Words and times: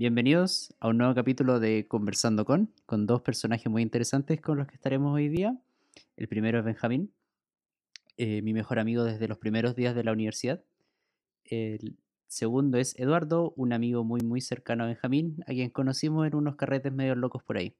Bienvenidos 0.00 0.74
a 0.80 0.88
un 0.88 0.96
nuevo 0.96 1.14
capítulo 1.14 1.60
de 1.60 1.86
Conversando 1.86 2.46
con, 2.46 2.72
con 2.86 3.06
dos 3.06 3.20
personajes 3.20 3.70
muy 3.70 3.82
interesantes 3.82 4.40
con 4.40 4.56
los 4.56 4.66
que 4.66 4.74
estaremos 4.74 5.14
hoy 5.14 5.28
día. 5.28 5.60
El 6.16 6.26
primero 6.26 6.58
es 6.58 6.64
Benjamín, 6.64 7.12
eh, 8.16 8.40
mi 8.40 8.54
mejor 8.54 8.78
amigo 8.78 9.04
desde 9.04 9.28
los 9.28 9.36
primeros 9.36 9.76
días 9.76 9.94
de 9.94 10.02
la 10.02 10.12
universidad. 10.12 10.64
El 11.44 11.98
segundo 12.28 12.78
es 12.78 12.98
Eduardo, 12.98 13.52
un 13.58 13.74
amigo 13.74 14.02
muy 14.02 14.22
muy 14.22 14.40
cercano 14.40 14.84
a 14.84 14.86
Benjamín, 14.86 15.36
a 15.42 15.48
quien 15.50 15.68
conocimos 15.68 16.26
en 16.26 16.34
unos 16.34 16.56
carretes 16.56 16.94
medio 16.94 17.14
locos 17.14 17.42
por 17.42 17.58
ahí. 17.58 17.76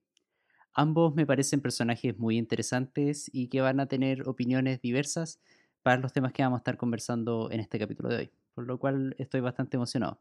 Ambos 0.75 1.15
me 1.15 1.25
parecen 1.25 1.63
personajes 1.63 2.19
muy 2.19 2.37
interesantes 2.37 3.31
y 3.33 3.49
que 3.49 3.63
van 3.63 3.81
a 3.81 3.87
tener 3.87 4.29
opiniones 4.29 4.83
diversas 4.83 5.41
para 5.83 6.03
los 6.03 6.13
temas 6.13 6.35
que 6.35 6.43
vamos 6.43 6.59
a 6.59 6.61
estar 6.61 6.77
conversando 6.77 7.51
en 7.51 7.61
este 7.61 7.79
capítulo 7.79 8.11
de 8.11 8.17
hoy, 8.17 8.31
por 8.55 8.67
lo 8.67 8.79
cual 8.79 9.15
estoy 9.19 9.41
bastante 9.41 9.79
emocionado. 9.79 10.21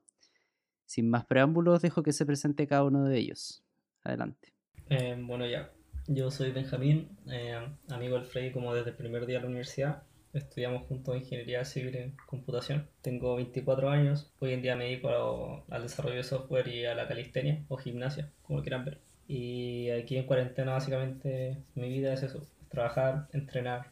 Sin 0.90 1.08
más 1.08 1.24
preámbulos, 1.24 1.84
dejo 1.84 2.02
que 2.02 2.14
se 2.14 2.26
presente 2.26 2.66
cada 2.66 2.84
uno 2.84 3.06
de 3.06 3.20
ellos. 3.20 3.64
Adelante. 4.04 4.56
Eh, 4.90 5.16
bueno, 5.22 5.46
ya. 5.46 5.70
Yo 6.08 6.32
soy 6.32 6.52
Benjamín, 6.52 7.16
eh, 7.28 7.60
amigo 7.90 8.16
del 8.16 8.26
Frey 8.26 8.52
como 8.52 8.74
desde 8.74 8.90
el 8.90 8.96
primer 8.96 9.28
día 9.28 9.38
de 9.38 9.44
la 9.44 9.50
universidad. 9.50 10.02
Estudiamos 10.34 10.88
juntos 10.88 11.16
Ingeniería 11.16 11.64
Civil 11.64 11.96
en 11.96 12.16
Computación. 12.26 12.90
Tengo 13.04 13.36
24 13.36 13.88
años. 13.88 14.34
Hoy 14.40 14.54
en 14.54 14.64
día 14.64 14.76
me 14.76 14.86
dedico 14.86 15.64
al 15.70 15.84
desarrollo 15.84 16.16
de 16.16 16.24
software 16.24 16.68
y 16.68 16.86
a 16.86 16.96
la 16.96 17.08
calistenia 17.08 17.64
o 17.68 17.78
gimnasia, 17.78 18.32
como 18.42 18.64
quieran 18.64 18.86
ver. 18.86 19.00
Y 19.28 19.92
aquí 19.92 20.18
en 20.18 20.26
cuarentena 20.26 20.72
básicamente 20.72 21.62
mi 21.76 21.88
vida 21.90 22.14
es 22.14 22.24
eso. 22.24 22.48
Trabajar, 22.72 23.28
entrenar 23.32 23.92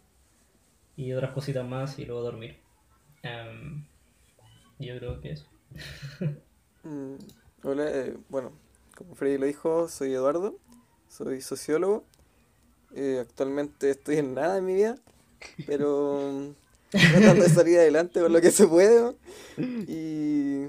y 0.95 1.13
otras 1.13 1.31
cositas 1.33 1.63
más 1.63 1.99
y 1.99 2.05
luego 2.05 2.23
dormir. 2.23 2.57
Em, 3.21 3.85
yo 4.79 4.97
creo 4.97 5.21
que 5.21 5.33
eso. 5.33 5.47
Mm, 6.87 7.17
hola, 7.63 7.89
eh, 7.91 8.17
bueno, 8.29 8.53
como 8.95 9.13
Freddy 9.15 9.37
lo 9.37 9.45
dijo, 9.45 9.89
soy 9.89 10.13
Eduardo, 10.13 10.57
soy 11.09 11.41
sociólogo. 11.41 12.05
Eh, 12.95 13.17
actualmente 13.19 13.89
estoy 13.89 14.17
en 14.17 14.33
nada 14.33 14.57
en 14.57 14.65
mi 14.65 14.73
vida, 14.73 14.97
pero 15.65 16.53
tratando 16.89 17.43
de 17.43 17.49
salir 17.49 17.77
adelante 17.77 18.21
con 18.21 18.31
lo 18.31 18.39
que 18.39 18.51
se 18.51 18.67
puede. 18.67 19.15
Y, 19.57 20.67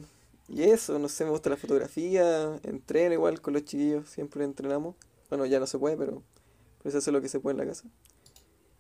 y 0.48 0.62
eso, 0.62 0.98
no 0.98 1.08
sé, 1.08 1.24
me 1.24 1.30
gusta 1.30 1.50
la 1.50 1.56
fotografía, 1.56 2.58
entreno 2.64 3.14
igual 3.14 3.40
con 3.40 3.54
los 3.54 3.64
chiquillos, 3.64 4.08
siempre 4.08 4.42
entrenamos. 4.42 4.96
Bueno, 5.28 5.46
ya 5.46 5.60
no 5.60 5.68
se 5.68 5.78
puede, 5.78 5.96
pero, 5.96 6.24
se 6.84 6.98
hace 6.98 7.12
lo 7.12 7.22
que 7.22 7.28
se 7.28 7.38
puede 7.38 7.52
en 7.52 7.58
la 7.58 7.72
casa. 7.72 7.88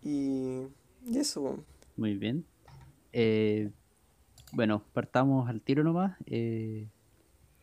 Y, 0.02 0.66
y 1.06 1.18
eso. 1.18 1.62
Muy 1.96 2.16
bien. 2.16 2.44
Eh, 3.12 3.70
bueno, 4.52 4.82
partamos 4.92 5.48
al 5.48 5.62
tiro 5.62 5.84
nomás. 5.84 6.16
Eh, 6.26 6.88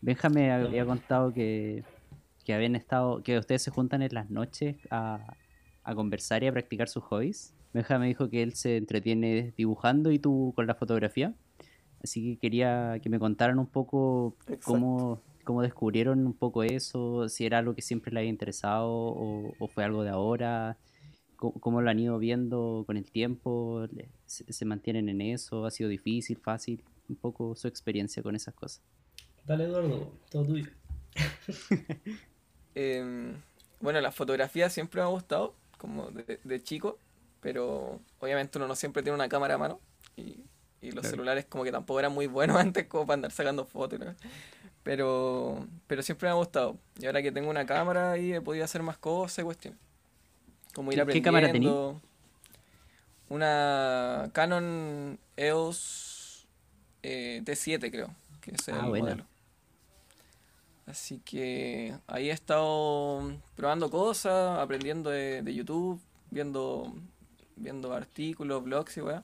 Benjamín 0.05 0.51
había 0.51 0.85
contado 0.85 1.33
que, 1.33 1.83
que 2.43 2.53
habían 2.53 2.75
estado, 2.75 3.23
que 3.23 3.39
ustedes 3.39 3.63
se 3.63 3.71
juntan 3.71 4.03
en 4.03 4.13
las 4.13 4.29
noches 4.29 4.75
a, 4.91 5.35
a 5.83 5.95
conversar 5.95 6.43
y 6.43 6.47
a 6.47 6.51
practicar 6.51 6.87
sus 6.89 7.03
hobbies. 7.05 7.55
Benja 7.73 7.97
me 7.97 8.05
dijo 8.05 8.29
que 8.29 8.43
él 8.43 8.53
se 8.53 8.77
entretiene 8.77 9.51
dibujando 9.57 10.11
y 10.11 10.19
tú 10.19 10.53
con 10.55 10.67
la 10.67 10.75
fotografía. 10.75 11.33
Así 12.03 12.21
que 12.21 12.39
quería 12.39 12.99
que 13.01 13.09
me 13.09 13.17
contaran 13.17 13.57
un 13.57 13.65
poco 13.65 14.35
cómo, 14.63 15.23
cómo, 15.43 15.63
descubrieron 15.63 16.27
un 16.27 16.33
poco 16.33 16.61
eso, 16.61 17.27
si 17.27 17.47
era 17.47 17.57
algo 17.57 17.73
que 17.73 17.81
siempre 17.81 18.13
le 18.13 18.19
había 18.19 18.29
interesado 18.29 18.91
o, 18.91 19.53
o 19.57 19.67
fue 19.67 19.83
algo 19.83 20.03
de 20.03 20.11
ahora, 20.11 20.77
cómo, 21.35 21.53
cómo, 21.53 21.81
lo 21.81 21.89
han 21.89 21.97
ido 21.97 22.19
viendo 22.19 22.83
con 22.85 22.97
el 22.97 23.09
tiempo, 23.09 23.87
se, 24.27 24.53
se 24.53 24.65
mantienen 24.65 25.09
en 25.09 25.21
eso, 25.21 25.65
ha 25.65 25.71
sido 25.71 25.89
difícil, 25.89 26.37
fácil, 26.37 26.83
un 27.09 27.15
poco 27.15 27.55
su 27.55 27.67
experiencia 27.67 28.21
con 28.21 28.35
esas 28.35 28.53
cosas. 28.53 28.83
Dale, 29.45 29.65
Eduardo, 29.65 30.11
todo 30.29 30.45
tuyo. 30.45 30.65
eh, 32.75 33.33
bueno, 33.79 34.01
la 34.01 34.11
fotografía 34.11 34.69
siempre 34.69 35.01
me 35.01 35.07
ha 35.07 35.09
gustado, 35.09 35.53
como 35.77 36.09
de, 36.11 36.39
de, 36.43 36.63
chico, 36.63 36.97
pero 37.41 37.99
obviamente 38.19 38.57
uno 38.57 38.67
no 38.67 38.75
siempre 38.75 39.03
tiene 39.03 39.15
una 39.15 39.29
cámara 39.29 39.55
a 39.55 39.57
mano 39.57 39.79
y, 40.17 40.39
y 40.81 40.91
los 40.91 41.01
claro. 41.01 41.09
celulares 41.09 41.45
como 41.45 41.63
que 41.63 41.71
tampoco 41.71 41.99
eran 41.99 42.13
muy 42.13 42.27
buenos 42.27 42.57
antes 42.59 42.85
como 42.87 43.05
para 43.05 43.15
andar 43.15 43.31
sacando 43.31 43.65
fotos. 43.65 43.99
¿no? 43.99 44.15
Pero, 44.83 45.67
pero 45.87 46.03
siempre 46.03 46.27
me 46.27 46.31
ha 46.31 46.35
gustado. 46.35 46.77
Y 46.99 47.05
ahora 47.05 47.21
que 47.21 47.31
tengo 47.31 47.49
una 47.49 47.65
cámara 47.65 48.11
ahí 48.11 48.33
he 48.33 48.41
podido 48.41 48.65
hacer 48.65 48.83
más 48.83 48.97
cosas 48.97 49.39
y 49.39 49.43
cuestiones. 49.43 49.79
Como 50.73 50.91
ir 50.91 50.97
¿Qué, 50.97 51.01
aprendiendo. 51.01 51.23
¿Qué 51.23 51.25
cámara 51.25 51.51
tenías? 51.51 51.95
Una 53.27 54.29
Canon 54.33 55.19
EOS 55.35 56.47
eh, 57.01 57.41
T7 57.43 57.89
creo, 57.89 58.13
que 58.41 58.51
es 58.51 58.67
el 58.67 58.75
ah, 58.75 58.87
bueno. 58.87 59.05
modelo. 59.05 59.34
Así 60.85 61.19
que 61.19 61.95
ahí 62.07 62.29
he 62.29 62.33
estado 62.33 63.39
probando 63.55 63.89
cosas, 63.89 64.59
aprendiendo 64.59 65.09
de, 65.09 65.41
de 65.41 65.53
YouTube, 65.53 65.99
viendo, 66.29 66.93
viendo 67.55 67.93
artículos, 67.93 68.63
blogs 68.63 68.97
y 68.97 69.01
weá. 69.01 69.23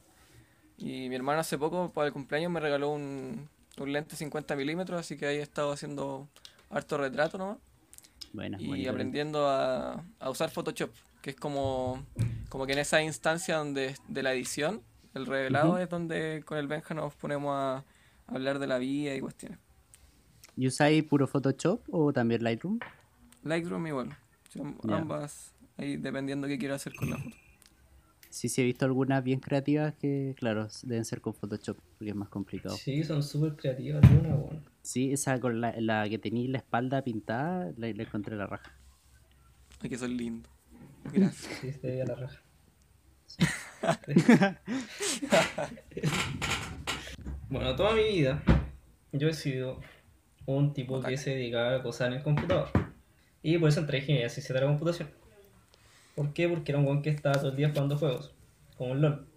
Y 0.78 1.10
mi 1.10 1.16
hermano 1.16 1.42
hace 1.42 1.58
poco, 1.60 1.92
para 1.92 2.08
el 2.08 2.14
cumpleaños, 2.14 2.52
me 2.52 2.60
regaló 2.60 2.90
un, 2.90 3.48
un 3.78 3.94
lente 3.94 4.16
50 4.16 4.56
milímetros, 4.56 5.00
así 5.00 5.18
que 5.18 5.28
ahí 5.28 5.38
he 5.38 5.42
estado 5.42 5.72
haciendo 5.72 6.28
harto 6.72 6.98
retrato 6.98 7.38
nomás. 7.38 7.58
Buena, 8.34 8.60
y 8.60 8.88
aprendiendo 8.88 9.48
a, 9.48 10.04
a, 10.20 10.30
usar 10.30 10.50
Photoshop, 10.50 10.90
que 11.22 11.32
es 11.32 11.36
como, 11.36 12.04
como 12.50 12.66
que 12.66 12.74
en 12.74 12.80
esa 12.80 13.04
instancia 13.04 13.58
donde 13.58 13.96
de 14.08 14.24
la 14.24 14.34
edición, 14.34 14.82
el 15.14 15.26
revelado 15.26 15.72
uh 15.72 15.76
-huh. 15.76 15.84
es 15.84 15.90
donde 15.90 16.44
con 16.46 16.58
el 16.58 16.68
Benja 16.68 16.94
nos 16.94 17.14
ponemos 17.14 17.52
a 17.54 17.84
hablar 18.28 18.60
de 18.60 18.68
la 18.68 18.78
vida 18.78 19.14
y 19.14 19.20
cuestiones. 19.20 19.60
¿Y 20.62 20.68
usáis 20.68 21.04
puro 21.04 21.26
Photoshop 21.26 21.82
o 21.90 22.14
también 22.14 22.44
Lightroom? 22.44 22.78
Lightroom 23.44 23.88
igual. 23.88 24.16
Yeah. 24.54 24.76
Ambas, 24.96 25.56
ahí 25.76 25.98
dependiendo 25.98 26.48
qué 26.48 26.60
quiero 26.60 26.76
hacer 26.76 26.94
con 26.94 27.10
la 27.10 27.18
foto. 27.18 27.36
Sí, 28.30 28.48
sí, 28.48 28.62
he 28.62 28.66
visto 28.66 28.86
algunas 28.86 29.24
bien 29.24 29.40
creativas 29.40 29.96
que, 29.96 30.36
claro, 30.38 30.68
deben 30.84 31.04
ser 31.04 31.20
con 31.20 31.34
Photoshop, 31.34 31.80
porque 31.98 32.12
es 32.12 32.16
más 32.16 32.30
complicado. 32.30 32.78
Sí, 32.78 33.04
son 33.04 33.24
súper 33.24 33.56
creativas, 33.56 34.04
una 34.04 34.36
bueno. 34.36 34.62
Sí, 34.84 35.12
esa 35.12 35.40
con 35.40 35.62
la, 35.62 35.74
la 35.82 36.08
que 36.08 36.20
tenéis 36.20 36.52
la 36.52 36.60
espalda 36.60 37.04
pintada, 37.04 37.74
la, 37.76 37.92
la, 37.92 38.04
encontré 38.04 38.36
la 38.36 38.46
raja. 38.46 38.72
Ay, 39.80 39.90
que 39.90 39.98
son 39.98 40.16
lindos. 40.16 40.52
Gracias. 41.12 41.60
Sí, 41.60 41.74
se 41.74 41.88
veía 41.88 42.06
la 42.06 42.14
raja. 42.14 42.40
bueno, 47.50 47.76
toda 47.76 47.96
mi 47.96 48.04
vida 48.04 48.44
yo 49.12 49.28
he 49.28 49.34
sido 49.34 49.80
un 50.46 50.74
tipo 50.74 51.02
que 51.02 51.18
se 51.18 51.32
dedicaba 51.32 51.76
a 51.76 51.84
cosas 51.84 52.08
en 52.08 52.14
el 52.14 52.24
computador. 52.24 52.70
Y 53.44 53.58
por 53.58 53.70
eso 53.70 53.80
entré 53.80 53.98
en 53.98 54.04
ingeniería 54.04 54.30
ciencia 54.30 54.54
de 54.54 54.62
la 54.62 54.68
computación. 54.68 55.10
¿Por 56.16 56.34
qué? 56.34 56.48
Porque 56.48 56.72
era 56.72 56.80
un 56.80 56.86
buen 56.86 57.02
que 57.02 57.10
estaba 57.10 57.36
todo 57.36 57.52
el 57.52 57.58
día 57.58 57.70
jugando 57.70 57.98
juegos, 57.98 58.34
como 58.78 58.94
el 58.94 59.02
LOL. 59.02 59.28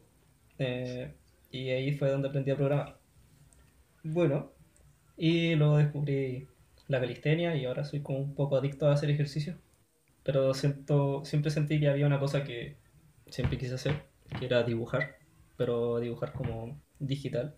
Eh, 0.59 1.15
y 1.51 1.71
ahí 1.71 1.93
fue 1.93 2.11
donde 2.11 2.29
aprendí 2.29 2.51
a 2.51 2.57
programar. 2.57 2.99
Bueno, 4.03 4.53
y 5.17 5.55
luego 5.55 5.79
descubrí 5.79 6.49
la 6.89 7.01
calistenia 7.01 7.57
y 7.57 7.65
ahora 7.65 7.85
soy 7.85 8.03
como 8.03 8.19
un 8.19 8.35
poco 8.35 8.57
adicto 8.57 8.89
a 8.89 8.93
hacer 8.93 9.11
ejercicio. 9.11 9.57
Pero 10.23 10.55
siento, 10.55 11.25
siempre 11.25 11.51
sentí 11.51 11.81
que 11.81 11.89
había 11.89 12.07
una 12.07 12.19
cosa 12.19 12.45
que 12.45 12.77
siempre 13.29 13.59
quise 13.59 13.75
hacer, 13.75 14.05
que 14.39 14.47
era 14.47 14.63
dibujar, 14.63 15.17
pero 15.57 16.01
dibujar 16.01 16.33
como 16.33 16.81
digital. 16.99 17.57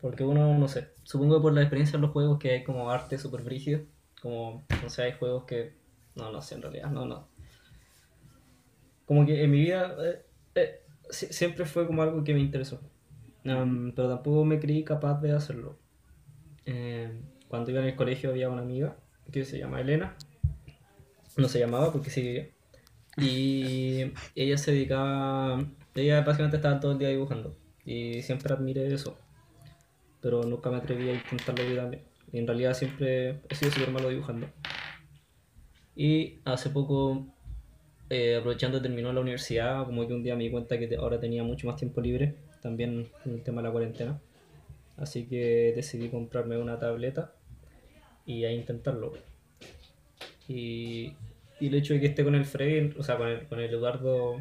Porque 0.00 0.24
uno, 0.24 0.56
no 0.56 0.68
sé, 0.68 0.92
supongo 1.02 1.42
por 1.42 1.52
la 1.52 1.62
experiencia 1.62 1.96
en 1.96 2.02
los 2.02 2.12
juegos 2.12 2.38
que 2.38 2.52
hay 2.52 2.64
como 2.64 2.90
arte 2.90 3.18
súper 3.18 3.42
brígido, 3.42 3.80
como, 4.22 4.64
no 4.82 4.90
sé, 4.90 5.02
hay 5.02 5.12
juegos 5.12 5.44
que, 5.44 5.74
no, 6.14 6.30
no 6.30 6.40
sé, 6.40 6.54
en 6.54 6.62
realidad, 6.62 6.90
no, 6.90 7.04
no. 7.04 7.28
Como 9.06 9.26
que 9.26 9.42
en 9.42 9.50
mi 9.50 9.60
vida 9.60 9.96
eh, 10.04 10.24
eh, 10.54 10.80
siempre 11.10 11.64
fue 11.64 11.86
como 11.86 12.02
algo 12.02 12.22
que 12.22 12.34
me 12.34 12.40
interesó, 12.40 12.80
um, 13.44 13.92
pero 13.92 14.08
tampoco 14.08 14.44
me 14.44 14.60
creí 14.60 14.84
capaz 14.84 15.20
de 15.20 15.32
hacerlo. 15.32 15.78
Eh, 16.64 17.20
cuando 17.48 17.70
iba 17.70 17.80
en 17.80 17.86
el 17.86 17.96
colegio 17.96 18.30
había 18.30 18.50
una 18.50 18.62
amiga 18.62 18.96
que 19.32 19.44
se 19.44 19.58
llama 19.58 19.80
Elena, 19.80 20.16
no 21.36 21.48
se 21.48 21.58
llamaba 21.58 21.90
porque 21.92 22.10
sí 22.10 22.22
vivía, 22.22 22.48
y 23.16 24.12
ella 24.36 24.58
se 24.58 24.72
dedicaba, 24.72 25.64
ella 25.94 26.20
básicamente 26.20 26.58
estaba 26.58 26.78
todo 26.78 26.92
el 26.92 26.98
día 26.98 27.08
dibujando, 27.08 27.56
y 27.84 28.22
siempre 28.22 28.52
admiré 28.52 28.92
eso 28.92 29.18
pero 30.20 30.42
nunca 30.42 30.70
me 30.70 30.76
atreví 30.76 31.08
a 31.10 31.14
intentarlo 31.14 31.64
yo. 31.64 31.90
Y 32.32 32.38
en 32.38 32.46
realidad 32.46 32.74
siempre 32.74 33.40
he 33.48 33.54
sido 33.54 33.70
súper 33.70 33.90
malo 33.90 34.08
dibujando. 34.08 34.48
Y 35.96 36.38
hace 36.44 36.70
poco, 36.70 37.26
eh, 38.10 38.36
aprovechando 38.36 38.80
terminó 38.80 39.12
la 39.12 39.20
universidad, 39.20 39.84
como 39.84 40.06
que 40.06 40.14
un 40.14 40.22
día 40.22 40.36
me 40.36 40.44
di 40.44 40.50
cuenta 40.50 40.78
que 40.78 40.94
ahora 40.96 41.18
tenía 41.18 41.42
mucho 41.42 41.66
más 41.66 41.76
tiempo 41.76 42.00
libre, 42.00 42.34
también 42.62 43.08
con 43.22 43.34
el 43.34 43.42
tema 43.42 43.62
de 43.62 43.68
la 43.68 43.72
cuarentena. 43.72 44.20
Así 44.96 45.26
que 45.26 45.72
decidí 45.74 46.08
comprarme 46.08 46.58
una 46.58 46.78
tableta 46.78 47.32
y 48.26 48.44
a 48.44 48.52
intentarlo. 48.52 49.14
Y, 50.48 51.14
y 51.60 51.66
el 51.66 51.74
hecho 51.74 51.94
de 51.94 52.00
que 52.00 52.06
esté 52.06 52.24
con 52.24 52.34
el 52.34 52.44
Freddy, 52.44 52.94
o 52.98 53.02
sea, 53.02 53.16
con 53.16 53.28
el, 53.28 53.46
con 53.46 53.60
el 53.60 53.72
Eduardo 53.72 54.40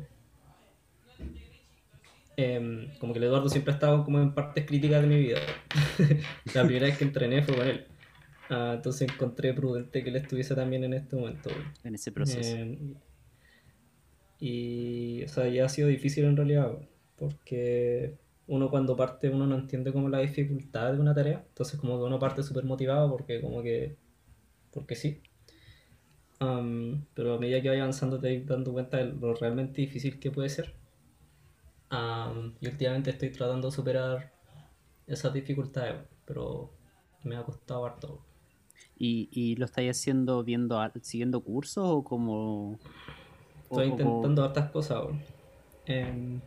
eh, 2.37 2.93
como 2.99 3.13
que 3.13 3.19
el 3.19 3.25
Eduardo 3.25 3.49
siempre 3.49 3.71
ha 3.71 3.75
estado 3.75 4.05
como 4.05 4.19
en 4.19 4.33
partes 4.33 4.65
críticas 4.65 5.01
de 5.01 5.07
mi 5.07 5.17
vida. 5.17 5.39
la 6.53 6.63
primera 6.63 6.85
vez 6.85 6.97
que 6.97 7.03
entrené 7.03 7.41
fue 7.41 7.55
con 7.55 7.67
él. 7.67 7.85
Ah, 8.49 8.73
entonces 8.75 9.09
encontré 9.09 9.53
prudente 9.53 10.03
que 10.03 10.09
él 10.09 10.15
estuviese 10.15 10.53
también 10.55 10.83
en 10.83 10.93
este 10.93 11.15
momento. 11.15 11.49
weón. 11.49 11.73
En 11.83 11.95
ese 11.95 12.11
proceso. 12.11 12.55
Eh, 12.55 12.95
y, 14.39 15.23
o 15.23 15.27
sea, 15.27 15.47
ya 15.47 15.65
ha 15.65 15.69
sido 15.69 15.87
difícil 15.87 16.25
en 16.25 16.37
realidad, 16.37 16.69
weón, 16.69 16.87
porque 17.17 18.15
uno 18.45 18.69
cuando 18.69 18.95
parte, 18.95 19.29
uno 19.29 19.47
no 19.47 19.55
entiende 19.55 19.91
como 19.91 20.07
la 20.07 20.19
dificultad 20.19 20.93
de 20.93 20.99
una 20.99 21.15
tarea, 21.15 21.43
entonces 21.49 21.79
como 21.79 21.97
que 21.97 22.03
uno 22.03 22.19
parte 22.19 22.43
súper 22.43 22.65
motivado 22.65 23.09
porque 23.09 23.41
como 23.41 23.63
que, 23.63 23.97
porque 24.71 24.95
sí. 24.95 25.21
Am, 26.39 27.05
pero 27.15 27.33
a 27.33 27.39
medida 27.39 27.61
que 27.63 27.69
vaya 27.69 27.81
avanzando 27.81 28.19
te 28.19 28.37
vas 28.37 28.47
dando 28.47 28.71
cuenta 28.73 28.97
de 28.97 29.05
lo 29.05 29.33
realmente 29.33 29.81
difícil 29.81 30.19
que 30.19 30.29
puede 30.29 30.49
ser. 30.49 30.76
Am, 31.89 32.53
y 32.59 32.67
últimamente 32.67 33.11
estoy 33.11 33.29
tratando 33.31 33.69
de 33.69 33.75
superar 33.75 34.31
esas 35.07 35.33
dificultades, 35.33 35.95
pero 36.25 36.69
me 37.23 37.35
ha 37.37 37.43
costado 37.43 37.85
harto. 37.85 38.19
¿Y, 38.97 39.29
y 39.31 39.55
lo 39.55 39.65
estáis 39.65 39.91
haciendo 39.91 40.43
viendo, 40.43 40.79
siguiendo 41.01 41.41
cursos 41.41 41.83
o 41.87 42.03
como... 42.03 42.71
o 42.73 42.77
Estoy 43.61 43.89
como- 43.89 44.01
intentando 44.01 44.43
hartas 44.43 44.69
cosas. 44.71 45.05
Em, 45.85 46.41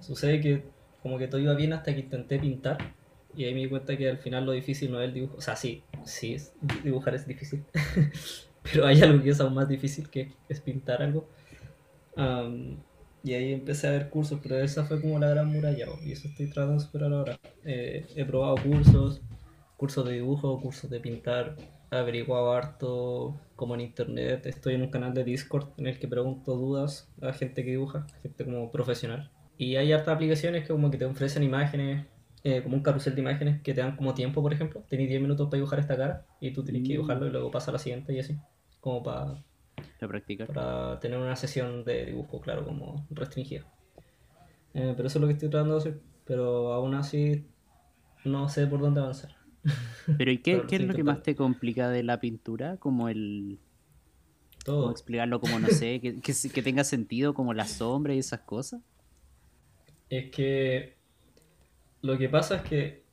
sucede 0.00 0.40
que 0.40 0.64
como 1.02 1.18
que 1.18 1.28
todo 1.28 1.40
iba 1.40 1.54
bien 1.54 1.72
hasta 1.72 1.94
que 1.94 2.00
intenté 2.00 2.38
pintar 2.38 2.94
y 3.36 3.44
ahí 3.44 3.54
me 3.54 3.60
di 3.60 3.68
cuenta 3.68 3.96
que 3.96 4.08
al 4.10 4.18
final 4.18 4.44
lo 4.46 4.52
difícil 4.52 4.90
no 4.92 5.00
es 5.00 5.08
el 5.08 5.14
dibujo. 5.14 5.36
O 5.36 5.40
sea, 5.40 5.56
sí, 5.56 5.82
sí, 6.04 6.34
es- 6.34 6.52
dibujar 6.82 7.14
es 7.14 7.26
difícil. 7.26 7.64
Pero 8.62 8.86
hay 8.86 9.00
algo 9.02 9.22
que 9.22 9.30
es 9.30 9.40
aún 9.40 9.54
más 9.54 9.68
difícil 9.68 10.08
que 10.10 10.32
es 10.48 10.60
pintar 10.60 11.02
algo. 11.02 11.28
Am, 12.16 12.76
y 13.24 13.32
ahí 13.32 13.54
empecé 13.54 13.88
a 13.88 13.92
ver 13.92 14.10
cursos, 14.10 14.38
pero 14.42 14.58
esa 14.58 14.84
fue 14.84 15.00
como 15.00 15.18
la 15.18 15.30
gran 15.30 15.50
muralla, 15.50 15.86
y 16.04 16.12
eso 16.12 16.28
estoy 16.28 16.46
tratando 16.46 16.74
de 16.74 16.80
superar 16.80 17.12
ahora. 17.12 17.40
Eh, 17.64 18.06
he 18.14 18.24
probado 18.26 18.56
cursos, 18.56 19.22
cursos 19.78 20.06
de 20.06 20.12
dibujo, 20.12 20.60
cursos 20.60 20.90
de 20.90 21.00
pintar, 21.00 21.56
he 21.90 21.96
averiguado 21.96 22.52
harto 22.52 23.40
como 23.56 23.74
en 23.74 23.80
internet, 23.80 24.44
estoy 24.44 24.74
en 24.74 24.82
un 24.82 24.90
canal 24.90 25.14
de 25.14 25.24
Discord 25.24 25.68
en 25.78 25.86
el 25.86 25.98
que 25.98 26.06
pregunto 26.06 26.54
dudas 26.54 27.10
a 27.22 27.32
gente 27.32 27.64
que 27.64 27.70
dibuja, 27.70 28.06
gente 28.22 28.44
como 28.44 28.70
profesional. 28.70 29.30
Y 29.56 29.76
hay 29.76 29.92
hartas 29.92 30.14
aplicaciones 30.14 30.62
que 30.62 30.68
como 30.68 30.90
que 30.90 30.98
te 30.98 31.06
ofrecen 31.06 31.42
imágenes, 31.42 32.06
eh, 32.42 32.62
como 32.62 32.76
un 32.76 32.82
carrusel 32.82 33.14
de 33.14 33.22
imágenes 33.22 33.62
que 33.62 33.72
te 33.72 33.80
dan 33.80 33.96
como 33.96 34.12
tiempo, 34.12 34.42
por 34.42 34.52
ejemplo. 34.52 34.84
Tenés 34.88 35.08
10 35.08 35.22
minutos 35.22 35.46
para 35.46 35.56
dibujar 35.56 35.78
esta 35.78 35.96
cara 35.96 36.26
y 36.40 36.52
tú 36.52 36.62
tienes 36.62 36.82
que 36.82 36.88
dibujarlo 36.88 37.26
y 37.26 37.30
luego 37.30 37.50
pasa 37.50 37.70
a 37.70 37.72
la 37.72 37.78
siguiente 37.78 38.12
y 38.12 38.18
así. 38.18 38.36
Como 38.80 39.02
para 39.02 39.42
para 39.98 40.08
practicar? 40.08 40.46
para 40.48 41.00
tener 41.00 41.18
una 41.18 41.36
sesión 41.36 41.84
de 41.84 42.06
dibujo, 42.06 42.40
claro, 42.40 42.64
como 42.64 43.06
restringida. 43.10 43.66
Eh, 44.74 44.92
pero 44.96 45.08
eso 45.08 45.18
es 45.18 45.20
lo 45.20 45.26
que 45.26 45.34
estoy 45.34 45.48
tratando 45.48 45.74
de 45.74 45.80
hacer. 45.80 46.00
Pero 46.24 46.72
aún 46.72 46.94
así 46.94 47.46
no 48.24 48.48
sé 48.48 48.66
por 48.66 48.80
dónde 48.80 49.00
avanzar. 49.00 49.36
Pero 50.18 50.30
¿y 50.30 50.38
qué, 50.38 50.52
Pero 50.52 50.62
lo 50.62 50.68
qué 50.68 50.76
es 50.76 50.82
lo 50.82 50.94
que 50.94 51.04
más 51.04 51.22
te 51.22 51.34
complica 51.34 51.88
de 51.88 52.02
la 52.02 52.20
pintura? 52.20 52.76
Como 52.76 53.08
el... 53.08 53.58
¿Cómo 54.64 54.78
Todo. 54.78 54.90
explicarlo? 54.90 55.40
Como, 55.40 55.58
no 55.58 55.68
sé, 55.68 56.00
que, 56.00 56.20
que, 56.20 56.32
que 56.52 56.62
tenga 56.62 56.84
sentido 56.84 57.34
como 57.34 57.54
la 57.54 57.66
sombra 57.66 58.14
y 58.14 58.18
esas 58.18 58.40
cosas. 58.40 58.80
Es 60.08 60.30
que 60.30 60.96
lo 62.02 62.18
que 62.18 62.28
pasa 62.28 62.56
es 62.56 62.62
que 62.62 63.04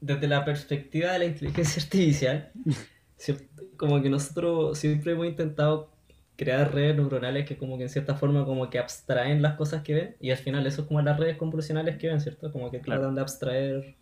desde 0.00 0.26
la 0.26 0.44
perspectiva 0.44 1.12
de 1.12 1.18
la 1.20 1.24
inteligencia 1.26 1.82
artificial, 1.84 2.52
como 3.76 4.02
que 4.02 4.10
nosotros 4.10 4.78
siempre 4.78 5.12
hemos 5.12 5.26
intentado 5.26 5.93
crear 6.36 6.74
redes 6.74 6.96
neuronales 6.96 7.46
que 7.46 7.56
como 7.56 7.76
que 7.78 7.84
en 7.84 7.88
cierta 7.90 8.14
forma 8.16 8.44
como 8.44 8.68
que 8.70 8.78
abstraen 8.78 9.42
las 9.42 9.54
cosas 9.54 9.82
que 9.82 9.94
ven 9.94 10.16
y 10.20 10.30
al 10.30 10.36
final 10.38 10.66
eso 10.66 10.82
es 10.82 10.88
como 10.88 11.00
las 11.02 11.18
redes 11.18 11.36
convolucionales 11.36 11.96
que 11.98 12.08
ven, 12.08 12.20
¿cierto? 12.20 12.50
Como 12.52 12.70
que 12.70 12.80
Claro. 12.80 13.02
tratan 13.02 13.14
de 13.16 13.20
abstraer, 13.22 13.94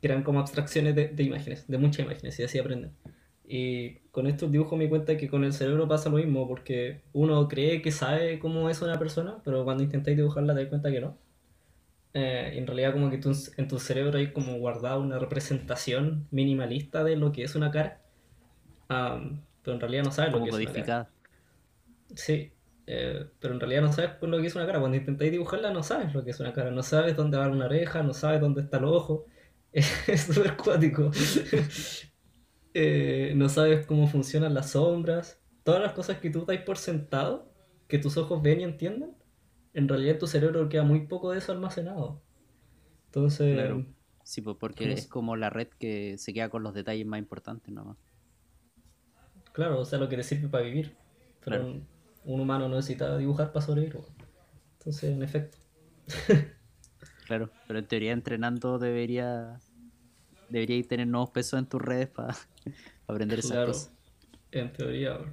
crean 0.00 0.22
como 0.22 0.40
abstracciones 0.40 0.94
de, 0.94 1.08
de 1.08 1.22
imágenes, 1.22 1.66
de 1.68 1.78
muchas 1.78 2.04
imágenes 2.06 2.38
y 2.38 2.42
así 2.44 2.58
aprenden. 2.58 2.92
Y 3.44 3.96
con 4.12 4.26
esto 4.26 4.46
el 4.46 4.52
dibujo 4.52 4.76
me 4.76 4.84
di 4.84 4.90
cuenta 4.90 5.16
que 5.16 5.28
con 5.28 5.44
el 5.44 5.52
cerebro 5.52 5.88
pasa 5.88 6.08
lo 6.10 6.16
mismo, 6.16 6.46
porque 6.48 7.02
uno 7.12 7.48
cree 7.48 7.82
que 7.82 7.90
sabe 7.92 8.38
cómo 8.38 8.70
es 8.70 8.80
una 8.82 8.98
persona, 8.98 9.38
pero 9.44 9.64
cuando 9.64 9.82
intentáis 9.84 10.16
dibujarla 10.16 10.54
te 10.54 10.60
das 10.60 10.68
cuenta 10.68 10.90
que 10.90 11.00
no. 11.00 11.18
Eh, 12.14 12.52
en 12.58 12.66
realidad 12.66 12.92
como 12.92 13.10
que 13.10 13.18
tú, 13.18 13.32
en 13.56 13.68
tu 13.68 13.78
cerebro 13.78 14.18
hay 14.18 14.32
como 14.32 14.54
guardado 14.58 15.00
una 15.00 15.18
representación 15.18 16.26
minimalista 16.30 17.04
de 17.04 17.16
lo 17.16 17.32
que 17.32 17.42
es 17.42 17.54
una 17.54 17.70
cara, 17.70 18.00
Am, 18.88 19.40
pero 19.62 19.74
en 19.74 19.80
realidad 19.80 20.04
no 20.04 20.10
sabes 20.12 20.32
lo 20.32 20.42
que 20.42 20.50
es 20.50 20.54
una 20.54 20.72
cara. 20.86 21.10
Sí, 22.14 22.52
eh, 22.86 23.26
pero 23.40 23.54
en 23.54 23.60
realidad 23.60 23.82
no 23.82 23.92
sabes 23.92 24.10
lo 24.22 24.40
que 24.40 24.46
es 24.46 24.54
una 24.54 24.66
cara. 24.66 24.80
Cuando 24.80 24.96
intentáis 24.96 25.30
dibujarla 25.32 25.72
no 25.72 25.82
sabes 25.82 26.14
lo 26.14 26.24
que 26.24 26.30
es 26.30 26.40
una 26.40 26.52
cara. 26.52 26.70
No 26.70 26.82
sabes 26.82 27.16
dónde 27.16 27.38
va 27.38 27.48
una 27.48 27.66
oreja, 27.66 28.02
no 28.02 28.14
sabes 28.14 28.40
dónde 28.40 28.62
está 28.62 28.78
el 28.78 28.84
ojo. 28.84 29.26
Es 29.72 30.22
súper 30.22 30.56
cuático. 30.56 31.10
Eh, 32.74 33.34
no 33.36 33.50
sabes 33.50 33.86
cómo 33.86 34.06
funcionan 34.06 34.54
las 34.54 34.70
sombras. 34.70 35.42
Todas 35.62 35.82
las 35.82 35.92
cosas 35.92 36.18
que 36.20 36.30
tú 36.30 36.46
dais 36.46 36.62
por 36.62 36.78
sentado, 36.78 37.52
que 37.86 37.98
tus 37.98 38.16
ojos 38.16 38.42
ven 38.42 38.60
y 38.60 38.64
entienden, 38.64 39.14
en 39.74 39.88
realidad 39.88 40.14
en 40.14 40.18
tu 40.18 40.26
cerebro 40.26 40.68
queda 40.70 40.82
muy 40.82 41.06
poco 41.06 41.32
de 41.32 41.38
eso 41.38 41.52
almacenado. 41.52 42.22
Entonces, 43.06 43.54
Claro. 43.54 43.84
Sí, 44.24 44.40
pues 44.40 44.56
porque 44.58 44.84
¿Cómo 44.84 44.94
es 44.94 45.06
como 45.06 45.36
la 45.36 45.50
red 45.50 45.68
que 45.78 46.16
se 46.18 46.32
queda 46.32 46.48
con 46.48 46.62
los 46.62 46.74
detalles 46.74 47.06
más 47.06 47.18
importantes 47.18 47.72
nomás. 47.72 47.98
claro, 49.52 49.80
o 49.80 49.84
sea, 49.84 49.98
lo 49.98 50.08
que 50.08 50.16
te 50.16 50.22
sirve 50.22 50.48
para 50.48 50.64
vivir. 50.64 50.96
Pero 51.44 51.66
Claro. 51.66 51.86
Un, 52.24 52.40
humano 52.40 52.68
no 52.68 52.76
necesita 52.76 53.16
dibujar 53.16 53.52
para 53.52 53.64
sobrevivir. 53.64 53.98
Entonces, 54.78 55.04
en 55.10 55.22
efecto. 55.22 55.58
Claro, 57.26 57.50
pero 57.66 57.78
en 57.78 57.86
teoría 57.86 58.12
entrenando 58.12 58.78
debería 58.78 59.58
deberíais 60.50 60.86
tener 60.86 61.06
nuevos 61.06 61.30
pesos 61.30 61.58
en 61.58 61.66
tus 61.66 61.80
redes 61.80 62.08
para 62.08 62.36
aprender 63.06 63.38
esas 63.38 63.52
Claro, 63.52 63.66
cosas. 63.68 63.92
en 64.50 64.72
teoría, 64.72 65.14
bro. 65.16 65.32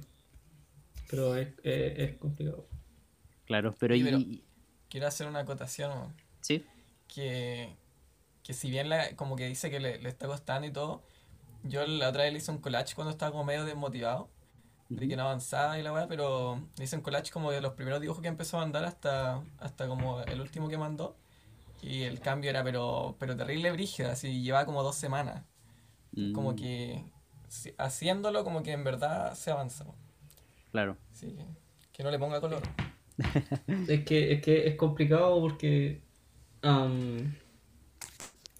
pero 1.10 1.36
es, 1.36 1.48
es, 1.62 1.98
es 1.98 2.16
complicado. 2.16 2.66
Claro, 3.44 3.74
pero 3.78 3.94
Sí, 3.94 4.00
y, 4.00 4.04
pero- 4.04 4.18
y- 4.18 4.44
Quiero 4.88 5.06
hacer 5.08 5.26
una 5.26 5.40
acotación, 5.40 6.14
sí, 6.40 6.64
que, 7.06 7.76
que 8.42 8.54
si 8.54 8.70
bien 8.70 8.88
la- 8.88 9.14
como 9.14 9.36
que 9.36 9.46
dice 9.46 9.70
que 9.70 9.78
le, 9.80 9.98
le 10.00 10.08
está 10.08 10.26
costando 10.26 10.66
y 10.66 10.72
todo, 10.72 11.02
yo 11.64 11.86
la 11.86 12.08
otra 12.08 12.22
vez 12.24 12.32
le 12.32 12.38
hice 12.38 12.50
un 12.50 12.58
collage 12.58 12.94
cuando 12.94 13.10
estaba 13.10 13.30
como 13.32 13.44
medio 13.44 13.64
desmotivado, 13.64 14.30
de 14.96 15.08
que 15.08 15.16
no 15.16 15.22
avanzaba 15.22 15.78
y 15.78 15.82
la 15.82 15.92
weá, 15.92 16.08
pero 16.08 16.52
un 16.54 17.00
collage 17.02 17.30
como 17.32 17.50
de 17.50 17.60
los 17.60 17.74
primeros 17.74 18.00
dibujos 18.00 18.22
que 18.22 18.28
empezó 18.28 18.58
a 18.58 18.60
mandar 18.60 18.84
hasta, 18.84 19.42
hasta 19.58 19.88
como 19.88 20.20
el 20.22 20.40
último 20.40 20.68
que 20.68 20.78
mandó. 20.78 21.16
Y 21.82 22.02
el 22.04 22.20
cambio 22.20 22.50
era 22.50 22.64
pero, 22.64 23.16
pero 23.18 23.36
terrible 23.36 23.72
brígido, 23.72 24.10
así 24.10 24.42
llevaba 24.42 24.66
como 24.66 24.82
dos 24.82 24.96
semanas. 24.96 25.44
Como 26.32 26.54
Mm, 26.54 26.56
que 26.56 27.04
si- 27.48 27.74
haciéndolo 27.78 28.44
como 28.44 28.62
que 28.62 28.72
en 28.72 28.84
verdad 28.84 29.34
se 29.34 29.50
avanza. 29.52 29.84
weón. 29.84 29.96
claro, 30.72 30.96
Así 31.12 31.36
que, 31.92 32.02
no 32.02 32.10
le 32.10 32.18
ponga 32.18 32.40
color. 32.40 32.62
Es 33.86 34.04
que 34.04 34.32
es, 34.32 34.42
que 34.42 34.66
es 34.68 34.76
complicado 34.76 35.40
porque 35.40 36.00
am, 36.62 37.34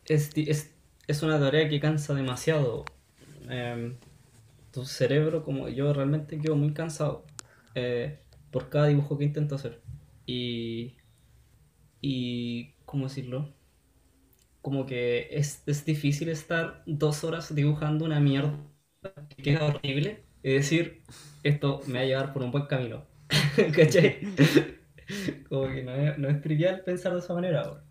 es, 0.07 0.31
es, 0.37 0.71
es 1.07 1.23
una 1.23 1.39
tarea 1.39 1.69
que 1.69 1.81
cansa 1.81 2.15
demasiado. 2.15 2.85
Em, 3.49 3.97
tu 4.73 4.85
cerebro, 4.87 5.45
como 5.45 5.69
yo 5.69 5.93
realmente 5.93 6.39
quedo 6.41 6.57
muy 6.57 6.73
cansado 6.75 7.25
eh, 7.75 8.21
por 8.51 8.69
cada 8.71 8.87
dibujo 8.89 9.19
que 9.19 9.25
intento 9.25 9.55
hacer. 9.57 9.83
Y, 10.27 10.97
y 12.01 12.73
¿cómo 12.85 13.05
decirlo? 13.09 13.55
Como 14.63 14.85
que 14.87 15.29
es, 15.31 15.63
es 15.67 15.85
difícil 15.87 16.29
estar 16.29 16.83
dos 16.87 17.25
horas 17.25 17.55
dibujando 17.55 18.05
una 18.05 18.21
mierda 18.21 18.59
que 19.31 19.43
queda 19.43 19.67
horrible 19.67 20.25
y 20.43 20.53
decir, 20.55 21.03
esto 21.43 21.81
me 21.87 21.95
va 21.95 22.01
a 22.01 22.05
llevar 22.07 22.33
por 22.35 22.43
un 22.43 22.51
buen 22.53 22.67
camino. 22.67 23.07
¿Cachai? 23.77 24.19
Como 25.49 25.69
que 25.69 25.83
no 25.85 25.93
es, 25.95 26.19
no 26.19 26.29
es 26.29 26.41
trivial 26.43 26.83
pensar 26.85 27.13
de 27.15 27.21
esa 27.21 27.35
manera. 27.35 27.85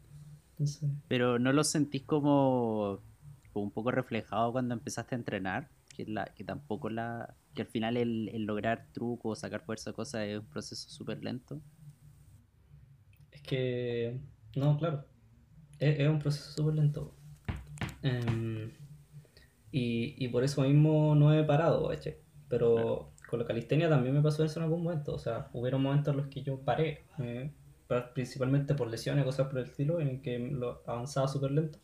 Entonces, 0.51 0.89
pero 1.07 1.39
no 1.39 1.53
lo 1.53 1.63
sentís 1.63 2.03
como, 2.05 3.03
como 3.51 3.65
un 3.65 3.71
poco 3.71 3.91
reflejado 3.91 4.51
cuando 4.51 4.74
empezaste 4.74 5.15
a 5.15 5.17
entrenar, 5.17 5.71
que, 6.05 6.11
la, 6.11 6.25
que 6.35 6.43
tampoco 6.43 6.89
la, 6.89 7.35
que 7.53 7.63
al 7.63 7.67
final 7.67 7.97
el, 7.97 8.29
el 8.29 8.43
lograr 8.45 8.87
trucos, 8.93 9.39
sacar 9.39 9.61
fuerza, 9.65 9.93
cosas 9.93 10.23
es 10.27 10.39
un 10.39 10.47
proceso 10.47 10.89
súper 10.89 11.23
lento. 11.23 11.61
es 13.31 13.41
que, 13.41 14.19
no, 14.55 14.77
claro, 14.77 15.05
es, 15.79 15.99
es 15.99 16.09
un 16.09 16.19
proceso 16.19 16.51
súper 16.53 16.75
lento. 16.75 17.13
Em, 18.03 18.71
y, 19.71 20.15
y 20.23 20.27
por 20.29 20.43
eso 20.43 20.61
mismo 20.63 21.15
no 21.15 21.33
he 21.33 21.43
parado, 21.43 21.89
¿cachai? 21.89 22.17
Pero 22.49 23.13
con 23.29 23.39
la 23.39 23.45
calistenia 23.45 23.89
también 23.89 24.15
me 24.15 24.21
pasó 24.21 24.43
eso 24.43 24.59
en 24.59 24.65
algún 24.65 24.83
momento. 24.83 25.13
O 25.15 25.19
sea, 25.19 25.49
hubieron 25.53 25.81
momentos 25.83 26.13
en 26.13 26.17
los 26.21 26.27
que 26.29 26.43
yo 26.43 26.59
paré, 26.65 27.05
eh, 27.19 27.51
pa- 27.87 28.13
principalmente 28.13 28.75
por 28.75 28.89
lesiones, 28.89 29.25
cosas 29.25 29.47
por 29.47 29.59
el 29.59 29.65
estilo, 29.65 29.99
en 30.01 30.21
que 30.21 30.39
lo 30.39 30.83
avanzaba 30.87 31.27
súper 31.27 31.51
lento. 31.51 31.79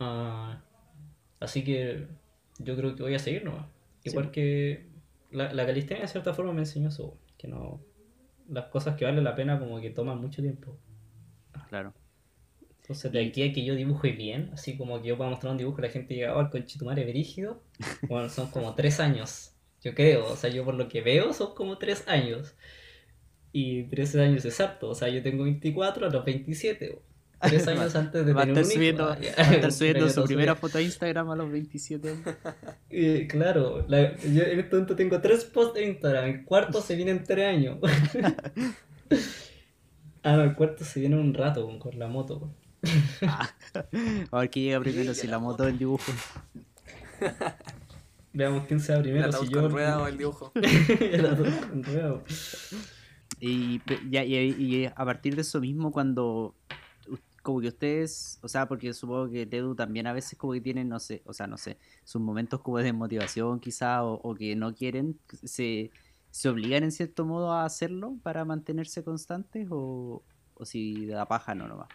Ah, 0.00 0.62
así 1.40 1.64
que 1.64 2.08
yo 2.58 2.76
creo 2.76 2.94
que 2.94 3.02
voy 3.02 3.14
a 3.14 3.18
seguir 3.18 3.44
nomás. 3.44 3.66
Sí. 4.00 4.10
Igual 4.10 4.30
que 4.30 4.86
la, 5.30 5.52
la 5.52 5.66
calistenia 5.66 6.02
de 6.02 6.08
cierta 6.08 6.34
forma 6.34 6.52
me 6.52 6.60
enseñó 6.60 6.88
eso, 6.88 7.16
que 7.38 7.48
no 7.48 7.80
las 8.48 8.66
cosas 8.66 8.96
que 8.96 9.04
valen 9.04 9.24
la 9.24 9.34
pena 9.34 9.58
como 9.58 9.80
que 9.80 9.90
toman 9.90 10.20
mucho 10.20 10.42
tiempo. 10.42 10.76
Claro. 11.68 11.94
Entonces, 12.82 13.10
de 13.10 13.26
aquí 13.26 13.42
a 13.42 13.52
que 13.52 13.64
yo 13.64 13.74
dibuje 13.74 14.12
bien, 14.12 14.50
así 14.52 14.76
como 14.76 15.00
que 15.00 15.08
yo 15.08 15.16
pueda 15.16 15.30
mostrar 15.30 15.52
un 15.52 15.58
dibujo 15.58 15.80
la 15.80 15.88
gente 15.88 16.12
diga, 16.14 16.36
oh, 16.36 16.40
el 16.42 16.50
conchetumare 16.50 17.04
brígido, 17.06 17.62
bueno, 18.08 18.28
son 18.28 18.50
como 18.50 18.74
tres 18.74 19.00
años, 19.00 19.54
yo 19.82 19.94
creo. 19.94 20.26
O 20.26 20.36
sea, 20.36 20.50
yo 20.50 20.64
por 20.64 20.74
lo 20.74 20.88
que 20.88 21.00
veo 21.00 21.32
son 21.32 21.54
como 21.54 21.78
tres 21.78 22.06
años. 22.08 22.54
Y 23.52 23.84
tres 23.84 24.14
años 24.16 24.44
exacto. 24.44 24.90
O 24.90 24.94
sea, 24.94 25.08
yo 25.08 25.22
tengo 25.22 25.44
24 25.44 26.06
a 26.06 26.10
los 26.10 26.24
27. 26.24 26.98
Tres 27.48 27.66
años 27.68 27.94
antes 27.94 28.26
de 28.26 28.32
Va 28.32 28.42
tener 28.42 28.58
estar 28.58 28.64
un 28.64 28.70
hijo. 28.70 28.74
subiendo, 28.78 29.06
va 29.06 29.12
a 29.14 29.54
estar 29.54 29.72
subiendo 29.72 30.08
su 30.08 30.24
primera 30.24 30.54
foto 30.54 30.78
a 30.78 30.82
Instagram 30.82 31.30
a 31.30 31.36
los 31.36 31.50
27 31.50 32.10
años. 32.10 32.22
Eh, 32.96 33.26
claro, 33.28 33.84
la- 33.88 34.16
yo 34.18 34.42
en 34.44 34.60
este 34.60 34.70
momento 34.76 34.94
tengo 34.94 35.20
tres 35.20 35.44
posts 35.44 35.74
de 35.74 35.86
Instagram. 35.88 36.24
El 36.26 36.44
cuarto 36.44 36.80
se 36.80 36.94
viene 36.94 37.10
en 37.10 37.24
tres 37.24 37.44
años. 37.46 37.78
ah, 40.22 40.36
no, 40.36 40.42
el 40.44 40.54
cuarto 40.54 40.84
se 40.84 41.00
viene 41.00 41.16
en 41.16 41.22
un 41.22 41.34
rato 41.34 41.66
con, 41.66 41.78
con 41.80 41.98
la 41.98 42.06
moto. 42.08 42.54
A 44.30 44.38
ver 44.40 44.50
quién 44.50 44.66
llega 44.66 44.80
primero, 44.80 45.12
si 45.14 45.26
la 45.26 45.32
la 45.32 45.38
moto 45.40 45.64
o 45.64 45.66
el 45.66 45.78
dibujo. 45.78 46.12
Veamos 48.32 48.66
quién 48.66 48.80
sea 48.80 49.00
primero. 49.00 49.26
ataúd 49.28 49.46
Si 49.46 49.52
yo 49.52 49.62
con 49.62 49.70
rueda 49.72 50.00
o 50.00 50.06
el 50.06 50.16
dibujo. 50.18 50.52
Con 50.52 51.82
rueda. 51.84 52.20
Y, 53.40 53.80
y, 54.10 54.18
y 54.18 54.86
a 54.86 55.04
partir 55.04 55.34
de 55.36 55.42
eso 55.42 55.60
mismo, 55.60 55.92
cuando 55.92 56.54
como 57.44 57.60
que 57.60 57.68
ustedes, 57.68 58.38
o 58.42 58.48
sea, 58.48 58.66
porque 58.66 58.94
supongo 58.94 59.30
que 59.30 59.44
Tedu 59.44 59.74
también 59.74 60.06
a 60.06 60.14
veces 60.14 60.38
como 60.38 60.54
que 60.54 60.62
tienen, 60.62 60.88
no 60.88 60.98
sé, 60.98 61.22
o 61.26 61.34
sea, 61.34 61.46
no 61.46 61.58
sé, 61.58 61.78
sus 62.02 62.20
momentos 62.22 62.60
como 62.62 62.78
de 62.78 62.84
desmotivación 62.84 63.60
quizá, 63.60 64.02
o, 64.02 64.14
o 64.14 64.34
que 64.34 64.56
no 64.56 64.74
quieren, 64.74 65.20
se, 65.44 65.90
se 66.30 66.48
obligan 66.48 66.84
en 66.84 66.90
cierto 66.90 67.26
modo 67.26 67.52
a 67.52 67.66
hacerlo 67.66 68.16
para 68.22 68.46
mantenerse 68.46 69.04
constantes, 69.04 69.68
o, 69.70 70.24
o 70.54 70.64
si 70.64 71.04
da 71.04 71.26
paja 71.26 71.54
no 71.54 71.68
nomás. 71.68 71.90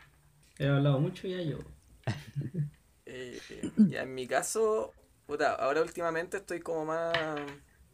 He 0.60 0.68
hablado 0.68 1.00
mucho 1.00 1.27
ya 1.27 1.41
yo. 1.41 1.58
Eh, 3.08 3.39
eh, 3.50 3.72
ya 3.89 4.03
en 4.03 4.13
mi 4.13 4.27
caso, 4.27 4.94
puta, 5.25 5.56
ahora 5.56 5.82
últimamente 5.82 6.38
estoy 6.38 6.60
como 6.60 6.86
más, 6.86 7.18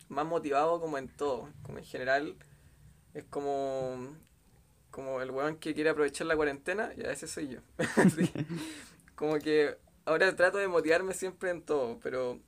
más 0.09 0.25
motivado 0.25 0.81
como 0.81 0.97
en 0.97 1.07
todo. 1.07 1.49
Como 1.61 1.77
en 1.77 1.85
general, 1.85 2.35
es 3.13 3.23
como, 3.23 4.17
como 4.95 5.21
el 5.21 5.29
weón 5.31 5.57
que 5.57 5.73
quiere 5.75 5.89
aprovechar 5.89 6.25
la 6.25 6.37
cuarentena, 6.37 6.93
ya 6.95 7.11
ese 7.11 7.27
soy 7.27 7.49
yo. 7.49 7.59
Sí. 8.15 8.31
Como 9.15 9.39
que 9.39 9.77
ahora 10.05 10.33
trato 10.37 10.57
de 10.57 10.69
motivarme 10.69 11.13
siempre 11.13 11.49
en 11.49 11.61
todo, 11.61 11.99
pero, 12.01 12.39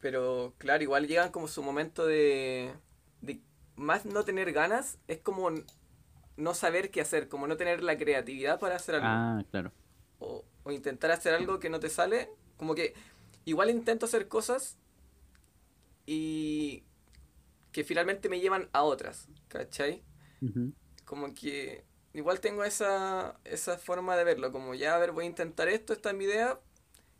pero 0.00 0.54
claro, 0.58 0.82
igual 0.84 1.08
llegan 1.08 1.32
como 1.32 1.48
su 1.48 1.60
momento 1.62 2.06
de, 2.06 2.72
de 3.20 3.40
más 3.76 4.06
no 4.06 4.24
tener 4.24 4.52
ganas, 4.52 4.98
es 5.08 5.18
como 5.18 5.50
no 6.36 6.54
saber 6.54 6.90
qué 6.92 7.00
hacer, 7.00 7.28
como 7.28 7.48
no 7.48 7.56
tener 7.56 7.82
la 7.82 7.98
creatividad 7.98 8.60
para 8.60 8.76
hacer 8.76 8.94
algo 8.96 9.08
Ah, 9.08 9.42
claro. 9.50 9.72
o, 10.20 10.44
o 10.62 10.70
intentar 10.70 11.10
hacer 11.10 11.34
algo 11.34 11.58
que 11.58 11.68
no 11.70 11.80
te 11.80 11.90
sale, 11.90 12.30
como 12.56 12.74
que 12.76 12.94
igual 13.44 13.70
intento 13.70 14.06
hacer 14.06 14.28
cosas 14.28 14.78
y 16.06 16.84
que 17.72 17.84
finalmente 17.84 18.28
me 18.28 18.40
llevan 18.40 18.68
a 18.72 18.82
otras, 18.82 19.28
¿cachai? 19.48 20.02
Como 21.04 21.34
que 21.34 21.84
igual 22.18 22.40
tengo 22.40 22.64
esa, 22.64 23.38
esa 23.44 23.78
forma 23.78 24.16
de 24.16 24.24
verlo, 24.24 24.52
como 24.52 24.74
ya, 24.74 24.94
a 24.94 24.98
ver, 24.98 25.12
voy 25.12 25.24
a 25.24 25.28
intentar 25.28 25.68
esto, 25.68 25.92
esta 25.92 26.10
es 26.10 26.16
mi 26.16 26.24
idea, 26.24 26.58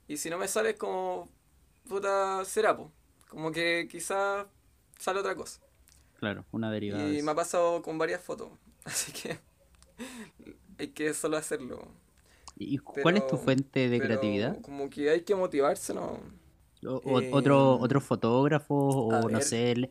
y 0.09 0.17
si 0.19 0.31
no 0.31 0.39
me 0.39 0.49
sale 0.49 0.71
es 0.71 0.77
como, 0.77 1.29
puta, 1.89 2.45
será, 2.45 2.77
po. 2.77 2.93
Como 3.29 3.53
que 3.53 3.89
quizás 3.91 4.47
sale 4.99 5.21
otra 5.21 5.35
cosa. 5.35 5.61
Claro, 6.19 6.45
una 6.53 6.71
derivada. 6.71 7.09
de 7.09 7.19
Y 7.19 7.23
me 7.23 7.31
ha 7.31 7.35
pasado 7.35 7.83
con 7.83 7.99
varias 7.99 8.23
fotos, 8.23 8.51
así 8.85 9.13
que 9.13 9.39
hay 10.79 10.89
que 10.89 11.15
solo 11.15 11.37
hacerlo. 11.37 11.87
¿Y 12.57 12.79
cuál 12.79 13.17
es 13.17 13.27
tu 13.27 13.37
fuente 13.37 13.89
de 13.89 14.01
creatividad? 14.01 14.61
Como 14.63 14.91
que 14.91 15.11
hay 15.11 15.21
que 15.23 15.35
motivarse, 15.35 15.95
¿no? 15.95 16.21
O- 16.87 17.03
o- 17.05 17.21
Eh, 17.21 17.31
otro, 17.33 17.79
otro 17.79 18.01
fotógrafo, 18.01 18.75
o 18.75 19.29
no 19.29 19.41
sé, 19.41 19.75
le- 19.77 19.91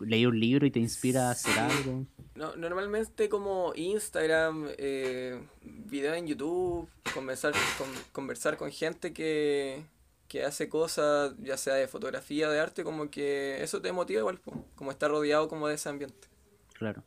leí 0.00 0.26
un 0.26 0.38
libro 0.38 0.66
y 0.66 0.70
te 0.70 0.80
inspira 0.80 1.28
a 1.28 1.32
hacer 1.32 1.58
algo. 1.58 2.06
No, 2.34 2.56
normalmente 2.56 3.28
como 3.28 3.72
Instagram, 3.74 4.68
eh, 4.78 5.38
video 5.60 6.14
en 6.14 6.26
YouTube, 6.26 6.88
conversar 7.12 7.52
con, 7.76 7.88
conversar 8.12 8.56
con 8.56 8.70
gente 8.70 9.12
que, 9.12 9.84
que 10.28 10.44
hace 10.44 10.70
cosas, 10.70 11.34
ya 11.42 11.58
sea 11.58 11.74
de 11.74 11.88
fotografía, 11.88 12.48
de 12.48 12.58
arte, 12.58 12.84
como 12.84 13.10
que 13.10 13.62
eso 13.62 13.82
te 13.82 13.92
motiva 13.92 14.20
igual, 14.20 14.38
po, 14.38 14.64
como 14.76 14.90
estar 14.90 15.10
rodeado 15.10 15.48
como 15.48 15.68
de 15.68 15.74
ese 15.74 15.90
ambiente. 15.90 16.28
Claro. 16.72 17.02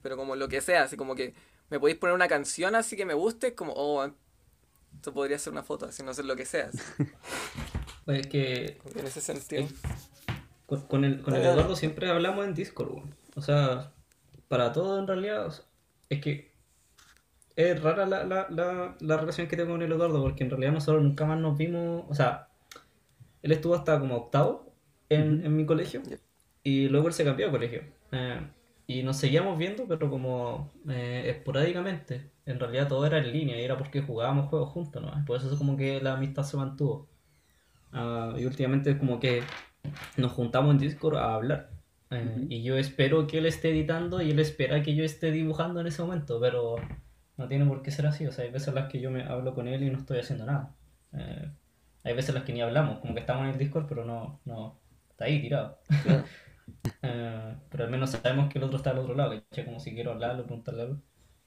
Pero 0.00 0.16
como 0.16 0.36
lo 0.36 0.48
que 0.48 0.62
sea, 0.62 0.84
así 0.84 0.96
como 0.96 1.14
que 1.14 1.34
me 1.68 1.78
podéis 1.78 1.98
poner 1.98 2.14
una 2.14 2.28
canción 2.28 2.74
así 2.74 2.96
que 2.96 3.04
me 3.04 3.14
guste, 3.14 3.54
como, 3.54 3.74
oh, 3.76 4.10
esto 4.94 5.12
podría 5.12 5.38
ser 5.38 5.52
una 5.52 5.62
foto, 5.62 5.86
así 5.86 6.02
no 6.02 6.14
sé 6.14 6.22
lo 6.22 6.34
que 6.34 6.46
sea. 6.46 6.70
Pues 8.04 8.20
es 8.20 8.26
que 8.26 8.78
en 8.94 9.06
ese 9.06 9.20
sentido. 9.20 9.66
Con, 10.66 10.80
con 10.82 11.04
el, 11.04 11.20
con 11.22 11.34
el. 11.34 11.42
Eduardo 11.42 11.76
siempre 11.76 12.08
hablamos 12.08 12.46
en 12.46 12.54
Discord. 12.54 13.04
O 13.34 13.42
sea, 13.42 13.92
para 14.52 14.70
todo 14.72 14.98
en 14.98 15.06
realidad, 15.06 15.46
o 15.46 15.50
sea, 15.50 15.64
es 16.10 16.20
que 16.20 16.52
es 17.56 17.82
rara 17.82 18.06
la, 18.06 18.24
la, 18.24 18.46
la, 18.50 18.96
la 19.00 19.16
relación 19.16 19.46
que 19.48 19.56
tengo 19.56 19.72
con 19.72 19.82
el 19.82 19.92
Eduardo, 19.92 20.20
porque 20.22 20.44
en 20.44 20.50
realidad 20.50 20.72
nosotros 20.72 21.02
nunca 21.02 21.24
más 21.26 21.38
nos 21.38 21.56
vimos, 21.56 22.04
o 22.08 22.14
sea, 22.14 22.48
él 23.42 23.52
estuvo 23.52 23.74
hasta 23.74 23.98
como 24.00 24.16
octavo 24.16 24.74
en, 25.08 25.38
Ujú. 25.38 25.46
en 25.46 25.56
mi 25.56 25.66
colegio, 25.66 26.02
y 26.64 26.88
luego 26.88 27.08
él 27.08 27.14
se 27.14 27.24
cambió 27.24 27.46
de 27.46 27.52
colegio. 27.52 27.82
Eh, 28.12 28.40
y 28.86 29.02
nos 29.02 29.18
seguíamos 29.18 29.58
viendo, 29.58 29.86
pero 29.88 30.10
como 30.10 30.70
eh, 30.88 31.24
esporádicamente. 31.36 32.30
En 32.46 32.60
realidad 32.60 32.88
todo 32.88 33.06
era 33.06 33.18
en 33.18 33.32
línea 33.32 33.58
y 33.60 33.64
era 33.64 33.78
porque 33.78 34.02
jugábamos 34.02 34.48
juegos 34.50 34.70
juntos, 34.70 35.02
¿no? 35.02 35.12
Por 35.26 35.38
eso 35.38 35.50
es 35.52 35.58
como 35.58 35.76
que 35.76 36.00
la 36.02 36.14
amistad 36.14 36.44
se 36.44 36.56
mantuvo. 36.58 37.08
Ah, 37.92 38.34
y 38.38 38.46
últimamente 38.46 38.98
como 38.98 39.20
que 39.20 39.42
nos 40.18 40.32
juntamos 40.32 40.72
en 40.72 40.78
Discord 40.78 41.16
a 41.18 41.34
hablar. 41.36 41.71
Eh, 42.12 42.34
Ujú. 42.36 42.46
Y 42.48 42.62
yo 42.62 42.76
espero 42.76 43.26
que 43.26 43.38
él 43.38 43.46
esté 43.46 43.70
editando 43.70 44.20
y 44.20 44.30
él 44.30 44.38
espera 44.38 44.82
que 44.82 44.94
yo 44.94 45.04
esté 45.04 45.30
dibujando 45.30 45.80
en 45.80 45.86
ese 45.86 46.02
momento, 46.02 46.38
pero 46.40 46.76
no 47.36 47.48
tiene 47.48 47.64
por 47.66 47.82
qué 47.82 47.90
ser 47.90 48.06
así. 48.06 48.26
O 48.26 48.32
sea, 48.32 48.44
hay 48.44 48.50
veces 48.50 48.68
en 48.68 48.74
las 48.76 48.88
que 48.90 49.00
yo 49.00 49.10
me 49.10 49.22
hablo 49.24 49.54
con 49.54 49.68
él 49.68 49.82
y 49.82 49.90
no 49.90 49.98
estoy 49.98 50.18
haciendo 50.18 50.46
nada. 50.46 50.74
Eh, 51.12 51.50
hay 52.04 52.14
veces 52.14 52.30
en 52.30 52.34
las 52.36 52.44
que 52.44 52.52
ni 52.52 52.60
hablamos, 52.62 52.98
como 53.00 53.14
que 53.14 53.20
estamos 53.20 53.44
en 53.44 53.50
el 53.50 53.58
Discord, 53.58 53.86
pero 53.88 54.04
no, 54.04 54.40
no, 54.44 54.80
está 55.10 55.24
ahí 55.26 55.40
tirado. 55.40 55.78
Claro. 56.04 56.24
Eh, 57.02 57.56
pero 57.70 57.84
al 57.84 57.90
menos 57.90 58.10
sabemos 58.10 58.48
que 58.48 58.58
el 58.58 58.64
otro 58.64 58.76
está 58.76 58.90
al 58.90 58.98
otro 58.98 59.14
lado, 59.14 59.34
¿cachai? 59.50 59.64
Como 59.64 59.78
si 59.80 59.92
quiero 59.94 60.12
hablarle, 60.12 60.44
preguntarle 60.44 60.82
algo. 60.82 61.02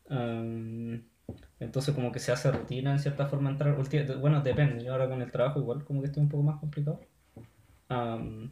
Um, 0.09 1.01
entonces 1.59 1.95
como 1.95 2.11
que 2.11 2.19
se 2.19 2.31
hace 2.31 2.51
rutina 2.51 2.91
en 2.91 2.99
cierta 2.99 3.25
forma 3.25 3.49
entrar. 3.49 3.75
Bueno, 4.19 4.41
depende, 4.41 4.83
yo 4.83 4.91
ahora 4.91 5.09
con 5.09 5.21
el 5.21 5.31
trabajo 5.31 5.59
igual 5.59 5.83
como 5.83 6.01
que 6.01 6.07
estoy 6.07 6.21
un 6.23 6.29
poco 6.29 6.43
más 6.43 6.59
complicado. 6.59 7.01
Um, 7.89 8.49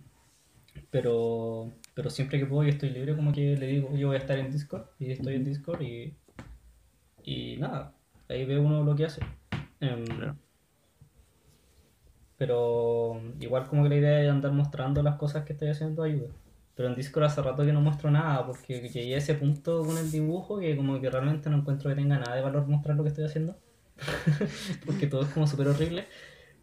pero, 0.92 1.72
pero 1.94 2.10
siempre 2.10 2.40
que 2.40 2.46
puedo 2.46 2.66
y 2.66 2.70
estoy 2.70 2.90
libre 2.90 3.16
como 3.16 3.32
que 3.34 3.56
le 3.58 3.68
digo, 3.68 3.96
yo 3.96 4.08
voy 4.08 4.16
a 4.18 4.20
estar 4.20 4.38
en 4.38 4.52
Discord 4.52 4.86
y 5.00 5.12
estoy 5.12 5.36
en 5.36 5.44
Discord 5.46 5.82
y, 5.82 6.16
y 7.24 7.58
nada, 7.58 7.94
ahí 8.30 8.46
ve 8.46 8.60
uno 8.60 8.84
lo 8.84 8.96
que 8.96 9.06
hace. 9.06 9.22
Em, 9.80 10.06
Claro. 10.06 10.38
Pero 12.38 13.22
igual 13.40 13.68
como 13.68 13.84
que 13.84 13.90
la 13.90 13.96
idea 13.96 14.24
es 14.24 14.30
andar 14.30 14.52
mostrando 14.52 15.02
las 15.04 15.16
cosas 15.18 15.46
que 15.46 15.54
estoy 15.54 15.70
haciendo 15.70 16.04
ayuda. 16.04 16.30
Pero 16.76 16.90
en 16.90 16.96
Discord 16.96 17.26
hace 17.26 17.42
rato 17.42 17.64
que 17.64 17.72
no 17.74 17.82
muestro 17.82 18.10
nada 18.12 18.46
porque 18.46 18.90
llegué 18.90 19.16
a 19.16 19.20
ese 19.20 19.36
punto 19.36 19.84
con 19.86 19.98
el 19.98 20.12
dibujo 20.12 20.60
que 20.60 20.76
como 20.76 21.00
que 21.00 21.10
realmente 21.10 21.50
no 21.50 21.58
encuentro 21.58 21.90
que 21.90 21.96
tenga 21.96 22.18
nada 22.18 22.36
de 22.36 22.42
valor 22.42 22.68
mostrar 22.68 22.98
lo 22.98 23.04
que 23.04 23.10
estoy 23.10 23.26
haciendo. 23.26 23.56
porque 24.86 25.08
todo 25.08 25.22
es 25.22 25.30
como 25.30 25.48
súper 25.48 25.68
horrible. 25.68 26.08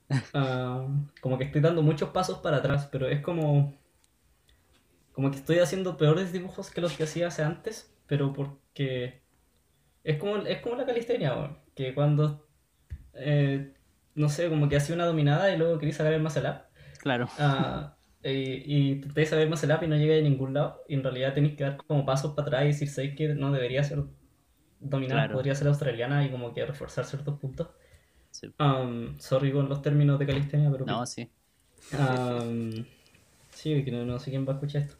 Ah, 0.34 0.88
como 1.20 1.38
que 1.38 1.44
estoy 1.44 1.60
dando 1.60 1.82
muchos 1.82 2.10
pasos 2.10 2.38
para 2.40 2.56
atrás, 2.56 2.88
pero 2.90 3.06
es 3.08 3.20
como... 3.22 3.79
Como 5.12 5.30
que 5.30 5.36
estoy 5.38 5.58
haciendo 5.58 5.96
peores 5.96 6.32
dibujos 6.32 6.70
que 6.70 6.80
los 6.80 6.92
que 6.96 7.04
hacía 7.04 7.28
hace 7.28 7.42
antes, 7.42 7.94
pero 8.06 8.32
porque... 8.32 9.22
Es 10.02 10.18
como, 10.18 10.36
es 10.36 10.60
como 10.60 10.76
la 10.76 10.86
calistenia, 10.86 11.34
weón, 11.34 11.58
que 11.74 11.94
cuando... 11.94 12.48
eh, 13.14 13.74
no 14.14 14.28
sé, 14.28 14.48
como 14.48 14.68
que 14.68 14.76
hacía 14.76 14.94
una 14.94 15.06
dominada 15.06 15.52
y 15.52 15.58
luego 15.58 15.78
quería 15.78 15.94
sacar 15.94 16.12
el 16.12 16.22
muscle 16.22 16.48
up. 16.48 16.56
Claro. 16.98 17.28
Ah, 17.38 17.96
y, 18.24 19.00
saber 19.26 19.48
muscle 19.48 19.74
up 19.74 19.82
y 19.82 19.86
no 19.86 19.96
llegué 19.96 20.18
a 20.18 20.22
ningún 20.22 20.54
lado. 20.54 20.82
Y 20.88 20.94
en 20.94 21.02
realidad 21.02 21.34
tenéis 21.34 21.56
que 21.56 21.64
dar 21.64 21.76
como 21.76 22.04
pasos 22.04 22.34
para 22.34 22.48
atrás 22.48 22.64
y 22.64 22.66
decir, 22.68 22.88
sé 22.88 23.14
que 23.14 23.28
no 23.34 23.52
debería 23.52 23.82
ser 23.84 24.04
dominada, 24.80 25.22
Claro. 25.22 25.34
podría 25.34 25.54
ser 25.54 25.68
australiana 25.68 26.24
y 26.24 26.30
como 26.30 26.52
que 26.54 26.64
reforzar 26.66 27.04
ciertos 27.04 27.38
puntos. 27.38 27.68
Sí. 28.30 28.52
Um, 28.58 29.18
sorry 29.18 29.52
con 29.52 29.68
los 29.68 29.82
términos 29.82 30.18
de 30.18 30.26
calistenia, 30.26 30.70
pero... 30.70 30.86
No, 30.86 31.04
sí. 31.06 31.30
Um, 31.92 32.84
sí, 33.50 33.84
que 33.84 33.90
no, 33.90 34.04
no 34.04 34.18
sé 34.18 34.30
quién 34.30 34.46
va 34.46 34.52
a 34.52 34.54
escuchar 34.54 34.82
esto. 34.82 34.96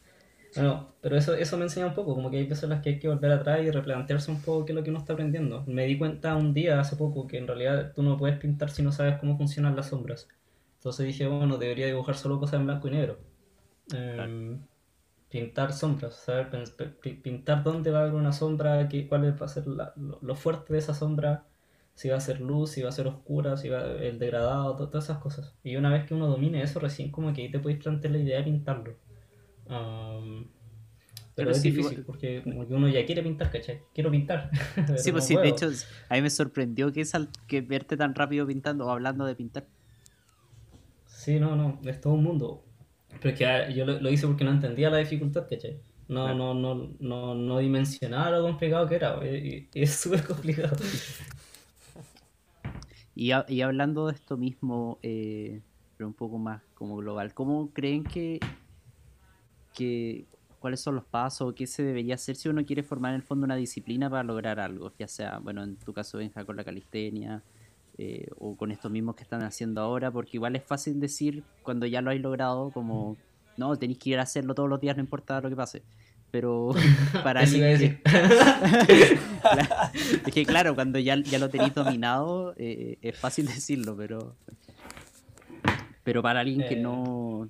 Bueno, 0.53 0.95
pero 1.01 1.15
eso, 1.17 1.33
eso 1.33 1.57
me 1.57 1.63
enseña 1.63 1.87
un 1.87 1.93
poco, 1.93 2.13
como 2.13 2.29
que 2.29 2.37
hay 2.37 2.45
veces 2.45 2.63
en 2.65 2.71
las 2.71 2.81
que 2.81 2.89
hay 2.89 2.99
que 2.99 3.07
volver 3.07 3.31
atrás 3.31 3.61
y 3.63 3.71
replantearse 3.71 4.31
un 4.31 4.41
poco 4.41 4.65
qué 4.65 4.73
es 4.73 4.75
lo 4.75 4.83
que 4.83 4.89
uno 4.89 4.99
está 4.99 5.13
aprendiendo. 5.13 5.63
Me 5.65 5.85
di 5.85 5.97
cuenta 5.97 6.35
un 6.35 6.53
día, 6.53 6.79
hace 6.79 6.95
poco, 6.97 7.25
que 7.27 7.37
en 7.37 7.47
realidad 7.47 7.93
tú 7.95 8.03
no 8.03 8.17
puedes 8.17 8.37
pintar 8.37 8.69
si 8.69 8.83
no 8.83 8.91
sabes 8.91 9.17
cómo 9.19 9.37
funcionan 9.37 9.75
las 9.77 9.87
sombras. 9.89 10.27
Entonces 10.75 11.05
dije, 11.07 11.27
bueno, 11.27 11.57
debería 11.57 11.87
dibujar 11.87 12.15
solo 12.15 12.39
cosas 12.39 12.59
en 12.59 12.65
blanco 12.65 12.87
y 12.87 12.91
negro. 12.91 13.19
Em, 13.93 14.61
Pintar 15.29 15.73
sombras, 15.73 16.15
saber 16.15 16.49
pintar 17.23 17.63
dónde 17.63 17.91
va 17.91 17.99
a 17.99 18.01
haber 18.03 18.15
una 18.15 18.33
sombra, 18.33 18.87
qué, 18.89 19.07
cuál 19.07 19.41
va 19.41 19.45
a 19.45 19.49
ser 19.49 19.67
la- 19.67 19.93
lo, 19.97 20.19
lo 20.21 20.35
fuerte 20.35 20.73
de 20.73 20.79
esa 20.79 20.93
sombra, 20.93 21.45
si 21.95 22.09
va 22.09 22.17
a 22.17 22.21
ser 22.21 22.41
luz, 22.41 22.71
si 22.71 22.81
va 22.83 22.89
a 22.89 22.91
ser 22.93 23.07
oscura, 23.07 23.57
si 23.57 23.69
va 23.69 23.81
el 23.83 24.19
degradado, 24.19 24.75
to- 24.77 24.89
todas 24.89 25.05
esas 25.05 25.19
cosas. 25.19 25.55
Y 25.63 25.75
una 25.77 25.91
vez 25.91 26.05
que 26.07 26.13
uno 26.15 26.27
domine 26.27 26.61
eso, 26.63 26.79
recién 26.79 27.11
como 27.11 27.33
que 27.33 27.41
ahí 27.43 27.51
te 27.51 27.59
podéis 27.59 27.81
plantear 27.83 28.13
la 28.13 28.19
idea 28.19 28.37
de 28.39 28.43
pintarlo. 28.45 28.97
Pero 29.71 30.45
Pero 31.35 31.51
es 31.51 31.61
sí, 31.61 31.69
difícil 31.71 31.91
igual- 31.99 32.05
porque 32.05 32.41
como 32.43 32.67
que 32.67 32.73
uno 32.73 32.87
ya 32.89 33.05
quiere 33.05 33.23
pintar, 33.23 33.49
¿cachai? 33.51 33.81
Quiero 33.93 34.11
pintar. 34.11 34.49
Sí, 34.97 35.11
pues 35.11 35.25
sí, 35.25 35.35
de 35.37 35.47
hecho, 35.49 35.69
a 36.09 36.15
mí 36.15 36.21
me 36.21 36.29
sorprendió 36.29 36.91
que, 36.91 37.05
sal- 37.05 37.29
que 37.47 37.61
verte 37.61 37.95
tan 37.95 38.13
rápido 38.13 38.45
pintando 38.45 38.85
o 38.85 38.89
hablando 38.89 39.25
de 39.25 39.35
pintar. 39.35 39.65
Sí, 41.07 41.39
no, 41.39 41.55
no, 41.55 41.79
es 41.85 42.01
todo 42.01 42.13
un 42.13 42.23
mundo. 42.23 42.63
Pero 43.21 43.29
es 43.29 43.37
que 43.37 43.45
ah, 43.45 43.69
yo 43.69 43.85
lo, 43.85 43.99
lo 44.01 44.09
hice 44.09 44.27
porque 44.27 44.43
no 44.43 44.51
entendía 44.51 44.89
la 44.89 44.97
dificultad, 44.97 45.47
¿cachai? 45.49 45.79
No, 46.07 46.25
Claro. 46.25 46.35
no, 46.35 46.53
no, 46.75 46.89
no, 46.99 47.35
no 47.35 47.59
dimensionaba 47.59 48.31
lo 48.31 48.41
complicado 48.43 48.87
que 48.87 48.95
era, 48.95 49.19
y, 49.25 49.69
y 49.73 49.81
es 49.83 49.91
súper 50.01 50.23
complicado. 50.25 50.75
Y, 53.15 53.31
ha- 53.31 53.45
y 53.47 53.61
hablando 53.61 54.07
de 54.07 54.13
esto 54.15 54.37
mismo, 54.37 54.99
eh, 55.03 55.61
pero 55.97 56.07
un 56.07 56.13
poco 56.13 56.37
más 56.37 56.61
como 56.73 56.97
global, 56.97 57.33
¿cómo 57.33 57.71
creen 57.73 58.03
que, 58.03 58.39
que 59.73 60.25
cuáles 60.59 60.79
son 60.79 60.95
los 60.95 61.05
pasos, 61.05 61.53
qué 61.55 61.65
se 61.67 61.83
debería 61.83 62.15
hacer 62.15 62.35
si 62.35 62.47
uno 62.49 62.63
quiere 62.65 62.83
formar 62.83 63.11
en 63.11 63.15
el 63.17 63.23
fondo 63.23 63.45
una 63.45 63.55
disciplina 63.55 64.09
para 64.09 64.23
lograr 64.23 64.59
algo? 64.59 64.91
Ya 64.99 65.07
sea, 65.07 65.39
bueno, 65.39 65.63
en 65.63 65.75
tu 65.77 65.93
caso, 65.93 66.17
Benja, 66.19 66.45
con 66.45 66.55
la 66.55 66.63
calistenia, 66.63 67.41
eh, 67.97 68.27
o 68.39 68.55
con 68.55 68.71
estos 68.71 68.91
mismos 68.91 69.15
que 69.15 69.23
están 69.23 69.43
haciendo 69.43 69.81
ahora, 69.81 70.11
porque 70.11 70.37
igual 70.37 70.55
es 70.55 70.63
fácil 70.63 70.99
decir 70.99 71.43
cuando 71.63 71.85
ya 71.85 72.01
lo 72.01 72.11
hay 72.11 72.19
logrado, 72.19 72.71
como, 72.71 73.17
no, 73.57 73.75
tenéis 73.75 73.99
que 73.99 74.11
ir 74.11 74.19
a 74.19 74.23
hacerlo 74.23 74.55
todos 74.55 74.69
los 74.69 74.79
días, 74.79 74.95
no 74.95 75.01
importa 75.03 75.41
lo 75.41 75.49
que 75.49 75.55
pase. 75.55 75.83
Pero 76.31 76.69
para 77.23 77.41
alguien 77.41 77.77
que, 77.77 77.99
es 80.25 80.33
que 80.33 80.45
claro, 80.45 80.75
cuando 80.75 80.97
ya, 80.99 81.17
ya 81.17 81.39
lo 81.39 81.49
tenéis 81.49 81.73
dominado, 81.73 82.53
eh, 82.57 82.97
es 83.01 83.17
fácil 83.19 83.47
decirlo, 83.47 83.95
pero. 83.97 84.35
Pero 86.03 86.21
para 86.21 86.39
alguien 86.39 86.67
que 86.67 86.75
Eh. 86.75 86.81
no. 86.81 87.49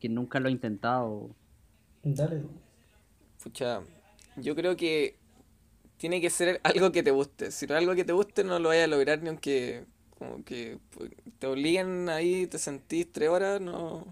Que- 0.00 0.08
nunca 0.08 0.40
lo 0.40 0.48
ha 0.48 0.52
intentado. 0.52 1.30
Dale. 2.02 2.42
Pucha, 3.42 3.82
yo 4.36 4.54
creo 4.54 4.76
que 4.76 5.16
tiene 5.98 6.20
que 6.20 6.30
ser 6.30 6.60
algo 6.64 6.92
que 6.92 7.02
te 7.02 7.10
guste. 7.10 7.50
Si 7.50 7.66
no 7.66 7.74
es 7.74 7.80
algo 7.80 7.94
que 7.94 8.04
te 8.04 8.12
guste, 8.12 8.44
no 8.44 8.58
lo 8.58 8.68
vayas 8.70 8.84
a 8.84 8.88
lograr 8.88 9.22
ni 9.22 9.28
aunque 9.28 9.84
como 10.18 10.44
que 10.44 10.78
pues, 10.90 11.10
te 11.38 11.46
obliguen 11.46 12.08
ahí, 12.10 12.46
te 12.46 12.58
sentís 12.58 13.10
tres 13.12 13.28
horas, 13.30 13.60
no. 13.60 14.06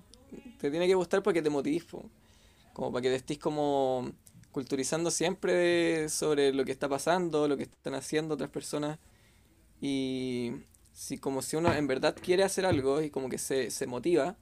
Te 0.61 0.71
tiene 0.71 0.87
que 0.87 0.95
gustar 0.95 1.23
para 1.23 1.35
que 1.35 1.43
te 1.43 1.51
motivís, 1.51 1.85
po. 1.85 2.05
Como 2.73 2.93
para 2.93 3.03
que 3.03 3.11
te 3.11 3.17
estés 3.17 3.39
como 3.39 4.11
culturizando 4.53 5.11
siempre 5.11 5.53
de- 5.55 6.09
sobre 6.09 6.53
lo 6.53 6.65
que 6.65 6.73
está 6.73 6.89
pasando, 6.89 7.49
lo 7.49 7.57
que 7.57 7.65
están 7.65 7.95
haciendo 7.95 8.35
otras 8.35 8.51
personas. 8.51 8.99
Y 9.81 10.53
si 10.93 11.19
como 11.19 11.43
si 11.43 11.57
uno 11.57 11.73
en 11.73 11.87
verdad 11.87 12.17
quiere 12.21 12.43
hacer 12.45 12.67
algo 12.67 13.01
y 13.03 13.11
como 13.11 13.29
que 13.29 13.39
se, 13.39 13.71
se 13.71 13.87
motiva, 13.87 14.37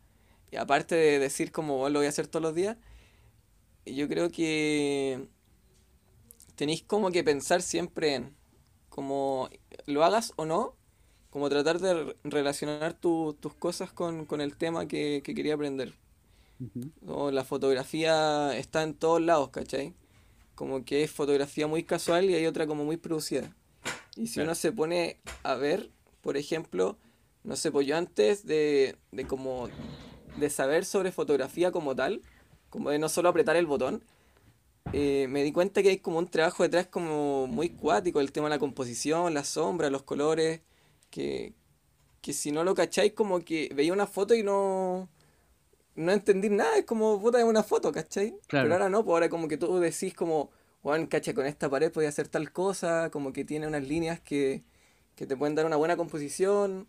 y 0.51 0.57
aparte 0.57 0.95
de 0.95 1.19
decir 1.19 1.53
como 1.53 1.83
"Oh, 1.83 1.89
lo 1.91 2.01
voy 2.01 2.07
a 2.07 2.11
hacer 2.11 2.27
todos 2.29 2.43
los 2.43 2.55
días, 2.55 2.77
yo 3.87 4.09
creo 4.09 4.31
que 4.31 5.29
tenéis 6.57 6.83
como 6.83 7.11
que 7.11 7.25
pensar 7.25 7.63
siempre 7.63 8.15
en 8.15 8.35
como 8.89 9.51
lo 9.87 10.05
hagas 10.05 10.33
o 10.37 10.47
no, 10.47 10.75
como 11.31 11.51
tratar 11.51 11.79
de 11.81 11.95
re- 11.95 12.17
relacionar 12.25 12.95
tu- 12.95 13.35
tus 13.41 13.55
cosas 13.55 13.93
con, 13.93 14.25
con 14.27 14.41
el 14.41 14.57
tema 14.57 14.89
que, 14.89 15.21
que 15.25 15.35
quería 15.35 15.55
aprender. 15.55 15.93
O 17.07 17.31
la 17.31 17.45
fotografía 17.45 18.57
está 18.57 18.83
en 18.83 18.95
todos 18.95 19.21
lados, 19.21 19.51
¿cachai? 19.51 19.95
Como 20.55 20.85
que 20.85 21.05
es 21.05 21.11
fotografía 21.11 21.67
muy 21.67 21.85
casual 21.85 22.31
y 22.31 22.35
hay 22.35 22.47
otra 22.47 22.67
como 22.67 22.85
muy 22.85 22.97
producida. 22.97 23.55
Y 24.17 24.29
si 24.29 24.35
Claro. 24.35 24.51
uno 24.51 24.55
se 24.55 24.73
pone 24.73 25.21
a 25.45 25.55
ver, 25.57 25.91
por 26.23 26.37
ejemplo, 26.37 26.99
no 27.45 27.57
sé, 27.57 27.71
pues 27.73 27.87
yo 27.87 27.97
antes 27.97 28.47
de, 28.47 28.97
de 29.13 29.27
como 29.27 29.69
de 30.37 30.51
saber 30.51 30.85
sobre 30.85 31.13
fotografía 31.13 31.73
como 31.73 31.95
tal, 31.95 32.23
como 32.71 32.91
de 32.91 32.99
no 32.99 33.09
solo 33.09 33.29
apretar 33.29 33.57
el 33.57 33.67
botón, 33.67 34.03
eh, 34.93 35.27
me 35.29 35.43
di 35.43 35.53
cuenta 35.53 35.83
que 35.83 35.89
hay 35.89 35.99
como 35.99 36.19
un 36.19 36.29
trabajo 36.29 36.63
detrás 36.63 36.87
como 36.87 37.47
muy 37.47 37.71
cuático, 37.71 38.21
el 38.21 38.33
tema 38.33 38.47
de 38.47 38.57
la 38.57 38.59
composición, 38.59 39.35
la 39.35 39.45
sombra, 39.45 39.91
los 39.91 40.03
colores, 40.03 40.61
que, 41.11 41.55
que 42.21 42.33
si 42.33 42.53
no 42.53 42.65
lo 42.65 42.75
cacháis 42.75 43.13
como 43.13 43.41
que 43.41 43.71
veía 43.75 43.93
una 43.93 44.07
foto 44.07 44.35
y 44.35 44.43
no, 44.43 45.09
no 45.97 46.13
entendí 46.13 46.51
nada, 46.51 46.77
es 46.77 46.85
como 46.85 47.21
puta 47.21 47.39
de 47.39 47.45
una 47.45 47.63
foto, 47.63 47.91
¿cachai? 47.91 48.37
Claro. 48.47 48.67
Pero 48.67 48.75
ahora 48.75 48.89
no, 48.89 49.05
pues 49.05 49.15
ahora 49.15 49.29
como 49.29 49.49
que 49.49 49.57
tú 49.57 49.79
decís 49.79 50.15
como, 50.15 50.51
Juan, 50.83 51.07
cacha, 51.07 51.35
con 51.35 51.47
esta 51.47 51.69
pared 51.69 51.91
podía 51.91 52.09
hacer 52.09 52.29
tal 52.29 52.53
cosa, 52.53 53.11
como 53.11 53.33
que 53.33 53.45
tiene 53.45 53.67
unas 53.67 53.83
líneas 53.83 54.21
que, 54.21 54.63
que 55.17 55.27
te 55.27 55.37
pueden 55.37 55.55
dar 55.55 55.67
una 55.67 55.77
buena 55.77 55.97
composición, 55.97 56.87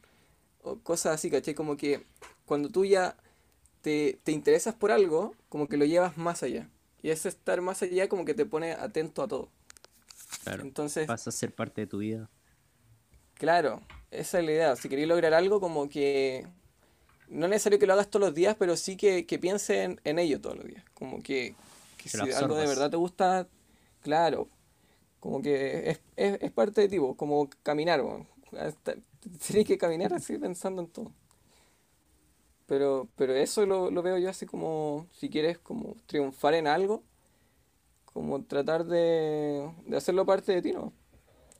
o 0.61 0.77
cosas 0.79 1.15
así, 1.15 1.31
¿cachai? 1.31 1.55
Como 1.55 1.77
que 1.77 2.05
cuando 2.45 2.69
tú 2.69 2.85
ya 2.85 3.17
te, 3.87 4.19
te 4.21 4.33
interesas 4.33 4.75
por 4.75 4.91
algo, 4.91 5.33
como 5.47 5.69
que 5.69 5.77
lo 5.77 5.85
llevas 5.85 6.17
más 6.17 6.43
allá. 6.43 6.69
Y 7.01 7.09
ese 7.09 7.29
estar 7.29 7.61
más 7.61 7.81
allá 7.81 8.09
como 8.09 8.25
que 8.25 8.33
te 8.33 8.45
pone 8.45 8.73
atento 8.73 9.23
a 9.23 9.29
todo. 9.29 9.49
Claro. 10.43 10.63
Entonces, 10.63 11.07
Pasa 11.07 11.29
a 11.29 11.33
ser 11.33 11.55
parte 11.55 11.79
de 11.79 11.87
tu 11.87 11.99
vida. 11.99 12.29
Claro, 13.35 13.81
esa 14.11 14.39
es 14.39 14.45
la 14.45 14.51
idea. 14.51 14.75
Si 14.75 14.89
queréis 14.89 15.07
lograr 15.07 15.33
algo, 15.33 15.61
como 15.61 15.87
que 15.87 16.45
no 17.29 17.45
es 17.45 17.49
necesario 17.49 17.79
que 17.79 17.87
lo 17.87 17.93
hagas 17.93 18.09
todos 18.09 18.25
los 18.25 18.35
días, 18.35 18.57
pero 18.59 18.75
sí 18.75 18.97
que, 18.97 19.25
que 19.25 19.39
pienses 19.39 19.77
en, 19.77 20.01
en 20.03 20.19
ello 20.19 20.41
todos 20.41 20.57
los 20.57 20.67
días. 20.67 20.83
Como 20.93 21.23
que, 21.23 21.55
si 22.03 22.19
algo 22.19 22.55
de 22.55 22.67
verdad 22.67 22.89
te 22.89 22.97
gusta, 22.97 23.47
claro, 24.01 24.49
como 25.21 25.41
que 25.41 25.91
es, 25.91 26.01
es, 26.17 26.41
es 26.41 26.51
parte 26.51 26.81
de 26.81 26.89
ti, 26.89 26.97
como 27.15 27.49
caminar. 27.63 28.03
Tienes 29.47 29.65
que 29.65 29.77
caminar 29.77 30.13
así 30.13 30.37
pensando 30.37 30.81
en 30.81 30.89
todo. 30.89 31.13
Pero, 32.67 33.09
pero 33.17 33.33
eso 33.35 33.65
lo, 33.65 33.91
lo 33.91 34.03
veo 34.03 34.17
yo 34.19 34.29
así 34.29 34.45
como, 34.47 35.07
si 35.11 35.29
quieres 35.29 35.57
como 35.59 35.95
triunfar 36.07 36.53
en 36.55 36.67
algo, 36.67 37.03
como 38.05 38.43
tratar 38.45 38.85
de, 38.85 39.71
de 39.85 39.97
hacerlo 39.97 40.25
parte 40.25 40.53
de 40.53 40.61
ti, 40.61 40.73
¿no? 40.73 40.93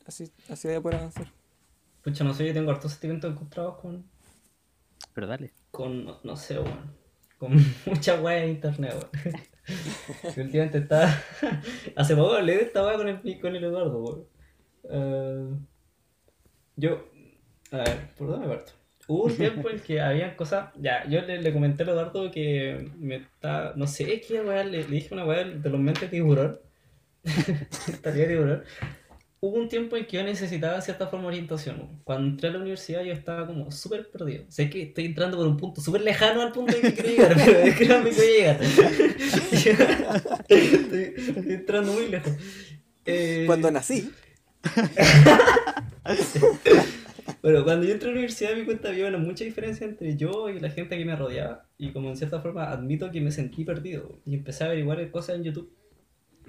Así, 0.05 0.31
así 0.49 0.67
de 0.67 0.81
poder 0.81 0.99
avanzar. 0.99 1.33
Pucha, 2.03 2.23
no 2.23 2.33
sé, 2.33 2.47
yo 2.47 2.53
tengo 2.53 2.71
hartos 2.71 2.91
sentimientos 2.93 3.31
encontrados 3.31 3.77
con, 3.79 4.09
Pero 5.13 5.27
dale. 5.27 5.53
con, 5.71 6.05
no, 6.05 6.19
no 6.23 6.35
sé, 6.37 6.59
weón. 6.59 6.97
Con 7.37 7.53
mucha 7.85 8.21
weá 8.21 8.43
en 8.43 8.51
internet, 8.51 8.93
weón. 8.93 9.35
Que 10.33 10.41
últimamente 10.41 10.77
está. 10.79 11.23
Hace 11.97 12.15
poco 12.15 12.33
hablé 12.35 12.55
de 12.57 12.63
esta 12.63 12.85
weá 12.85 12.97
con 12.97 13.07
el, 13.09 13.41
con 13.41 13.55
el 13.55 13.63
Eduardo, 13.63 13.99
weón. 14.03 14.27
Eh, 14.89 15.57
yo. 16.77 17.05
A 17.71 17.77
ver, 17.77 18.15
¿por 18.15 18.27
dónde 18.29 18.47
me 18.47 18.55
parto? 18.55 18.71
Hubo 19.07 19.23
un 19.23 19.37
tiempo 19.37 19.69
en 19.69 19.79
que 19.79 20.01
había 20.01 20.35
cosas. 20.35 20.69
Ya, 20.79 21.07
yo 21.07 21.21
le, 21.21 21.41
le 21.41 21.53
comenté 21.53 21.83
a 21.83 21.85
Eduardo 21.87 22.29
que 22.29 22.89
me 22.99 23.15
está. 23.15 23.73
No 23.75 23.87
sé 23.87 24.21
qué 24.21 24.41
weá, 24.41 24.63
le, 24.63 24.83
le 24.83 24.87
dije 24.87 25.13
una 25.13 25.25
weá 25.25 25.43
de 25.45 25.69
los 25.69 25.79
mentes 25.79 26.09
tiburón. 26.09 26.59
Estaría 27.87 28.27
tiburón. 28.27 28.63
Hubo 29.39 29.55
un 29.55 29.69
tiempo 29.69 29.95
en 29.95 30.05
que 30.07 30.17
yo 30.17 30.23
necesitaba 30.23 30.81
cierta 30.81 31.07
forma 31.07 31.25
de 31.25 31.35
orientación. 31.35 32.01
Cuando 32.03 32.27
entré 32.27 32.49
a 32.49 32.53
la 32.53 32.59
universidad 32.59 33.03
yo 33.03 33.13
estaba 33.13 33.45
como 33.45 33.71
súper 33.71 34.09
perdido. 34.09 34.45
Sé 34.49 34.67
que 34.69 34.81
estoy 34.81 35.05
entrando 35.05 35.37
por 35.37 35.47
un 35.47 35.57
punto 35.57 35.79
súper 35.79 36.01
lejano 36.01 36.41
al 36.41 36.51
punto 36.51 36.75
en 36.75 36.81
que 36.81 36.93
quiero 36.93 37.09
llegar, 37.09 37.35
pero 37.45 37.75
créanme 37.77 38.09
que 38.09 38.15
voy 38.15 38.25
a 38.25 38.37
llegar. 38.37 38.59
estoy, 40.49 41.13
estoy 41.15 41.53
entrando 41.53 41.93
muy 41.93 42.07
lejos. 42.07 42.33
Eh, 43.05 43.43
Cuando 43.45 43.69
nací, 43.71 44.11
Bueno, 47.41 47.63
cuando 47.63 47.85
yo 47.85 47.93
entré 47.93 48.09
a 48.09 48.11
la 48.11 48.17
universidad 48.17 48.51
me 48.51 48.59
di 48.59 48.65
cuenta 48.65 48.89
había 48.89 49.07
una 49.07 49.17
mucha 49.17 49.43
diferencia 49.43 49.85
entre 49.85 50.15
yo 50.15 50.49
y 50.49 50.59
la 50.59 50.69
gente 50.69 50.97
que 50.97 51.05
me 51.05 51.15
rodeaba. 51.15 51.65
Y 51.77 51.91
como 51.91 52.09
en 52.09 52.17
cierta 52.17 52.41
forma 52.41 52.71
admito 52.71 53.11
que 53.11 53.21
me 53.21 53.31
sentí 53.31 53.65
perdido. 53.65 54.19
Y 54.25 54.35
empecé 54.35 54.63
a 54.63 54.67
averiguar 54.67 55.09
cosas 55.11 55.35
en 55.35 55.43
YouTube 55.43 55.71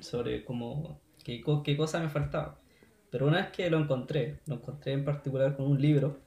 sobre 0.00 0.44
cómo, 0.44 1.00
qué, 1.24 1.42
qué 1.64 1.76
cosa 1.76 2.00
me 2.00 2.08
faltaba. 2.08 2.60
Pero 3.10 3.26
una 3.26 3.38
vez 3.38 3.50
que 3.50 3.70
lo 3.70 3.78
encontré, 3.78 4.40
lo 4.46 4.56
encontré 4.56 4.92
en 4.92 5.04
particular 5.04 5.56
con 5.56 5.66
un 5.66 5.80
libro, 5.80 6.20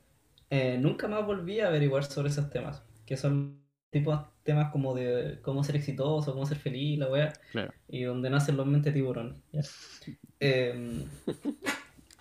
eh, 0.49 0.77
nunca 0.77 1.07
más 1.07 1.25
volví 1.25 1.59
a 1.59 1.67
averiguar 1.67 2.03
sobre 2.03 2.29
esos 2.29 2.49
temas. 2.49 2.83
Que 3.05 3.17
son 3.17 3.61
tipos 3.89 4.19
temas 4.43 4.71
como 4.71 4.95
de 4.95 5.39
cómo 5.41 5.63
ser 5.63 5.75
exitoso, 5.75 6.33
cómo 6.33 6.45
ser 6.45 6.57
feliz, 6.57 6.97
la 6.99 7.09
wea. 7.09 7.33
Claro. 7.51 7.73
Y 7.87 8.03
donde 8.03 8.29
nacen 8.29 8.57
los 8.57 8.65
mentes 8.67 8.93
tiburón. 8.93 9.41
¿ya? 9.51 9.61
Em, 10.39 11.03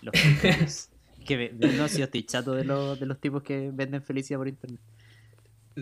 Los 0.02 0.14
que 1.30 1.52
no, 1.76 1.88
si 1.88 1.98
yo 1.98 2.04
estoy 2.04 2.24
chato 2.24 2.54
de 2.54 2.64
los, 2.64 2.98
de 2.98 3.06
los 3.06 3.20
tipos 3.20 3.42
que 3.42 3.70
venden 3.72 4.02
felicidad 4.02 4.38
por 4.38 4.48
internet. 4.48 4.80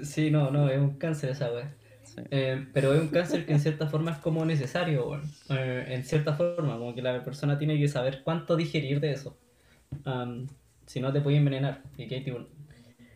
sí, 0.03 0.31
no, 0.31 0.51
no, 0.51 0.69
es 0.69 0.79
un 0.79 0.99
cáncer 0.99 1.31
esa. 1.31 1.49
Sí. 2.05 2.21
Eh, 2.31 2.67
pero 2.73 2.93
es 2.95 3.01
un 3.01 3.09
cáncer 3.09 3.47
que 3.47 3.53
en 3.53 3.61
cierta 3.61 3.87
forma 3.87 4.13
es 4.13 4.19
como 4.19 4.45
necesario, 4.45 5.09
weón. 5.09 5.23
Eh, 5.51 5.87
en 5.89 6.05
cierta 6.05 6.35
forma, 6.35 6.77
como 6.77 6.95
que 6.95 7.01
la 7.01 7.25
persona 7.25 7.59
tiene 7.59 7.79
que 7.79 7.89
saber 7.89 8.23
cuánto 8.25 8.57
digerir 8.57 9.01
de 9.01 9.13
eso. 9.13 9.39
Si 10.87 11.01
no 11.01 11.13
te 11.13 11.21
puede 11.21 11.39
envenenar. 11.39 11.83
Y 11.97 12.13
hay 12.13 12.25
tiburón. 12.25 12.49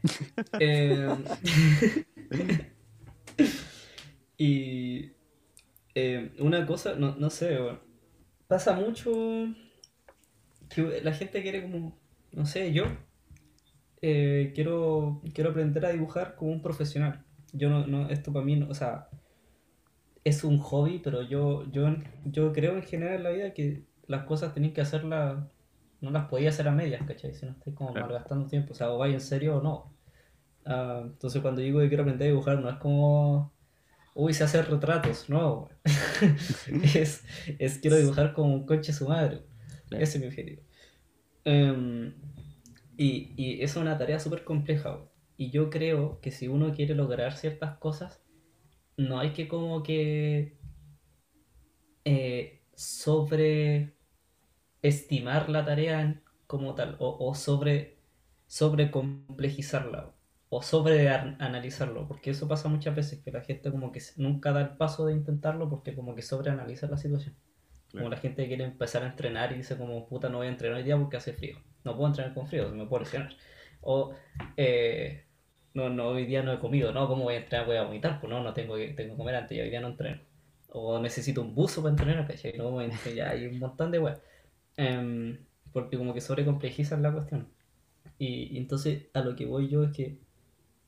Eh, 0.59 1.07
y 4.39 5.13
una 6.41 6.67
cosa, 6.67 6.95
no, 6.95 7.15
no 7.17 7.31
sé, 7.31 7.61
weón. 7.61 7.81
Pasa 8.49 8.73
mucho 8.73 9.13
que 10.69 11.01
la 11.03 11.13
gente 11.13 11.43
quiere 11.43 11.63
como 11.63 12.02
no 12.33 12.47
sé, 12.47 12.73
yo 12.73 12.85
eh, 14.01 14.53
quiero, 14.55 15.21
quiero 15.35 15.51
aprender 15.51 15.87
a 15.87 15.91
dibujar 15.91 16.35
como 16.37 16.53
un 16.53 16.63
profesional. 16.63 17.25
Yo 17.53 17.69
no, 17.71 17.87
no 17.87 18.09
esto 18.09 18.33
para 18.33 18.45
mí, 18.45 18.57
no- 18.57 18.69
o 18.69 18.75
sea, 18.75 19.09
es 20.25 20.45
un 20.45 20.59
hobby, 20.59 21.01
pero 21.03 21.23
yo, 21.23 21.65
yo, 21.71 21.87
yo 22.25 22.53
creo 22.53 22.77
en 22.77 22.83
general 22.83 23.17
en 23.17 23.23
la 23.25 23.31
vida 23.31 23.55
que 23.55 23.85
las 24.07 24.25
cosas 24.25 24.55
tenéis 24.55 24.73
que 24.75 24.81
hacerlas, 24.81 25.45
no 26.01 26.11
las 26.11 26.27
podía 26.29 26.51
hacer 26.51 26.69
a 26.69 26.73
medias, 26.73 27.05
¿cachai? 27.07 27.35
Si 27.35 27.47
no 27.47 27.53
estáis 27.53 27.77
como 27.77 27.93
Claro. 27.93 28.09
malgastando 28.09 28.47
tiempo, 28.47 28.73
o 28.73 28.75
sea, 28.75 28.91
o 28.91 28.99
vais 28.99 29.15
en 29.15 29.21
serio 29.21 29.59
o 29.59 29.63
no. 29.63 29.95
Ah, 30.65 31.03
entonces 31.05 31.43
cuando 31.43 31.61
digo 31.61 31.81
que 31.81 31.89
quiero 31.89 32.03
aprender 32.05 32.27
a 32.29 32.31
dibujar, 32.31 32.59
no 32.61 32.69
es 32.71 32.77
como, 32.77 33.53
uy, 34.15 34.33
sé 34.35 34.45
hacer 34.45 34.69
retratos, 34.71 35.29
no. 35.29 35.69
es, 36.95 37.25
es 37.59 37.79
quiero 37.79 37.97
dibujar 37.97 38.33
como 38.33 38.55
un 38.55 38.67
coche 38.67 38.93
su 38.93 39.09
madre. 39.09 39.43
Claro. 39.89 40.05
Ese 40.05 40.19
es 40.19 40.21
mi 40.23 40.29
objetivo. 40.29 40.63
Em, 41.45 42.15
y, 42.97 43.35
y 43.37 43.63
es 43.63 43.77
una 43.77 43.99
tarea 43.99 44.19
súper 44.21 44.45
compleja. 44.45 45.01
Y 45.37 45.51
yo 45.51 45.71
creo 45.71 46.21
que 46.21 46.31
si 46.31 46.49
uno 46.49 46.73
quiere 46.75 46.95
lograr 46.95 47.37
ciertas 47.37 47.79
cosas, 47.79 48.23
no 48.97 49.21
hay 49.21 49.33
que 49.33 49.49
como 49.49 49.83
que 49.85 50.59
eh, 52.05 52.63
sobreestimar 52.75 53.95
la 55.49 55.65
tarea 55.65 56.23
como 56.47 56.75
tal, 56.75 56.97
o, 56.99 57.17
o 57.29 57.35
sobre, 57.35 57.99
sobre 58.47 58.91
complejizarla, 58.91 60.15
o 60.51 60.63
sobre 60.63 61.09
an- 61.09 61.37
analizarlo, 61.41 62.07
porque 62.09 62.31
eso 62.31 62.49
pasa 62.49 62.69
muchas 62.69 62.95
veces, 62.97 63.21
que 63.23 63.33
la 63.33 63.41
gente 63.43 63.71
como 63.71 63.93
que 63.93 64.01
nunca 64.17 64.53
da 64.53 64.61
el 64.63 64.77
paso 64.77 65.07
de 65.07 65.15
intentarlo 65.15 65.69
porque 65.71 65.95
como 65.95 66.15
que 66.15 66.23
sobreanaliza 66.23 66.87
la 66.89 66.97
situación. 66.99 67.35
Como 67.93 68.09
la 68.09 68.17
gente 68.17 68.47
quiere 68.47 68.65
empezar 68.65 69.03
a 69.03 69.07
entrenar 69.07 69.53
y 69.53 69.57
dice 69.57 69.77
como, 69.77 70.09
puta, 70.09 70.29
no 70.29 70.39
voy 70.39 70.47
a 70.47 70.51
entrenar 70.51 70.79
hoy 70.79 70.85
día 70.85 70.97
porque 70.97 71.19
hace 71.19 71.35
frío. 71.35 71.59
No 71.85 71.95
puedo 71.97 72.09
entrenar 72.09 72.35
con 72.35 72.47
frío, 72.47 72.69
me 72.71 72.87
puedo 72.87 73.05
lesionar. 73.05 73.35
O, 73.83 74.15
eh, 74.57 75.25
no, 75.75 75.91
no, 75.91 76.09
hoy 76.09 76.27
día 76.27 76.43
no 76.43 76.53
he 76.53 76.59
comido, 76.59 76.93
¿no? 76.93 77.07
¿Cómo 77.09 77.25
voy 77.25 77.35
a 77.35 77.39
entrenar? 77.39 77.67
Voy 77.67 77.77
a 77.77 77.83
vomitar, 77.83 78.21
pues 78.21 78.31
no, 78.31 78.43
no 78.43 78.55
tengo 78.55 78.77
que, 78.77 78.89
tengo 78.89 79.15
que 79.15 79.19
comer 79.19 79.35
antes 79.35 79.59
y 79.59 79.61
hoy 79.61 79.71
día 79.71 79.81
no 79.81 79.89
entreno. 79.89 80.21
O 80.71 80.99
necesito 81.01 81.43
un 81.43 81.55
buzo 81.55 81.83
para 81.83 81.93
entrenar, 81.93 82.27
¿cachai? 82.27 82.55
No, 82.57 82.81
ya 83.15 83.31
hay 83.31 83.47
un 83.47 83.59
montón 83.59 83.91
de 83.91 83.99
weas. 83.99 84.23
Em, 84.77 85.39
porque 85.73 85.99
como 85.99 86.15
que 86.15 86.21
sobrecomplejizan 86.21 87.03
la 87.03 87.13
cuestión. 87.13 87.49
Y, 88.19 88.55
y 88.55 88.59
entonces 88.59 89.09
a 89.15 89.21
lo 89.21 89.37
que 89.37 89.47
voy 89.47 89.69
yo 89.69 89.85
es 89.85 89.93
que 89.93 90.19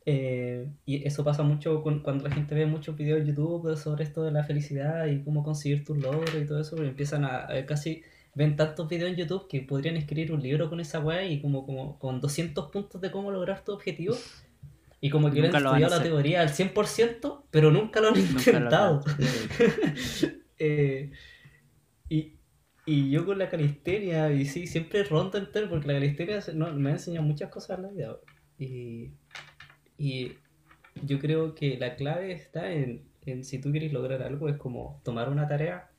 eh, 0.06 0.68
y 0.86 1.06
eso 1.06 1.24
pasa 1.24 1.42
mucho 1.42 1.82
con- 1.82 2.00
cuando 2.00 2.28
la 2.28 2.34
gente 2.34 2.54
ve 2.54 2.66
muchos 2.66 2.96
videos 2.96 3.20
en 3.20 3.28
YouTube 3.28 3.70
de- 3.70 3.76
sobre 3.76 4.04
esto 4.04 4.22
de 4.24 4.32
la 4.32 4.44
felicidad 4.44 5.06
y 5.06 5.22
cómo 5.22 5.42
conseguir 5.42 5.84
tus 5.84 5.96
logros 5.98 6.34
y 6.34 6.46
todo 6.46 6.60
eso, 6.60 6.76
pero 6.76 6.88
empiezan 6.88 7.24
a, 7.24 7.46
a 7.50 7.66
casi 7.66 8.02
ven 8.34 8.56
tantos 8.56 8.88
videos 8.88 9.10
en 9.10 9.16
YouTube 9.16 9.46
que 9.48 9.60
podrían 9.60 9.96
escribir 9.96 10.32
un 10.32 10.42
libro 10.42 10.68
con 10.68 10.80
esa 10.80 11.00
weá 11.00 11.24
y 11.24 11.40
como, 11.40 11.64
como 11.64 11.98
con 11.98 12.20
200 12.20 12.70
puntos 12.70 13.00
de 13.00 13.10
cómo 13.10 13.30
lograr 13.30 13.64
tu 13.64 13.72
objetivo. 13.72 14.16
Y 15.00 15.10
como 15.10 15.30
que 15.30 15.40
Nunca 15.42 15.58
han 15.58 15.64
estudiado 15.66 15.96
la 15.98 16.02
teoría 16.02 16.40
al 16.40 16.48
100%, 16.48 17.44
pero 17.50 17.70
nunca 17.70 18.00
lo 18.00 18.08
han 18.08 18.14
lo 18.14 18.20
intentado. 18.20 19.04
Eh, 20.58 21.10
y, 22.08 22.34
y 22.86 23.10
yo 23.10 23.26
con 23.26 23.38
la 23.38 23.48
calistenia, 23.48 24.32
y 24.32 24.46
sí, 24.46 24.66
siempre 24.66 25.04
rondo 25.04 25.38
entero, 25.38 25.68
porque 25.68 25.88
la 25.88 25.94
calistenia 25.94 26.40
no, 26.54 26.72
me 26.74 26.90
ha 26.90 26.92
enseñado 26.94 27.26
muchas 27.26 27.50
cosas 27.50 27.78
en 27.78 27.82
la 27.84 27.90
vida. 27.90 28.16
Y, 28.58 29.10
y 29.98 30.32
yo 31.02 31.18
creo 31.18 31.54
que 31.54 31.76
la 31.78 31.96
clave 31.96 32.32
está 32.32 32.72
en, 32.72 33.02
en 33.26 33.44
si 33.44 33.60
tú 33.60 33.70
quieres 33.70 33.92
lograr 33.92 34.22
algo, 34.22 34.48
es 34.48 34.56
como 34.56 35.00
tomar 35.04 35.28
una 35.28 35.46
tarea, 35.48 35.90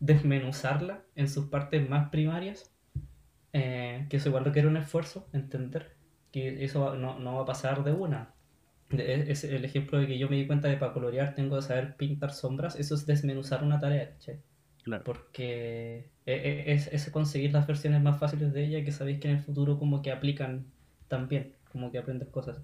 desmenuzarla 0.00 1.02
en 1.16 1.28
sus 1.28 1.46
partes 1.46 1.88
más 1.88 2.10
primarias, 2.10 2.70
eh, 3.52 4.06
que 4.10 4.18
eso 4.18 4.28
igual 4.28 4.44
requiere 4.44 4.68
un 4.68 4.76
esfuerzo, 4.76 5.28
entender 5.32 5.94
que 6.32 6.64
eso 6.64 6.96
no, 6.96 7.18
no 7.18 7.36
va 7.36 7.42
a 7.42 7.46
pasar 7.46 7.84
de 7.84 7.92
una. 7.92 8.34
De- 8.90 9.30
Es 9.32 9.44
el 9.44 9.64
ejemplo 9.64 9.98
de 9.98 10.06
que 10.06 10.18
yo 10.18 10.28
me 10.28 10.36
di 10.36 10.46
cuenta 10.46 10.68
de 10.68 10.76
para 10.76 10.92
colorear 10.92 11.34
tengo 11.34 11.56
que 11.56 11.62
saber 11.62 11.96
pintar 11.96 12.32
sombras, 12.32 12.76
eso 12.76 12.94
es 12.94 13.06
desmenuzar 13.06 13.64
una 13.64 13.78
tarea, 13.80 14.10
¿cachai? 14.12 14.40
Claro. 14.82 15.04
Porque 15.04 16.10
e- 16.26 16.34
e- 16.34 16.72
es, 16.72 16.88
es 16.92 17.10
conseguir 17.10 17.52
las 17.52 17.66
versiones 17.66 18.02
más 18.02 18.18
fáciles 18.18 18.52
de 18.52 18.64
ella 18.66 18.84
que 18.84 18.92
sabéis 18.92 19.20
que 19.20 19.28
en 19.30 19.36
el 19.36 19.42
futuro 19.42 19.78
como 19.78 20.02
que 20.02 20.12
aplican 20.12 20.66
también, 21.08 21.54
como 21.72 21.90
que 21.92 21.98
aprendes 21.98 22.28
cosas. 22.28 22.60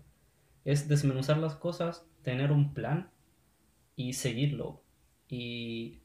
Es 0.64 0.88
desmenuzar 0.88 1.38
las 1.38 1.57
cosas, 1.57 2.07
tener 2.22 2.53
un 2.53 2.75
plan 2.75 3.11
y 3.96 4.14
seguirlo. 4.14 4.83
Y, 5.29 6.03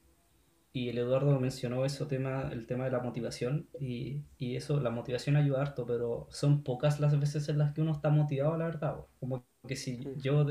y 0.73 0.89
el 0.89 0.97
Eduardo 0.99 1.39
mencionó 1.39 1.85
eso 1.85 2.07
tema, 2.07 2.49
el 2.51 2.67
tema 2.67 2.85
de 2.85 2.91
la 2.91 2.99
motivación 2.99 3.69
y, 3.79 4.23
y 4.37 4.55
eso, 4.55 4.79
la 4.81 4.89
motivación 4.91 5.35
ayuda 5.37 5.61
harto, 5.61 5.85
pero 5.85 6.27
son 6.31 6.63
pocas 6.63 6.99
las 6.99 7.19
veces 7.19 7.49
en 7.49 7.59
las 7.59 7.73
que 7.73 7.81
uno 7.81 7.93
está 7.93 8.09
motivado, 8.09 8.57
la 8.57 8.65
verdad. 8.65 8.95
bo. 8.97 9.09
Como 9.19 9.45
que 9.67 9.75
si 9.75 10.03
yo 10.17 10.45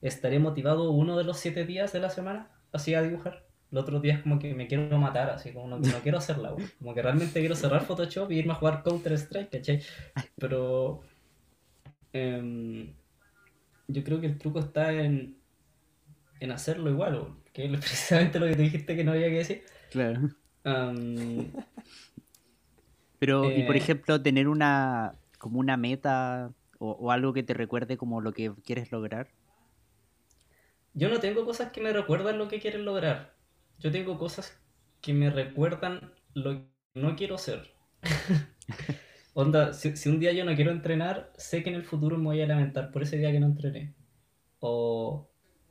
estaré 0.00 0.38
motivado 0.38 0.90
uno 0.90 1.16
de 1.16 1.24
los 1.24 1.38
siete 1.38 1.64
días 1.66 1.92
de 1.92 2.00
la 2.00 2.10
semana, 2.10 2.50
así 2.72 2.94
a 2.94 3.02
dibujar. 3.02 3.46
Los 3.70 3.84
otros 3.84 4.02
días 4.02 4.20
como 4.22 4.38
que 4.40 4.52
me 4.54 4.66
quiero 4.66 4.98
matar, 4.98 5.30
así 5.30 5.52
como 5.52 5.68
no, 5.68 5.78
no 5.78 5.98
quiero 6.02 6.18
hacerla, 6.18 6.50
bo. 6.52 6.58
como 6.78 6.94
que 6.94 7.02
realmente 7.02 7.38
quiero 7.40 7.54
cerrar 7.54 7.84
Photoshop 7.84 8.30
y 8.32 8.38
irme 8.38 8.52
a 8.52 8.56
jugar 8.56 8.82
Counter 8.82 9.12
Strike, 9.12 9.50
¿cachai? 9.50 9.80
Pero 10.36 11.02
em, 12.12 12.94
yo 13.92 14.04
creo 14.04 14.20
que 14.20 14.26
el 14.26 14.38
truco 14.38 14.60
está 14.60 14.92
en, 14.92 15.40
en 16.40 16.50
hacerlo 16.52 16.90
igual, 16.90 17.36
que 17.52 17.64
es 17.66 17.70
precisamente 17.80 18.38
lo 18.40 18.46
que 18.46 18.56
tú 18.56 18.62
dijiste 18.62 18.96
que 18.96 19.04
no 19.04 19.12
había 19.12 19.28
que 19.28 19.38
decir. 19.38 19.64
Claro. 19.88 20.30
Pero, 23.18 23.52
y 23.52 23.62
por 23.62 23.76
Eh, 23.76 23.76
ejemplo, 23.76 24.22
tener 24.22 24.48
una, 24.48 25.14
como 25.38 25.60
una 25.60 25.76
meta 25.76 26.52
o, 26.78 26.90
o 26.92 27.10
algo 27.10 27.32
que 27.32 27.42
te 27.42 27.54
recuerde 27.54 27.96
como 27.96 28.20
lo 28.20 28.32
que 28.32 28.52
quieres 28.64 28.90
lograr. 28.92 29.28
Yo 30.94 31.08
no 31.08 31.18
tengo 31.20 31.44
cosas 31.44 31.72
que 31.72 31.80
me 31.80 31.92
recuerdan 31.92 32.38
lo 32.38 32.46
que 32.48 32.60
quieren 32.60 32.84
lograr. 32.84 33.34
Yo 33.78 33.90
tengo 33.90 34.18
cosas 34.18 34.60
que 35.00 35.12
me 35.14 35.30
recuerdan 35.30 36.14
lo 36.34 36.52
que 36.62 36.66
no 36.94 37.16
quiero 37.16 37.38
ser. 37.38 37.74
Onda, 39.34 39.72
si, 39.72 39.96
si 39.96 40.08
un 40.08 40.18
día 40.20 40.32
yo 40.32 40.44
no 40.44 40.54
quiero 40.54 40.70
entrenar, 40.72 41.32
sé 41.36 41.62
que 41.62 41.70
en 41.70 41.76
el 41.76 41.84
futuro 41.84 42.18
me 42.18 42.24
voy 42.24 42.42
a 42.42 42.46
lamentar 42.46 42.90
por 42.90 43.02
ese 43.02 43.16
día 43.16 43.32
que 43.32 43.40
no 43.40 43.46
entrené. 43.46 43.94
O 44.60 45.30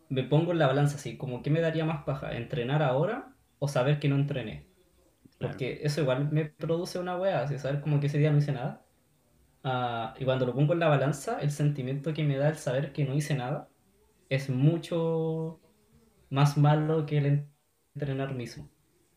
me 0.09 0.23
pongo 0.23 0.51
en 0.51 0.59
la 0.59 0.67
balanza 0.67 0.95
así, 0.95 1.17
como 1.17 1.41
que 1.41 1.49
me 1.49 1.61
daría 1.61 1.85
más 1.85 2.03
paja, 2.03 2.35
entrenar 2.35 2.81
ahora 2.81 3.35
o 3.59 3.67
saber 3.67 3.99
que 3.99 4.09
no 4.09 4.15
entrené. 4.15 4.67
Claro. 5.37 5.53
Porque 5.53 5.79
eso 5.83 6.01
igual 6.01 6.31
me 6.31 6.45
produce 6.45 6.99
una 6.99 7.17
wea, 7.17 7.41
así, 7.41 7.57
saber 7.59 7.81
como 7.81 7.99
que 7.99 8.07
ese 8.07 8.17
día 8.17 8.31
no 8.31 8.39
hice 8.39 8.51
nada. 8.51 8.85
Ah, 9.63 10.15
y 10.19 10.25
cuando 10.25 10.45
lo 10.45 10.55
pongo 10.55 10.73
en 10.73 10.79
la 10.79 10.87
balanza, 10.87 11.39
el 11.41 11.51
sentimiento 11.51 12.13
que 12.13 12.23
me 12.23 12.37
da 12.37 12.49
el 12.49 12.55
saber 12.57 12.93
que 12.93 13.05
no 13.05 13.13
hice 13.13 13.35
nada 13.35 13.69
es 14.29 14.49
mucho 14.49 15.59
más 16.29 16.57
malo 16.57 17.05
que 17.05 17.17
el 17.17 17.47
entrenar 17.95 18.33
mismo. 18.35 18.69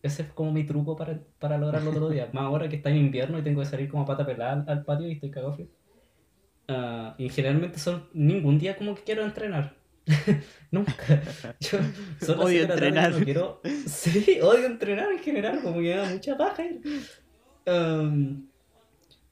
Ese 0.03 0.23
es 0.23 0.33
como 0.33 0.53
mi 0.53 0.65
truco 0.65 0.97
para, 0.97 1.21
para 1.39 1.59
lograrlo 1.59 1.93
los 1.93 2.11
días. 2.13 2.33
Más 2.35 2.45
ahora 2.45 2.69
que 2.69 2.77
está 2.77 2.91
en 2.91 2.97
invierno 2.99 3.39
y 3.39 3.43
tengo 3.43 3.61
que 3.61 3.67
salir 3.67 3.89
como 3.89 4.03
a 4.05 4.07
pata 4.07 4.27
pelada 4.27 4.53
al, 4.53 4.65
al 4.69 4.85
patio 4.85 5.09
y 5.09 5.13
estoy 5.13 5.31
cagado 5.31 5.55
frío. 5.55 5.69
Ah, 6.69 7.15
y 7.19 7.29
generalmente 7.29 7.79
son 7.79 8.09
ningún 8.13 8.59
día 8.59 8.77
como 8.77 8.95
que 8.95 9.03
quiero 9.03 9.25
entrenar. 9.25 9.77
Nunca. 10.71 11.23
Yo 11.61 11.79
solo 12.21 12.45
Odio 12.45 12.63
entrenar. 12.63 13.13
no 13.13 13.25
quiero... 13.25 13.61
Sí, 13.87 14.41
odio 14.43 14.67
entrenar 14.67 15.13
en 15.13 15.19
general, 15.21 15.61
como 15.63 15.77
que 15.77 15.83
me 15.83 15.97
da 15.97 16.09
mucha 16.11 16.37
paja. 16.37 16.65
Am, 17.67 18.49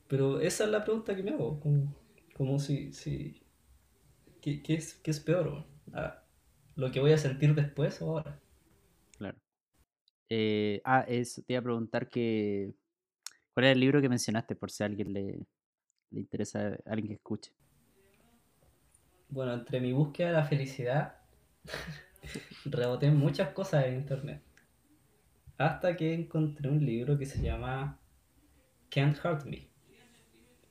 pero 0.09 0.40
esa 0.40 0.64
es 0.64 0.70
la 0.70 0.85
pregunta 0.85 1.14
que 1.16 1.22
me 1.22 1.30
hago. 1.30 1.61
Como, 1.61 1.94
como 2.35 2.59
si, 2.59 2.92
si... 2.92 3.42
¿Qué, 4.40 4.62
qué 4.62 4.74
es, 4.74 4.94
qué 4.94 5.11
es 5.11 5.20
peor? 5.20 5.64
Ah, 5.92 6.22
¿Lo 6.76 6.90
que 6.90 7.00
voy 7.00 7.12
a 7.12 7.18
sentir 7.18 7.54
después 7.54 8.00
o 8.02 8.11
ahora? 8.18 8.40
Eh, 10.31 10.83
ah, 10.85 11.05
eso, 11.09 11.43
te 11.45 11.55
iba 11.55 11.61
a 11.61 11.64
preguntar 11.64 12.09
que. 12.11 12.75
¿Cuál 13.55 13.66
es 13.66 13.73
el 13.75 13.81
libro 13.81 14.01
que 14.03 14.09
mencionaste? 14.11 14.57
Por 14.57 14.71
si 14.73 14.83
a 14.85 14.87
alguien 14.87 15.12
le, 15.12 15.47
le 16.11 16.21
interesa, 16.21 16.69
a 16.87 16.93
alguien 16.93 17.09
que 17.09 17.14
escuche. 17.16 17.53
Bueno, 19.31 19.55
entre 19.55 19.81
mi 19.81 19.95
búsqueda 19.95 20.27
de 20.29 20.35
la 20.35 20.45
felicidad, 20.45 21.14
reboté 22.64 23.11
muchas 23.11 23.51
cosas 23.53 23.87
en 23.87 23.95
internet. 23.97 24.43
Hasta 25.59 25.97
que 25.97 26.12
encontré 26.12 26.69
un 26.69 26.85
libro 26.85 27.16
que 27.16 27.25
se 27.25 27.40
llama 27.40 28.01
Can't 28.90 29.19
Hurt 29.25 29.45
Me, 29.47 29.71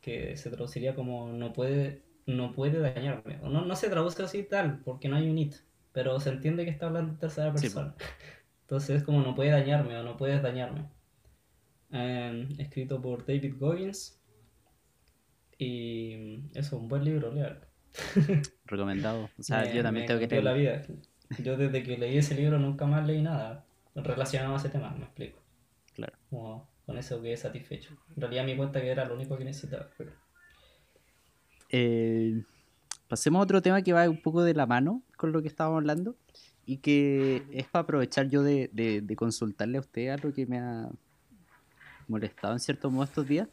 que 0.02 0.38
se 0.38 0.50
traduciría 0.50 0.96
como 0.96 1.32
no 1.32 1.54
puede, 1.54 2.04
no 2.26 2.52
puede 2.54 2.80
dañarme. 2.80 3.40
O 3.44 3.50
no, 3.50 3.66
no 3.66 3.76
se 3.76 3.90
traduce 3.90 4.24
así 4.24 4.44
tal, 4.44 4.80
porque 4.84 5.10
no 5.10 5.16
hay 5.18 5.30
un 5.30 5.38
it, 5.38 5.56
pero 5.92 6.20
se 6.20 6.30
entiende 6.30 6.66
que 6.66 6.72
está 6.72 6.88
hablando 6.88 7.14
en 7.14 7.20
tercera 7.20 7.54
Sí, 7.56 7.70
persona. 7.70 7.96
Entonces 8.70 8.98
es 8.98 9.04
como 9.04 9.22
no 9.24 9.34
puede 9.34 9.50
dañarme 9.50 9.98
o 9.98 10.04
no 10.04 10.16
puedes 10.16 10.44
dañarme. 10.44 10.86
Em, 11.90 12.48
escrito 12.60 13.02
por 13.02 13.26
David 13.26 13.56
Goggins. 13.58 14.22
Y 15.58 16.36
eso 16.52 16.60
es 16.60 16.72
un 16.74 16.88
buen 16.88 17.04
libro, 17.04 17.34
léalo. 17.34 17.62
Recomendado. 18.66 19.28
O 19.40 19.42
sea, 19.42 19.62
Me- 19.64 19.74
yo 19.74 19.82
también 19.82 20.04
me 20.04 20.08
tengo 20.08 20.28
que 20.30 20.42
la 20.44 20.54
vida. 20.54 20.84
Yo 21.44 21.58
desde 21.58 21.82
que 21.82 21.98
leí 21.98 22.20
ese 22.20 22.36
libro 22.36 22.60
nunca 22.60 22.86
más 22.86 23.08
leí 23.08 23.24
nada 23.24 23.66
relacionado 23.96 24.54
a 24.54 24.58
ese 24.58 24.70
tema, 24.70 24.92
me 24.92 25.06
explico. 25.06 25.40
Claro. 25.96 26.14
Como 26.30 26.70
con 26.86 26.96
eso 27.00 27.20
quedé 27.24 27.38
satisfecho. 27.38 27.98
En 28.16 28.22
realidad 28.22 28.46
mi 28.46 28.56
cuenta 28.56 28.80
que 28.82 28.90
era 28.90 29.04
lo 29.06 29.16
único 29.16 29.36
que 29.36 29.46
necesitaba. 29.46 29.90
Pero... 29.98 30.12
Eh, 31.72 32.44
pasemos 33.08 33.40
a 33.40 33.44
otro 33.44 33.64
tema 33.64 33.82
que 33.82 33.94
va 33.94 34.08
un 34.08 34.22
poco 34.22 34.44
de 34.44 34.54
la 34.54 34.68
mano 34.68 35.02
con 35.18 35.32
lo 35.32 35.42
que 35.42 35.48
estábamos 35.48 35.78
hablando 35.78 36.16
y 36.70 36.78
que 36.78 37.48
es 37.52 37.68
para 37.68 37.82
aprovechar 37.82 38.30
yo 38.30 38.44
de, 38.44 38.70
de, 38.72 39.02
de 39.02 39.16
consultarle 39.16 39.78
a 39.78 39.82
usted 39.82 40.10
algo 40.10 40.32
que 40.32 40.46
me 40.46 40.60
ha 40.60 40.88
molestado 42.08 42.54
en 42.54 42.60
cierto 42.60 42.92
modo 42.92 43.06
estos 43.06 43.28
días, 43.28 43.48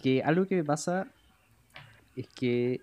que 0.00 0.22
algo 0.22 0.46
que 0.46 0.54
me 0.54 0.62
pasa 0.62 1.08
es 2.14 2.28
que 2.28 2.80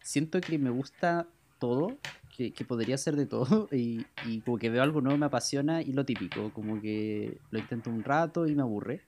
siento 0.00 0.40
que 0.40 0.58
me 0.58 0.70
gusta 0.70 1.28
todo, 1.58 1.98
que, 2.34 2.52
que 2.52 2.64
podría 2.64 2.96
ser 2.96 3.14
de 3.14 3.26
todo, 3.26 3.68
y, 3.72 4.06
y 4.24 4.40
como 4.40 4.56
que 4.56 4.70
veo 4.70 4.82
algo 4.82 5.02
nuevo 5.02 5.18
me 5.18 5.26
apasiona 5.26 5.82
y 5.82 5.92
lo 5.92 6.06
típico, 6.06 6.50
como 6.54 6.80
que 6.80 7.36
lo 7.50 7.58
intento 7.58 7.90
un 7.90 8.02
rato 8.02 8.46
y 8.46 8.54
me 8.54 8.62
aburre. 8.62 9.02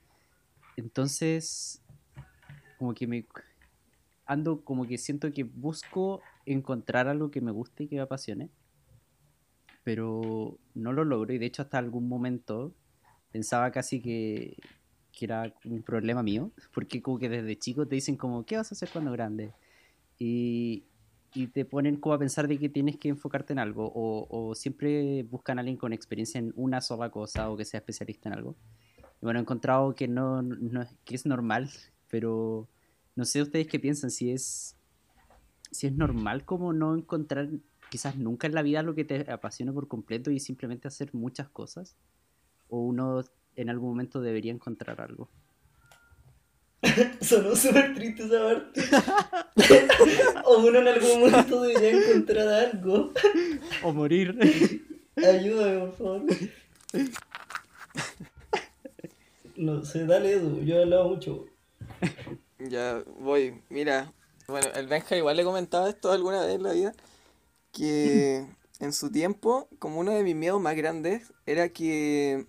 Entonces, 0.77 1.81
como 2.77 2.93
que 2.93 3.07
me 3.07 3.25
ando 4.27 4.63
como 4.63 4.85
que 4.85 4.99
siento 4.99 5.31
que 5.31 5.43
busco 5.43 6.21
encontrar 6.45 7.07
algo 7.07 7.31
que 7.31 7.41
me 7.41 7.51
guste 7.51 7.85
y 7.85 7.87
que 7.87 7.95
me 7.95 8.01
apasione, 8.03 8.51
pero 9.83 10.57
no 10.73 10.93
lo 10.93 11.03
logro 11.03 11.33
y 11.33 11.37
de 11.37 11.45
hecho 11.45 11.61
hasta 11.61 11.77
algún 11.77 12.07
momento 12.07 12.73
pensaba 13.31 13.71
casi 13.71 14.01
que, 14.01 14.57
que 15.11 15.25
era 15.25 15.53
un 15.65 15.83
problema 15.83 16.23
mío, 16.23 16.51
porque 16.73 17.01
como 17.01 17.19
que 17.19 17.29
desde 17.29 17.57
chico 17.57 17.87
te 17.87 17.95
dicen 17.95 18.15
como, 18.15 18.45
¿qué 18.45 18.57
vas 18.57 18.71
a 18.71 18.75
hacer 18.75 18.89
cuando 18.91 19.11
grande? 19.11 19.53
Y, 20.19 20.85
y 21.33 21.47
te 21.47 21.65
ponen 21.65 21.97
como 21.97 22.15
a 22.15 22.19
pensar 22.19 22.47
de 22.47 22.57
que 22.57 22.69
tienes 22.69 22.97
que 22.97 23.09
enfocarte 23.09 23.53
en 23.53 23.59
algo 23.59 23.91
o, 23.93 24.27
o 24.29 24.55
siempre 24.55 25.23
buscan 25.23 25.57
a 25.57 25.61
alguien 25.61 25.77
con 25.77 25.93
experiencia 25.93 26.39
en 26.39 26.53
una 26.55 26.81
sola 26.81 27.09
cosa 27.09 27.49
o 27.49 27.57
que 27.57 27.65
sea 27.65 27.79
especialista 27.79 28.29
en 28.29 28.35
algo. 28.35 28.55
Y 29.21 29.25
bueno, 29.25 29.39
he 29.39 29.41
encontrado 29.41 29.95
que 29.95 30.07
no, 30.07 30.41
no 30.41 30.85
que 31.05 31.15
es 31.15 31.25
normal, 31.25 31.69
pero 32.09 32.69
no 33.15 33.25
sé 33.25 33.41
ustedes 33.41 33.67
qué 33.67 33.79
piensan, 33.79 34.11
si 34.11 34.31
es, 34.31 34.77
si 35.71 35.87
es 35.87 35.93
normal 35.93 36.45
como 36.45 36.73
no 36.73 36.95
encontrar 36.95 37.49
quizás 37.93 38.17
nunca 38.17 38.47
en 38.47 38.55
la 38.55 38.63
vida 38.63 38.81
lo 38.81 38.95
que 38.95 39.05
te 39.05 39.31
apasiona 39.31 39.71
por 39.71 39.87
completo 39.87 40.31
y 40.31 40.39
simplemente 40.39 40.87
hacer 40.87 41.13
muchas 41.13 41.47
cosas, 41.47 41.95
o 42.67 42.79
uno 42.79 43.23
en 43.55 43.69
algún 43.69 43.89
momento 43.89 44.19
debería 44.19 44.51
encontrar 44.51 44.99
algo. 44.99 45.29
Sonó 47.21 47.55
súper 47.55 47.93
triste 47.93 48.23
esa 48.23 48.39
parte. 48.41 48.81
o 50.45 50.57
uno 50.57 50.79
en 50.79 50.87
algún 50.87 51.19
momento 51.19 51.61
debería 51.61 51.91
encontrar 51.91 52.47
algo. 52.47 53.13
O 53.83 53.93
morir. 53.93 54.39
Ayúdame, 55.15 55.79
por 55.81 55.93
favor. 55.95 56.23
No 59.55 59.85
sé, 59.85 60.07
dale 60.07 60.31
Edu, 60.31 60.63
yo 60.63 60.77
he 60.77 60.81
hablado 60.81 61.09
mucho. 61.09 61.45
Ya 62.57 63.03
voy, 63.19 63.61
mira. 63.69 64.11
Bueno, 64.47 64.69
el 64.73 64.87
Benja 64.87 65.15
igual 65.15 65.37
le 65.37 65.43
comentaba 65.43 65.89
esto 65.89 66.11
alguna 66.11 66.43
vez 66.43 66.55
en 66.55 66.63
la 66.63 66.73
vida. 66.73 66.93
Que 67.73 68.45
en 68.79 68.93
su 68.93 69.11
tiempo, 69.11 69.67
como 69.79 69.99
uno 69.99 70.11
de 70.11 70.23
mis 70.23 70.35
miedos 70.35 70.61
más 70.61 70.75
grandes, 70.77 71.33
era 71.45 71.67
que. 71.69 72.45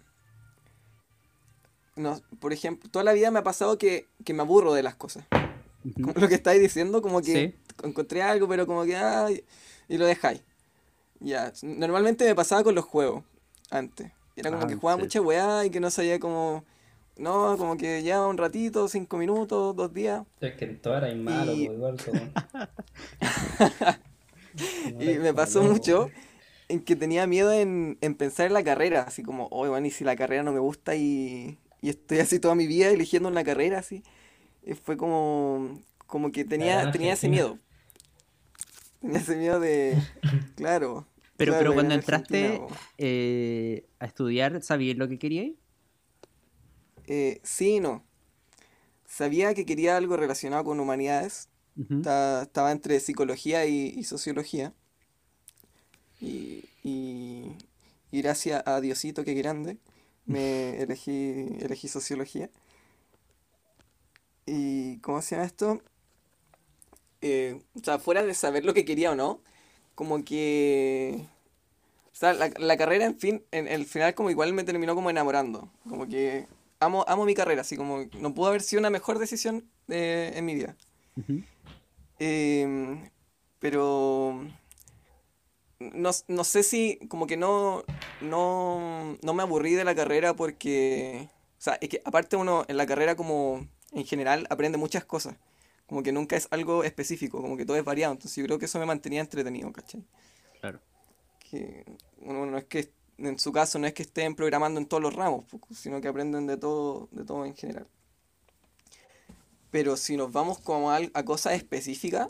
No, 1.96 2.20
por 2.40 2.52
ejemplo, 2.52 2.88
toda 2.90 3.04
la 3.04 3.12
vida 3.12 3.30
me 3.32 3.38
ha 3.40 3.42
pasado 3.44 3.78
que, 3.78 4.06
que 4.24 4.34
me 4.34 4.42
aburro 4.42 4.74
de 4.74 4.82
las 4.82 4.94
cosas. 4.96 5.24
Como 5.94 6.12
lo 6.14 6.28
que 6.28 6.34
estáis 6.34 6.60
diciendo, 6.60 7.02
como 7.02 7.20
que 7.22 7.32
Sí. 7.32 7.54
encontré 7.86 8.22
algo, 8.22 8.46
pero 8.48 8.66
como 8.66 8.84
que. 8.84 8.96
ay, 8.96 9.44
y 9.88 9.96
lo 9.98 10.06
dejáis. 10.06 10.42
Ya, 11.20 11.52
normalmente 11.62 12.24
me 12.26 12.34
pasaba 12.34 12.62
con 12.64 12.74
los 12.74 12.84
juegos 12.84 13.24
antes. 13.70 14.12
Era 14.36 14.50
como 14.50 14.64
Ah, 14.64 14.66
que 14.66 14.74
jugaba 14.74 14.98
sí. 14.98 15.04
mucha 15.04 15.20
weá 15.20 15.64
y 15.64 15.70
que 15.70 15.80
no 15.80 15.90
sabía 15.90 16.18
como. 16.20 16.64
No, 17.16 17.56
como 17.56 17.76
que 17.76 18.02
ya 18.02 18.26
un 18.26 18.36
ratito, 18.36 18.88
cinco 18.88 19.16
minutos, 19.16 19.76
dos 19.76 19.94
días. 19.94 20.24
Es 20.40 20.54
que 20.56 20.64
en 20.64 20.80
todas 20.82 21.04
hay 21.04 21.14
malo, 21.16 21.52
Y- 21.52 21.66
pues, 21.68 21.76
igual. 21.78 21.96
como- 22.04 22.32
Y 25.00 25.18
me 25.18 25.34
pasó 25.34 25.62
mucho 25.62 26.10
en 26.68 26.80
que 26.80 26.96
tenía 26.96 27.26
miedo 27.26 27.52
en, 27.52 27.98
en 28.00 28.14
pensar 28.14 28.46
en 28.46 28.54
la 28.54 28.64
carrera, 28.64 29.02
así 29.02 29.22
como, 29.22 29.48
oye, 29.50 29.70
bueno, 29.70 29.86
y 29.86 29.90
si 29.90 30.04
la 30.04 30.16
carrera 30.16 30.42
no 30.42 30.52
me 30.52 30.60
gusta 30.60 30.96
y, 30.96 31.58
y 31.82 31.90
estoy 31.90 32.18
así 32.18 32.38
toda 32.38 32.54
mi 32.54 32.66
vida 32.66 32.88
eligiendo 32.88 33.28
una 33.28 33.44
carrera, 33.44 33.78
así. 33.78 34.02
Y 34.64 34.74
fue 34.74 34.96
como, 34.96 35.80
como 36.06 36.32
que 36.32 36.44
tenía, 36.44 36.90
tenía 36.90 37.12
ese 37.12 37.28
miedo. 37.28 37.58
Tenía 39.00 39.18
ese 39.18 39.36
miedo 39.36 39.60
de, 39.60 39.96
claro. 40.56 41.06
Pero, 41.36 41.52
claro, 41.52 41.58
pero 41.58 41.74
cuando 41.74 41.94
entraste 41.94 42.60
eh, 42.96 43.84
a 43.98 44.06
estudiar, 44.06 44.62
¿sabías 44.62 44.96
lo 44.96 45.08
que 45.08 45.18
querías? 45.18 45.50
Eh, 47.06 47.40
sí 47.42 47.76
y 47.76 47.80
no. 47.80 48.04
Sabía 49.06 49.54
que 49.54 49.66
quería 49.66 49.96
algo 49.96 50.16
relacionado 50.16 50.64
con 50.64 50.80
humanidades. 50.80 51.48
Ujú. 51.76 51.94
Estaba, 51.96 52.42
estaba 52.42 52.72
entre 52.72 53.00
psicología 53.00 53.66
y, 53.66 53.86
y 53.96 54.04
sociología. 54.04 54.74
Y, 56.20 56.64
y, 56.82 57.56
y 58.10 58.22
gracias 58.22 58.62
a 58.66 58.80
Diosito, 58.80 59.24
que 59.24 59.34
grande, 59.34 59.78
me 60.26 60.80
elegí, 60.82 61.46
elegí 61.60 61.88
sociología. 61.88 62.50
Y, 64.46 64.98
¿cómo 65.00 65.22
se 65.22 65.34
llama 65.36 65.46
esto? 65.46 65.80
Eh, 67.20 67.62
o 67.74 67.80
sea, 67.82 67.98
fuera 67.98 68.22
de 68.24 68.34
saber 68.34 68.64
lo 68.64 68.74
que 68.74 68.84
quería 68.84 69.12
o 69.12 69.14
no, 69.14 69.40
como 69.94 70.24
que... 70.24 71.26
O 72.12 72.16
sea, 72.16 72.34
la, 72.34 72.50
la 72.58 72.76
carrera, 72.76 73.06
en 73.06 73.18
fin, 73.18 73.44
en 73.52 73.68
el 73.68 73.86
final 73.86 74.14
como 74.14 74.30
igual 74.30 74.52
me 74.52 74.64
terminó 74.64 74.94
como 74.94 75.10
enamorando. 75.10 75.70
Como 75.88 76.08
que 76.08 76.48
amo, 76.80 77.04
amo 77.08 77.24
mi 77.26 77.34
carrera, 77.34 77.62
así 77.62 77.76
como 77.76 78.06
no 78.20 78.34
pudo 78.34 78.48
haber 78.48 78.62
sido 78.62 78.80
una 78.80 78.90
mejor 78.90 79.18
decisión 79.18 79.64
eh, 79.88 80.32
en 80.36 80.44
mi 80.44 80.54
vida. 80.54 80.76
Ujú. 81.16 81.44
Em, 82.18 83.10
pero 83.58 84.44
no, 85.80 86.10
no 86.28 86.44
sé 86.44 86.62
si 86.62 86.98
como 87.08 87.26
que 87.26 87.36
no, 87.36 87.84
no, 88.20 89.16
no 89.22 89.34
me 89.34 89.42
aburrí 89.42 89.74
de 89.74 89.84
la 89.84 89.94
carrera 89.94 90.34
porque, 90.34 91.28
o 91.58 91.60
sea, 91.60 91.78
es 91.80 91.88
que 91.88 92.02
aparte 92.04 92.36
uno 92.36 92.64
en 92.68 92.76
la 92.76 92.86
carrera 92.86 93.16
como 93.16 93.66
en 93.92 94.04
general 94.04 94.46
aprende 94.50 94.78
muchas 94.78 95.04
cosas, 95.04 95.36
como 95.86 96.02
que 96.02 96.12
nunca 96.12 96.36
es 96.36 96.48
algo 96.50 96.84
específico, 96.84 97.40
como 97.40 97.56
que 97.56 97.64
todo 97.64 97.76
es 97.76 97.84
variado, 97.84 98.12
entonces 98.12 98.36
yo 98.36 98.44
creo 98.44 98.58
que 98.58 98.64
eso 98.66 98.78
me 98.78 98.86
mantenía 98.86 99.20
entretenido, 99.20 99.72
¿cachai? 99.72 100.04
Claro. 100.60 100.80
Que 101.38 101.84
uno 102.20 102.46
no 102.46 102.58
es 102.58 102.64
que, 102.64 102.90
en 103.18 103.38
su 103.38 103.52
caso, 103.52 103.78
no 103.78 103.86
es 103.86 103.92
que 103.92 104.02
estén 104.02 104.34
programando 104.34 104.80
en 104.80 104.86
todos 104.86 105.02
los 105.02 105.14
ramos, 105.14 105.44
sino 105.72 106.00
que 106.00 106.08
aprenden 106.08 106.46
de 106.46 106.56
todo, 106.56 107.08
de 107.12 107.24
todo 107.24 107.44
en 107.44 107.54
general. 107.54 107.86
Pero 109.74 109.96
si 109.96 110.16
nos 110.16 110.30
vamos 110.30 110.60
como 110.60 110.92
a, 110.92 111.00
cosas 111.24 111.54
específicas, 111.54 112.28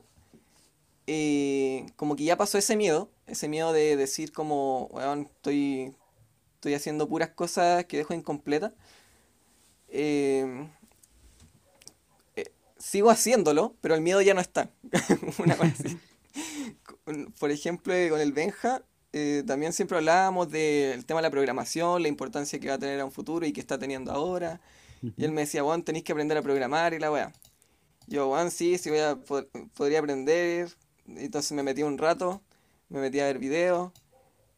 eh, 1.06 1.84
como 1.94 2.16
que 2.16 2.24
ya 2.24 2.38
pasó 2.38 2.56
ese 2.56 2.74
miedo, 2.74 3.10
ese 3.26 3.48
miedo 3.48 3.74
de 3.74 3.96
decir 3.96 4.32
como, 4.32 4.88
estoy, 5.20 5.94
estoy 6.54 6.72
haciendo 6.72 7.06
puras 7.06 7.28
cosas 7.28 7.84
que 7.84 7.98
dejo 7.98 8.14
incompletas. 8.14 8.72
Eh, 9.88 10.66
eh, 12.36 12.50
sigo 12.78 13.10
haciéndolo, 13.10 13.74
pero 13.82 13.94
el 13.94 14.00
miedo 14.00 14.22
ya 14.22 14.32
no 14.32 14.40
está. 14.40 14.70
Una 15.38 15.52
así. 15.52 15.98
Por 17.38 17.50
ejemplo, 17.50 17.92
con 18.08 18.22
el 18.22 18.32
Benja, 18.32 18.82
también 19.46 19.74
siempre 19.74 19.98
hablábamos 19.98 20.50
del 20.50 21.04
tema 21.04 21.20
de 21.20 21.24
la 21.24 21.30
programación, 21.30 22.00
la 22.00 22.08
importancia 22.08 22.58
que 22.58 22.68
va 22.68 22.76
a 22.76 22.78
tener 22.78 23.00
a 23.00 23.04
un 23.04 23.12
futuro 23.12 23.44
y 23.44 23.52
que 23.52 23.60
está 23.60 23.78
teniendo 23.78 24.12
ahora. 24.12 24.62
Y 25.16 25.24
él 25.24 25.32
me 25.32 25.42
decía, 25.42 25.62
Juan, 25.62 25.82
tenéis 25.82 26.04
que 26.04 26.12
aprender 26.12 26.36
a 26.38 26.42
programar 26.42 26.94
y 26.94 26.98
la 26.98 27.10
weá. 27.12 27.32
Yo, 28.06 28.28
Juan, 28.28 28.50
sí, 28.50 28.78
sí 28.78 28.90
voy 28.90 29.00
a, 29.00 29.16
pod- 29.16 29.48
podría 29.74 30.00
aprender. 30.00 30.68
Entonces 31.06 31.52
me 31.52 31.62
metí 31.62 31.82
un 31.82 31.98
rato, 31.98 32.42
me 32.88 33.00
metí 33.00 33.20
a 33.20 33.26
ver 33.26 33.38
videos. 33.38 33.92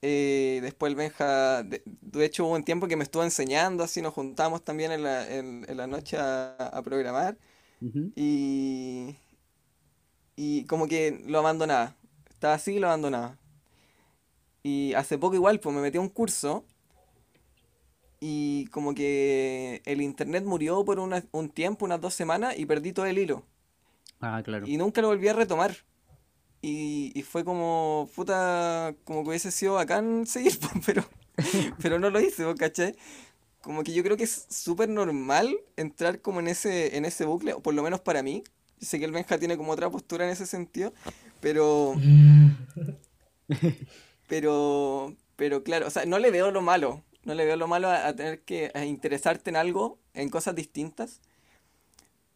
Eh, 0.03 0.61
después 0.63 0.91
el 0.91 0.97
Benja, 0.97 1.63
de, 1.63 1.83
de 1.87 2.25
hecho 2.25 2.45
hubo 2.47 2.55
un 2.55 2.65
tiempo 2.65 2.87
que 2.89 2.97
me 2.97 3.05
estuvo 3.05 3.25
enseñando, 3.25 3.83
así 3.83 4.03
nos 4.03 4.15
juntamos 4.15 4.63
también 4.63 4.93
en 4.93 5.03
la, 5.03 5.29
en, 5.33 5.65
en 5.69 5.77
la 5.77 5.87
noche 5.87 6.17
a, 6.19 6.55
a 6.57 6.83
programar. 6.83 7.37
Y, 8.17 9.17
y 10.37 10.65
como 10.67 10.87
que 10.87 11.23
lo 11.27 11.39
abandonaba. 11.39 11.95
Estaba 12.31 12.55
así 12.55 12.75
y 12.75 12.79
lo 12.79 12.89
abandonaba. 12.89 13.37
Y 14.63 14.95
hace 14.95 15.19
poco 15.19 15.35
igual, 15.35 15.61
pues 15.61 15.75
me 15.75 15.81
metí 15.83 15.99
a 15.99 16.01
un 16.01 16.09
curso 16.09 16.65
y 18.29 18.67
como 18.73 18.93
que 18.93 19.83
el 19.85 20.03
internet 20.03 20.43
murió 20.45 20.85
por 20.85 20.99
una- 20.99 21.25
un 21.31 21.49
tiempo, 21.49 21.85
unas 21.85 22.01
dos 22.01 22.13
semanas, 22.13 22.59
y 22.59 22.67
perdí 22.67 22.93
todo 22.93 23.07
el 23.07 23.19
hilo. 23.19 23.45
Ah, 24.21 24.43
claro. 24.45 24.67
Y 24.67 24.77
nunca 24.79 25.01
lo 25.01 25.07
volví 25.09 25.29
a 25.29 25.33
retomar. 25.33 25.77
Y, 26.61 27.13
y 27.15 27.23
fue 27.23 27.45
como, 27.45 28.11
puta, 28.17 28.97
como 29.05 29.23
que 29.23 29.29
hubiese 29.29 29.53
sido 29.53 29.75
bacán 29.75 30.27
seguir, 30.35 30.59
pero, 30.85 31.05
pero 31.81 32.01
no 32.01 32.11
lo 32.11 32.19
hice, 32.21 32.43
¿cachai? 32.59 32.97
Como 33.63 33.85
que 33.85 33.93
yo 33.93 34.03
creo 34.03 34.17
que 34.17 34.25
es 34.25 34.47
súper 34.51 34.89
normal 34.89 35.57
entrar 35.77 36.21
como 36.21 36.41
en 36.41 36.49
ese, 36.49 36.97
en 36.97 37.05
ese 37.05 37.27
bucle, 37.27 37.53
o 37.53 37.61
por 37.61 37.75
lo 37.75 37.85
menos 37.85 38.01
para 38.01 38.25
mí. 38.25 38.43
Sé 38.81 38.99
que 38.99 39.05
el 39.05 39.13
Benja 39.13 39.39
tiene 39.39 39.57
como 39.57 39.71
otra 39.71 39.89
postura 39.89 40.25
en 40.27 40.33
ese 40.33 40.47
sentido, 40.47 40.93
pero, 41.41 41.95
pero, 44.29 45.15
pero 45.37 45.63
claro, 45.63 45.87
o 45.87 45.91
sea, 45.91 46.07
no 46.07 46.19
le 46.19 46.33
veo 46.33 46.51
lo 46.51 46.61
malo, 46.61 47.05
no 47.27 47.35
le 47.35 47.45
veo 47.45 47.57
lo 47.57 47.67
malo 47.67 47.89
a, 47.89 48.07
a 48.07 48.15
tener 48.15 48.43
que 48.43 48.71
a 48.73 48.85
interesarte 48.85 49.51
en 49.51 49.57
algo 49.57 49.99
en 50.15 50.31
cosas 50.31 50.55
distintas. 50.55 51.21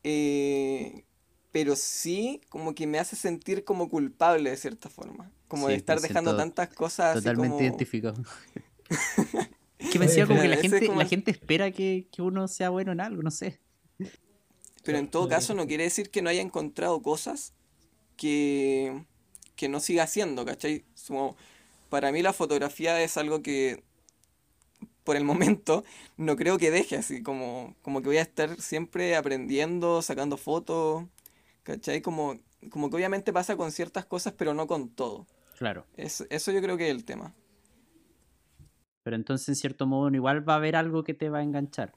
Eh, 0.03 1.05
pero 1.53 1.77
sí 1.77 2.41
como 2.49 2.75
que 2.75 2.87
me 2.87 2.99
hace 2.99 3.17
sentir 3.17 3.65
como 3.65 3.89
culpable 3.89 4.51
de 4.51 4.57
cierta 4.57 4.89
forma. 4.89 5.31
Como 5.47 5.69
de 5.69 5.77
estar 5.77 6.01
dejando 6.01 6.37
tantas 6.37 6.69
cosas 6.75 7.17
así 7.17 7.25
Totalmente 7.25 7.51
como... 7.51 7.63
identificado. 7.63 8.23
Que 9.91 9.99
me 9.99 10.07
decía 10.07 10.27
como 10.27 10.43
que 10.43 10.49
la 10.49 10.59
como 10.87 11.01
gente 11.07 11.31
espera 11.31 11.71
que, 11.71 12.07
que 12.13 12.21
uno 12.21 12.49
sea 12.49 12.69
bueno 12.69 12.93
en 12.93 13.01
algo, 13.01 13.23
no 13.23 13.31
sé. 13.31 13.59
Pero 14.85 14.99
en 14.99 15.09
todo 15.09 15.27
caso 15.27 15.55
no 15.55 15.67
quiere 15.67 15.85
decir 15.85 16.11
que 16.11 16.21
no 16.21 16.29
haya 16.29 16.43
encontrado 16.43 17.01
cosas 17.01 17.55
que, 18.19 19.07
que 19.57 19.71
no 19.71 19.81
siga 19.81 20.03
haciendo, 20.03 20.45
¿cachai? 20.45 20.85
Como, 21.09 21.35
para 21.89 22.13
mí 22.13 22.21
la 22.21 22.35
fotografía 22.35 23.03
es 23.03 23.17
algo 23.17 23.41
que 23.41 23.83
por 25.11 25.17
el 25.17 25.25
momento 25.25 25.83
no 26.17 26.37
creo 26.37 26.57
que 26.57 26.71
deje 26.71 26.95
así, 26.95 27.21
como, 27.21 27.75
como 27.83 28.01
que 28.01 28.07
voy 28.07 28.19
a 28.19 28.23
estar 28.23 28.61
siempre 28.61 29.17
aprendiendo, 29.17 30.03
sacando 30.03 30.37
fotos, 30.37 31.05
¿cachai? 31.65 32.01
Como, 32.01 32.39
como 32.71 32.89
que 32.89 32.95
obviamente 32.95 33.33
pasa 33.33 33.57
con 33.57 33.73
ciertas 33.73 34.07
cosas, 34.07 34.35
pero 34.39 34.55
no 34.55 34.69
con 34.69 34.89
todo. 34.89 35.27
Claro. 35.59 35.85
Es- 35.97 36.25
eso 36.31 36.53
yo 36.53 36.63
creo 36.63 36.77
que 36.77 36.89
es 36.89 36.95
el 36.95 37.05
tema. 37.05 37.35
Pero 39.03 39.17
entonces, 39.17 39.49
en 39.49 39.57
cierto 39.57 39.85
modo, 39.89 40.15
igual 40.15 40.49
va 40.49 40.53
a 40.53 40.57
haber 40.59 40.77
algo 40.77 41.03
que 41.03 41.13
te 41.15 41.29
va 41.29 41.39
a 41.39 41.43
enganchar. 41.43 41.93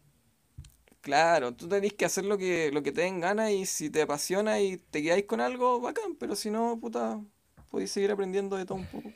Claro, 1.02 1.54
tú 1.54 1.68
tenés 1.68 1.94
que 1.94 2.06
hacer 2.06 2.26
lo 2.26 2.40
que, 2.40 2.72
lo 2.74 2.82
que 2.82 2.92
te 2.92 3.02
den 3.02 3.20
ganas 3.20 3.52
y 3.52 3.68
si 3.68 3.92
te 3.92 4.02
apasiona 4.02 4.60
y 4.60 4.78
te 4.78 5.04
quedáis 5.04 5.26
con 5.26 5.40
algo, 5.40 5.80
bacán, 5.80 6.16
pero 6.16 6.36
si 6.36 6.50
no, 6.50 6.80
puta, 6.80 7.22
podéis 7.70 7.92
seguir 7.92 8.10
aprendiendo 8.10 8.56
de 8.56 8.66
todo 8.66 8.80
un 8.80 8.88
poco. 8.88 9.12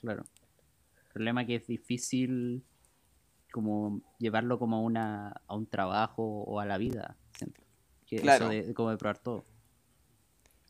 Claro. 0.00 0.24
El 1.06 1.12
problema 1.12 1.42
es 1.42 1.46
que 1.46 1.54
es 1.54 1.66
difícil 1.66 2.62
como 3.56 4.02
llevarlo 4.18 4.58
como 4.58 4.76
a 4.76 4.80
una 4.80 5.40
a 5.46 5.54
un 5.56 5.66
trabajo 5.66 6.22
o 6.42 6.60
a 6.60 6.66
la 6.66 6.76
vida. 6.76 7.16
siento. 7.38 7.62
Que 8.04 8.16
Claro. 8.20 8.50
eso 8.52 8.66
de, 8.68 8.74
como 8.74 8.90
de 8.90 8.98
probar 8.98 9.16
todo. 9.16 9.46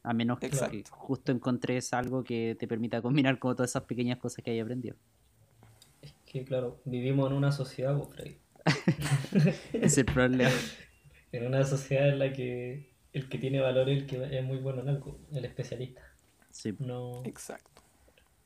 A 0.05 0.13
menos 0.15 0.39
que, 0.39 0.49
justo 0.89 1.33
encontres 1.33 1.93
algo 1.93 2.23
que 2.23 2.57
te 2.57 2.69
permita 2.69 3.03
combinar 3.03 3.41
como 3.41 3.57
todas 3.57 3.73
esas 3.73 3.83
pequeñas 3.83 4.19
cosas 4.19 4.45
que 4.45 4.53
hay 4.53 4.61
aprendido. 4.61 4.95
Es 6.01 6.15
que, 6.25 6.45
claro, 6.45 6.81
vivimos 6.85 7.29
en 7.29 7.37
una 7.37 7.51
sociedad, 7.51 7.97
pues, 7.99 8.11
Freddy. 8.15 8.39
Es 9.73 9.99
el 9.99 10.05
problema. 10.07 10.51
En 11.33 11.45
una 11.49 11.65
sociedad 11.65 12.09
en 12.09 12.21
la 12.21 12.33
que 12.33 12.95
el 13.13 13.29
que 13.29 13.39
tiene 13.39 13.61
valor 13.61 13.89
es 13.91 14.03
el 14.03 14.07
que 14.07 14.39
es 14.39 14.45
muy 14.45 14.59
bueno 14.59 14.83
en 14.83 14.89
algo, 14.91 15.19
el 15.33 15.45
especialista. 15.45 16.03
Sí. 16.51 16.73
No, 16.79 17.25
Exacto. 17.25 17.83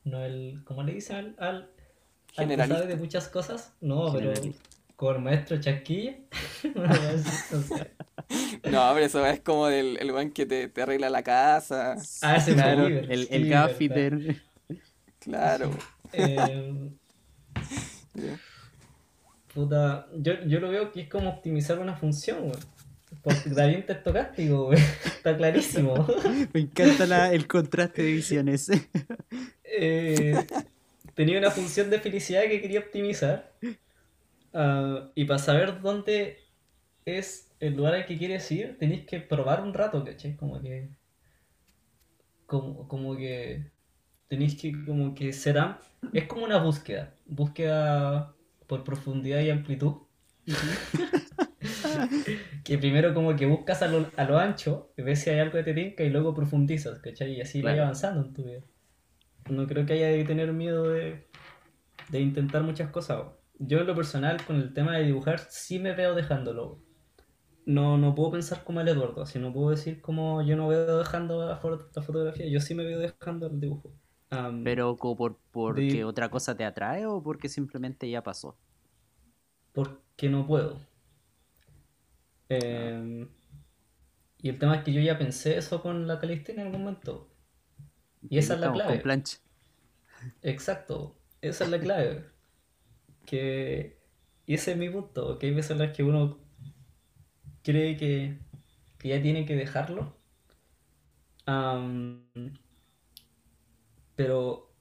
no 0.05 0.25
el, 0.25 0.63
¿cómo 0.65 0.83
le 0.83 0.95
dicen 0.95 1.37
al, 1.39 1.71
Generalista. 2.33 2.79
sabe 2.81 2.89
de 2.95 2.97
muchas 2.97 3.29
cosas? 3.29 3.73
No, 3.81 4.13
pero 4.13 4.33
con 4.97 5.17
el 5.17 5.23
maestro 5.23 5.59
Chasquilla. 5.61 6.17
No, 6.75 6.85
no 6.87 7.63
sé. 7.63 7.91
No, 8.71 8.91
pero 8.95 8.99
eso 9.07 9.27
es 9.27 9.41
como 9.41 9.67
el, 9.69 9.97
el 9.99 10.13
weón 10.13 10.31
que 10.31 10.47
te, 10.47 10.69
te 10.69 10.83
arregla 10.83 11.11
la 11.11 11.23
casa. 11.23 11.97
Ah, 12.23 12.37
ese 12.37 12.53
Claro, 12.55 12.85
Weaver, 12.85 13.11
el, 13.11 13.23
sí, 13.23 13.29
el 13.35 13.49
gaffiter. 13.49 14.37
Claro. 15.19 15.71
Eh, 16.13 16.91
puta, 19.53 20.07
yo, 20.17 20.35
yo 20.47 20.61
lo 20.61 20.71
veo 20.71 20.93
que 20.93 21.03
es 21.03 21.09
como 21.09 21.31
optimizar 21.31 21.79
una 21.79 21.97
función, 21.97 22.49
güey. 22.49 22.61
Porque 23.23 23.51
gradiente 23.51 23.93
estocástico, 23.95 24.67
güey. 24.67 24.79
Está 25.05 25.37
clarísimo. 25.37 26.07
Me 26.53 26.61
encanta 26.61 27.07
la- 27.07 27.33
el 27.33 27.47
contraste 27.49 28.03
de 28.03 28.13
visiones. 28.13 28.71
Eh, 29.65 30.35
tenía 31.21 31.39
una 31.39 31.51
función 31.51 31.91
de 31.91 32.01
felicidad 32.01 32.43
que 32.45 32.61
quería 32.63 32.81
optimizar. 32.81 33.53
ah, 34.53 35.11
y 35.15 35.25
para 35.25 35.39
saber 35.39 35.81
dónde 35.81 36.39
es 37.07 37.53
el 37.61 37.77
lugar 37.77 37.95
al 37.95 38.07
que 38.07 38.19
quieres 38.19 38.51
ir, 38.53 38.79
tenéis 38.79 39.07
que 39.07 39.21
probar 39.21 39.63
un 39.63 39.75
rato, 39.75 40.05
¿cachai? 40.05 40.37
Como 40.37 40.61
que. 40.63 40.91
Como, 42.47 42.89
como 42.89 43.17
que. 43.17 43.71
Tenéis 44.29 44.61
que 44.61 44.73
como 44.87 45.15
que 45.15 45.33
será. 45.33 45.81
Es 46.13 46.27
como 46.29 46.45
una 46.47 46.59
búsqueda. 46.63 47.15
Búsqueda 47.27 48.37
por 48.69 48.85
profundidad 48.85 49.41
y 49.43 49.51
amplitud. 49.51 49.95
que 52.65 52.79
primero 52.79 53.15
como 53.15 53.37
que 53.37 53.47
buscas 53.47 53.83
a 53.83 53.89
lo, 53.89 54.11
a 54.17 54.25
lo 54.25 54.39
ancho, 54.39 54.93
ves 54.97 55.21
si 55.23 55.31
hay 55.31 55.41
algo 55.41 55.53
que 55.59 55.65
te 55.65 55.75
tinca 55.75 56.05
y 56.05 56.11
luego 56.11 56.35
profundizas, 56.35 56.99
¿cachai? 57.01 57.35
Y 57.35 57.41
así 57.41 57.63
vas 57.63 57.77
Claro. 57.77 57.79
avanzando 57.79 58.23
en 58.27 58.35
tu 58.35 58.45
vida. 58.45 58.61
No 59.51 59.67
creo 59.67 59.87
que 59.87 59.95
haya 59.95 60.13
que 60.17 60.25
tener 60.25 60.53
miedo 60.53 60.85
de, 60.91 61.29
de 62.11 62.21
intentar 62.21 62.63
muchas 62.65 62.91
cosas. 62.91 63.25
Yo 63.59 63.81
en 63.81 63.87
lo 63.89 63.95
personal 63.97 64.45
con 64.47 64.57
el 64.57 64.75
tema 64.75 64.97
de 64.97 65.05
dibujar 65.07 65.41
sí 65.51 65.79
me 65.79 65.95
veo 65.95 66.15
dejándolo. 66.15 66.83
No, 67.67 67.99
no 67.99 68.15
puedo 68.15 68.33
pensar 68.33 68.65
como 68.65 68.81
el 68.83 68.89
Eduardo, 68.89 69.23
así 69.23 69.39
no 69.39 69.53
puedo 69.53 69.71
decir 69.71 70.01
como 70.03 70.43
yo 70.43 70.57
no 70.57 70.69
veo 70.69 70.99
dejando 70.99 71.47
la, 71.47 71.61
fo- 71.61 71.89
la 71.95 72.03
fotografía, 72.03 72.49
yo 72.49 72.61
sí 72.61 72.75
me 72.75 72.85
veo 72.85 72.99
dejando 73.01 73.47
el 73.49 73.61
dibujo. 73.61 73.93
Pero 74.63 74.97
como 74.97 75.17
por 75.17 75.39
porque 75.51 76.03
De- 76.03 76.05
otra 76.05 76.31
cosa 76.31 76.57
te 76.57 76.65
atrae 76.65 77.05
o 77.07 77.23
porque 77.23 77.49
simplemente 77.51 78.09
ya 78.09 78.23
pasó. 78.23 78.57
porque 79.73 80.29
no 80.29 80.47
puedo. 80.47 80.79
Em, 82.51 83.29
y 84.39 84.49
el 84.49 84.59
tema 84.59 84.75
es 84.77 84.83
que 84.85 84.93
yo 84.93 85.01
ya 85.01 85.17
pensé 85.19 85.57
eso 85.57 85.81
con 85.83 86.07
la 86.09 86.19
calistenia 86.19 86.63
en 86.63 86.67
algún 86.69 86.83
momento. 86.85 87.30
Y 88.29 88.39
esa 88.39 88.55
es 88.55 88.61
la 88.61 88.73
clave. 88.73 88.95
Con 88.95 89.03
plancha. 89.03 89.39
Exacto, 90.43 91.17
esa 91.41 91.65
es 91.65 91.71
la 91.71 91.81
clave. 91.81 92.27
Que 93.25 94.01
y 94.51 94.55
ese 94.55 94.73
es 94.73 94.77
mi 94.77 94.91
punto, 94.91 95.39
que 95.39 95.47
hay 95.47 95.55
veces 95.55 95.71
en 95.71 95.79
las 95.79 95.97
que 95.97 96.03
uno 96.03 96.41
cree 97.63 97.97
que, 97.97 98.37
que 98.99 99.09
ya 99.09 99.23
tiene 99.23 99.47
que 99.47 99.55
dejarlo. 99.55 100.17
Am, 101.47 102.25
pero 104.17 104.75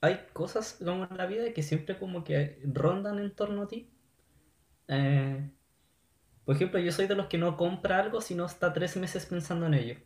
hay 0.00 0.26
cosas 0.32 0.78
como 0.84 1.08
en 1.10 1.16
la 1.16 1.26
vida 1.26 1.52
que 1.52 1.64
siempre 1.64 1.98
como 1.98 2.22
que 2.22 2.60
rondan 2.64 3.18
en 3.18 3.34
torno 3.34 3.62
a 3.62 3.68
ti. 3.68 3.90
Eh, 4.86 5.50
por 6.44 6.54
ejemplo, 6.54 6.78
yo 6.78 6.92
soy 6.92 7.08
de 7.08 7.16
los 7.16 7.26
que 7.26 7.38
no 7.38 7.56
compra 7.56 7.98
algo 7.98 8.20
si 8.20 8.36
no 8.36 8.46
está 8.46 8.72
tres 8.72 8.96
meses 8.96 9.26
pensando 9.26 9.66
en 9.66 9.74
ello. 9.74 9.96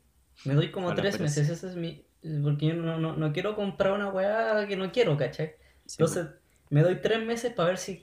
Me 0.46 0.54
doy 0.54 0.70
como 0.70 0.86
Hola, 0.86 0.96
tres 0.96 1.20
meses, 1.20 1.50
ese 1.50 1.68
es 1.68 1.76
mi... 1.76 2.06
Porque 2.42 2.66
yo 2.68 2.74
no, 2.74 2.98
no, 2.98 3.16
no 3.16 3.32
quiero 3.32 3.54
comprar 3.54 3.92
una 3.92 4.10
weá 4.10 4.66
que 4.66 4.76
no 4.76 4.90
quiero, 4.92 5.16
¿cachai? 5.16 5.54
Sí, 5.86 6.04
Entonces, 6.04 6.28
me 6.70 6.82
doy 6.82 7.00
tres 7.02 7.24
meses 7.24 7.52
para 7.52 7.68
ver 7.70 7.78
si 7.78 8.02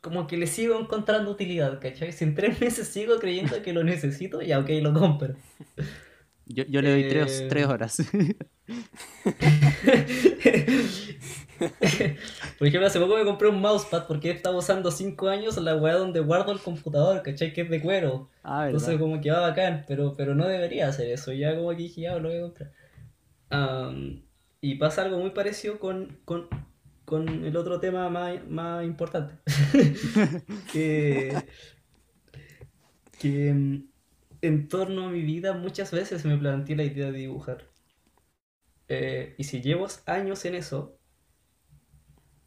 como 0.00 0.26
que 0.26 0.36
le 0.36 0.46
sigo 0.46 0.78
encontrando 0.78 1.30
utilidad, 1.30 1.80
¿cachai? 1.80 2.12
Si 2.12 2.24
en 2.24 2.34
tres 2.34 2.60
meses 2.60 2.88
sigo 2.88 3.18
creyendo 3.18 3.62
que 3.62 3.72
lo 3.72 3.84
necesito, 3.84 4.42
ya 4.42 4.58
ok, 4.60 4.68
lo 4.82 4.92
compro. 4.94 5.36
Yo, 6.46 6.64
yo 6.64 6.82
le 6.82 6.90
doy 6.90 7.04
tres, 7.04 7.44
Eh, 7.44 7.48
tres 7.48 7.66
horas. 7.66 7.96
Por 12.58 12.66
ejemplo, 12.66 12.86
hace 12.86 13.00
poco 13.00 13.16
me 13.16 13.24
compré 13.24 13.48
un 13.48 13.60
mousepad 13.60 14.06
porque 14.06 14.28
he 14.30 14.32
estado 14.32 14.58
usando 14.58 14.90
cinco 14.90 15.28
años 15.28 15.56
la 15.58 15.76
weá 15.76 15.94
donde 15.96 16.20
guardo 16.20 16.52
el 16.52 16.60
computador, 16.60 17.22
¿cachai? 17.22 17.52
Que 17.52 17.62
es 17.62 17.70
de 17.70 17.80
cuero. 17.80 18.30
ah, 18.44 18.66
Entonces 18.66 18.98
como 18.98 19.20
que 19.20 19.30
va 19.30 19.40
bacán, 19.40 19.84
pero, 19.86 20.14
pero 20.16 20.34
no 20.34 20.48
debería 20.48 20.88
hacer 20.88 21.08
eso. 21.10 21.32
Ya 21.32 21.54
como 21.56 21.70
que 21.70 21.76
dije, 21.76 22.02
ya 22.02 22.16
lo 22.18 22.28
voy 22.28 22.38
a 22.38 22.42
comprar. 22.42 22.72
Y 24.60 24.76
pasa 24.76 25.02
algo 25.02 25.18
muy 25.18 25.30
parecido 25.30 25.78
con, 25.78 26.20
con, 26.24 26.48
con 27.04 27.44
el 27.44 27.56
otro 27.56 27.80
tema 27.80 28.08
más, 28.08 28.46
más 28.48 28.84
importante. 28.84 29.34
que, 30.72 31.36
que 33.18 33.52
mm, 33.52 33.88
en 34.42 34.68
torno 34.68 35.06
a 35.06 35.10
mi 35.10 35.22
vida 35.22 35.52
muchas 35.54 35.90
veces 35.90 36.24
me 36.24 36.36
planteé 36.36 36.76
la 36.76 36.84
idea 36.84 37.10
de 37.10 37.18
dibujar. 37.18 37.68
Eh, 38.88 39.34
y 39.38 39.44
si 39.44 39.62
llevo 39.62 39.86
años 40.06 40.44
en 40.44 40.54
eso, 40.54 40.98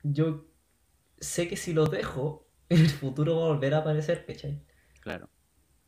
yo 0.04 0.46
sé 1.20 1.48
que 1.48 1.58
si 1.58 1.74
lo 1.74 1.86
dejo, 1.86 2.48
en 2.70 2.80
el 2.82 2.90
futuro 2.90 3.38
va 3.38 3.46
a 3.46 3.50
volver 3.50 3.74
a 3.74 3.80
aparecer, 3.80 4.26
¿cachai? 4.26 4.64
Claro. 5.02 5.30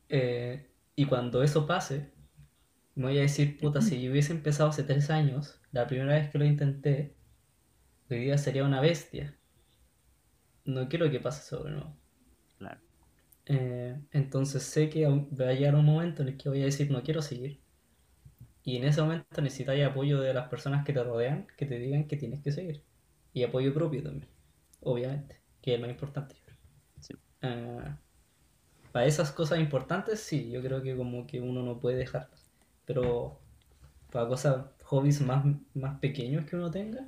Eh, 0.09 0.71
y 0.95 1.05
cuando 1.05 1.43
eso 1.43 1.67
pase, 1.67 2.13
me 2.97 3.03
voy 3.05 3.19
a 3.19 3.21
decir, 3.21 3.59
puta, 3.59 3.79
si 3.79 4.01
yo 4.01 4.11
hubiese 4.11 4.33
empezado 4.33 4.69
hace 4.69 4.83
tres 4.83 5.11
años, 5.11 5.61
la 5.71 5.85
primera 5.85 6.15
vez 6.15 6.31
que 6.31 6.39
lo 6.39 6.45
intenté, 6.45 7.15
hoy 8.09 8.17
día 8.21 8.39
sería 8.39 8.63
una 8.63 8.81
bestia. 8.81 9.37
No 10.65 10.89
quiero 10.89 11.09
que 11.11 11.19
pase 11.19 11.55
de 11.55 11.69
nuevo. 11.69 11.95
Claro. 12.57 12.81
Eh, 13.45 14.01
entonces 14.11 14.63
sé 14.63 14.89
que 14.89 15.05
va 15.05 15.49
a 15.49 15.53
llegar 15.53 15.75
un 15.75 15.85
momento 15.85 16.23
en 16.23 16.29
el 16.29 16.37
que 16.37 16.49
voy 16.49 16.63
a 16.63 16.65
decir, 16.65 16.89
no 16.89 17.03
quiero 17.03 17.21
seguir. 17.21 17.61
Y 18.63 18.77
en 18.77 18.85
ese 18.85 19.01
momento 19.03 19.41
necesitas 19.43 19.79
apoyo 19.81 20.19
de 20.19 20.33
las 20.33 20.49
personas 20.49 20.83
que 20.83 20.91
te 20.91 21.03
rodean, 21.03 21.45
que 21.55 21.67
te 21.67 21.77
digan 21.77 22.07
que 22.07 22.17
tienes 22.17 22.41
que 22.41 22.51
seguir. 22.51 22.83
Y 23.31 23.43
apoyo 23.43 23.75
propio 23.75 24.01
también, 24.01 24.27
obviamente, 24.81 25.39
que 25.61 25.75
es 25.75 25.79
lo 25.79 25.87
importante. 25.87 26.33
yo 26.33 26.41
creo. 26.43 26.57
Sí. 26.99 27.13
Eh, 27.43 27.95
para 28.91 29.05
esas 29.05 29.31
cosas 29.31 29.59
importantes, 29.59 30.19
sí, 30.19 30.49
yo 30.49 30.63
creo 30.63 30.81
que 30.81 30.97
como 30.97 31.27
que 31.27 31.39
uno 31.41 31.61
no 31.61 31.79
puede 31.79 31.97
dejarlas. 31.97 32.46
Pero 32.87 33.39
para 34.11 34.27
cosas, 34.29 34.67
hobbies 34.85 35.21
más, 35.21 35.45
más 35.75 35.99
pequeños 36.01 36.45
que 36.45 36.57
uno 36.57 36.71
tenga, 36.71 37.07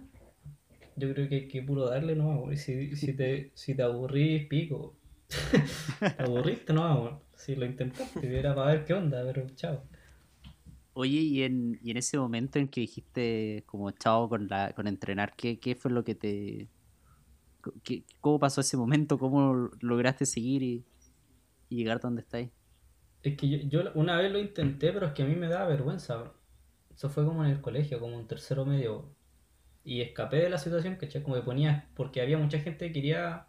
yo 0.95 1.13
creo 1.13 1.30
que 1.30 1.36
hay 1.36 1.47
que 1.47 1.63
puro 1.63 1.86
darle, 1.89 2.15
¿no? 2.15 2.51
Y 2.51 2.57
si, 2.57 2.95
si 2.95 3.13
te, 3.15 3.51
si 3.55 3.75
te 3.75 3.84
aburrís, 3.84 4.47
pico. 4.47 4.95
¿Te 6.17 6.23
aburriste? 6.23 6.73
No, 6.73 6.82
vamos. 6.84 7.23
Si 7.36 7.55
lo 7.55 7.65
intentaste, 7.65 8.39
era 8.39 8.53
para 8.55 8.73
ver 8.73 8.86
qué 8.86 8.93
onda, 8.93 9.23
pero 9.25 9.47
chao. 9.55 9.84
Oye, 10.93 11.19
y 11.21 11.43
en, 11.43 11.80
y 11.82 11.91
en 11.91 11.97
ese 11.97 12.17
momento 12.17 12.59
en 12.59 12.67
que 12.67 12.82
dijiste 12.82 13.63
como 13.67 13.91
chao 13.91 14.27
con 14.30 14.47
la, 14.47 14.73
con 14.73 14.88
entrenar, 14.88 15.34
¿qué, 15.36 15.59
qué 15.59 15.75
fue 15.75 15.91
lo 15.91 16.03
que 16.03 16.15
te. 16.15 16.69
qué- 17.84 18.05
¿Cómo 18.21 18.39
pasó 18.39 18.61
ese 18.61 18.77
momento? 18.77 19.17
¿Cómo 19.19 19.69
lograste 19.82 20.25
seguir 20.25 20.63
y, 20.63 20.86
y 21.69 21.77
llegar 21.77 21.99
donde 22.01 22.21
estáis? 22.23 22.51
Es 23.24 23.36
que 23.38 23.49
yo, 23.49 23.57
yo 23.84 23.91
una 23.95 24.17
vez 24.17 24.32
lo 24.32 24.39
intenté, 24.39 24.91
pero 24.93 25.07
es 25.07 25.13
que 25.13 25.24
a 25.24 25.26
mí 25.26 25.36
me 25.36 25.47
daba 25.47 25.67
vergüenza. 25.67 26.17
bro. 26.17 26.34
Eso 26.93 27.09
fue 27.09 27.26
como 27.26 27.43
en 27.45 27.51
el 27.51 27.61
colegio, 27.61 27.99
como 27.99 28.17
un 28.17 28.28
tercero 28.28 28.65
medio. 28.65 28.99
bro. 28.99 29.15
Y 29.84 30.01
escapé 30.01 30.38
de 30.38 30.49
la 30.49 30.57
situación, 30.57 30.95
¿cachai? 30.97 31.24
Como 31.24 31.36
que 31.36 31.41
ponía, 31.41 31.89
porque 31.95 32.22
había 32.22 32.38
mucha 32.38 32.59
gente 32.59 32.88
que 32.88 32.93
quería 32.93 33.47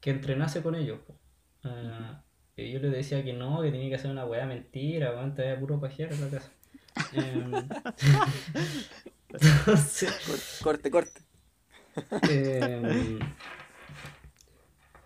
que 0.00 0.10
entrenase 0.10 0.62
con 0.62 0.74
ellos. 0.74 1.00
po. 1.06 1.18
Ah, 1.64 2.22
y 2.56 2.70
yo 2.72 2.78
les 2.80 2.92
decía 2.92 3.24
que 3.24 3.32
no, 3.32 3.62
que 3.62 3.70
tenía 3.70 3.88
que 3.88 3.94
hacer 3.96 4.10
una 4.10 4.26
weá 4.26 4.46
mentira, 4.46 5.10
weón, 5.12 5.34
te 5.34 5.54
puro 5.56 5.80
pajero 5.80 6.14
en 6.14 6.20
la 6.20 6.28
casa. 6.30 6.50
Em, 7.12 7.52
entonces, 9.32 10.58
Cor- 10.62 10.74
Corte, 10.74 10.90
corte. 10.90 11.20
eh, 12.28 13.18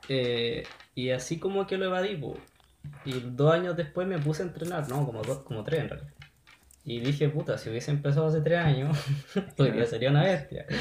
eh, 0.09 0.65
y 0.95 1.11
así 1.11 1.39
como 1.39 1.67
que 1.67 1.77
lo 1.79 1.87
evadí, 1.87 2.17
po. 2.17 2.37
Y 3.05 3.21
dos 3.21 3.53
años 3.55 3.77
después 3.77 4.07
me 4.09 4.19
puse 4.19 4.43
a 4.43 4.47
entrenar, 4.47 4.89
no, 4.89 5.05
como 5.07 5.23
dos, 5.23 5.39
como 5.43 5.65
tres 5.65 5.81
en 5.83 5.89
realidad. 5.91 6.15
Y 6.85 7.01
dije, 7.01 7.29
puta, 7.29 7.59
si 7.59 7.71
hubiese 7.71 7.91
empezado 7.91 8.27
hace 8.29 8.41
tres 8.41 8.59
años, 8.61 8.99
hoy 9.59 9.73
día 9.73 9.87
sería 9.87 10.11
una 10.11 10.25
bestia. 10.25 10.67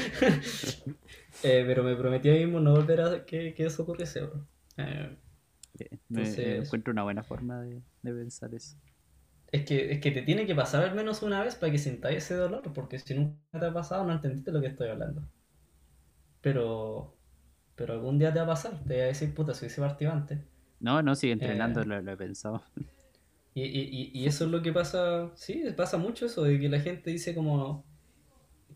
Eh, 1.42 1.62
pero 1.66 1.84
me 1.84 1.94
prometí 1.96 2.28
a 2.30 2.32
mí 2.32 2.40
mismo 2.46 2.58
no 2.60 2.72
volver 2.72 3.00
a 3.00 3.24
que, 3.24 3.54
que 3.54 3.66
eso 3.66 3.82
ocurriese, 3.84 4.22
bro. 4.22 4.44
Eh, 4.76 5.16
Me, 6.08 6.34
Entonces- 6.34 6.64
encuentro 6.66 6.92
una 6.92 7.04
buena 7.04 7.22
forma 7.22 7.60
de, 7.62 7.82
de 8.02 8.12
pensar 8.12 8.52
eso. 8.54 8.76
es, 9.52 9.64
que, 9.64 9.92
es 9.92 10.00
que 10.00 10.10
te 10.10 10.22
tiene 10.22 10.46
que 10.46 10.54
pasar 10.54 10.82
al 10.84 10.94
menos 10.94 11.22
una 11.22 11.42
vez 11.44 11.54
para 11.56 11.70
que 11.72 11.78
sintáis 11.78 12.18
ese 12.18 12.34
dolor, 12.34 12.62
porque 12.74 12.98
si 12.98 13.14
nunca 13.14 13.60
te 13.60 13.66
ha 13.66 13.72
pasado 13.72 14.04
no 14.04 14.12
entendiste 14.12 14.52
lo 14.52 14.60
que 14.60 14.68
estoy 14.68 14.88
hablando. 14.88 15.22
Pero, 16.40 17.16
pero 17.76 17.94
algún 17.94 18.18
día 18.18 18.32
te 18.32 18.38
va 18.40 18.44
a 18.46 18.48
pasar, 18.48 18.72
te 18.84 18.94
voy 18.94 19.02
a 19.02 19.06
decir, 19.06 19.34
puta, 19.34 19.54
si 19.54 19.64
hubiese 19.64 19.80
partido 19.80 20.12
antes. 20.12 20.40
No, 20.80 21.02
no, 21.02 21.14
sigue 21.14 21.32
entrenando, 21.32 21.82
Eh. 21.82 21.86
lo, 21.86 22.00
lo 22.02 22.12
he 22.12 22.16
pensado. 22.16 22.62
Y, 23.54 23.62
y, 23.64 24.10
y- 24.14 24.26
eso 24.26 24.44
es 24.44 24.50
lo 24.52 24.62
que 24.62 24.72
pasa, 24.72 25.32
sí, 25.34 25.64
pasa 25.76 25.96
mucho 25.98 26.26
eso, 26.26 26.44
de 26.44 26.60
que 26.60 26.68
la 26.68 26.78
gente 26.80 27.10
dice 27.10 27.34
como 27.34 27.84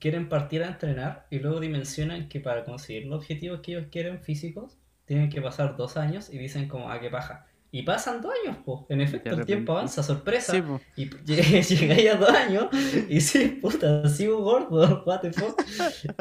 quieren 0.01 0.29
partir 0.29 0.65
a 0.65 0.69
entrenar 0.69 1.27
y 1.31 1.39
luego 1.39 1.61
dimensionan 1.61 2.29
que 2.29 2.41
para 2.41 2.65
conseguir 2.65 3.07
los 3.07 3.19
objetivos 3.21 3.61
que 3.61 3.73
ellos 3.73 3.89
quieren 3.93 4.21
físicos, 4.23 4.79
tienen 5.05 5.31
que 5.31 5.41
pasar 5.41 5.77
dos 5.77 5.97
años 5.97 6.31
y 6.33 6.39
dicen 6.39 6.69
como, 6.69 6.91
ah, 6.91 7.01
qué 7.01 7.11
paja. 7.11 7.47
Y 7.71 7.83
pasan 7.85 8.21
dos 8.23 8.33
años, 8.45 8.59
pues, 8.65 8.81
en 8.89 9.01
efecto, 9.01 9.31
el 9.37 9.47
tiempo 9.47 9.73
avanza, 9.73 10.03
sorpresa. 10.03 10.53
Sí, 10.53 10.63
po. 10.63 10.81
Y 10.97 11.09
lleg- 11.11 11.63
llegáis 11.79 12.11
a 12.11 12.17
dos 12.17 12.31
años 12.31 12.67
y 13.09 13.21
sí, 13.21 13.49
puta, 13.63 14.09
sigo 14.09 14.43
gordo, 14.43 15.05
what 15.07 15.21
the 15.21 15.33
fuck. 15.33 15.63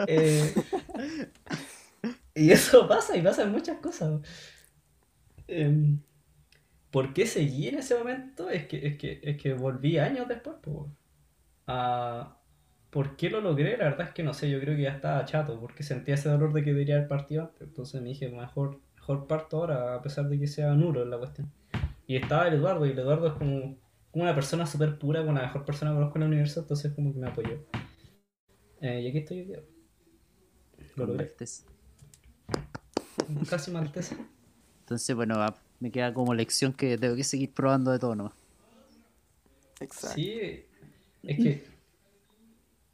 Eh, 0.08 0.54
y 2.36 2.52
eso 2.52 2.88
pasa, 2.88 3.16
y 3.18 3.22
pasan 3.22 3.52
muchas 3.52 3.78
cosas. 3.80 4.22
Em, 5.52 5.99
¿por 6.91 7.14
qué 7.14 7.28
seguí 7.28 7.68
en 7.68 7.80
ese 7.80 7.97
momento? 7.97 8.49
Es 8.49 8.68
que, 8.68 8.88
es 8.88 8.97
que, 8.97 9.20
es 9.22 9.38
que 9.38 9.54
volví 9.54 9.97
años 9.97 10.28
después, 10.28 10.58
po. 10.62 10.89
Ah, 11.68 12.38
¿por 12.89 13.18
qué 13.18 13.30
lo 13.30 13.41
logré? 13.41 13.78
La 13.78 13.86
verdad 13.86 14.08
es 14.08 14.14
que 14.14 14.24
no 14.24 14.34
sé, 14.34 14.49
yo 14.49 14.60
creo 14.60 14.76
que 14.76 14.84
ya 14.84 14.91
estaba 14.91 15.26
chato, 15.26 15.60
porque 15.60 15.84
sentía 15.84 16.16
ese 16.16 16.30
dolor 16.30 16.54
de 16.54 16.64
que 16.64 16.72
debería 16.72 16.95
haber 16.95 17.08
partido 17.08 17.43
antes. 17.43 17.62
Entonces 17.68 18.02
me 18.02 18.10
dije, 18.10 18.30
mejor, 18.30 18.80
mejor 18.95 19.28
parto 19.28 19.58
ahora, 19.58 19.95
a 19.95 20.02
pesar 20.02 20.30
de 20.30 20.39
que 20.39 20.47
sea 20.47 20.74
nulo 20.74 21.04
la 21.06 21.18
cuestión. 21.18 21.52
Y 22.08 22.16
estaba 22.16 22.47
el 22.47 22.56
Eduardo, 22.56 22.86
y 22.86 22.91
el 22.91 22.99
Eduardo 22.99 23.28
es 23.28 23.34
como, 23.34 23.78
como 24.12 24.24
una 24.24 24.36
persona 24.36 24.66
súper 24.66 24.97
pura, 24.97 25.22
como 25.22 25.34
la 25.34 25.43
mejor 25.43 25.66
persona 25.66 25.91
que 25.91 25.95
conozco 25.97 26.18
en 26.18 26.24
el 26.24 26.28
universo, 26.30 26.62
entonces 26.62 26.93
como 26.93 27.14
que 27.14 27.20
me 27.20 27.28
apoyó. 27.28 27.66
Eh, 28.82 29.02
y 29.02 29.08
aquí 29.08 29.18
estoy 29.20 29.43
día. 29.43 29.60
Lo 30.95 31.06
con 31.06 31.18
logré. 31.18 31.34
Casi 33.49 33.72
maltesa. 33.72 34.18
Entonces, 34.92 35.16
bueno, 35.16 35.38
va- 35.39 35.56
me 35.80 35.89
queda 35.89 36.14
como 36.14 36.34
lección 36.34 36.74
que 36.74 36.98
tengo 36.98 37.16
que 37.16 37.24
seguir 37.24 37.50
probando 37.52 37.92
de 37.92 38.00
todo 38.00 38.14
nomás. 38.14 38.34
Exacto. 39.80 40.16
Sí, 40.16 40.66
es 41.24 41.38
que, 41.38 41.64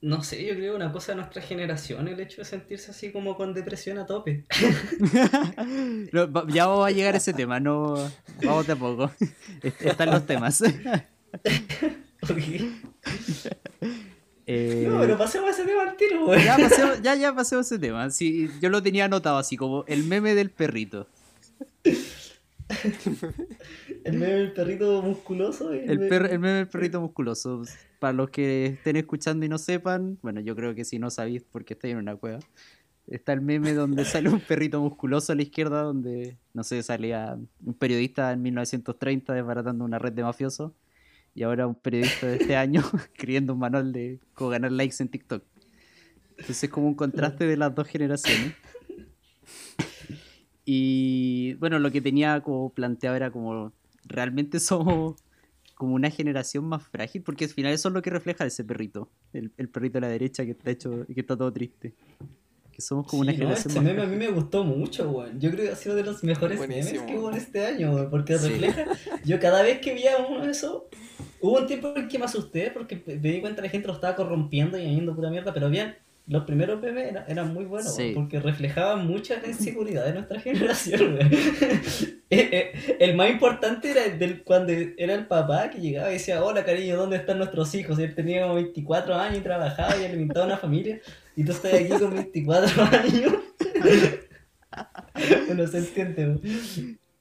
no 0.02 0.22
sé, 0.24 0.46
yo 0.46 0.54
creo 0.54 0.76
una 0.76 0.92
cosa 0.92 1.14
de 1.14 1.16
nuestra 1.18 1.42
generación, 1.42 2.08
el 2.08 2.20
hecho 2.20 2.38
de 2.42 2.46
sentirse 2.46 2.92
así 2.92 3.12
como 3.12 3.36
con 3.36 3.56
depresión 3.56 3.98
a 3.98 4.06
tope. 4.06 4.46
No, 6.14 6.32
va- 6.32 6.46
ya 6.48 6.68
vamos 6.68 6.88
a 6.88 6.92
llegar 6.92 7.16
a 7.16 7.18
ese 7.18 7.34
tema, 7.34 7.60
no 7.60 7.96
vamos 8.44 8.68
de 8.68 8.74
a 8.74 8.76
poco. 8.76 9.12
Est- 9.64 9.82
Están 9.82 10.12
los 10.12 10.24
temas. 10.28 10.62
Ok. 12.30 12.40
Eh, 14.50 14.86
No, 14.90 15.00
pero 15.00 15.18
pasemos 15.18 15.50
a 15.50 15.52
ese 15.52 15.66
tema 15.66 15.84
al 15.84 15.98
tiro, 15.98 16.26
güey. 16.26 16.44
ya, 16.44 16.58
pasemos, 16.58 17.02
ya, 17.02 17.16
ya 17.16 17.34
pasemos 17.36 17.66
ese 17.66 17.80
tema. 17.80 18.10
Sí, 18.12 18.50
yo 18.62 18.70
lo 18.70 18.82
tenía 18.82 19.06
anotado 19.06 19.38
así 19.38 19.58
como 19.58 19.84
el 19.88 20.04
meme 20.06 20.34
del 20.36 20.50
perrito. 20.50 21.08
El 24.04 24.14
meme 24.20 24.34
del 24.34 24.52
perrito 24.54 25.02
musculoso. 25.02 25.72
El, 25.72 26.00
meme- 26.00 26.10
per- 26.10 26.26
el 26.32 26.40
meme 26.40 26.58
del 26.58 26.68
perrito 26.68 27.02
musculoso. 27.02 27.64
Para 28.00 28.14
los 28.14 28.30
que 28.30 28.66
estén 28.68 28.96
escuchando 28.98 29.46
y 29.46 29.50
no 29.50 29.58
sepan, 29.58 30.18
bueno, 30.22 30.40
yo 30.42 30.56
creo 30.56 30.76
que 30.76 30.84
si 30.86 31.00
no 31.00 31.10
sabéis 31.10 31.44
porque 31.50 31.74
estáis 31.74 31.94
en 31.94 32.00
una 32.00 32.16
cueva. 32.16 32.40
Está 33.08 33.32
el 33.34 33.42
meme 33.42 33.74
donde 33.74 34.04
sale 34.06 34.30
un 34.30 34.40
perrito 34.42 34.82
musculoso 34.82 35.32
a 35.32 35.36
la 35.36 35.42
izquierda, 35.44 35.82
donde, 35.82 36.38
no 36.54 36.64
sé, 36.64 36.84
salía 36.84 37.38
un 37.66 37.74
periodista 37.74 38.32
en 38.34 38.42
1930 38.42 39.34
desbaratando 39.34 39.86
una 39.86 39.98
red 40.00 40.12
de 40.14 40.24
mafiosos. 40.24 40.74
Y 41.34 41.44
ahora 41.44 41.68
un 41.68 41.76
periodista 41.76 42.28
de 42.28 42.38
este 42.38 42.56
año 42.56 42.82
escribiendo 43.14 43.54
un 43.54 43.60
manual 43.60 43.94
de 43.94 44.20
cómo 44.34 44.50
ganar 44.50 44.72
likes 44.72 44.96
en 45.00 45.08
TikTok. 45.10 45.44
Entonces 46.32 46.64
es 46.66 46.70
como 46.70 46.88
un 46.88 46.96
contraste 46.96 47.46
de 47.46 47.58
las 47.58 47.74
dos 47.74 47.88
generaciones. 47.88 48.54
Y 50.70 51.54
bueno, 51.56 51.80
lo 51.80 51.90
que 51.92 52.02
tenía 52.02 52.42
como 52.42 52.72
planteado 52.74 53.16
era 53.16 53.32
como 53.32 53.72
realmente 54.04 54.60
somos 54.60 55.16
como 55.76 55.94
una 55.96 56.10
generación 56.10 56.66
más 56.66 56.84
frágil, 56.84 57.22
porque 57.22 57.46
al 57.46 57.52
final 57.52 57.72
eso 57.72 57.88
es 57.88 57.94
lo 57.94 58.02
que 58.02 58.10
refleja 58.10 58.46
ese 58.46 58.66
perrito, 58.66 59.10
el, 59.32 59.52
el 59.58 59.70
perrito 59.70 59.94
de 59.94 60.02
la 60.02 60.10
derecha 60.10 60.44
que 60.44 60.52
está 60.52 60.72
hecho 60.72 61.06
y 61.08 61.14
que 61.14 61.22
está 61.22 61.38
todo 61.38 61.54
triste. 61.54 61.94
Que 62.70 62.82
somos 62.82 63.08
como 63.08 63.22
una 63.22 63.32
Sí, 63.32 63.38
no, 63.38 63.44
generación 63.46 63.70
este 63.72 63.80
más 63.80 63.86
meme 63.86 64.02
a 64.02 64.06
frágil. 64.06 64.20
mí 64.20 64.26
me 64.28 64.32
gustó 64.34 64.64
mucho, 64.66 65.10
güey. 65.10 65.32
Yo 65.40 65.50
creo 65.52 65.66
que 65.66 65.72
ha 65.72 65.76
sido 65.78 65.96
de 65.96 66.04
los 66.04 66.22
mejores 66.24 66.58
Buenísimo. 66.58 67.00
memes 67.02 67.12
que 67.12 67.18
hubo 67.18 67.30
en 67.32 67.38
este 67.38 67.66
año, 67.66 67.92
güey. 67.94 68.10
Porque 68.10 68.38
Sí. 68.38 68.50
refleja. 68.50 68.86
Yo 69.24 69.40
cada 69.40 69.62
vez 69.64 69.80
que 69.80 69.94
veía 69.94 70.18
uno 70.18 70.44
de 70.46 70.52
esos. 70.52 70.84
Hubo 71.40 71.60
un 71.60 71.68
tiempo 71.68 71.94
en 71.96 72.08
que 72.10 72.20
me 72.20 72.26
asusté 72.26 72.72
porque 72.72 73.02
me 73.08 73.16
di 73.32 73.40
cuenta 73.42 73.62
que 73.62 73.68
la 73.68 73.72
gente 73.72 73.88
lo 73.88 73.94
estaba 73.94 74.16
corrompiendo 74.16 74.78
y 74.78 74.82
añadiendo 74.82 75.16
pura 75.16 75.30
mierda. 75.32 75.54
Pero 75.54 75.70
bien, 75.70 75.96
los 76.28 76.44
primeros 76.44 76.82
memes 76.82 77.10
era- 77.12 77.26
eran 77.28 77.54
muy 77.54 77.66
buenos, 77.66 77.96
Sí. 77.96 78.12
porque 78.14 78.40
reflejaban 78.40 79.08
mucha 79.08 79.36
inseguridad 79.48 80.06
de 80.06 80.14
nuestra 80.14 80.40
generación. 80.42 81.18
Eh, 82.30 82.50
eh, 82.52 82.98
el 83.00 83.16
más 83.16 83.30
importante 83.32 83.90
era 83.90 84.04
el 84.04 84.20
del, 84.20 84.44
cuando 84.44 84.74
era 84.74 85.14
el 85.14 85.28
papá 85.28 85.70
que 85.70 85.80
llegaba 85.80 86.10
y 86.10 86.16
decía: 86.16 86.44
Hola, 86.44 86.66
cariño, 86.66 86.98
¿dónde 86.98 87.16
están 87.16 87.38
nuestros 87.38 87.74
hijos? 87.74 87.98
Y 88.00 88.04
él 88.04 88.16
tenía 88.16 88.42
como 88.42 88.56
24 88.56 89.16
años 89.16 89.38
y 89.38 89.42
trabajaba 89.44 89.96
y 89.96 90.04
alimentaba 90.04 90.46
una 90.46 90.58
familia. 90.58 91.00
Y 91.38 91.46
tú 91.46 91.54
estás 91.54 91.74
aquí 91.76 91.88
con 91.88 92.14
24 92.14 92.84
años. 92.92 93.34
bueno, 95.48 95.68
se 95.68 95.78
entiende. 95.78 96.40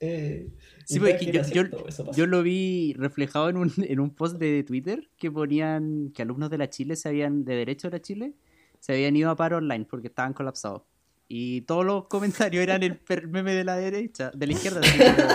Eh, 0.01 0.49
Sí, 0.85 1.01
porque 1.01 1.33
cada 1.33 1.49
yo, 1.51 1.65
yo- 1.65 2.13
yo 2.13 2.27
lo 2.27 2.43
vi 2.45 2.93
reflejado 2.97 3.49
en 3.49 3.57
un, 3.57 3.73
en 3.79 3.99
un 3.99 4.11
post 4.15 4.39
de 4.39 4.63
Twitter 4.63 5.09
que 5.17 5.31
ponían 5.33 6.13
que 6.15 6.23
alumnos 6.23 6.49
de 6.51 6.59
la 6.59 6.69
Chile 6.71 6.95
se 6.95 7.09
habían, 7.09 7.45
de 7.45 7.57
Derecho 7.57 7.91
de 7.91 7.97
la 7.99 8.03
Chile, 8.03 8.33
se 8.81 8.93
habían 8.93 9.17
ido 9.17 9.31
a 9.31 9.37
paro 9.37 9.59
online 9.59 9.87
porque 9.89 10.09
estaban 10.09 10.33
colapsados. 10.33 10.83
Y 11.29 11.63
todos 11.63 11.85
los 11.85 12.05
comentarios 12.09 12.63
eran 12.63 12.83
el 12.83 13.01
meme 13.29 13.53
de 13.55 13.65
la 13.65 13.77
derecha, 13.77 14.31
de 14.35 14.47
la 14.47 14.53
izquierda, 14.53 14.81
así 14.81 14.99
como, 14.99 15.29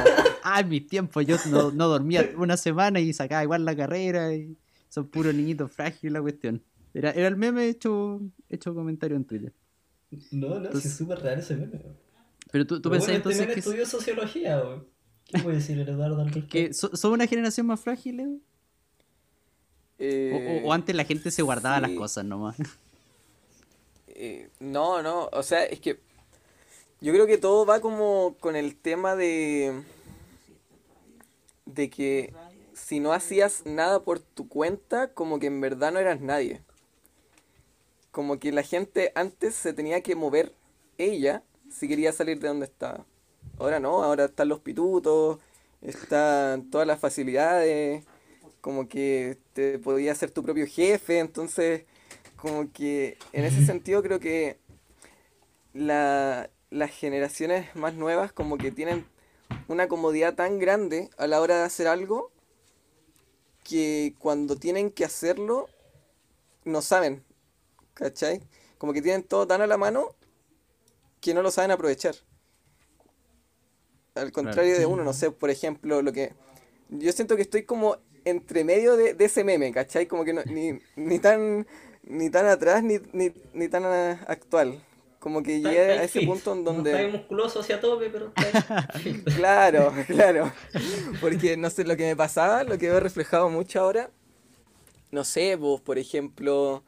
ah, 0.43 0.59
en 0.61 0.69
mis 0.69 0.87
tiempos 0.87 1.25
yo 1.25 1.37
no, 1.49 1.71
no 1.71 1.87
dormía 1.87 2.31
una 2.37 2.55
semana 2.57 2.99
y 2.99 3.11
sacaba 3.13 3.43
igual 3.43 3.65
la 3.65 3.75
carrera 3.75 4.33
y 4.33 4.55
son 4.89 5.07
puros 5.07 5.33
niñitos 5.33 5.71
frágiles 5.71 6.13
la 6.13 6.21
cuestión. 6.21 6.61
Era, 6.93 7.11
era 7.11 7.27
el 7.27 7.37
meme 7.37 7.67
hecho, 7.67 8.19
hecho 8.49 8.73
comentario 8.73 9.15
en 9.17 9.25
Twitter. 9.25 9.53
No, 10.31 10.49
no, 10.49 10.55
Entonces- 10.57 10.91
es 10.91 10.97
súper 10.97 11.19
real 11.19 11.39
ese 11.39 11.55
meme. 11.55 11.79
Pero 12.51 12.65
tú, 12.67 12.81
tú 12.81 12.89
Pero 12.89 12.91
pensás 12.91 13.07
bueno, 13.07 13.15
entonces 13.17 13.39
este 13.39 13.43
meme 13.47 13.53
que, 13.53 13.59
estudió 13.59 13.85
sociología, 13.85 14.59
güey. 14.59 14.79
¿Qué 15.25 15.39
puede 15.39 15.55
decir 15.57 15.79
el 15.79 15.87
Eduardo 15.87 16.21
al 16.21 16.47
que 16.49 16.73
so- 16.73 16.93
son 16.97 17.13
una 17.13 17.27
generación 17.27 17.65
más 17.67 17.79
frágil, 17.79 18.19
Edu? 18.19 18.35
O- 18.35 18.41
Eh, 19.99 20.61
o, 20.63 20.67
o 20.69 20.73
antes 20.73 20.95
la 20.95 21.05
gente 21.05 21.31
se 21.31 21.41
guardaba 21.43 21.79
las 21.79 21.91
cosas 21.91 22.25
nomás. 22.25 22.55
eh, 24.23 24.49
no, 24.59 25.01
no, 25.01 25.29
o 25.33 25.41
sea, 25.41 25.65
es 25.65 25.79
que 25.79 25.99
yo 27.01 27.11
creo 27.11 27.25
que 27.25 27.39
todo 27.39 27.65
va 27.65 27.79
como 27.81 28.35
con 28.39 28.55
el 28.55 28.75
tema 28.75 29.15
de 29.15 29.83
de 31.65 31.89
que 31.89 32.31
si 32.75 32.99
no 32.99 33.13
hacías 33.13 33.65
nada 33.65 34.03
por 34.03 34.19
tu 34.19 34.47
cuenta, 34.47 35.11
como 35.11 35.39
que 35.39 35.47
en 35.47 35.59
verdad 35.59 35.91
no 35.91 35.97
eras 35.97 36.21
nadie. 36.21 36.61
Como 38.11 38.37
que 38.39 38.51
la 38.51 38.61
gente 38.61 39.11
antes 39.15 39.55
se 39.55 39.73
tenía 39.73 40.01
que 40.03 40.15
mover 40.15 40.53
ella 40.99 41.41
si 41.71 41.87
quería 41.87 42.13
salir 42.13 42.39
de 42.39 42.49
donde 42.49 42.67
estaba. 42.67 43.05
Ahora 43.57 43.79
no, 43.79 44.03
ahora 44.03 44.25
están 44.25 44.49
los 44.49 44.59
pitutos, 44.59 45.39
están 45.81 46.69
todas 46.69 46.85
las 46.85 46.99
facilidades, 46.99 48.03
como 48.61 48.87
que 48.87 49.39
te 49.53 49.79
podías 49.79 50.19
ser 50.19 50.29
tu 50.29 50.43
propio 50.43 50.67
jefe, 50.67 51.17
entonces 51.17 51.85
como 52.41 52.71
que 52.71 53.19
en 53.33 53.45
ese 53.45 53.63
sentido 53.63 54.01
creo 54.01 54.19
que 54.19 54.57
la, 55.73 56.49
las 56.71 56.89
generaciones 56.89 57.75
más 57.75 57.93
nuevas 57.93 58.33
como 58.33 58.57
que 58.57 58.71
tienen 58.71 59.05
una 59.67 59.87
comodidad 59.87 60.33
tan 60.33 60.57
grande 60.57 61.11
a 61.17 61.27
la 61.27 61.39
hora 61.39 61.59
de 61.59 61.65
hacer 61.65 61.87
algo 61.87 62.31
que 63.63 64.15
cuando 64.17 64.55
tienen 64.55 64.89
que 64.89 65.05
hacerlo 65.05 65.69
no 66.65 66.81
saben, 66.81 67.23
¿cachai? 67.93 68.41
Como 68.79 68.91
que 68.91 69.03
tienen 69.03 69.21
todo 69.21 69.45
tan 69.45 69.61
a 69.61 69.67
la 69.67 69.77
mano 69.77 70.15
que 71.19 71.35
no 71.35 71.43
lo 71.43 71.51
saben 71.51 71.69
aprovechar. 71.69 72.15
Al 74.15 74.31
contrario 74.31 74.79
de 74.79 74.87
uno, 74.87 75.03
no 75.03 75.13
sé, 75.13 75.29
por 75.29 75.51
ejemplo, 75.51 76.01
lo 76.01 76.11
que... 76.11 76.33
Yo 76.89 77.11
siento 77.11 77.35
que 77.35 77.43
estoy 77.43 77.63
como 77.63 77.97
entre 78.25 78.63
medio 78.63 78.97
de, 78.97 79.13
de 79.13 79.25
ese 79.25 79.43
meme, 79.43 79.71
¿cachai? 79.71 80.07
Como 80.07 80.25
que 80.25 80.33
no, 80.33 80.43
ni, 80.45 80.79
ni 80.95 81.19
tan 81.19 81.65
ni 82.03 82.29
tan 82.29 82.45
atrás 82.47 82.83
ni, 82.83 82.99
ni, 83.13 83.31
ni 83.53 83.67
tan 83.67 83.85
actual. 84.27 84.81
Como 85.19 85.43
que 85.43 85.61
llegué 85.61 85.79
a 85.79 86.03
ese 86.03 86.21
punto 86.25 86.53
en 86.53 86.63
donde... 86.63 86.91
No 86.91 86.97
está 86.97 87.17
musculoso 87.17 87.59
hacia 87.59 87.79
tope, 87.79 88.09
pero 88.09 88.33
claro, 89.35 89.93
claro. 90.07 90.51
Porque, 91.21 91.55
no 91.57 91.69
sé, 91.69 91.83
lo 91.83 91.95
que 91.95 92.05
me 92.07 92.15
pasaba, 92.15 92.63
lo 92.63 92.79
que 92.79 92.89
veo 92.89 92.99
reflejado 92.99 93.47
mucho 93.47 93.81
ahora, 93.81 94.09
no 95.11 95.23
sé, 95.23 95.55
vos, 95.57 95.79
por 95.79 95.99
ejemplo, 95.99 96.83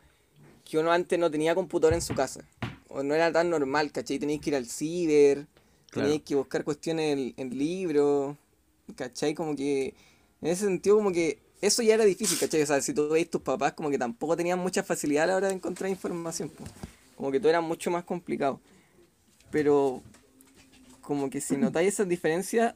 que 0.64 0.80
uno 0.80 0.92
antes 0.92 1.20
no 1.20 1.30
tenía 1.30 1.54
computador 1.54 1.94
en 1.94 2.02
su 2.02 2.16
casa. 2.16 2.44
O 2.88 3.04
no 3.04 3.14
era 3.14 3.32
tan 3.32 3.52
normal, 3.52 3.92
¿cachai? 3.92 4.18
Tenías 4.18 4.42
que 4.42 4.50
ir 4.50 4.56
al 4.56 4.66
ciber, 4.66 5.46
tenías 5.92 6.24
que 6.24 6.34
buscar 6.34 6.64
cuestiones 6.64 7.14
en, 7.16 7.34
en 7.38 7.56
libros, 7.56 8.36
¿cachai? 8.96 9.36
Como 9.36 9.56
que, 9.56 9.94
en 10.42 10.48
ese 10.48 10.66
sentido, 10.66 10.96
como 10.96 11.12
que 11.12 11.38
eso 11.64 11.82
ya 11.82 11.94
era 11.94 12.04
difícil, 12.04 12.38
¿cachai? 12.38 12.62
O 12.62 12.66
sea, 12.66 12.82
si 12.82 12.94
tú 12.94 13.08
veis 13.08 13.30
tus 13.30 13.42
papás 13.42 13.74
como 13.74 13.90
que 13.90 13.98
tampoco 13.98 14.36
tenían 14.36 14.60
mucha 14.60 14.84
facilidad 14.84 15.24
a 15.24 15.28
la 15.28 15.36
hora 15.38 15.48
de 15.48 15.54
encontrar 15.54 15.90
información, 15.90 16.52
como 17.16 17.32
que 17.32 17.40
todo 17.40 17.50
era 17.50 17.62
mucho 17.62 17.90
más 17.90 18.04
complicado. 18.04 18.60
Pero 19.50 20.04
como 21.02 21.30
que 21.30 21.40
si 21.40 21.56
notáis 21.56 21.94
esas 21.94 22.10
diferencias, 22.10 22.76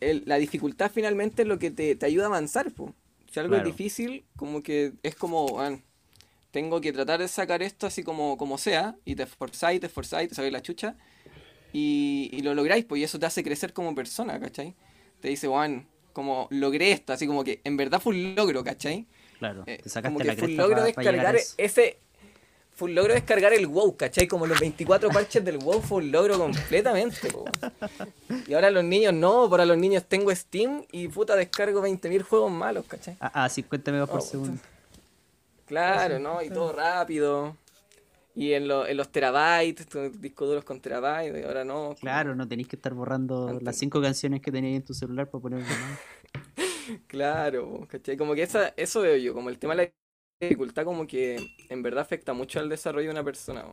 la 0.00 0.36
dificultad 0.36 0.92
finalmente 0.94 1.42
es 1.42 1.48
lo 1.48 1.58
que 1.58 1.70
te, 1.70 1.98
ayuda 2.04 2.24
a 2.24 2.28
avanzar, 2.28 2.70
pues. 2.72 2.92
Si 3.32 3.40
algo 3.40 3.56
es 3.56 3.64
difícil, 3.64 4.24
como 4.36 4.62
que 4.62 4.92
es 5.02 5.16
como, 5.16 5.48
bueno, 5.48 5.82
tengo 6.52 6.80
que 6.80 6.92
tratar 6.92 7.18
de 7.18 7.26
sacar 7.26 7.62
esto 7.62 7.84
así 7.84 8.04
como, 8.04 8.36
como 8.36 8.58
sea, 8.58 8.96
y 9.04 9.16
te 9.16 9.24
esforzáis, 9.24 9.80
te 9.80 9.86
esforzáis, 9.86 10.28
te 10.28 10.36
sabéis 10.36 10.52
la 10.52 10.62
chucha, 10.62 10.94
y, 11.72 12.30
y 12.32 12.42
lo 12.42 12.54
lográis, 12.54 12.84
pues, 12.84 13.00
y 13.00 13.04
eso 13.04 13.18
te 13.18 13.26
hace 13.26 13.42
crecer 13.42 13.72
como 13.72 13.92
persona, 13.92 14.38
¿cachai? 14.38 14.76
Te 15.20 15.30
dice, 15.30 15.48
Juan, 15.48 15.88
como 16.14 16.48
logré 16.50 16.92
esto, 16.92 17.12
así 17.12 17.26
como 17.26 17.44
que 17.44 17.60
en 17.64 17.76
verdad 17.76 18.00
fue 18.00 18.14
un 18.14 18.34
logro, 18.34 18.64
¿cachai? 18.64 19.04
Claro, 19.38 19.64
eh, 19.66 19.80
te 19.82 19.90
sacaste 19.90 20.14
como 20.14 20.20
que 20.20 20.24
la 20.24 20.34
fue 20.34 20.48
un 20.48 20.56
logro 20.56 20.82
descargar 20.82 21.36
ese 21.58 21.98
fue 22.74 22.88
un 22.88 22.96
logro 22.96 23.14
descargar 23.14 23.52
el 23.52 23.66
WoW, 23.68 23.96
¿cachai? 23.96 24.26
Como 24.26 24.46
los 24.46 24.58
24 24.58 25.08
parches 25.10 25.44
del 25.44 25.58
WoW 25.58 25.80
fue 25.80 25.98
un 25.98 26.10
logro 26.10 26.38
completamente. 26.38 27.28
Y 28.48 28.54
ahora 28.54 28.70
los 28.70 28.82
niños 28.82 29.14
no, 29.14 29.48
para 29.48 29.64
los 29.64 29.76
niños 29.76 30.04
tengo 30.08 30.34
Steam 30.34 30.84
y 30.90 31.06
puta 31.08 31.36
descargo 31.36 31.80
20.000 31.80 32.22
juegos 32.22 32.50
malos, 32.50 32.84
¿cachai? 32.86 33.16
Ah, 33.20 33.48
50 33.48 33.92
megas 33.92 34.08
por 34.08 34.22
segundo. 34.22 34.60
Claro, 35.66 36.18
¿no? 36.18 36.42
Y 36.42 36.50
todo 36.50 36.72
rápido. 36.72 37.56
Y 38.34 38.52
en, 38.52 38.68
en 38.70 38.96
los 38.96 39.10
terabytes, 39.10 39.86
discos 40.20 40.48
duros 40.48 40.64
con 40.64 40.80
terabytes, 40.80 41.44
ahora 41.44 41.64
no. 41.64 41.94
Claro, 42.00 42.34
no 42.34 42.48
tenéis 42.48 42.66
que 42.68 42.76
estar 42.76 42.92
borrando 42.92 43.60
las 43.60 43.76
cinco 43.76 44.02
canciones 44.02 44.40
que 44.40 44.50
tenías 44.50 44.76
en 44.76 44.84
tu 44.84 44.92
celular 44.92 45.30
para 45.30 45.42
ponerlo 45.42 45.66
Claro, 47.06 47.86
¿cachai? 47.88 48.16
Como 48.16 48.34
que 48.34 48.42
esa, 48.42 48.74
eso 48.76 49.02
veo 49.02 49.16
yo, 49.16 49.34
como 49.34 49.50
el 49.50 49.58
tema 49.58 49.74
de 49.76 49.84
la 49.84 49.92
dificultad 50.40 50.84
como 50.84 51.06
que 51.06 51.36
en 51.68 51.82
verdad 51.82 52.02
afecta 52.02 52.32
mucho 52.32 52.58
al 52.58 52.68
desarrollo 52.68 53.06
de 53.06 53.12
una 53.12 53.24
persona. 53.24 53.64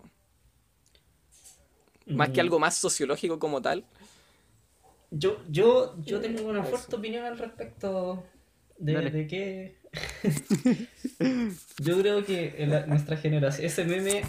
Más 2.05 2.30
que 2.30 2.38
mm. 2.38 2.45
algo 2.45 2.59
más 2.59 2.76
sociológico 2.76 3.39
como 3.39 3.62
tal. 3.62 3.86
Yo, 5.09 5.41
yo, 5.49 5.95
yo 6.03 6.22
tengo 6.22 6.47
una 6.47 6.64
fuerte 6.64 6.95
opinión 6.95 7.26
al 7.26 7.38
respecto 7.38 8.24
de, 8.78 9.09
de 9.09 9.28
qué 9.28 9.81
Yo 11.80 12.00
creo 12.00 12.26
que 12.26 12.86
nuestra 12.88 13.18
generación, 13.18 13.66
ese 13.66 13.84
meme, 13.86 14.24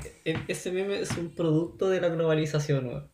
ese 0.48 0.72
meme 0.72 1.00
es 1.00 1.16
un 1.16 1.30
producto 1.30 1.88
de 1.88 2.00
la 2.00 2.08
globalización, 2.08 3.08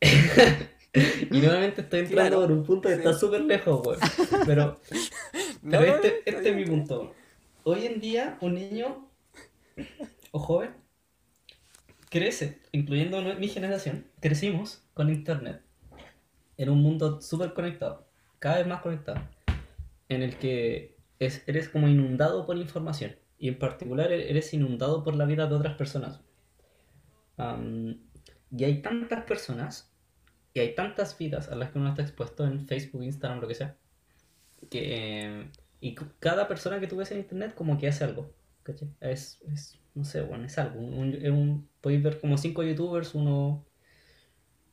y 1.30 1.38
nuevamente 1.40 1.82
estoy 1.82 2.00
entrando 2.00 2.40
por 2.40 2.52
un 2.52 2.64
punto 2.64 2.88
que 2.88 2.94
está 2.94 3.12
súper 3.12 3.42
lejos, 3.42 3.98
Pero, 4.46 4.80
este, 4.90 6.22
este 6.24 6.50
es 6.50 6.56
mi 6.56 6.64
punto. 6.64 7.14
Hoy 7.64 7.86
en 7.86 8.00
día, 8.00 8.38
un 8.40 8.54
niño 8.54 9.10
o 10.30 10.38
joven 10.38 10.70
crece, 12.08 12.62
incluyendo 12.72 13.20
mi 13.34 13.48
generación, 13.48 14.06
crecimos 14.20 14.82
con 14.94 15.10
internet 15.10 15.62
en 16.56 16.70
un 16.70 16.80
mundo 16.80 17.20
súper 17.20 17.52
conectado, 17.52 18.08
cada 18.38 18.58
vez 18.58 18.66
más 18.66 18.80
conectado, 18.80 19.20
en 20.08 20.22
el 20.22 20.38
que 20.38 20.97
eres 21.18 21.68
como 21.68 21.88
inundado 21.88 22.46
por 22.46 22.56
información. 22.56 23.16
Y 23.38 23.48
en 23.48 23.58
particular 23.58 24.12
e-, 24.12 24.30
eres 24.30 24.52
inundado 24.54 25.04
por 25.04 25.14
la 25.16 25.24
vida 25.24 25.46
de 25.46 25.54
otras 25.54 25.76
personas. 25.76 26.20
y 28.50 28.64
hay 28.64 28.82
tantas 28.82 29.24
personas 29.24 29.92
y 30.54 30.60
hay 30.60 30.74
tantas 30.74 31.16
vidas 31.16 31.48
a 31.50 31.54
las 31.54 31.70
que 31.70 31.78
uno 31.78 31.90
está 31.90 32.02
expuesto 32.02 32.44
en 32.46 32.66
Facebook, 32.66 33.02
Instagram, 33.04 33.40
lo 33.40 33.48
que 33.48 33.54
sea. 33.54 33.76
Que, 34.70 35.50
y 35.80 35.94
cada 36.18 36.48
persona 36.48 36.80
que 36.80 36.86
tú 36.88 36.96
ves 36.96 37.12
en 37.12 37.18
internet 37.18 37.54
como 37.54 37.78
que 37.78 37.88
hace 37.88 38.04
algo. 38.04 38.32
Es, 39.00 39.40
es, 39.50 39.78
no 39.94 40.04
sé, 40.04 40.20
bueno, 40.22 40.44
es 40.44 40.58
algo. 40.58 40.80
Un, 40.80 41.68
podéis 41.80 42.02
ver 42.02 42.20
como 42.20 42.36
cinco 42.38 42.62
youtubers, 42.62 43.14
uno 43.14 43.64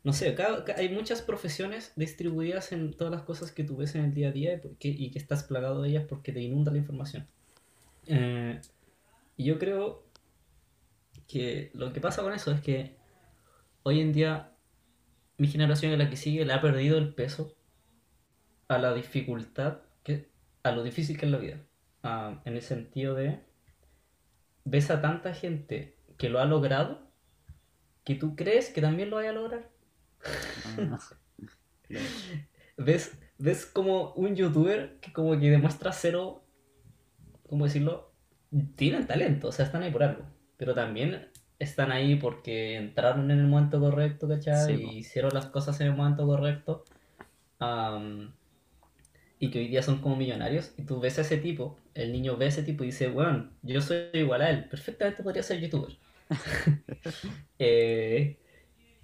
no 0.05 0.13
sé, 0.13 0.35
hay 0.77 0.89
muchas 0.89 1.23
profesiones 1.23 1.91
distribuidas 1.95 2.71
en 2.71 2.93
todas 2.93 3.11
las 3.11 3.23
cosas 3.23 3.51
que 3.51 3.63
tú 3.63 3.75
ves 3.75 3.95
en 3.95 4.05
el 4.05 4.13
día 4.13 4.29
a 4.29 4.31
día 4.31 4.61
y, 4.79 5.09
que 5.09 5.17
estás 5.17 5.43
plagado 5.43 5.81
de 5.81 5.89
ellas 5.89 6.05
porque 6.07 6.31
te 6.31 6.41
inunda 6.41 6.71
la 6.71 6.77
información. 6.77 7.27
Eh, 8.05 8.61
y 9.35 9.45
yo 9.45 9.57
creo 9.57 10.03
que 11.27 11.71
lo 11.73 11.91
que 11.91 12.01
pasa 12.01 12.21
con 12.21 12.33
eso 12.33 12.51
es 12.51 12.61
que 12.61 12.95
hoy 13.81 13.99
en 13.99 14.13
día 14.13 14.51
mi 15.39 15.47
generación 15.47 15.91
y 15.91 15.97
la 15.97 16.07
que 16.07 16.17
sigue 16.17 16.45
le 16.45 16.53
ha 16.53 16.61
perdido 16.61 16.99
el 16.99 17.15
peso 17.15 17.55
a 18.67 18.77
la 18.77 18.93
dificultad, 18.93 19.79
que, 20.03 20.29
a 20.61 20.71
lo 20.71 20.83
difícil 20.83 21.17
que 21.17 21.25
es 21.25 21.31
la 21.31 21.39
vida. 21.39 21.57
Ah, 22.03 22.43
en 22.45 22.53
el 22.53 22.61
sentido 22.61 23.15
de, 23.15 23.39
ves 24.65 24.91
a 24.91 25.01
tanta 25.01 25.33
gente 25.33 25.97
que 26.19 26.29
lo 26.29 26.39
ha 26.39 26.45
logrado 26.45 27.11
que 28.03 28.13
tú 28.13 28.35
crees 28.35 28.69
que 28.69 28.81
también 28.81 29.09
lo 29.09 29.15
vaya 29.15 29.31
a 29.31 29.33
lograr. 29.33 29.74
¿Ves, 32.77 33.17
ves 33.37 33.65
como 33.65 34.11
un 34.13 34.35
youtuber 34.35 34.97
que 35.01 35.13
como 35.13 35.39
que 35.39 35.49
demuestra 35.49 35.91
cero, 35.91 36.43
¿cómo 37.49 37.65
decirlo? 37.65 38.11
Tienen 38.75 39.07
talento, 39.07 39.49
o 39.49 39.51
sea, 39.51 39.65
están 39.65 39.83
ahí 39.83 39.91
por 39.91 40.03
algo. 40.03 40.23
Pero 40.57 40.73
también 40.73 41.29
están 41.59 41.91
ahí 41.91 42.15
porque 42.15 42.75
entraron 42.75 43.31
en 43.31 43.39
el 43.39 43.47
momento 43.47 43.79
correcto, 43.79 44.27
¿cachai? 44.27 44.81
y 44.81 44.97
hicieron 44.99 45.33
las 45.33 45.47
cosas 45.47 45.79
en 45.81 45.87
el 45.87 45.93
momento 45.93 46.25
correcto. 46.25 46.83
y 49.39 49.51
que 49.51 49.59
hoy 49.59 49.67
día 49.67 49.83
son 49.83 50.01
como 50.01 50.15
millonarios. 50.15 50.73
Y 50.77 50.83
tú 50.83 50.99
ves 50.99 51.17
a 51.17 51.21
ese 51.21 51.37
tipo, 51.37 51.77
el 51.93 52.11
niño 52.11 52.37
ve 52.37 52.45
a 52.45 52.49
ese 52.49 52.63
tipo 52.63 52.83
y 52.83 52.87
dice, 52.87 53.07
bueno, 53.07 53.51
yo 53.61 53.81
soy 53.81 54.09
igual 54.13 54.41
a 54.41 54.49
él, 54.49 54.65
perfectamente 54.65 55.23
podría 55.23 55.43
ser 55.43 55.59
youtuber. 55.59 55.97
eh, 57.59 58.37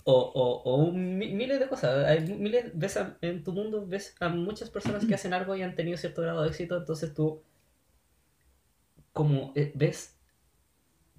o, 0.03 0.13
o, 0.13 0.73
o 0.75 0.91
miles 0.91 1.59
de 1.59 1.67
cosas. 1.67 2.05
Hay 2.05 2.21
miles, 2.21 2.71
ves 2.73 2.99
en 3.21 3.43
tu 3.43 3.53
mundo, 3.53 3.85
ves 3.85 4.15
a 4.19 4.29
muchas 4.29 4.69
personas 4.69 5.05
que 5.05 5.15
hacen 5.15 5.33
algo 5.33 5.55
y 5.55 5.61
han 5.61 5.75
tenido 5.75 5.97
cierto 5.97 6.21
grado 6.21 6.43
de 6.43 6.49
éxito, 6.49 6.77
entonces 6.77 7.13
tú, 7.13 7.43
como 9.13 9.53
eh, 9.55 9.71
ves, 9.75 10.17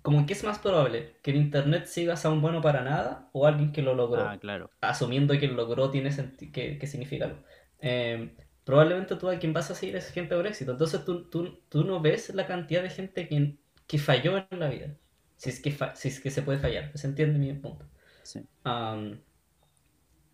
como 0.03 0.27
que 0.27 0.33
es 0.33 0.43
más 0.43 0.59
probable 0.59 1.17
que 1.23 1.31
en 1.31 1.37
internet 1.37 1.87
sigas 1.87 2.25
a 2.25 2.31
un 2.31 2.43
bueno 2.43 2.61
para 2.61 2.83
nada 2.83 3.29
o 3.33 3.47
alguien 3.47 3.73
que 3.73 3.83
lo 3.83 3.95
logró. 3.95 4.23
Ah, 4.23 4.39
claro. 4.39 4.71
Asumiendo 4.81 5.39
que 5.39 5.47
lo 5.47 5.55
logró 5.55 5.91
tiene 5.91 6.11
que, 6.53 6.79
que 6.79 6.87
significa 6.87 7.27
algo. 7.27 7.39
Em, 7.79 8.35
probablemente 8.65 9.17
tú 9.17 9.29
a 9.29 9.39
quien 9.39 9.53
vas 9.53 9.71
a 9.71 9.75
seguir 9.75 9.97
es 9.97 10.11
gente 10.11 10.35
por 10.35 10.47
éxito. 10.47 10.73
Entonces 10.73 11.05
tú, 11.05 11.29
tú, 11.31 11.61
tú 11.69 11.85
no 11.85 12.01
ves 12.01 12.35
la 12.35 12.47
cantidad 12.47 12.83
de 12.83 12.91
gente 12.91 13.29
que, 13.29 13.57
que 13.87 13.99
falló 13.99 14.39
en 14.51 14.59
la 14.59 14.69
vida. 14.69 14.97
Si 15.37 15.51
es, 15.51 15.61
que 15.61 15.77
si 15.95 16.09
es 16.09 16.21
que 16.21 16.31
se 16.31 16.43
puede 16.43 16.59
fallar. 16.59 16.91
¿Se 16.97 17.07
entiende 17.07 17.39
mi 17.39 17.53
punto? 17.55 17.92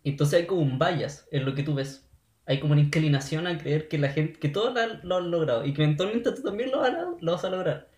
Entonces 0.03 0.39
hay 0.39 0.45
como 0.47 0.61
un 0.61 0.79
bias 0.79 1.27
en 1.31 1.45
lo 1.45 1.53
que 1.55 1.63
tú 1.63 1.75
ves. 1.75 2.05
Hay 2.45 2.59
como 2.59 2.73
una 2.73 2.81
inclinación 2.81 3.45
a 3.45 3.57
creer 3.57 3.87
que 3.87 3.99
la 3.99 4.09
gente, 4.09 4.39
que 4.39 4.49
todos 4.49 4.73
lo 5.03 5.17
han 5.17 5.31
logrado 5.31 5.65
y 5.65 5.73
que 5.73 5.83
eventualmente 5.83 6.31
tú 6.31 6.41
también 6.41 6.71
lo, 6.71 6.79
vas 6.79 7.45
a 7.45 7.49
lograr. 7.49 7.89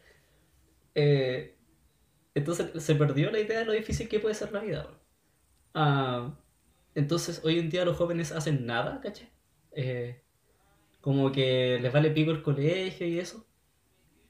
Eh, 0.94 1.56
entonces 2.36 2.84
se 2.84 2.96
perdió 2.96 3.32
la 3.32 3.40
idea 3.40 3.60
de 3.60 3.66
lo 3.66 3.72
difícil 3.74 4.10
que 4.10 4.20
puede 4.20 4.36
ser 4.36 4.52
la 4.52 4.60
vida. 4.62 4.88
entonces 6.96 7.42
hoy 7.44 7.60
en 7.60 7.70
día 7.70 7.86
los 7.86 7.98
jóvenes 7.98 8.32
hacen 8.32 8.66
nada, 8.66 9.00
¿cachai? 9.02 9.30
Eh, 9.72 10.22
como 11.02 11.32
que 11.32 11.80
les 11.82 11.92
vale 11.94 12.12
pico 12.12 12.32
el 12.32 12.44
colegio 12.44 13.08
y 13.08 13.20
eso. 13.20 13.46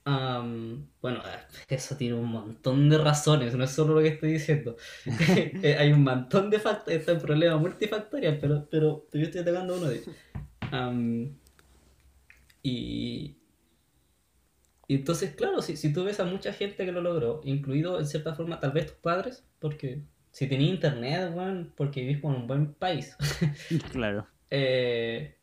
Am, 0.03 0.87
bueno, 1.01 1.21
eso 1.69 1.95
tiene 1.95 2.15
un 2.15 2.25
montón 2.29 2.89
de 2.89 2.97
razones, 2.97 3.55
no 3.55 3.63
es 3.63 3.71
solo 3.71 3.95
lo 3.95 4.01
que 4.01 4.09
estoy 4.09 4.33
diciendo. 4.33 4.75
Eh, 5.63 5.75
Hay 5.77 5.91
un 5.91 6.03
montón 6.03 6.49
de 6.49 6.59
factores, 6.59 6.99
está 7.01 7.11
el 7.13 7.19
problema 7.19 7.57
multifactorial, 7.57 8.39
pero, 8.39 8.67
pero 8.69 9.07
yo 9.13 9.21
estoy 9.21 9.41
atacando 9.41 9.75
uno 9.77 9.87
de 9.87 9.95
ellos. 9.97 10.15
Am, 10.71 11.35
y, 12.63 13.37
y 14.87 14.95
entonces, 14.95 15.35
claro, 15.35 15.61
si, 15.61 15.77
si 15.77 15.93
tú 15.93 16.03
ves 16.03 16.19
a 16.19 16.25
mucha 16.25 16.53
gente 16.53 16.85
que 16.85 16.91
lo 16.91 17.01
logró, 17.01 17.41
incluido 17.43 17.99
en 17.99 18.05
cierta 18.05 18.35
forma 18.35 18.59
tal 18.59 18.71
vez 18.71 18.87
tus 18.87 18.95
padres, 18.97 19.45
porque 19.59 20.01
si 20.31 20.47
tenías 20.47 20.71
internet, 20.71 21.31
weón, 21.33 21.73
porque 21.75 22.01
vivís 22.01 22.23
en 22.23 22.29
un 22.31 22.47
buen 22.47 22.73
país. 22.73 23.15
Claro. 23.91 24.27
Eh, 24.49 25.37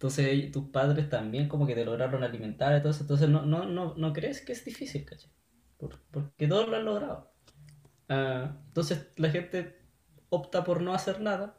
entonces 0.00 0.50
tus 0.52 0.70
padres 0.70 1.10
también 1.10 1.48
como 1.48 1.66
que 1.66 1.74
te 1.74 1.84
lograron 1.84 2.24
alimentar 2.24 2.76
y 2.76 2.80
todo 2.80 2.90
eso. 2.92 3.02
Entonces 3.02 3.28
no, 3.28 3.44
no, 3.46 3.66
no, 3.66 3.94
no 3.96 4.12
crees 4.14 4.40
que 4.42 4.52
es 4.52 4.64
difícil, 4.64 5.04
¿cachai? 5.04 5.30
Por- 5.78 6.00
porque 6.10 6.48
todos 6.48 6.68
lo 6.68 6.76
han 6.76 6.84
logrado. 6.86 7.32
Ah, 8.08 8.56
entonces 8.68 9.08
la 9.16 9.30
gente 9.30 9.76
opta 10.30 10.64
por 10.64 10.82
no 10.82 10.94
hacer 10.94 11.20
nada, 11.20 11.58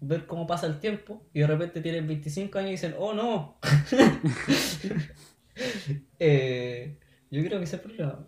ver 0.00 0.26
cómo 0.26 0.46
pasa 0.46 0.66
el 0.66 0.80
tiempo 0.80 1.26
y 1.34 1.40
de 1.40 1.46
repente 1.48 1.80
tienen 1.82 2.06
25 2.08 2.58
años 2.58 2.70
y 2.70 2.72
dicen, 2.72 2.94
oh 2.98 3.14
no. 3.14 3.58
Eh, 6.18 6.98
yo 7.30 7.42
creo 7.44 7.58
que 7.58 7.64
ese 7.64 7.78
problema. 7.78 8.26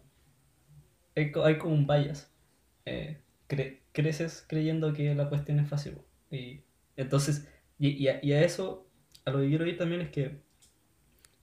Hay, 1.17 1.33
hay 1.45 1.59
como 1.59 1.75
un 1.75 1.87
bias. 1.87 2.33
Eh, 2.87 3.23
cre- 3.49 3.81
creces 3.93 4.45
creyendo 4.49 4.93
que 4.93 5.15
la 5.15 5.29
cuestión 5.29 5.59
es 5.61 5.69
fácil. 5.69 5.99
Y 6.31 6.65
entonces, 6.97 7.49
y, 7.79 7.91
y 7.91 8.09
a, 8.09 8.25
y 8.25 8.33
a 8.33 8.43
eso, 8.45 8.88
a 9.25 9.31
lo 9.31 9.41
que 9.41 9.49
quiero 9.49 9.67
ir 9.67 9.77
también 9.77 10.01
es 10.01 10.11
que 10.11 10.43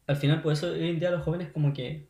al 0.08 0.18
final, 0.18 0.42
por 0.42 0.54
eso 0.54 0.72
hoy 0.72 0.90
en 0.90 1.00
día 1.00 1.10
los 1.12 1.24
jóvenes 1.24 1.52
como 1.52 1.74
que 1.74 2.10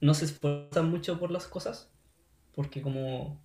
no 0.00 0.12
se 0.14 0.26
esfuerzan 0.26 0.90
mucho 0.90 1.18
por 1.18 1.30
las 1.30 1.46
cosas, 1.46 1.90
porque 2.54 2.82
como, 2.82 3.40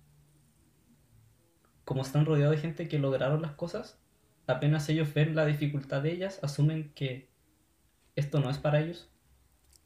como 1.84 2.02
están 2.02 2.26
rodeados 2.26 2.56
de 2.56 2.60
gente 2.60 2.88
que 2.88 2.98
lograron 2.98 3.40
las 3.40 3.52
cosas, 3.52 3.98
apenas 4.46 4.88
ellos 4.90 5.12
ven 5.14 5.34
la 5.34 5.46
dificultad 5.46 6.02
de 6.02 6.12
ellas, 6.12 6.40
asumen 6.42 6.92
que 6.94 7.30
esto 8.16 8.40
no 8.40 8.50
es 8.50 8.58
para 8.58 8.80
ellos, 8.80 9.10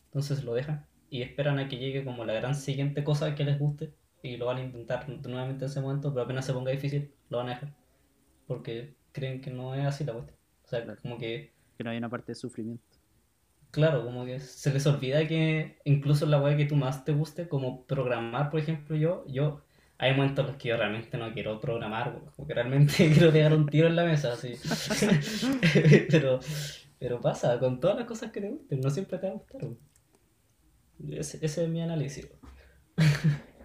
entonces 0.06 0.42
lo 0.42 0.54
dejan 0.54 0.86
y 1.08 1.22
esperan 1.22 1.60
a 1.60 1.68
que 1.68 1.78
llegue 1.78 2.04
como 2.04 2.24
la 2.24 2.32
gran 2.34 2.56
siguiente 2.56 3.04
cosa 3.04 3.36
que 3.36 3.44
les 3.44 3.58
guste 3.60 3.94
y 4.22 4.36
lo 4.38 4.46
van 4.46 4.56
a 4.56 4.64
intentar 4.64 5.08
nuevamente 5.08 5.64
en 5.64 5.70
ese 5.70 5.80
momento, 5.80 6.12
pero 6.12 6.24
apenas 6.24 6.44
se 6.44 6.52
ponga 6.52 6.72
difícil, 6.72 7.14
lo 7.28 7.38
van 7.38 7.48
a 7.48 7.50
dejar, 7.50 7.74
porque 8.48 8.96
creen 9.12 9.40
que 9.40 9.50
no 9.52 9.74
es 9.76 9.86
así 9.86 10.02
la 10.04 10.14
cuestión. 10.14 10.35
O 10.66 10.68
sea, 10.68 10.84
como 10.96 11.18
que 11.18 11.52
Que 11.78 11.84
no 11.84 11.90
hay 11.90 11.98
una 11.98 12.08
parte 12.10 12.32
de 12.32 12.36
sufrimiento. 12.36 12.84
Claro, 13.70 14.04
como 14.04 14.24
que 14.24 14.40
se 14.40 14.72
les 14.72 14.86
olvida 14.86 15.26
que 15.28 15.78
incluso 15.84 16.24
la 16.26 16.40
weá 16.40 16.56
que 16.56 16.64
tú 16.64 16.76
más 16.76 17.04
te 17.04 17.12
guste, 17.12 17.46
como 17.48 17.84
programar, 17.84 18.50
por 18.50 18.58
ejemplo, 18.60 18.96
yo, 18.96 19.24
yo, 19.28 19.64
hay 19.98 20.12
momentos 20.14 20.44
en 20.44 20.52
los 20.52 20.56
que 20.56 20.68
yo 20.70 20.76
realmente 20.78 21.18
no 21.18 21.32
quiero 21.34 21.60
programar, 21.60 22.08
weón, 22.14 22.26
como 22.34 22.48
que 22.48 22.54
realmente 22.54 22.94
quiero 23.12 23.30
pegar 23.32 23.52
un 23.54 23.66
tiro 23.66 23.86
en 23.88 23.96
la 23.96 24.04
mesa, 24.04 24.32
así. 24.32 24.54
Pero, 26.10 26.40
pero 26.98 27.20
pasa, 27.20 27.58
con 27.58 27.78
todas 27.78 27.96
las 27.98 28.06
cosas 28.06 28.32
que 28.32 28.40
te 28.40 28.48
gusten, 28.48 28.80
no 28.80 28.88
siempre 28.90 29.18
te 29.18 29.26
va 29.26 29.32
a 29.34 29.36
gustar. 29.36 29.60
Ese, 31.10 31.38
ese 31.44 31.64
es 31.64 31.68
mi 31.70 31.80
análisis. 31.82 32.28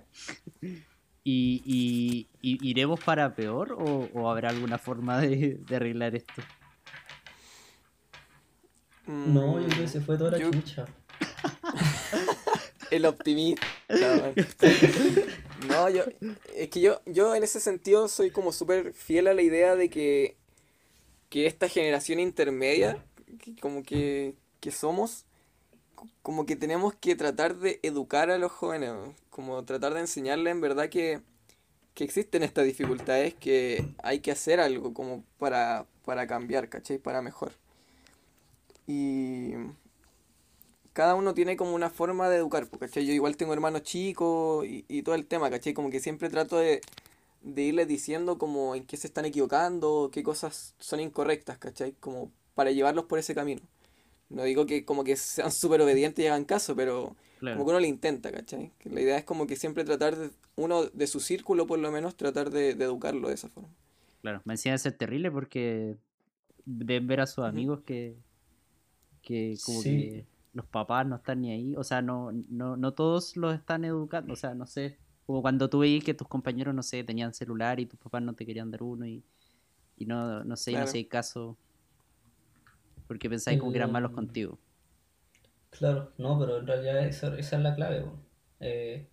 ¿Y, 1.23 1.61
y- 1.65 2.29
y- 2.41 2.69
iremos 2.69 2.99
para 2.99 3.35
peor 3.35 3.73
o, 3.73 4.09
o 4.13 4.29
habrá 4.29 4.49
alguna 4.49 4.77
forma 4.79 5.19
de, 5.21 5.59
de 5.67 5.75
arreglar 5.75 6.15
esto? 6.15 6.41
No, 9.11 9.59
yo 9.59 9.67
Mm, 9.67 9.69
creo 9.71 9.81
que 9.83 9.87
se 9.87 10.01
fue 10.01 10.17
toda 10.17 10.31
la 10.31 10.37
yo- 10.39 10.51
chucha. 10.51 10.85
El 12.91 13.05
optimista. 13.05 13.65
No, 15.69 15.89
yo. 15.89 16.03
Es 16.55 16.69
que 16.69 16.81
yo, 16.81 17.01
yo 17.05 17.35
en 17.35 17.43
ese 17.43 17.59
sentido 17.59 18.07
soy 18.07 18.31
como 18.31 18.51
súper 18.51 18.93
fiel 18.93 19.27
a 19.27 19.33
la 19.35 19.43
idea 19.43 19.75
de 19.75 19.89
que, 19.91 20.35
que 21.29 21.45
esta 21.45 21.69
generación 21.69 22.19
intermedia, 22.19 22.97
que 23.39 23.55
como 23.57 23.83
que, 23.83 24.33
que 24.59 24.71
somos, 24.71 25.25
co- 25.93 26.07
como 26.23 26.47
que 26.47 26.55
tenemos 26.55 26.95
que 26.95 27.15
tratar 27.15 27.55
de 27.57 27.79
educar 27.83 28.31
a 28.31 28.39
los 28.39 28.51
jóvenes, 28.51 28.91
como 29.29 29.63
tratar 29.63 29.93
de 29.93 29.99
enseñarles 29.99 30.51
en 30.51 30.61
verdad 30.61 30.89
que, 30.89 31.21
que 31.93 32.03
existen 32.05 32.41
estas 32.41 32.65
dificultades, 32.65 33.35
que 33.35 33.85
hay 34.01 34.19
que 34.19 34.31
hacer 34.31 34.59
algo 34.59 34.95
como 34.95 35.23
para, 35.37 35.85
para 36.05 36.25
cambiar, 36.25 36.69
¿cachai? 36.69 36.97
Para 36.97 37.21
mejor. 37.21 37.51
Y 38.87 39.53
cada 40.93 41.15
uno 41.15 41.33
tiene 41.33 41.55
como 41.55 41.73
una 41.73 41.89
forma 41.89 42.29
de 42.29 42.37
educar, 42.37 42.67
pues, 42.67 42.79
¿cachai? 42.79 43.05
Yo 43.05 43.13
igual 43.13 43.37
tengo 43.37 43.53
hermanos 43.53 43.83
chicos 43.83 44.65
y, 44.65 44.85
y 44.87 45.03
todo 45.03 45.15
el 45.15 45.25
tema, 45.25 45.49
¿cachai? 45.49 45.73
Como 45.73 45.89
que 45.89 45.99
siempre 45.99 46.29
trato 46.29 46.57
de, 46.57 46.81
de 47.41 47.61
irles 47.63 47.87
diciendo 47.87 48.37
como 48.37 48.75
en 48.75 48.85
qué 48.85 48.97
se 48.97 49.07
están 49.07 49.25
equivocando, 49.25 50.09
qué 50.11 50.23
cosas 50.23 50.75
son 50.79 50.99
incorrectas, 50.99 51.57
¿cachai? 51.57 51.93
Como 51.99 52.31
para 52.55 52.71
llevarlos 52.71 53.05
por 53.05 53.19
ese 53.19 53.35
camino. 53.35 53.61
No 54.29 54.43
digo 54.43 54.65
que 54.65 54.85
como 54.85 55.03
que 55.03 55.15
sean 55.17 55.51
súper 55.51 55.81
obedientes 55.81 56.23
y 56.23 56.27
hagan 56.27 56.45
caso, 56.45 56.75
pero 56.75 57.15
Claro. 57.39 57.57
como 57.57 57.65
que 57.65 57.71
uno 57.71 57.79
le 57.79 57.87
intenta, 57.87 58.31
¿cachai? 58.31 58.71
Que 58.79 58.89
la 58.89 59.01
idea 59.01 59.17
es 59.17 59.23
como 59.25 59.47
que 59.47 59.55
siempre 59.55 59.83
tratar 59.83 60.15
de, 60.15 60.29
uno 60.57 60.85
de 60.85 61.07
su 61.07 61.19
círculo 61.19 61.65
por 61.67 61.79
lo 61.79 61.91
menos, 61.91 62.15
tratar 62.15 62.51
de, 62.51 62.75
de 62.75 62.85
educarlo 62.85 63.29
de 63.29 63.33
esa 63.35 63.49
forma. 63.49 63.69
Claro, 64.21 64.41
me 64.45 64.53
encima 64.53 64.73
de 64.73 64.79
ser 64.79 64.93
terrible 64.97 65.31
porque 65.31 65.97
deben 66.65 67.07
ver 67.07 67.21
a 67.21 67.25
sus 67.27 67.43
amigos 67.43 67.81
que, 67.81 68.15
que 69.21 69.59
como 69.61 69.83
Sí. 69.83 69.87
que 69.87 70.27
los 70.53 70.65
papás 70.67 71.05
no 71.07 71.17
están 71.17 71.41
ni 71.41 71.51
ahí, 71.51 71.75
o 71.75 71.83
sea, 71.83 72.01
no, 72.01 72.31
no, 72.49 72.77
no 72.77 72.93
todos 72.93 73.37
los 73.37 73.55
están 73.55 73.85
educando, 73.85 74.33
o 74.33 74.35
sea, 74.35 74.53
no 74.55 74.65
sé, 74.67 74.99
como 75.25 75.41
cuando 75.41 75.69
tú 75.69 75.79
veías 75.79 76.03
que 76.03 76.13
tus 76.13 76.27
compañeros, 76.27 76.75
no 76.75 76.83
sé, 76.83 77.03
tenían 77.03 77.33
celular 77.33 77.79
y 77.79 77.85
tus 77.85 77.99
papás 77.99 78.21
no 78.23 78.33
te 78.35 78.45
querían 78.45 78.71
dar 78.71 78.83
uno 78.83 79.05
y, 79.07 79.23
y 79.97 80.05
no, 80.05 80.43
no 80.45 80.57
sé, 80.57 80.73
y 80.73 80.77
no 80.77 80.83
Claro. 80.83 80.85
hacías 80.85 81.07
caso 81.09 81.57
porque 83.07 83.29
pensáis 83.29 83.59
como 83.59 83.71
que 83.71 83.77
eran 83.77 83.91
malos 83.91 84.11
Mm. 84.11 84.11
contigo. 84.11 84.59
Claro, 85.69 86.13
no, 86.17 86.37
pero 86.39 86.57
en 86.59 86.67
realidad 86.67 87.05
esa, 87.07 87.37
esa 87.37 87.55
es 87.57 87.61
la 87.63 87.75
clave. 87.75 88.05
Eh, 88.59 89.09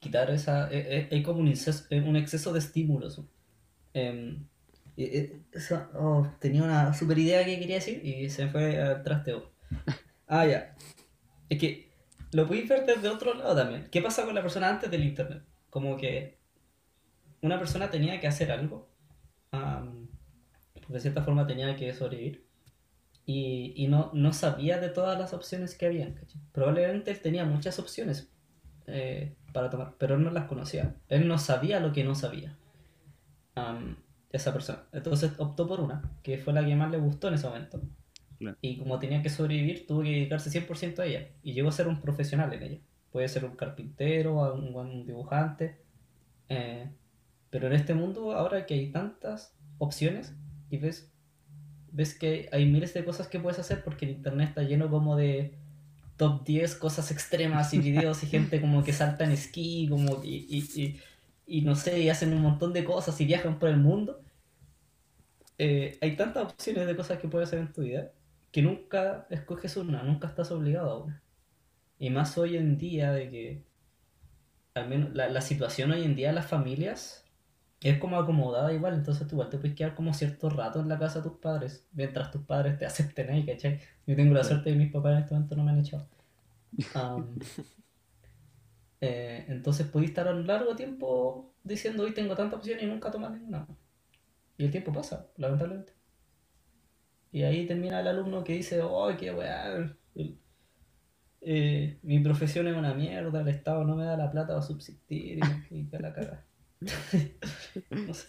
quitar 0.00 0.30
esa... 0.30 0.70
eh, 0.72 0.98
eh, 1.00 1.08
hay 1.12 1.22
como 1.24 1.40
un 1.40 1.48
exceso, 1.48 1.86
eh, 1.90 2.00
un 2.02 2.16
exceso 2.16 2.52
de 2.52 2.60
estímulos. 2.60 3.22
Y- 5.02 5.42
esa- 5.52 5.90
oh, 5.94 6.26
tenía 6.40 6.62
una 6.62 6.94
super 6.94 7.18
idea 7.18 7.44
que 7.44 7.58
quería 7.58 7.76
decir 7.76 8.04
y 8.04 8.30
se 8.30 8.46
me 8.46 8.50
fue 8.52 8.80
al 8.80 9.02
trasteo. 9.02 9.52
Ah, 10.28 10.46
ya. 10.46 10.74
Es 11.50 11.58
que 11.58 11.90
lo 12.32 12.46
podéis 12.46 12.66
ver 12.68 12.86
desde 12.86 13.08
otro 13.08 13.34
lado 13.34 13.54
también. 13.54 13.88
¿Qué 13.90 14.00
pasa 14.00 14.24
con 14.24 14.34
la 14.34 14.40
persona 14.42 14.70
antes 14.70 14.90
del 14.90 15.04
internet? 15.04 15.42
Como 15.68 15.96
que 15.98 16.38
una 17.42 17.58
persona 17.58 17.90
tenía 17.90 18.18
que 18.20 18.28
hacer 18.28 18.50
algo. 18.50 18.88
am, 19.50 20.08
de 20.88 21.00
cierta 21.00 21.22
forma 21.22 21.46
tenía 21.46 21.76
que 21.76 21.92
sobrevivir 21.94 22.46
y, 23.26 23.74
y 23.76 23.88
no, 23.88 24.10
no 24.14 24.32
sabía 24.32 24.78
de 24.78 24.88
todas 24.88 25.18
las 25.18 25.34
opciones 25.34 25.76
que 25.76 25.86
había. 25.86 26.14
Probablemente 26.52 27.10
él 27.10 27.20
tenía 27.20 27.44
muchas 27.44 27.78
opciones 27.78 28.30
eh, 28.86 29.36
para 29.52 29.68
tomar, 29.70 29.96
pero 29.98 30.14
él 30.16 30.24
no 30.24 30.30
las 30.30 30.46
conocía. 30.46 30.96
Él 31.08 31.28
no 31.28 31.38
sabía 31.38 31.78
lo 31.80 31.92
que 31.92 32.04
no 32.04 32.14
sabía. 32.14 32.56
Am, 33.54 33.96
esa 34.32 34.52
persona. 34.52 34.84
Entonces 34.92 35.32
optó 35.38 35.66
por 35.68 35.80
una, 35.80 36.02
que 36.22 36.38
fue 36.38 36.52
la 36.52 36.64
que 36.64 36.74
más 36.74 36.90
le 36.90 36.98
gustó 36.98 37.28
en 37.28 37.34
ese 37.34 37.46
momento. 37.46 37.80
Claro. 38.38 38.56
Y 38.60 38.78
como 38.78 38.98
tenía 38.98 39.22
que 39.22 39.30
sobrevivir, 39.30 39.86
tuvo 39.86 40.02
que 40.02 40.10
dedicarse 40.10 40.50
100% 40.50 40.98
a 41.00 41.06
ella. 41.06 41.28
Y 41.42 41.52
llegó 41.54 41.68
a 41.68 41.72
ser 41.72 41.88
un 41.88 42.00
profesional 42.00 42.52
en 42.52 42.62
ella. 42.62 42.78
Puede 43.10 43.28
ser 43.28 43.44
un 43.44 43.56
carpintero, 43.56 44.54
un, 44.54 44.74
un 44.74 45.06
dibujante. 45.06 45.78
eh, 46.48 46.90
pero 47.50 47.66
en 47.66 47.74
este 47.74 47.94
mundo, 47.94 48.32
ahora 48.32 48.66
que 48.66 48.74
hay 48.74 48.90
tantas 48.90 49.54
opciones, 49.78 50.34
y 50.70 50.78
ves 50.78 51.12
ves 51.92 52.14
que 52.18 52.48
hay 52.52 52.66
miles 52.66 52.94
de 52.94 53.04
cosas 53.04 53.28
que 53.28 53.38
puedes 53.38 53.58
hacer 53.58 53.84
porque 53.84 54.06
el 54.06 54.12
internet 54.12 54.48
está 54.50 54.62
lleno 54.62 54.90
como 54.90 55.16
de 55.16 55.58
top 56.16 56.44
10 56.44 56.74
cosas 56.76 57.10
extremas 57.10 57.74
y 57.74 57.78
videos 57.80 58.22
y 58.22 58.26
gente 58.26 58.60
como 58.60 58.82
que 58.84 58.92
salta 58.92 59.24
en 59.24 59.32
esquí 59.32 59.86
como 59.90 60.22
y, 60.24 60.46
y, 60.48 60.82
y, 60.82 61.00
y 61.46 61.62
no 61.62 61.74
sé, 61.76 62.00
y 62.00 62.08
hacen 62.08 62.32
un 62.32 62.42
montón 62.42 62.72
de 62.72 62.84
cosas 62.84 63.20
y 63.20 63.26
viajan 63.26 63.58
por 63.58 63.68
el 63.68 63.76
mundo. 63.78 64.21
Eh, 65.64 65.96
hay 66.00 66.16
tantas 66.16 66.42
opciones 66.42 66.88
de 66.88 66.96
cosas 66.96 67.20
que 67.20 67.28
puedes 67.28 67.48
hacer 67.48 67.60
en 67.60 67.72
tu 67.72 67.82
vida 67.82 68.10
que 68.50 68.62
nunca 68.62 69.28
escoges 69.30 69.76
una, 69.76 70.02
nunca 70.02 70.26
estás 70.26 70.50
obligado 70.50 70.90
a 70.90 71.04
una. 71.04 71.22
Y 72.00 72.10
más 72.10 72.36
hoy 72.36 72.56
en 72.56 72.78
día 72.78 73.12
de 73.12 73.30
que 73.30 73.64
al 74.74 74.88
menos 74.88 75.14
la, 75.14 75.28
la 75.28 75.40
situación 75.40 75.92
hoy 75.92 76.02
en 76.02 76.16
día 76.16 76.30
de 76.30 76.34
las 76.34 76.46
familias 76.46 77.24
es 77.80 77.98
como 78.00 78.18
acomodada 78.18 78.72
igual, 78.72 78.94
entonces 78.94 79.28
tú 79.28 79.36
igual 79.36 79.50
te 79.50 79.58
puedes 79.58 79.76
quedar 79.76 79.94
como 79.94 80.12
cierto 80.14 80.50
rato 80.50 80.80
en 80.80 80.88
la 80.88 80.98
casa 80.98 81.20
de 81.20 81.28
tus 81.30 81.38
padres, 81.38 81.86
mientras 81.92 82.32
tus 82.32 82.42
padres 82.42 82.76
te 82.78 82.84
acepten 82.84 83.30
ahí, 83.30 83.46
¿cachai? 83.46 83.78
Yo 84.04 84.16
tengo 84.16 84.34
la 84.34 84.42
suerte 84.42 84.70
de 84.70 84.76
que 84.76 84.82
mis 84.82 84.92
papás 84.92 85.12
en 85.12 85.18
este 85.18 85.34
momento 85.34 85.56
no 85.56 85.62
me 85.62 85.70
han 85.70 85.78
echado. 85.78 86.08
Eh, 89.04 89.46
entonces 89.48 89.88
podéis 89.88 90.10
estar 90.10 90.32
un 90.32 90.46
largo 90.46 90.76
tiempo 90.76 91.52
diciendo 91.64 92.04
hoy 92.04 92.14
tengo 92.14 92.36
tantas 92.36 92.58
opciones 92.60 92.84
y 92.84 92.86
nunca 92.86 93.10
tomas 93.10 93.32
ninguna. 93.32 93.66
Y 94.56 94.64
el 94.64 94.70
tiempo 94.70 94.92
pasa, 94.92 95.28
lamentablemente. 95.36 95.92
Y 97.32 97.42
ahí 97.42 97.66
termina 97.66 98.00
el 98.00 98.08
alumno 98.08 98.44
que 98.44 98.54
dice, 98.54 98.82
oh, 98.82 99.10
qué 99.16 99.32
weá, 99.32 99.96
eh, 101.44 101.98
mi 102.02 102.20
profesión 102.20 102.68
es 102.68 102.76
una 102.76 102.94
mierda, 102.94 103.40
el 103.40 103.48
Estado 103.48 103.84
no 103.84 103.96
me 103.96 104.04
da 104.04 104.16
la 104.16 104.30
plata 104.30 104.48
para 104.48 104.62
subsistir 104.62 105.38
y, 105.38 105.40
y 105.76 105.88
la 105.90 106.12
caga. 106.12 106.44
no 107.90 108.14
sé. 108.14 108.28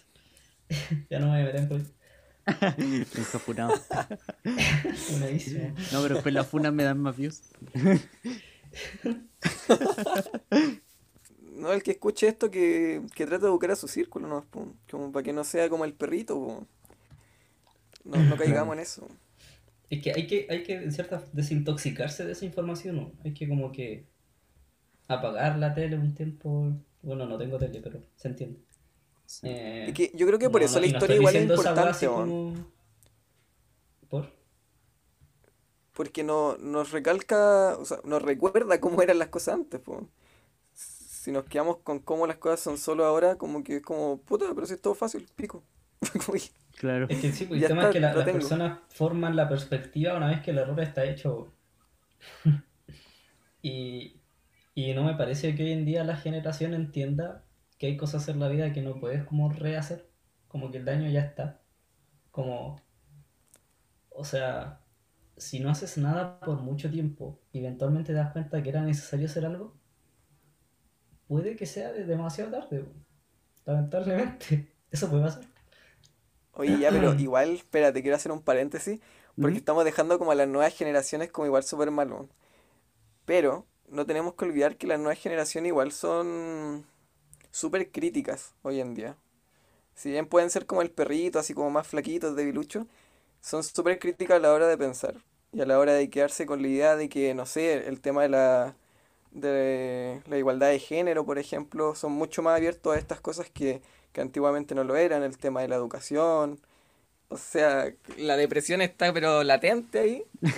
ya 1.10 1.18
no 1.18 1.26
me 1.26 1.32
voy 1.32 1.40
a 1.42 1.44
meter 1.44 1.60
en 1.60 1.68
política. 1.68 2.04
Nunca 2.76 3.38
funado. 3.38 3.74
Funadísimo. 4.94 5.74
No, 5.92 6.02
pero 6.02 6.14
después 6.14 6.34
las 6.34 6.46
funas 6.46 6.72
me 6.72 6.84
dan 6.84 6.98
más 6.98 7.16
views. 7.16 7.42
No, 11.64 11.72
el 11.72 11.82
que 11.82 11.92
escuche 11.92 12.28
esto 12.28 12.50
que, 12.50 13.02
que 13.14 13.26
trate 13.26 13.46
de 13.46 13.50
buscar 13.50 13.70
a 13.70 13.76
su 13.76 13.88
círculo, 13.88 14.28
¿no? 14.28 14.44
Como 14.90 15.12
para 15.12 15.22
que 15.24 15.32
no 15.32 15.44
sea 15.44 15.68
como 15.70 15.84
el 15.86 15.94
perrito, 15.94 16.34
po. 16.36 16.66
No, 18.04 18.22
no 18.22 18.36
caigamos 18.38 18.74
en 18.74 18.80
eso. 18.80 19.08
Es 19.90 20.02
que 20.02 20.12
hay 20.12 20.26
que, 20.26 20.46
hay 20.50 20.62
que, 20.62 20.74
en 20.74 20.92
cierta, 20.92 21.24
desintoxicarse 21.32 22.24
de 22.26 22.32
esa 22.32 22.44
información, 22.44 22.96
¿no? 22.96 23.12
Hay 23.24 23.32
que 23.34 23.48
como 23.48 23.72
que 23.72 24.04
apagar 25.08 25.58
la 25.58 25.74
tele 25.74 25.96
un 25.96 26.14
tiempo. 26.14 26.72
Bueno, 27.02 27.26
no 27.26 27.38
tengo 27.38 27.58
tele, 27.58 27.80
pero 27.82 28.00
se 28.16 28.28
entiende. 28.28 28.58
Sí. 29.26 29.46
Eh, 29.48 29.86
Es 29.88 29.94
que 29.94 30.10
yo 30.14 30.26
creo 30.26 30.38
que 30.38 30.50
por 30.50 30.60
no, 30.60 30.66
eso 30.66 30.76
no, 30.76 30.80
la 30.80 30.86
historia 30.86 31.16
igual 31.16 31.36
es 31.36 31.42
importante, 31.42 32.06
como- 32.06 32.54
¿Por? 34.08 34.24
Porque 35.92 36.24
no, 36.24 36.56
nos 36.58 36.90
recalca, 36.90 37.76
o 37.78 37.84
sea, 37.84 38.00
nos 38.04 38.22
recuerda 38.22 38.80
cómo 38.80 39.00
eran 39.02 39.18
las 39.18 39.28
cosas 39.28 39.54
antes, 39.54 39.80
po. 39.80 40.08
Si 41.24 41.32
nos 41.32 41.44
quedamos 41.46 41.78
con 41.78 42.00
cómo 42.00 42.26
las 42.26 42.36
cosas 42.38 42.60
son 42.60 42.78
solo 42.78 43.04
ahora, 43.06 43.36
como 43.36 43.64
que 43.64 43.76
es 43.76 43.82
como, 43.82 44.18
puta, 44.22 44.46
pero 44.54 44.66
si 44.66 44.74
es 44.74 44.80
todo 44.82 44.94
fácil, 44.94 45.26
pico. 45.36 45.62
Claro. 46.78 47.06
Es 47.08 47.20
que 47.20 47.32
sí, 47.32 47.46
pues, 47.46 47.60
el 47.62 47.62
Ya 47.62 47.68
tema 47.68 47.82
está, 47.82 47.88
es 47.88 47.92
que 47.94 48.00
la- 48.00 48.14
las 48.14 48.24
tengo. 48.26 48.38
personas 48.38 48.78
forman 48.90 49.36
la 49.36 49.48
perspectiva 49.48 50.16
una 50.16 50.28
vez 50.28 50.42
que 50.42 50.50
el 50.50 50.58
error 50.58 50.80
está 50.80 51.04
hecho. 51.04 51.52
y, 53.62 54.20
y 54.74 54.94
no 54.94 55.04
me 55.04 55.14
parece 55.14 55.54
que 55.54 55.64
hoy 55.64 55.72
en 55.72 55.84
día 55.84 56.04
la 56.04 56.16
generación 56.16 56.74
entienda 56.74 57.44
que 57.78 57.86
hay 57.88 57.96
cosas 57.96 58.28
en 58.28 58.40
la 58.40 58.48
vida 58.48 58.72
que 58.72 58.82
no 58.82 59.00
puedes 59.00 59.24
como 59.24 59.52
rehacer. 59.52 60.10
Como 60.48 60.70
que 60.70 60.78
el 60.78 60.84
daño 60.84 61.10
ya 61.10 61.20
está. 61.22 61.62
Como, 62.30 62.76
o 64.10 64.24
sea, 64.24 64.80
si 65.36 65.60
no 65.60 65.70
haces 65.70 65.98
nada 65.98 66.40
por 66.40 66.60
mucho 66.62 66.90
tiempo, 66.90 67.40
eventualmente 67.52 68.08
te 68.12 68.18
das 68.18 68.32
cuenta 68.32 68.62
que 68.62 68.70
era 68.70 68.82
necesario 68.82 69.26
hacer 69.26 69.46
algo, 69.46 69.74
puede 71.28 71.56
que 71.56 71.66
sea 71.66 71.92
de 71.92 72.04
demasiado 72.04 72.50
tarde. 72.52 72.84
Lamentablemente, 73.66 74.72
eso 74.90 75.10
puede 75.10 75.24
pasar. 75.24 75.44
Oye, 76.52 76.78
ya, 76.78 76.92
pero 76.92 77.14
igual, 77.18 77.50
espérate, 77.54 78.02
quiero 78.02 78.16
hacer 78.16 78.30
un 78.32 78.42
paréntesis, 78.42 79.00
porque 79.40 79.58
Ujú. 79.58 79.58
estamos 79.58 79.84
dejando 79.84 80.18
como 80.18 80.30
a 80.32 80.34
las 80.36 80.48
nuevas 80.48 80.74
generaciones 80.74 81.30
como 81.30 81.46
igual 81.46 81.64
súper 81.64 81.90
malo. 81.90 82.28
Pero 83.26 83.66
no 83.88 84.06
tenemos 84.06 84.34
que 84.34 84.44
olvidar 84.46 84.76
que 84.76 84.86
las 84.86 84.98
nuevas 85.00 85.18
generaciones 85.20 85.68
igual 85.70 85.92
son 85.92 86.86
súper 87.50 87.90
críticas 87.92 88.54
hoy 88.62 88.80
en 88.80 88.94
día. 88.94 89.16
Si 89.94 90.10
bien 90.10 90.26
pueden 90.28 90.50
ser 90.50 90.66
como 90.66 90.82
el 90.82 90.90
perrito, 90.90 91.38
así 91.40 91.54
como 91.54 91.70
más 91.70 91.86
flaquitos, 91.88 92.36
debiluchos, 92.36 92.86
son 93.40 93.64
súper 93.64 93.98
críticas 94.00 94.38
a 94.38 94.40
la 94.40 94.52
hora 94.52 94.68
de 94.68 94.78
pensar 94.78 95.16
y 95.52 95.60
a 95.62 95.66
la 95.66 95.78
hora 95.78 95.94
de 95.94 96.10
quedarse 96.10 96.46
con 96.46 96.62
la 96.62 96.68
idea 96.68 96.96
de 96.96 97.08
que, 97.08 97.34
no 97.34 97.46
sé, 97.46 97.88
el 97.88 98.00
tema 98.00 98.22
de 98.22 98.30
la, 98.30 98.76
de 99.34 100.22
la 100.28 100.38
igualdad 100.38 100.70
de 100.70 100.78
género, 100.80 101.26
por 101.26 101.38
ejemplo, 101.38 101.94
son 101.96 102.12
mucho 102.12 102.42
más 102.42 102.56
abiertos 102.56 102.96
a 102.96 102.98
estas 102.98 103.20
cosas 103.20 103.50
que, 103.50 103.82
que 104.12 104.22
antiguamente 104.22 104.74
no 104.74 104.84
lo 104.84 104.96
eran, 104.96 105.22
el 105.24 105.38
tema 105.38 105.62
de 105.62 105.68
la 105.68 105.76
educación. 105.76 106.60
O 107.28 107.38
sea, 107.38 107.92
la 108.18 108.36
depresión 108.36 108.82
está 108.82 109.12
pero 109.12 109.44
latente 109.44 109.98
ahí. 110.00 110.24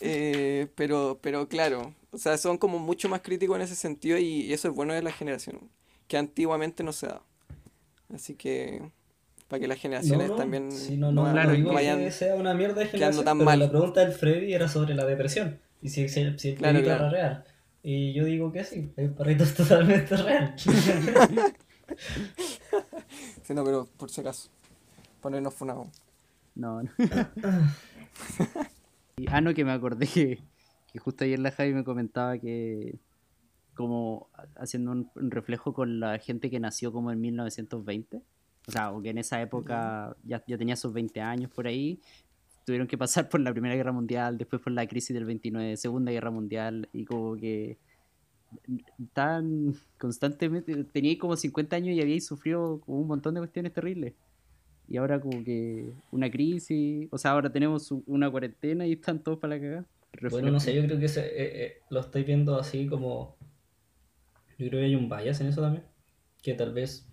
Eh, 0.00 0.68
pero, 0.76 1.18
pero 1.20 1.48
claro, 1.48 1.94
o 2.10 2.18
sea, 2.18 2.38
son 2.38 2.58
como 2.58 2.78
mucho 2.78 3.08
más 3.08 3.20
críticos 3.22 3.56
en 3.56 3.62
ese 3.62 3.76
sentido 3.76 4.18
y, 4.18 4.42
y 4.42 4.52
eso 4.54 4.68
es 4.68 4.74
bueno 4.74 4.94
de 4.94 5.02
la 5.02 5.12
generación, 5.12 5.70
que 6.08 6.16
antiguamente 6.16 6.82
no 6.82 6.92
se 6.92 7.08
da. 7.08 7.22
Así 8.14 8.34
que 8.34 8.82
para 9.48 9.60
que 9.60 9.68
las 9.68 9.78
generaciones 9.80 10.28
No, 10.28 10.34
no, 10.34 10.36
también 10.36 10.72
sí, 10.72 10.96
no, 10.96 11.12
no, 11.12 11.30
claro, 11.32 11.52
digo 11.52 11.72
vayan 11.72 11.98
que 11.98 12.10
sea 12.12 12.34
una 12.34 12.54
mierda 12.54 12.80
de 12.82 12.86
generación, 12.86 13.24
tan 13.24 13.38
pero 13.38 13.44
mal. 13.44 13.58
la 13.58 13.70
pregunta 13.70 14.00
del 14.00 14.12
Freddy 14.12 14.52
era 14.54 14.68
sobre 14.68 14.94
la 14.94 15.04
depresión. 15.06 15.60
Y 15.82 15.88
si, 15.90 16.08
si, 16.08 16.38
si 16.38 16.48
el 16.50 16.56
Claro, 16.56 16.82
claro. 16.82 17.10
real. 17.10 17.44
Y 17.82 18.12
yo 18.12 18.24
digo 18.24 18.52
que 18.52 18.64
sí, 18.64 18.92
el 18.96 19.10
perrito 19.14 19.44
es 19.44 19.54
totalmente 19.54 20.16
real. 20.16 20.54
Sí, 23.42 23.52
no, 23.54 23.64
pero 23.64 23.86
por 23.96 24.10
si 24.10 24.20
acaso, 24.20 24.48
ponernos 25.20 25.52
funados. 25.54 25.88
No, 26.54 26.82
no. 26.82 26.90
Y- 29.16 29.26
ah, 29.28 29.40
no, 29.40 29.52
que 29.54 29.64
me 29.64 29.72
acordé 29.72 30.06
que, 30.06 30.38
que 30.92 30.98
justo 31.00 31.24
ayer 31.24 31.38
la 31.40 31.50
Javi 31.50 31.74
me 31.74 31.82
comentaba 31.84 32.38
que 32.38 32.98
como 33.74 34.28
haciendo 34.56 34.92
un, 34.92 35.10
un 35.16 35.30
reflejo 35.30 35.72
con 35.72 35.98
la 36.00 36.18
gente 36.18 36.48
que 36.50 36.60
nació 36.60 36.92
como 36.92 37.10
en 37.10 37.20
1920, 37.20 38.22
o 38.68 38.70
sea, 38.70 38.92
o 38.92 39.00
que 39.02 39.10
en 39.10 39.18
esa 39.18 39.40
época 39.42 40.16
ya, 40.22 40.44
ya 40.46 40.56
tenía 40.58 40.76
sus 40.76 40.92
20 40.92 41.20
años 41.20 41.50
por 41.50 41.66
ahí, 41.66 42.00
tuvieron 42.70 42.86
que 42.86 42.96
pasar 42.96 43.28
por 43.28 43.40
la 43.40 43.50
Primera 43.50 43.74
Guerra 43.74 43.90
Mundial, 43.90 44.38
después 44.38 44.62
por 44.62 44.72
la 44.72 44.86
crisis 44.86 45.12
del 45.12 45.24
29, 45.24 45.76
Segunda 45.76 46.12
Guerra 46.12 46.30
Mundial, 46.30 46.88
y 46.92 47.04
como 47.04 47.34
que 47.34 47.78
tan 49.12 49.74
constantemente, 49.98 50.84
tenía 50.84 51.18
como 51.18 51.36
50 51.36 51.74
años 51.74 51.96
y 51.96 52.00
había 52.00 52.20
sufrido 52.20 52.80
como 52.80 53.00
un 53.00 53.08
montón 53.08 53.34
de 53.34 53.40
cuestiones 53.40 53.72
terribles. 53.72 54.14
Y 54.88 54.98
ahora 54.98 55.20
como 55.20 55.42
que 55.42 55.92
una 56.12 56.30
crisis, 56.30 57.08
o 57.10 57.18
sea, 57.18 57.32
ahora 57.32 57.50
tenemos 57.50 57.92
una 58.06 58.30
cuarentena 58.30 58.86
y 58.86 58.92
están 58.92 59.20
todos 59.20 59.38
para 59.38 59.56
la 59.56 59.60
cagada. 59.60 59.86
bueno, 60.30 60.52
no 60.52 60.60
sé, 60.60 60.72
yo 60.72 60.84
creo 60.84 60.98
que 60.98 61.06
ese, 61.06 61.26
eh, 61.26 61.64
eh, 61.64 61.82
lo 61.90 62.00
estoy 62.00 62.22
viendo 62.22 62.56
así 62.56 62.86
como... 62.86 63.36
Yo 64.58 64.68
creo 64.68 64.80
que 64.80 64.86
hay 64.86 64.94
un 64.94 65.08
bias 65.08 65.40
en 65.40 65.48
eso 65.48 65.60
también. 65.60 65.84
Que 66.40 66.54
tal 66.54 66.72
vez 66.72 67.08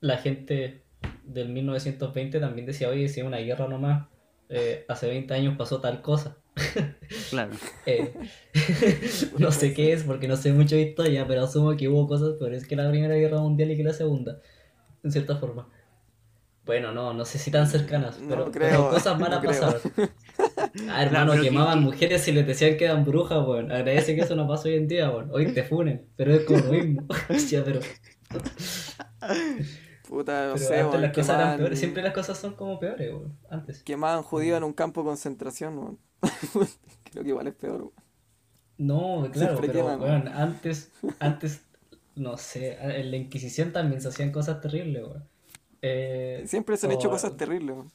la 0.00 0.18
gente 0.18 0.84
del 1.24 1.48
1920 1.48 2.38
también 2.38 2.66
decía, 2.66 2.88
oye, 2.88 3.08
si 3.08 3.20
es 3.20 3.26
una 3.26 3.38
guerra 3.38 3.66
nomás, 3.66 4.06
eh, 4.48 4.84
hace 4.88 5.08
20 5.08 5.32
años 5.34 5.56
pasó 5.56 5.80
tal 5.80 6.02
cosa. 6.02 6.36
Claro. 7.30 7.52
Eh, 7.86 8.14
no 9.38 9.52
sé 9.52 9.74
qué 9.74 9.92
es 9.92 10.04
porque 10.04 10.26
no 10.28 10.36
sé 10.36 10.52
mucho 10.52 10.74
de 10.76 10.82
historia, 10.82 11.26
pero 11.26 11.44
asumo 11.44 11.76
que 11.76 11.88
hubo 11.88 12.06
cosas 12.08 12.34
peores 12.38 12.66
que 12.66 12.76
la 12.76 12.88
Primera 12.90 13.14
Guerra 13.16 13.38
Mundial 13.40 13.70
y 13.72 13.76
que 13.76 13.84
la 13.84 13.92
Segunda, 13.92 14.40
en 15.02 15.12
cierta 15.12 15.36
forma. 15.36 15.68
Bueno, 16.64 16.92
no, 16.92 17.12
no 17.12 17.24
sé 17.26 17.38
si 17.38 17.50
tan 17.50 17.66
cercanas, 17.66 18.18
No 18.20 18.28
pero, 18.28 18.50
creo, 18.50 18.70
pero 18.70 18.90
cosas 18.90 19.14
no 19.18 19.20
malas 19.20 19.40
creo. 19.40 19.50
pasaron. 19.52 19.80
Ah, 20.88 21.02
hermano, 21.04 21.32
pero 21.32 21.42
que- 21.42 21.48
quemaban 21.50 21.80
que- 21.80 21.84
mujeres 21.84 22.26
y 22.28 22.32
les 22.32 22.46
decían 22.46 22.76
que 22.78 22.84
eran 22.86 23.04
brujas, 23.04 23.46
weón. 23.46 23.70
Agradece 23.70 24.14
que 24.14 24.22
eso 24.22 24.34
no 24.34 24.48
pasa 24.48 24.68
hoy 24.68 24.76
en 24.76 24.88
día, 24.88 25.10
weón. 25.10 25.28
Hoy 25.32 25.52
te 25.52 25.62
funen, 25.64 26.06
pero 26.16 26.32
es 26.34 26.44
como 26.44 26.60
lo 26.60 26.72
mismo. 26.72 27.06
Ya, 27.50 27.62
pero, 27.64 27.80
Puta, 30.08 30.48
no 30.48 30.54
pero 30.54 30.66
sé, 30.66 30.74
antes 30.80 30.88
weón, 30.90 31.02
las 31.02 31.12
cosas 31.12 31.28
eran 31.30 31.40
quemaban- 31.40 31.56
peores. 31.58 31.78
Siempre 31.78 32.02
las 32.02 32.12
cosas 32.14 32.38
son 32.38 32.54
como 32.54 32.78
peores. 32.78 33.12
Antes. 33.48 33.82
Quemaban 33.82 34.22
judíos 34.22 34.58
en 34.58 34.64
un 34.64 34.72
campo 34.72 35.00
de 35.02 35.06
concentración. 35.08 35.98
Creo 37.10 37.22
que 37.24 37.28
igual 37.30 37.46
es 37.46 37.54
peor. 37.54 37.90
No, 38.76 39.28
claro, 39.32 39.56
Siempre 39.58 39.68
pero 39.82 39.98
queman. 39.98 40.28
antes, 40.28 40.90
antes, 41.20 41.62
no 42.16 42.36
sé, 42.36 42.76
en 42.80 43.10
la 43.10 43.16
Inquisición 43.16 43.72
también 43.72 44.00
se 44.00 44.08
hacían 44.08 44.30
cosas 44.32 44.60
terribles, 44.60 45.02
weón. 45.04 45.24
Eh, 45.82 46.44
Siempre 46.46 46.76
se 46.76 46.86
han 46.86 46.92
hecho 46.92 47.10
cosas 47.10 47.36
terribles, 47.36 47.76
weón. 47.76 47.92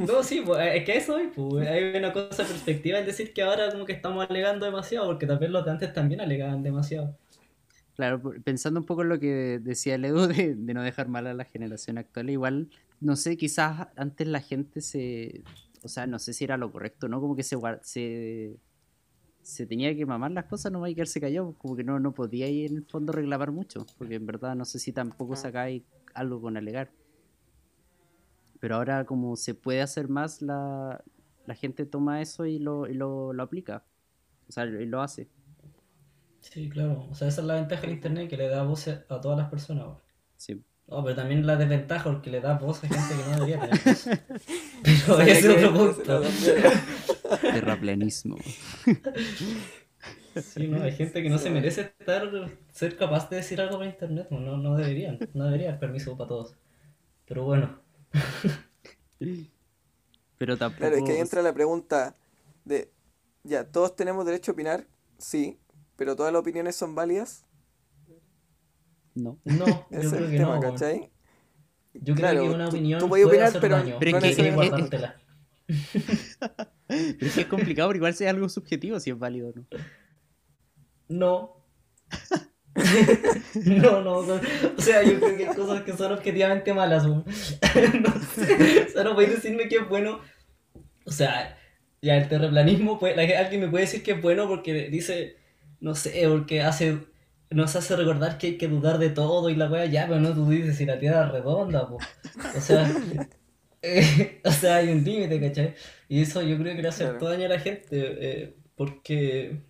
No, 0.00 0.22
sí, 0.24 0.42
pues, 0.44 0.58
es 0.74 0.84
que 0.84 0.96
eso 0.96 1.14
hoy, 1.14 1.28
pues, 1.34 1.66
hay 1.68 1.96
una 1.96 2.12
cosa 2.12 2.42
perspectiva 2.44 2.98
en 2.98 3.06
decir 3.06 3.32
que 3.32 3.42
ahora 3.42 3.70
como 3.70 3.84
que 3.84 3.92
estamos 3.92 4.26
alegando 4.28 4.66
demasiado, 4.66 5.06
porque 5.06 5.26
tal 5.26 5.38
vez 5.38 5.48
los 5.50 5.64
de 5.64 5.70
antes 5.70 5.92
también 5.92 6.20
alegaban 6.20 6.62
demasiado. 6.64 7.16
Claro, 7.96 8.22
pensando 8.44 8.80
un 8.80 8.86
poco 8.86 9.02
en 9.02 9.08
lo 9.10 9.20
que 9.20 9.60
decía 9.62 9.96
el 9.96 10.04
Edu 10.04 10.26
de, 10.28 10.54
de 10.54 10.74
no 10.74 10.82
dejar 10.82 11.08
mal 11.08 11.26
a 11.26 11.34
la 11.34 11.44
generación 11.44 11.98
actual, 11.98 12.30
igual, 12.30 12.70
no 13.00 13.16
sé, 13.16 13.36
quizás 13.36 13.88
antes 13.96 14.26
la 14.26 14.40
gente 14.40 14.80
se, 14.80 15.42
o 15.82 15.88
sea, 15.88 16.06
no 16.06 16.18
sé 16.18 16.32
si 16.32 16.44
era 16.44 16.56
lo 16.56 16.70
correcto, 16.70 17.08
¿no? 17.08 17.20
Como 17.20 17.36
que 17.36 17.42
se, 17.42 17.56
se, 17.82 18.56
se 19.42 19.66
tenía 19.66 19.94
que 19.94 20.06
mamar 20.06 20.30
las 20.32 20.44
cosas, 20.44 20.72
no 20.72 20.84
hay 20.84 20.92
que 20.92 20.96
quedarse 20.96 21.20
callado, 21.20 21.54
como 21.54 21.76
que 21.76 21.84
no, 21.84 21.98
no 21.98 22.12
podía 22.12 22.48
ir 22.48 22.70
en 22.70 22.78
el 22.78 22.84
fondo 22.84 23.12
reclamar 23.12 23.52
mucho, 23.52 23.86
porque 23.98 24.16
en 24.16 24.26
verdad 24.26 24.54
no 24.54 24.64
sé 24.64 24.78
si 24.78 24.92
tampoco 24.92 25.36
sacáis 25.36 25.82
algo 26.14 26.40
con 26.40 26.56
alegar. 26.56 26.90
Pero 28.60 28.76
ahora 28.76 29.04
como 29.06 29.36
se 29.36 29.54
puede 29.54 29.80
hacer 29.80 30.08
más, 30.08 30.42
la, 30.42 31.02
la 31.46 31.54
gente 31.54 31.86
toma 31.86 32.20
eso 32.20 32.44
y 32.44 32.58
lo, 32.58 32.86
y 32.86 32.94
lo, 32.94 33.32
lo 33.32 33.42
aplica, 33.42 33.84
o 34.48 34.52
sea, 34.52 34.66
y 34.66 34.86
lo 34.86 35.00
hace. 35.00 35.28
Sí, 36.40 36.68
claro. 36.68 37.06
O 37.10 37.14
sea, 37.14 37.28
esa 37.28 37.40
es 37.40 37.46
la 37.46 37.54
ventaja 37.54 37.82
del 37.82 37.92
internet, 37.92 38.28
que 38.28 38.36
le 38.36 38.48
da 38.48 38.62
voz 38.62 38.88
a 38.88 39.20
todas 39.20 39.38
las 39.38 39.50
personas. 39.50 39.98
Sí. 40.36 40.62
No, 40.86 41.04
pero 41.04 41.14
también 41.14 41.46
la 41.46 41.56
desventaja 41.56 42.10
porque 42.10 42.30
le 42.30 42.40
da 42.40 42.58
voz 42.58 42.82
a 42.82 42.88
gente 42.88 43.14
que 43.14 43.30
no 43.30 43.46
debería 43.46 43.60
tener 43.60 43.78
voz. 43.84 44.08
Pero 45.06 45.20
ese 45.20 45.38
es 45.38 45.64
otro 45.64 45.74
punto. 45.74 46.22
Terraplanismo. 47.40 48.36
Sí, 50.36 50.68
no, 50.68 50.80
hay 50.80 50.92
gente 50.92 51.22
que 51.22 51.28
no 51.28 51.38
se 51.38 51.50
merece 51.50 51.92
estar, 51.98 52.30
ser 52.70 52.96
capaz 52.96 53.28
de 53.28 53.36
decir 53.36 53.60
algo 53.60 53.78
por 53.78 53.86
internet, 53.86 54.28
no, 54.30 54.56
no 54.56 54.76
deberían, 54.76 55.18
no 55.34 55.44
debería 55.46 55.70
haber 55.70 55.80
permiso 55.80 56.16
para 56.16 56.28
todos. 56.28 56.54
Pero 57.26 57.44
bueno, 57.44 57.80
Pero 60.38 60.56
tampoco. 60.56 60.78
Claro, 60.78 60.96
es 60.96 61.02
que 61.02 61.12
ahí 61.12 61.18
entra 61.18 61.42
la 61.42 61.52
pregunta 61.52 62.16
de, 62.64 62.90
ya, 63.42 63.64
¿todos 63.64 63.96
tenemos 63.96 64.24
derecho 64.24 64.52
a 64.52 64.54
opinar? 64.54 64.86
Sí, 65.18 65.58
pero 66.00 66.16
¿todas 66.16 66.32
las 66.32 66.40
opiniones 66.40 66.74
son 66.76 66.94
válidas? 66.94 67.44
No. 69.14 69.38
No, 69.44 69.66
yo 69.66 69.86
Ese 69.90 70.06
es 70.06 70.12
creo 70.12 70.24
el 70.24 70.30
que 70.30 70.36
tema, 70.38 70.54
no. 70.54 70.60
¿cachai? 70.62 71.10
Yo 71.92 72.14
Claro, 72.14 72.38
creo 72.38 72.48
que 72.48 72.54
una 72.54 72.64
tú- 72.64 72.70
opinión 72.70 73.00
tú 73.00 73.08
puedes 73.10 73.26
puede 73.26 73.36
opinar, 73.36 73.48
hacer 73.48 73.60
pero 73.60 73.76
daño. 73.76 73.96
Pero 74.00 74.12
Pero 74.18 74.26
es 74.26 74.36
que- 74.36 74.42
que 74.42 74.48
es- 74.48 74.48
es- 74.48 74.54
guardártela. 74.54 75.20
Pero 76.88 77.26
es 77.26 77.34
que 77.34 77.40
es 77.42 77.46
complicado, 77.46 77.88
porque 77.90 77.98
igual 77.98 78.14
si 78.14 78.24
es 78.24 78.30
algo 78.30 78.48
subjetivo, 78.48 78.98
si 78.98 79.10
es 79.10 79.18
válido 79.18 79.50
o 79.50 79.52
no. 79.54 79.66
No. 81.08 81.56
no, 83.66 84.00
no, 84.02 84.22
no. 84.22 84.40
O 84.76 84.80
sea, 84.80 85.02
yo 85.02 85.20
creo 85.20 85.36
que 85.36 85.48
hay 85.48 85.54
cosas 85.54 85.82
que 85.82 85.92
son 85.96 86.12
objetivamente 86.12 86.72
malas. 86.72 87.06
no 87.06 87.24
sé. 87.26 87.58
O 88.88 88.90
sea, 88.90 89.04
no 89.04 89.14
podéis 89.14 89.34
decirme 89.34 89.68
que 89.68 89.76
es 89.76 89.88
bueno. 89.88 90.20
O 91.04 91.12
sea, 91.12 91.58
ya 92.00 92.16
el 92.16 92.28
terraplanismo, 92.28 92.98
puede, 92.98 93.16
la- 93.16 93.38
alguien 93.40 93.60
me 93.60 93.68
puede 93.68 93.84
decir 93.84 94.02
que 94.02 94.12
es 94.12 94.22
bueno 94.22 94.48
porque 94.48 94.88
dice, 94.88 95.36
no 95.80 95.94
sé, 95.94 96.24
porque 96.28 96.62
hace 96.62 96.98
nos 97.50 97.74
hace 97.76 97.96
recordar 97.96 98.38
que 98.38 98.48
hay 98.48 98.58
que 98.58 98.68
dudar 98.68 98.98
de 98.98 99.10
todo 99.10 99.50
y 99.50 99.56
la 99.56 99.68
wea 99.70 99.86
ya, 99.86 100.06
pero 100.06 100.20
no 100.20 100.34
tú 100.34 100.48
dices 100.50 100.76
si 100.76 100.86
la 100.86 100.98
tierra 101.00 101.26
es 101.26 101.32
redonda, 101.32 101.88
po. 101.88 101.98
O 102.56 102.60
sea, 102.60 102.88
eh, 103.82 104.40
o 104.44 104.50
sea, 104.52 104.76
hay 104.76 104.90
un 104.90 105.04
límite, 105.04 105.40
¿cachai? 105.40 105.74
Y 106.08 106.22
eso 106.22 106.42
yo 106.42 106.58
creo 106.58 106.76
que 106.76 106.82
le 106.82 106.88
hace 106.88 107.04
Claro. 107.04 107.14
harto 107.14 107.28
daño 107.28 107.46
a 107.46 107.48
la 107.48 107.60
gente, 107.60 107.88
eh, 107.92 108.56
porque 108.76 109.62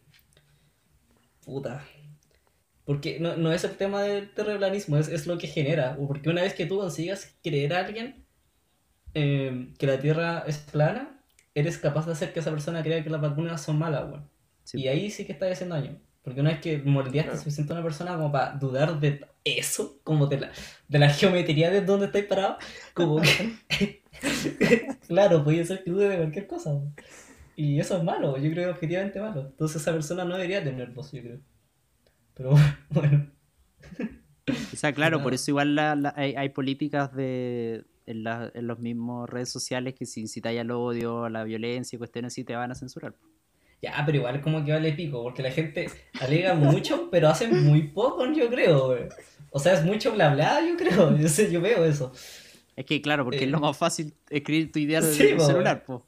Puta. 1.44 1.84
Porque 2.84 3.18
no, 3.20 3.36
no 3.36 3.52
es 3.52 3.64
el 3.64 3.76
tema 3.76 4.02
del 4.02 4.32
terraplanismo, 4.34 4.96
es, 4.98 5.08
es 5.08 5.26
lo 5.26 5.38
que 5.38 5.46
genera. 5.46 5.96
o 5.98 6.06
Porque 6.08 6.28
una 6.30 6.42
vez 6.42 6.54
que 6.54 6.66
tú 6.66 6.78
consigas 6.78 7.36
creer 7.42 7.72
a 7.74 7.80
alguien 7.86 8.24
eh, 9.14 9.72
que 9.78 9.86
la 9.86 10.00
Tierra 10.00 10.44
es 10.46 10.58
plana, 10.58 11.22
eres 11.54 11.78
capaz 11.78 12.06
de 12.06 12.12
hacer 12.12 12.32
que 12.32 12.40
esa 12.40 12.50
persona 12.50 12.82
crea 12.82 13.02
que 13.04 13.11
las 13.11 13.20
vacunas 13.20 13.62
son 13.62 13.78
malas, 13.78 14.11
weón. 14.11 14.30
Sí. 14.71 14.81
Y 14.83 14.89
ahí 14.89 15.11
sí 15.11 15.25
que 15.25 15.33
estás 15.33 15.53
haciendo 15.53 15.75
daño. 15.75 15.99
Porque 16.23 16.41
una 16.41 16.51
vez 16.51 16.61
que 16.61 16.79
moldeaste 16.79 17.31
Claro. 17.31 17.39
suficiente 17.39 17.73
a 17.73 17.77
una 17.77 17.83
persona 17.83 18.14
como 18.14 18.31
para 18.31 18.53
dudar 18.53 19.01
de 19.01 19.25
eso, 19.43 19.99
como 20.05 20.27
de 20.27 20.41
la, 20.41 20.53
de 20.87 20.99
la 20.99 21.09
geometría 21.09 21.71
de 21.71 21.81
dónde 21.81 22.07
estáis 22.07 22.27
parado, 22.27 22.59
como 22.95 23.21
que... 23.21 24.03
claro, 25.09 25.43
podría 25.43 25.64
ser 25.64 25.83
que 25.83 25.91
dude 25.91 26.09
de 26.09 26.16
cualquier 26.18 26.47
cosa. 26.47 26.79
Y 27.57 27.81
eso 27.81 27.97
es 27.97 28.05
malo, 28.05 28.37
yo 28.39 28.51
creo 28.51 28.71
objetivamente 28.71 29.21
malo. 29.21 29.41
Entonces 29.47 29.81
esa 29.83 29.93
persona 29.93 30.25
no 30.25 30.35
debería 30.37 30.62
tener 30.62 30.91
voz, 30.91 31.11
yo 31.12 31.23
creo. 31.23 31.41
Pero 32.35 32.55
bueno. 32.91 33.31
O 34.49 34.77
sea, 34.77 34.93
claro, 34.93 35.23
por 35.23 35.35
eso 35.35 35.51
igual 35.51 35.75
la- 35.75 35.95
la- 35.97 36.14
hay, 36.16 36.35
hay 36.37 36.49
políticas 36.51 37.14
de 37.14 37.85
en, 38.07 38.25
la- 38.25 38.51
en 38.55 38.66
los 38.66 38.79
mismos 38.79 39.29
redes 39.29 39.49
sociales 39.51 39.95
que 39.95 40.07
si 40.07 40.21
incitáis 40.21 40.61
al 40.61 40.71
odio, 40.71 41.25
a 41.25 41.31
la 41.31 41.45
violencia 41.45 41.97
y 41.97 41.99
cuestiones 41.99 42.33
así 42.33 42.45
te 42.45 42.55
van 42.57 42.71
a 42.71 42.75
censurar. 42.75 43.14
Ya, 43.83 44.03
pero 44.05 44.18
igual 44.18 44.41
como 44.43 44.64
que 44.64 44.72
vale 44.72 44.93
pico, 44.93 45.22
porque 45.22 45.43
la 45.43 45.51
gente 45.51 45.89
alega 46.20 46.55
mucho, 46.55 47.09
pero 47.11 47.28
hace 47.28 47.49
muy 47.49 47.89
poco, 47.89 48.26
yo 48.33 48.49
creo, 48.49 48.89
güey. 48.89 49.05
O 49.51 49.59
sea, 49.59 49.74
es 49.74 49.85
mucho 49.85 50.12
bla 50.12 50.35
bla, 50.35 50.61
yo 50.66 50.76
creo. 50.76 51.16
Yo 51.18 51.28
sé, 51.28 51.51
yo 51.51 51.61
veo 51.61 51.85
eso. 51.85 52.12
Es 52.76 52.87
que 52.87 53.03
claro, 53.03 53.24
porque 53.24 53.41
Eh, 53.41 53.45
es 53.45 53.51
lo 53.51 53.61
más 53.61 53.76
fácil 53.76 54.14
escribir 54.28 54.70
tu 54.70 54.78
idea 54.78 55.01
desde 55.01 55.14
sí, 55.14 55.33
el 55.33 55.41
celular, 55.41 55.85
po. 55.85 56.07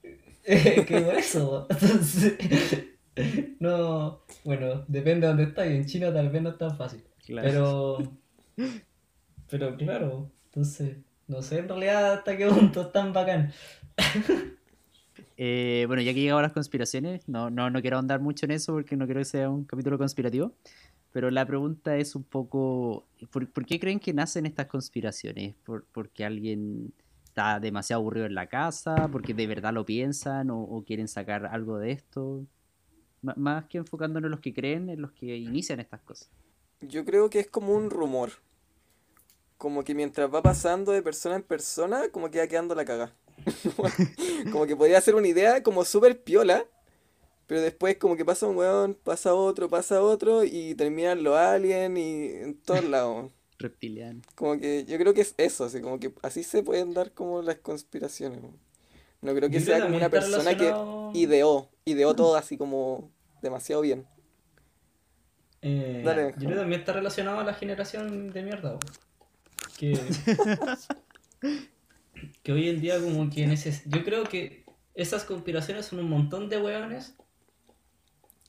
que 0.44 1.00
por 1.04 1.14
eso. 1.14 1.66
Entonces, 1.68 2.34
no, 3.60 4.22
bueno, 4.44 4.84
depende 4.88 5.26
de 5.26 5.28
dónde 5.28 5.42
estás. 5.44 5.66
En 5.66 5.84
China 5.86 6.12
tal 6.12 6.30
vez 6.30 6.42
no 6.42 6.50
es 6.50 6.58
tan 6.58 6.76
fácil. 6.76 7.04
Claro. 7.26 7.98
Pero, 8.56 8.72
pero 9.50 9.76
claro, 9.76 10.30
entonces, 10.46 10.96
no 11.26 11.42
sé 11.42 11.58
en 11.58 11.68
realidad 11.68 12.14
hasta 12.14 12.36
qué 12.36 12.46
punto 12.46 12.82
es 12.82 12.92
tan 12.92 13.12
bacán. 13.12 13.52
Eh, 15.40 15.84
bueno, 15.86 16.02
ya 16.02 16.12
que 16.12 16.20
llegamos 16.20 16.40
a 16.40 16.42
las 16.42 16.52
conspiraciones, 16.52 17.28
no, 17.28 17.48
no, 17.48 17.70
no 17.70 17.80
quiero 17.80 17.96
ahondar 17.96 18.20
mucho 18.20 18.44
en 18.46 18.50
eso 18.52 18.72
porque 18.72 18.96
no 18.96 19.06
quiero 19.06 19.20
que 19.20 19.24
sea 19.24 19.48
un 19.48 19.64
capítulo 19.64 19.96
conspirativo, 19.96 20.52
pero 21.12 21.30
la 21.30 21.46
pregunta 21.46 21.96
es 21.96 22.16
un 22.16 22.24
poco, 22.24 23.06
¿por, 23.30 23.48
por 23.50 23.64
qué 23.64 23.78
creen 23.78 24.00
que 24.00 24.12
nacen 24.12 24.46
estas 24.46 24.66
conspiraciones? 24.66 25.54
¿Por, 25.64 25.84
¿Porque 25.92 26.24
alguien 26.24 26.92
está 27.24 27.60
demasiado 27.60 28.00
aburrido 28.02 28.26
en 28.26 28.34
la 28.34 28.48
casa? 28.48 29.08
¿Porque 29.12 29.32
de 29.32 29.46
verdad 29.46 29.72
lo 29.72 29.84
piensan 29.86 30.50
o, 30.50 30.60
o 30.60 30.84
quieren 30.84 31.06
sacar 31.08 31.46
algo 31.46 31.78
de 31.78 31.92
esto? 31.92 32.44
M- 33.22 33.34
más 33.36 33.66
que 33.66 33.78
enfocándonos 33.78 34.26
en 34.26 34.32
los 34.32 34.40
que 34.40 34.52
creen, 34.52 34.90
en 34.90 35.02
los 35.02 35.12
que 35.12 35.36
inician 35.36 35.80
estas 35.80 36.00
cosas. 36.00 36.30
Yo 36.80 37.04
creo 37.04 37.30
que 37.30 37.38
es 37.40 37.46
como 37.48 37.74
un 37.74 37.90
rumor. 37.90 38.30
Como 39.58 39.84
que 39.84 39.94
mientras 39.94 40.32
va 40.32 40.42
pasando 40.42 40.92
de 40.92 41.02
persona 41.02 41.36
en 41.36 41.42
persona, 41.42 42.08
como 42.10 42.30
que 42.30 42.38
va 42.38 42.46
quedando 42.46 42.74
la 42.74 42.84
caga. 42.84 43.12
como 44.52 44.66
que 44.66 44.76
podría 44.76 45.00
ser 45.00 45.14
una 45.14 45.28
idea 45.28 45.62
como 45.62 45.84
súper 45.84 46.22
piola, 46.22 46.64
pero 47.46 47.60
después 47.60 47.96
como 47.96 48.16
que 48.16 48.24
pasa 48.24 48.46
un 48.46 48.56
weón, 48.56 48.94
pasa 48.94 49.34
otro, 49.34 49.68
pasa 49.68 50.02
otro 50.02 50.44
y 50.44 50.74
terminan 50.74 51.22
los 51.22 51.36
aliens 51.36 51.98
y 51.98 52.30
en 52.42 52.60
todos 52.60 52.84
lados. 52.88 53.30
Reptiliano. 53.58 54.20
Como 54.34 54.58
que 54.58 54.84
yo 54.84 54.98
creo 54.98 55.14
que 55.14 55.22
es 55.22 55.34
eso, 55.36 55.64
así 55.64 55.80
como 55.80 55.98
que 55.98 56.12
así 56.22 56.44
se 56.44 56.62
pueden 56.62 56.94
dar 56.94 57.12
como 57.12 57.42
las 57.42 57.56
conspiraciones. 57.56 58.40
No 59.20 59.34
creo 59.34 59.50
que 59.50 59.58
Yo 59.58 59.66
sea 59.66 59.80
como 59.80 59.96
una 59.96 60.08
persona 60.08 60.56
que 60.56 60.72
ideó, 61.14 61.68
ideó 61.84 62.14
todo 62.14 62.36
así 62.36 62.56
como 62.56 63.10
demasiado 63.42 63.82
bien. 63.82 64.06
Eh, 65.60 66.02
Dale, 66.04 66.32
yo 66.32 66.36
creo 66.36 66.50
que 66.50 66.56
también 66.56 66.80
está 66.80 66.92
relacionado 66.92 67.40
a 67.40 67.44
la 67.44 67.54
generación 67.54 68.30
de 68.30 68.42
mierda. 68.42 68.78
Que, 69.76 69.98
que 72.42 72.52
hoy 72.52 72.68
en 72.68 72.80
día 72.80 73.00
como 73.00 73.28
que 73.30 73.46
neces 73.46 73.82
yo 73.86 74.04
creo 74.04 74.24
que 74.24 74.64
esas 74.94 75.24
conspiraciones 75.24 75.86
son 75.86 76.00
un 76.00 76.10
montón 76.10 76.48
de 76.48 76.58
weones 76.58 77.16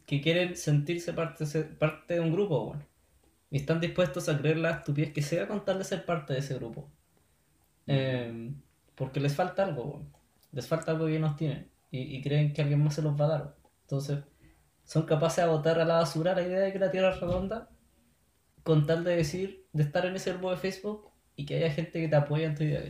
que 0.06 0.22
quieren 0.22 0.56
sentirse 0.56 1.14
parte, 1.14 1.46
parte 1.78 2.16
de 2.16 2.20
un 2.20 2.32
grupo, 2.32 2.64
weón. 2.64 2.84
Y 3.52 3.58
están 3.58 3.80
dispuestos 3.80 4.28
a 4.30 4.38
creer 4.38 4.58
la 4.58 4.72
estupidez 4.72 5.14
que 5.14 5.22
sea 5.22 5.48
con 5.48 5.64
tal 5.64 5.78
de 5.78 5.84
ser 5.84 6.06
parte 6.06 6.34
de 6.34 6.40
ese 6.40 6.56
grupo. 6.56 6.90
Eh, 7.86 8.52
porque 8.96 9.20
les 9.20 9.36
falta 9.36 9.64
algo, 9.64 9.84
weón. 9.84 10.14
Les 10.52 10.68
falta 10.68 10.92
algo 10.92 11.06
que 11.06 11.12
ellos 11.12 11.30
no 11.30 11.36
tienen. 11.36 11.70
Y, 11.92 12.16
y 12.16 12.22
creen 12.24 12.54
que 12.54 12.64
alguien 12.64 12.84
más 12.84 12.96
se 12.96 13.04
los 13.04 13.20
va 13.20 13.26
a 13.26 13.30
dar. 13.30 13.56
Entonces, 13.82 14.20
son 14.84 15.04
capaces 15.04 15.44
de 15.44 15.52
botar 15.52 15.80
a 15.80 15.86
la 15.86 15.98
basura 15.98 16.34
la 16.34 16.42
idea 16.42 16.60
de 16.62 16.74
que 16.74 16.80
la 16.80 16.90
Tierra 16.90 17.12
es 17.12 17.20
redonda 17.20 17.70
con 18.64 18.86
tal 18.88 19.04
de 19.04 19.16
decir, 19.16 19.68
de 19.74 19.84
estar 19.84 20.06
en 20.06 20.16
ese 20.16 20.32
grupo 20.32 20.52
de 20.52 20.58
Facebook 20.58 21.12
y 21.36 21.46
que 21.46 21.58
haya 21.58 21.72
gente 21.72 22.02
que 22.02 22.08
te 22.08 22.16
apoya 22.16 22.48
en 22.48 22.56
tu 22.56 22.64
idea. 22.64 22.84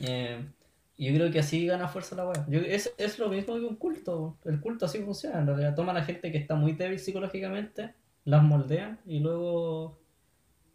Eh, 0.00 0.44
y 0.96 1.06
yo 1.08 1.14
creo 1.14 1.30
que 1.32 1.40
así 1.40 1.66
gana 1.66 1.88
fuerza 1.88 2.16
la 2.16 2.26
weá. 2.28 2.46
Es, 2.66 2.92
es 2.98 3.18
lo 3.18 3.28
mismo 3.28 3.54
que 3.56 3.62
un 3.62 3.76
culto. 3.76 4.36
El 4.44 4.60
culto 4.60 4.86
así 4.86 5.00
funciona. 5.00 5.40
En 5.40 5.46
realidad 5.46 5.74
toman 5.74 5.96
a 5.96 6.04
gente 6.04 6.30
que 6.32 6.38
está 6.38 6.54
muy 6.54 6.72
débil 6.72 6.98
psicológicamente, 6.98 7.94
las 8.24 8.42
moldean 8.42 9.00
y 9.06 9.20
luego 9.20 9.98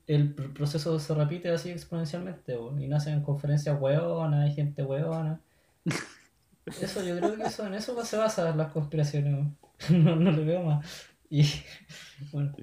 el 0.08 0.36
pr- 0.36 0.54
proceso 0.54 1.00
se 1.00 1.14
repite 1.16 1.50
así 1.52 1.70
exponencialmente. 1.72 2.58
Y 2.80 2.88
nacen 2.88 3.22
conferencias 3.24 3.80
hueonas, 3.80 4.46
hay 4.46 4.54
gente 4.56 4.84
hueona. 4.84 5.40
Eso, 6.82 7.04
yo 7.04 7.18
creo 7.18 7.36
que 7.36 7.44
eso, 7.44 7.66
en 7.66 7.74
eso 7.74 8.04
se 8.06 8.18
basan 8.18 8.58
las 8.58 8.72
conspiraciones. 8.72 9.48
No, 9.90 10.16
no 10.18 10.32
le 10.32 10.44
veo 10.44 10.62
más. 10.64 10.86
Y 11.30 11.44
bueno, 12.34 12.54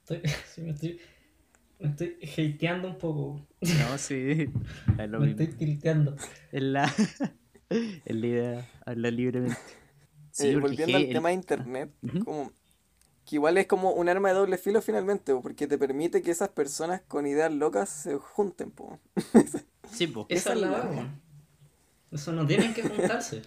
estoy, 0.00 0.22
sí, 0.46 0.62
me 0.62 0.70
estoy, 0.70 0.98
me 1.78 1.88
estoy 1.88 2.16
hateando 2.54 2.88
un 2.88 2.98
poco. 2.98 3.46
No, 3.60 3.98
sí. 3.98 4.48
Es 4.98 5.08
lo 5.10 5.20
Me 5.20 5.26
mismo. 5.26 5.42
estoy 5.42 5.46
tilteando. 5.58 6.16
Es 6.52 6.62
la, 6.62 6.84
es 7.70 8.16
la 8.16 8.26
idea, 8.26 8.70
hablar 8.84 9.12
libremente. 9.12 9.56
Sí, 10.30 10.48
Eh, 10.48 10.56
volviendo 10.56 10.96
al 10.96 11.04
el- 11.04 11.12
tema 11.12 11.28
de 11.30 11.34
internet, 11.34 11.90
Ujú. 12.02 12.24
como 12.24 12.52
que 13.24 13.36
igual 13.36 13.58
es 13.58 13.66
como 13.66 13.90
un 13.92 14.08
arma 14.08 14.28
de 14.28 14.34
doble 14.34 14.56
filo 14.58 14.80
finalmente, 14.82 15.32
po, 15.34 15.42
porque 15.42 15.66
te 15.66 15.78
permite 15.78 16.22
que 16.22 16.30
esas 16.30 16.50
personas 16.50 17.00
con 17.08 17.26
ideas 17.26 17.52
locas 17.52 17.88
se 17.88 18.16
junten, 18.16 18.70
po. 18.70 18.98
Sí, 19.92 20.06
po. 20.08 20.26
Esa 20.28 20.52
es 20.52 20.60
la 20.60 20.68
la-. 20.70 21.14
Eso 22.12 22.32
no 22.32 22.46
tienen 22.46 22.72
que 22.74 22.82
juntarse. 22.82 23.42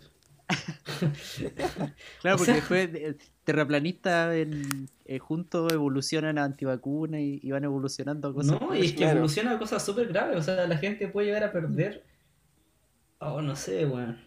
Claro, 2.22 2.36
O 2.36 2.38
porque 2.38 2.46
sea- 2.46 2.56
después 2.56 2.90
eh, 2.94 3.16
terraplanistas 3.44 4.36
en- 4.36 4.90
eh, 5.06 5.20
juntos 5.20 5.72
evolucionan 5.72 6.38
a 6.38 6.44
antivacunas 6.44 7.22
y, 7.22 7.40
y 7.42 7.52
van 7.52 7.64
evolucionando 7.64 8.30
a 8.30 8.34
cosas. 8.34 8.60
No, 8.60 8.76
y 8.76 8.86
es 8.86 8.92
que 8.92 8.98
Claro. 8.98 9.18
evoluciona 9.18 9.52
a 9.54 9.60
cosas 9.60 9.84
súper 9.86 10.08
graves. 10.08 10.38
O 10.38 10.42
sea, 10.44 10.68
la 10.68 10.78
gente 10.78 11.08
puede 11.08 11.28
llegar 11.28 11.44
a 11.44 11.52
perder. 11.52 12.04
Oh, 13.20 13.42
no 13.42 13.56
sé, 13.56 13.86
weón. 13.86 14.20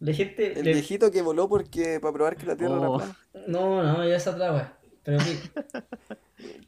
La 0.00 0.12
gente. 0.12 0.58
El 0.58 0.64
le- 0.64 0.72
viejito 0.74 1.10
que 1.10 1.22
voló 1.22 1.48
porque 1.48 1.98
para 2.00 2.12
probar 2.12 2.36
que 2.36 2.46
la 2.46 2.56
Tierra 2.56 2.78
Oh. 2.80 2.96
era 3.00 3.12
plana. 3.32 3.46
No, 3.48 3.82
no, 3.82 4.06
ya 4.08 4.16
es 4.16 4.26
otra 4.26 4.52
weá. 4.52 4.78
Pero 5.02 5.20
sí. 5.20 5.38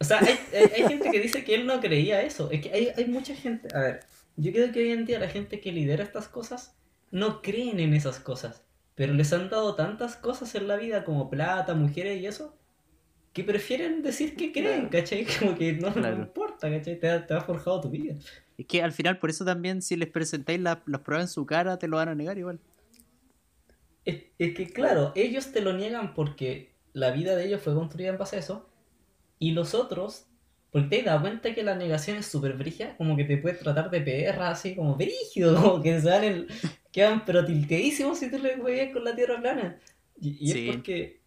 O 0.01 0.05
sea, 0.05 0.19
hay, 0.21 0.39
hay- 0.53 0.83
hay 0.83 0.89
gente 0.89 1.11
que 1.11 1.21
dice 1.21 1.43
que 1.45 1.55
él 1.55 1.67
no 1.67 1.81
creía 1.81 2.23
eso. 2.23 2.51
Es 2.51 2.61
que 2.63 2.71
hay, 2.73 2.89
hay 2.97 3.07
mucha 3.07 3.35
gente. 3.35 3.69
A 3.75 3.81
ver, 3.81 4.01
yo 4.37 4.53
creo 4.53 4.71
que 4.73 4.81
hoy 4.81 4.91
en 4.93 5.05
día 5.07 5.19
la 5.19 5.29
gente 5.29 5.61
que 5.61 5.73
lidera 5.73 6.05
estas 6.05 6.29
cosas 6.29 6.77
no 7.11 7.43
creen 7.43 7.81
en 7.81 7.95
esas 7.95 8.21
cosas. 8.21 8.65
Pero 8.95 9.13
les 9.15 9.33
han 9.33 9.51
dado 9.51 9.75
tantas 9.75 10.17
cosas 10.17 10.55
en 10.55 10.69
la 10.69 10.77
vida 10.77 11.05
como 11.05 11.29
plata, 11.31 11.75
mujeres 11.75 12.21
y 12.21 12.27
eso. 12.27 12.57
Que 13.33 13.45
prefieren 13.45 14.03
decir 14.03 14.37
que 14.37 14.53
creen. 14.53 14.89
¿cachai? 14.89 15.27
Como 15.39 15.55
que 15.57 15.73
no, 15.75 15.89
no 15.91 15.95
Claro. 15.95 16.17
importa, 16.17 16.71
¿cachai? 16.71 16.99
Te 16.99 17.21
te 17.21 17.35
ha 17.35 17.41
forjado 17.43 17.81
tu 17.83 17.91
vida. 17.91 18.15
Es 18.59 18.67
que 18.67 18.83
al 18.83 18.93
final, 18.93 19.19
por 19.19 19.29
eso 19.31 19.45
también, 19.45 19.83
si 19.83 19.97
les 19.97 20.09
presentáis 20.11 20.61
las 20.61 20.79
las 20.87 21.03
pruebas 21.03 21.25
en 21.27 21.29
su 21.35 21.45
cara, 21.47 21.79
te 21.79 21.89
lo 21.89 21.99
van 21.99 22.09
a 22.09 22.15
negar 22.15 22.39
igual. 22.39 22.61
Es, 24.05 24.25
es 24.39 24.55
que 24.55 24.73
claro, 24.73 25.13
ellos 25.17 25.53
te 25.53 25.61
lo 25.61 25.73
niegan 25.73 26.15
porque 26.15 26.73
la 26.93 27.11
vida 27.11 27.37
de 27.37 27.47
ellos 27.47 27.61
fue 27.63 27.75
construida 27.75 28.11
en 28.11 28.19
base 28.19 28.37
a 28.37 28.39
eso. 28.39 28.71
Y 29.39 29.51
los 29.53 29.75
otros, 29.75 30.27
porque 30.71 30.89
te 30.89 30.99
has 31.01 31.05
dado 31.07 31.21
cuenta 31.23 31.55
que 31.55 31.63
la 31.63 31.75
negación 31.75 32.19
es 32.19 32.27
súper 32.27 32.55
brígida, 32.55 32.97
como 32.97 33.17
que 33.17 33.25
te 33.25 33.39
puede 33.39 33.57
tratar 33.57 33.91
de 33.91 34.01
perra, 34.03 34.51
así 34.51 34.75
como 34.77 34.97
brígido, 34.97 35.55
como 35.63 35.83
que 35.83 36.01
se 36.01 36.09
dan 36.09 36.25
el, 36.25 36.49
quedan 36.93 37.25
pero 37.25 37.45
tilteísimos 37.45 38.19
si 38.19 38.31
tú 38.31 38.39
les 38.39 38.61
juegas 38.61 38.93
con 38.93 39.05
la 39.05 39.15
tierra 39.17 39.41
plana. 39.41 39.81
Y, 40.21 40.49
y 40.49 40.53
Sí. 40.53 40.53
es 40.53 40.59
porque 40.65 41.23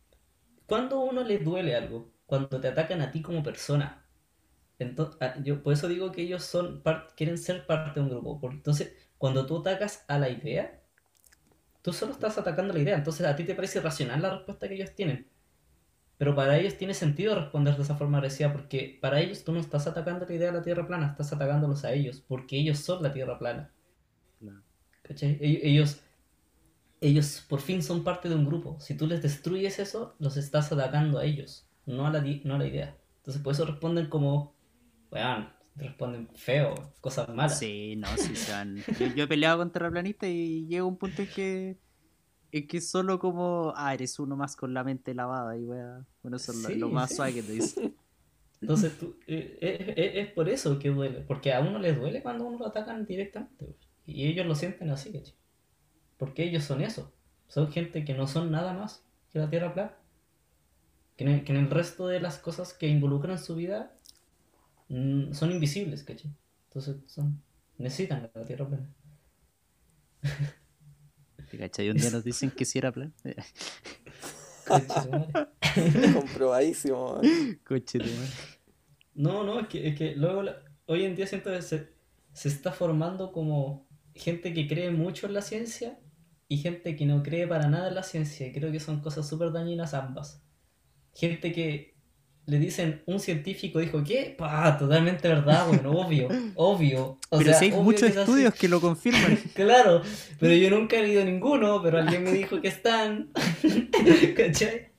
cuando 0.68 0.98
a 0.98 1.04
uno 1.06 1.24
le 1.24 1.40
duele 1.40 1.76
algo, 1.76 2.14
cuando 2.26 2.60
te 2.62 2.68
atacan 2.70 3.02
a 3.02 3.12
ti 3.12 3.22
como 3.22 3.44
persona, 3.44 4.06
entonces, 4.80 5.18
yo 5.44 5.62
por 5.64 5.74
eso 5.74 5.88
digo 5.90 6.12
que 6.12 6.24
ellos 6.24 6.44
son 6.44 6.84
quieren 7.16 7.38
ser 7.38 7.66
parte 7.68 8.00
de 8.00 8.06
un 8.06 8.10
grupo. 8.10 8.40
Porque 8.42 8.58
entonces, 8.58 8.94
cuando 9.18 9.46
tú 9.46 9.60
atacas 9.60 10.06
a 10.08 10.18
la 10.20 10.30
idea, 10.30 10.82
tú 11.82 11.94
solo 11.94 12.14
estás 12.14 12.38
atacando 12.38 12.74
la 12.74 12.80
idea. 12.80 12.98
Entonces, 12.98 13.26
a 13.28 13.36
ti 13.36 13.44
te 13.46 13.56
parece 13.56 13.80
irracional 13.80 14.22
la 14.22 14.32
respuesta 14.36 14.68
que 14.68 14.76
ellos 14.76 14.96
tienen. 14.96 15.30
Pero 16.20 16.36
para 16.36 16.60
ellos 16.60 16.78
tiene 16.78 16.94
sentido 16.96 17.36
responder 17.36 17.78
de 17.78 17.84
esa 17.84 17.96
forma 17.98 18.20
agresiva 18.20 18.54
porque 18.54 19.00
para 19.02 19.22
ellos 19.22 19.44
tú 19.46 19.54
no 19.54 19.62
estás 19.62 19.88
atacando 19.88 20.28
la 20.28 20.36
idea 20.36 20.52
de 20.52 20.60
la 20.60 20.64
Tierra 20.64 20.88
plana, 20.88 21.08
estás 21.12 21.34
atacándolos 21.34 21.86
a 21.86 21.94
ellos 21.94 22.24
porque 22.28 22.60
ellos 22.60 22.80
son 22.80 23.04
la 23.04 23.14
Tierra 23.14 23.40
plana. 23.40 23.74
Claro. 24.40 24.62
¿Cachai? 25.04 25.40
Ell- 25.42 25.62
Ellos, 25.64 26.02
ellos 27.02 27.46
por 27.48 27.62
fin 27.62 27.82
son 27.84 28.04
parte 28.04 28.30
de 28.30 28.36
un 28.36 28.46
grupo. 28.46 28.80
Si 28.80 28.96
tú 28.96 29.08
les 29.08 29.22
destruyes 29.22 29.80
eso, 29.80 30.16
los 30.20 30.38
estás 30.38 30.72
atacando 30.72 31.20
a 31.20 31.26
ellos, 31.26 31.68
no 31.86 32.08
a 32.08 32.12
la, 32.12 32.22
no 32.22 32.56
a 32.56 32.60
la 32.60 32.68
idea. 32.68 32.98
Entonces 33.18 33.42
por 33.42 33.54
eso 33.54 33.66
responden 33.66 34.08
como, 34.08 34.56
weón, 35.12 35.50
responden 35.76 36.30
feo, 36.36 36.76
cosas 37.02 37.30
malas. 37.30 37.60
Sí, 37.60 37.96
no, 37.98 38.08
sí. 38.18 38.34
Yo, 38.98 39.08
yo 39.08 39.24
he 39.24 39.28
peleado 39.28 39.60
con 39.60 39.72
terraplanistas 39.72 40.30
y 40.30 40.68
llega 40.68 40.84
un 40.86 40.98
punto 40.98 41.22
en 41.22 41.28
que. 41.30 41.78
En 42.52 42.68
que 42.68 42.82
solo 42.82 43.20
como. 43.20 43.74
Ah, 43.76 43.94
eres 43.94 44.20
uno 44.20 44.36
más 44.36 44.56
con 44.56 44.74
la 44.74 44.84
mente 44.84 45.14
lavada 45.14 45.58
y 45.58 45.64
wea. 45.64 46.06
Bueno, 46.24 46.38
eso 46.38 46.52
es 46.52 46.60
lo, 46.60 46.70
Sí, 46.70 46.76
lo 46.76 46.90
más 46.90 47.12
sí. 47.12 47.16
suave 47.16 47.34
que 47.36 47.44
te 47.44 47.52
dice. 47.54 47.94
Entonces 48.62 48.98
tú, 48.98 49.18
eh, 49.28 49.58
eh, 49.62 49.94
eh, 49.98 50.22
es 50.22 50.32
por 50.34 50.50
eso 50.50 50.80
que 50.80 50.90
duele, 50.90 51.22
porque 51.22 51.54
a 51.54 51.62
uno 51.62 51.80
les 51.80 51.98
duele 51.98 52.22
cuando 52.22 52.46
uno 52.46 52.58
lo 52.60 52.68
atacan 52.68 53.06
directamente. 53.06 53.76
Y 54.06 54.28
ellos 54.28 54.46
lo 54.46 54.56
sienten 54.56 54.90
así, 54.90 55.12
¿cachai? 55.14 55.36
Porque 56.18 56.44
ellos 56.44 56.64
son 56.66 56.82
eso. 56.82 57.14
Son 57.48 57.72
gente 57.72 58.06
que 58.06 58.14
no 58.14 58.28
son 58.28 58.52
nada 58.52 58.74
más 58.74 59.06
que 59.32 59.40
la 59.40 59.50
Tierra 59.50 59.74
plana. 59.74 59.94
Que 61.16 61.24
en 61.26 61.30
el, 61.32 61.44
que 61.44 61.54
en 61.54 61.60
el 61.60 61.70
resto 61.70 62.08
de 62.08 62.20
las 62.20 62.40
cosas 62.40 62.74
que 62.74 62.88
involucran 62.88 63.40
su 63.40 63.56
vida 63.56 63.96
mm, 64.90 65.34
son 65.34 65.52
invisibles, 65.52 66.04
¿cachai? 66.04 66.32
Entonces 66.70 66.98
son, 67.08 67.42
necesitan 67.78 68.30
la 68.34 68.46
Tierra 68.46 68.68
plana. 68.68 68.90
¿Te 71.50 71.58
cachai? 71.58 71.90
Un 71.90 71.98
día 71.98 72.12
nos 72.12 72.24
dicen 72.24 72.52
que 72.52 72.66
si 72.66 72.78
era 72.78 72.92
plan. 72.92 73.14
Comprobadísimo. 76.14 77.22
Coche 77.66 78.00
de 78.00 78.06
madre. 78.06 78.30
No, 79.16 79.44
no, 79.44 79.60
es 79.62 79.68
que, 79.68 79.88
es 79.88 79.98
que 79.98 80.16
luego 80.16 80.44
la- 80.44 80.62
hoy 80.86 81.04
en 81.06 81.16
día 81.16 81.28
siento 81.28 81.50
que 81.52 81.62
se, 81.62 81.90
se 82.34 82.48
está 82.50 82.72
formando 82.72 83.32
como 83.32 83.88
gente 84.16 84.54
que 84.54 84.68
cree 84.68 84.92
mucho 84.92 85.28
en 85.28 85.34
la 85.34 85.42
ciencia 85.42 86.00
y 86.48 86.58
gente 86.58 86.96
que 86.96 87.06
no 87.06 87.22
cree 87.24 87.48
para 87.48 87.68
nada 87.68 87.90
en 87.90 87.96
la 87.96 88.04
ciencia. 88.04 88.48
Y 88.48 88.54
creo 88.54 88.72
que 88.72 88.80
son 88.80 89.02
cosas 89.02 89.28
súper 89.28 89.52
dañinas 89.52 89.94
ambas. 89.94 90.42
Gente 91.14 91.52
que 91.52 91.96
le 92.50 92.60
dicen, 92.60 93.02
un 93.06 93.20
científico 93.20 93.80
dijo, 93.80 94.04
¿qué? 94.04 94.34
Pa, 94.38 94.78
totalmente 94.78 95.28
verdad, 95.28 95.68
bueno, 95.68 95.92
obvio, 96.02 96.28
obvio. 96.56 97.18
O 97.30 97.38
Pero 97.38 97.52
sea, 97.52 97.60
si 97.60 97.66
hay 97.66 97.72
muchos 97.72 98.02
que 98.02 98.08
así. 98.08 98.20
estudios 98.20 98.54
que 98.56 98.68
lo 98.68 98.82
confirman. 98.82 99.38
Claro, 99.54 100.02
pero 100.40 100.54
yo 100.54 100.70
nunca 100.70 100.98
he 100.98 101.04
leído 101.04 101.24
ninguno, 101.24 101.82
pero 101.84 102.00
alguien 102.00 102.24
me 102.24 102.32
dijo 102.32 102.60
que 102.62 102.68
están. 102.70 103.30
¿Cachai? 104.36 104.90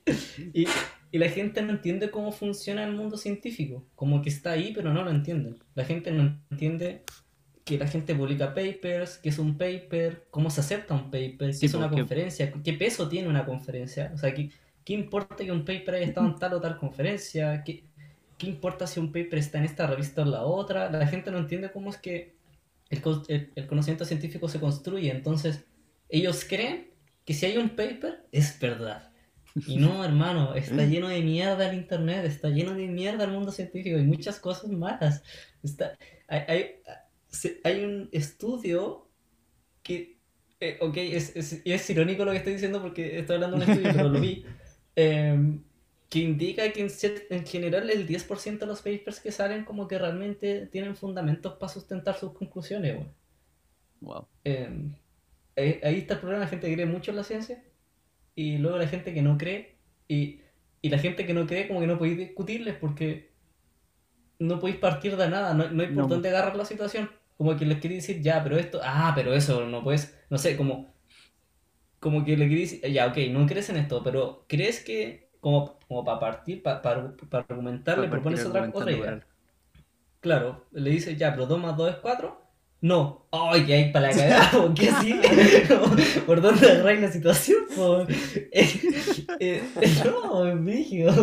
Y, 0.53 0.65
y 1.11 1.17
la 1.17 1.29
gente 1.29 1.61
no 1.61 1.71
entiende 1.71 2.09
cómo 2.09 2.31
funciona 2.31 2.83
el 2.85 2.93
mundo 2.93 3.17
científico. 3.17 3.83
Como 3.95 4.21
que 4.21 4.29
está 4.29 4.51
ahí, 4.51 4.71
pero 4.73 4.93
no 4.93 5.03
lo 5.03 5.11
entienden. 5.11 5.57
La 5.75 5.85
gente 5.85 6.11
no 6.11 6.39
entiende 6.49 7.03
que 7.63 7.77
la 7.77 7.87
gente 7.87 8.15
publica 8.15 8.53
papers, 8.55 9.17
qué 9.21 9.29
es 9.29 9.37
un 9.39 9.57
paper, 9.57 10.25
cómo 10.31 10.49
se 10.49 10.61
acepta 10.61 10.93
un 10.95 11.05
paper, 11.11 11.37
qué 11.51 11.53
Sí, 11.53 11.65
es 11.67 11.73
una 11.73 11.87
porque- 11.89 12.01
conferencia, 12.01 12.51
qué 12.63 12.73
peso 12.73 13.07
tiene 13.07 13.27
una 13.27 13.45
conferencia. 13.45 14.11
O 14.13 14.17
sea, 14.17 14.33
¿qué, 14.33 14.49
qué 14.83 14.93
importa 14.93 15.35
que 15.43 15.51
un 15.51 15.65
paper 15.65 15.95
haya 15.95 16.05
estado 16.05 16.27
en 16.27 16.39
tal 16.39 16.53
o 16.53 16.61
tal 16.61 16.77
conferencia? 16.77 17.63
¿Qué, 17.63 17.89
¿Qué 18.37 18.47
importa 18.47 18.87
si 18.87 18.99
un 18.99 19.11
paper 19.11 19.35
está 19.39 19.59
en 19.59 19.65
esta 19.65 19.87
revista 19.87 20.21
o 20.21 20.25
en 20.25 20.31
la 20.31 20.43
otra? 20.45 20.89
La 20.91 21.07
gente 21.07 21.31
no 21.31 21.37
entiende 21.39 21.71
cómo 21.71 21.89
es 21.91 21.97
que 21.97 22.37
el, 22.89 23.01
el- 23.29 23.51
el 23.55 23.67
conocimiento 23.67 24.05
científico 24.05 24.49
se 24.49 24.59
construye. 24.59 25.11
Entonces, 25.11 25.65
ellos 26.09 26.45
creen 26.47 26.91
que 27.25 27.33
si 27.33 27.45
hay 27.45 27.57
un 27.57 27.69
paper, 27.75 28.27
es 28.31 28.59
verdad. 28.59 29.11
Y 29.65 29.77
no, 29.77 30.03
hermano, 30.05 30.55
está 30.55 30.85
lleno 30.85 31.07
de 31.09 31.21
mierda 31.21 31.69
el 31.69 31.77
internet, 31.77 32.25
está 32.25 32.49
lleno 32.49 32.73
de 32.75 32.87
mierda 32.87 33.25
el 33.25 33.31
mundo 33.31 33.51
científico 33.51 33.97
y 33.99 34.03
muchas 34.05 34.39
cosas 34.39 34.69
malas. 34.71 35.23
Está, 35.63 35.97
hay, 36.27 36.41
hay, 36.47 36.65
hay 37.63 37.83
un 37.85 38.09
estudio 38.11 39.09
que, 39.83 40.19
eh, 40.59 40.77
ok, 40.81 40.97
es, 40.97 41.35
es, 41.35 41.61
es 41.65 41.89
irónico 41.89 42.25
lo 42.25 42.31
que 42.31 42.37
estoy 42.37 42.53
diciendo 42.53 42.81
porque 42.81 43.19
estoy 43.19 43.35
hablando 43.35 43.57
de 43.57 43.63
un 43.63 43.67
estudio, 43.67 43.91
pero 43.93 44.09
lo 44.09 44.19
vi, 44.19 44.45
em, 44.95 45.63
que 46.09 46.19
indica 46.19 46.71
que 46.73 46.81
en, 47.29 47.45
general 47.45 47.89
el 47.89 48.05
10% 48.07 48.59
de 48.59 48.65
los 48.65 48.81
papers 48.81 49.19
que 49.21 49.31
salen 49.31 49.63
como 49.65 49.87
que 49.87 49.97
realmente 49.97 50.67
tienen 50.67 50.95
fundamentos 50.95 51.53
para 51.53 51.71
sustentar 51.71 52.15
sus 52.17 52.33
conclusiones. 52.33 52.95
weón. 52.95 53.13
Wow. 54.01 54.27
Eh, 54.43 54.69
ahí, 55.55 55.79
ahí 55.83 55.97
está 55.99 56.15
el 56.15 56.19
problema, 56.21 56.43
la 56.43 56.49
gente 56.49 56.67
que 56.67 56.73
cree 56.73 56.85
mucho 56.85 57.11
en 57.11 57.17
la 57.17 57.23
ciencia 57.23 57.63
y 58.35 58.57
luego 58.57 58.77
la 58.77 58.87
gente 58.87 59.13
que 59.13 59.21
no 59.21 59.37
cree 59.37 59.77
y, 60.07 60.41
y 60.81 60.89
la 60.89 60.97
gente 60.97 61.25
que 61.25 61.33
no 61.33 61.45
cree 61.47 61.67
como 61.67 61.79
que 61.79 61.87
no 61.87 61.97
podéis 61.97 62.17
discutirles 62.17 62.75
porque 62.75 63.31
no 64.39 64.59
podéis 64.59 64.79
partir 64.79 65.15
de 65.17 65.29
nada, 65.29 65.53
no, 65.53 65.69
no 65.69 65.83
hay 65.83 65.89
por 65.89 66.07
No. 66.07 66.07
dónde 66.07 66.29
agarrar 66.29 66.55
la 66.55 66.65
situación. 66.65 67.09
Como 67.37 67.55
que 67.57 67.65
les 67.65 67.79
queréis 67.79 68.05
decir, 68.07 68.21
ya, 68.21 68.43
pero 68.43 68.57
esto, 68.57 68.79
ah, 68.83 69.13
pero 69.15 69.33
eso 69.33 69.65
no 69.67 69.83
puedes, 69.83 70.17
no 70.29 70.37
sé, 70.37 70.57
como, 70.57 70.90
como 72.01 72.25
que 72.25 72.35
le 72.35 72.49
queréis 72.49 72.71
decir, 72.71 72.91
ya, 72.91 73.05
ok, 73.05 73.17
no 73.29 73.45
crees 73.45 73.69
en 73.69 73.77
esto, 73.77 74.01
pero 74.03 74.43
crees 74.47 74.83
que, 74.83 75.29
como, 75.39 75.77
como 75.87 76.03
para 76.03 76.19
partir, 76.19 76.63
para, 76.63 76.81
para, 76.81 77.15
para 77.29 77.45
argumentar, 77.47 77.99
le 77.99 78.07
Para 78.07 78.21
partir 78.23 78.41
propones 78.41 78.45
otra, 78.45 78.61
otra 78.61 78.71
por 78.71 78.91
idea. 78.91 79.27
Claro, 80.19 80.65
le 80.71 80.89
dice 80.89 81.15
ya, 81.15 81.31
pero 81.31 81.45
2 81.45 81.59
más 81.61 81.77
2 81.77 81.91
es 81.91 81.95
4. 81.97 82.41
No. 82.81 83.27
Ay, 83.31 83.65
que 83.67 83.73
hay 83.75 83.91
para 83.91 84.07
la 84.07 84.15
cagada, 84.15 84.73
¿qué 84.73 84.89
así? 84.89 85.21
¿Por 86.25 86.41
dónde 86.41 86.71
agarráis 86.71 87.01
la 87.01 87.11
situación? 87.11 87.59
po? 87.75 88.05
Eh, 89.39 89.63
eh, 89.79 89.93
no, 90.03 90.45
es 90.47 90.63
brígido. 90.63 91.13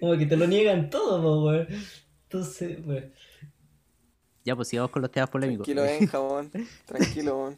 Como 0.00 0.18
que 0.18 0.26
te 0.26 0.36
lo 0.36 0.46
niegan 0.46 0.90
todo, 0.90 1.22
po, 1.22 1.44
weón. 1.46 1.68
Entonces, 2.24 2.84
weón. 2.84 3.12
Ya, 4.44 4.56
pues 4.56 4.66
sigamos 4.66 4.90
con 4.90 5.02
los 5.02 5.10
temas 5.12 5.30
polémicos. 5.30 5.64
Tranquilo, 5.66 5.82
ven, 5.82 6.06
jabón. 6.08 6.50
Tranquilo. 6.84 7.56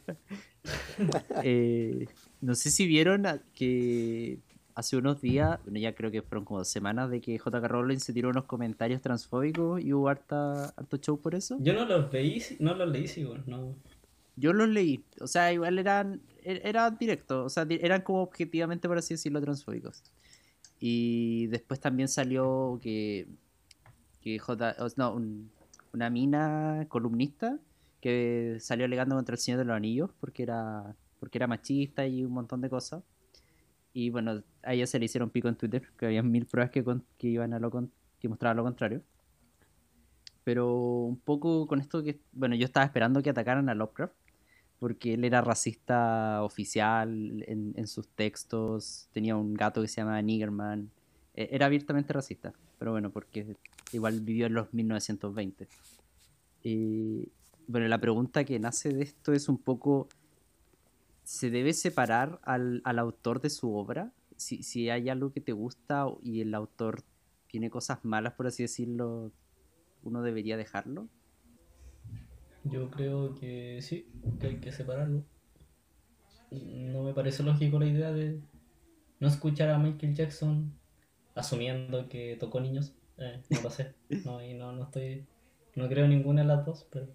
Eh, 1.43 2.07
no 2.41 2.55
sé 2.55 2.69
si 2.71 2.85
vieron 2.87 3.25
que 3.53 4.39
hace 4.75 4.97
unos 4.97 5.21
días, 5.21 5.59
bueno, 5.63 5.79
ya 5.79 5.95
creo 5.95 6.11
que 6.11 6.21
fueron 6.21 6.43
como 6.45 6.59
dos 6.59 6.67
semanas, 6.67 7.09
de 7.09 7.21
que 7.21 7.37
J.K. 7.39 7.67
Rowling 7.67 7.99
se 7.99 8.11
tiró 8.13 8.29
unos 8.29 8.43
comentarios 8.45 9.01
transfóbicos 9.01 9.81
y 9.81 9.93
hubo 9.93 10.09
harta, 10.09 10.65
harto 10.75 10.97
show 10.97 11.19
por 11.19 11.33
eso. 11.35 11.57
Yo 11.61 11.73
no 11.73 11.85
los 11.85 12.11
veí, 12.11 12.41
no 12.59 12.73
los 12.75 12.89
leí, 12.89 13.07
sí, 13.07 13.23
weón. 13.25 13.43
No. 13.47 13.75
Yo 14.35 14.51
los 14.51 14.67
leí, 14.67 15.01
o 15.21 15.27
sea, 15.27 15.53
igual 15.53 15.79
eran, 15.79 16.21
er- 16.43 16.59
eran 16.65 16.97
directos, 16.97 17.45
o 17.45 17.49
sea, 17.49 17.65
eran 17.69 18.01
como 18.01 18.21
objetivamente, 18.21 18.87
por 18.89 18.97
así 18.97 19.13
decirlo, 19.13 19.39
transfóbicos. 19.39 20.03
Y 20.79 21.47
después 21.47 21.79
también 21.79 22.09
salió 22.09 22.77
que, 22.83 23.27
que 24.21 24.37
J, 24.37 24.75
no, 24.97 25.13
un- 25.15 25.49
una 25.93 26.09
mina 26.09 26.85
columnista 26.89 27.57
que 28.05 28.57
salió 28.59 28.85
alegando 28.85 29.15
contra 29.15 29.33
el 29.33 29.39
Señor 29.39 29.57
de 29.57 29.65
los 29.65 29.75
Anillos 29.75 30.11
porque 30.19 30.43
era, 30.43 30.95
porque 31.19 31.39
era 31.39 31.47
machista 31.47 32.05
y 32.05 32.23
un 32.23 32.33
montón 32.33 32.61
de 32.61 32.69
cosas. 32.69 33.01
Y 33.93 34.11
bueno, 34.11 34.43
a 34.61 34.73
ella 34.75 34.85
se 34.85 34.99
le 34.99 35.05
hicieron 35.05 35.31
pico 35.31 35.47
en 35.47 35.55
Twitter, 35.55 35.87
que 35.97 36.05
había 36.05 36.21
mil 36.21 36.45
pruebas 36.45 36.69
que, 36.69 36.83
con- 36.83 37.03
que 37.17 37.29
iban 37.29 37.51
a 37.53 37.59
lo 37.59 37.71
con- 37.71 37.91
que 38.19 38.29
mostraban 38.29 38.57
lo 38.57 38.63
contrario. 38.63 39.01
Pero 40.43 40.71
un 40.75 41.17
poco 41.19 41.65
con 41.65 41.79
esto 41.81 42.03
que, 42.03 42.19
bueno, 42.31 42.53
yo 42.55 42.65
estaba 42.65 42.85
esperando 42.85 43.23
que 43.23 43.31
atacaran 43.31 43.69
a 43.69 43.73
Lovecraft, 43.73 44.13
porque 44.77 45.15
él 45.15 45.23
era 45.25 45.41
racista 45.41 46.43
oficial 46.43 47.43
en, 47.47 47.73
en 47.75 47.87
sus 47.87 48.07
textos, 48.09 49.09
tenía 49.13 49.35
un 49.35 49.55
gato 49.55 49.81
que 49.81 49.87
se 49.87 50.01
llamaba 50.01 50.21
Niggerman, 50.21 50.91
e- 51.33 51.49
era 51.51 51.65
abiertamente 51.65 52.13
racista, 52.13 52.53
pero 52.77 52.91
bueno, 52.91 53.09
porque 53.09 53.55
igual 53.93 54.19
vivió 54.21 54.45
en 54.45 54.53
los 54.53 54.71
1920. 54.75 55.67
Y 56.63 57.29
bueno, 57.67 57.87
la 57.87 57.99
pregunta 57.99 58.43
que 58.43 58.59
nace 58.59 58.89
de 58.89 59.03
esto 59.03 59.33
es 59.33 59.49
un 59.49 59.57
poco, 59.57 60.07
¿se 61.23 61.49
debe 61.49 61.73
separar 61.73 62.39
al, 62.43 62.81
al 62.83 62.99
autor 62.99 63.41
de 63.41 63.49
su 63.49 63.75
obra? 63.75 64.11
Si, 64.37 64.63
si 64.63 64.89
hay 64.89 65.09
algo 65.09 65.31
que 65.31 65.41
te 65.41 65.53
gusta 65.53 66.07
y 66.21 66.41
el 66.41 66.53
autor 66.53 67.03
tiene 67.47 67.69
cosas 67.69 68.03
malas, 68.03 68.33
por 68.33 68.47
así 68.47 68.63
decirlo, 68.63 69.31
¿uno 70.03 70.21
debería 70.21 70.57
dejarlo? 70.57 71.07
Yo 72.65 72.89
creo 72.89 73.35
que 73.35 73.79
sí, 73.81 74.07
que 74.39 74.47
hay 74.47 74.57
que 74.57 74.71
separarlo. 74.71 75.23
No 76.51 77.03
me 77.03 77.13
parece 77.13 77.43
lógico 77.43 77.79
la 77.79 77.85
idea 77.85 78.11
de 78.11 78.41
no 79.19 79.27
escuchar 79.27 79.69
a 79.69 79.77
Michael 79.77 80.15
Jackson 80.15 80.73
asumiendo 81.35 82.09
que 82.09 82.37
tocó 82.39 82.59
niños. 82.59 82.93
Eh, 83.17 83.41
no 83.49 83.61
lo 83.61 83.69
sé. 83.69 83.93
No, 84.25 84.43
y 84.43 84.53
no, 84.53 84.71
no 84.71 84.83
estoy. 84.83 85.25
No 85.75 85.87
creo 85.87 86.07
ninguna 86.07 86.41
de 86.41 86.47
las 86.47 86.65
dos, 86.65 86.87
pero. 86.91 87.07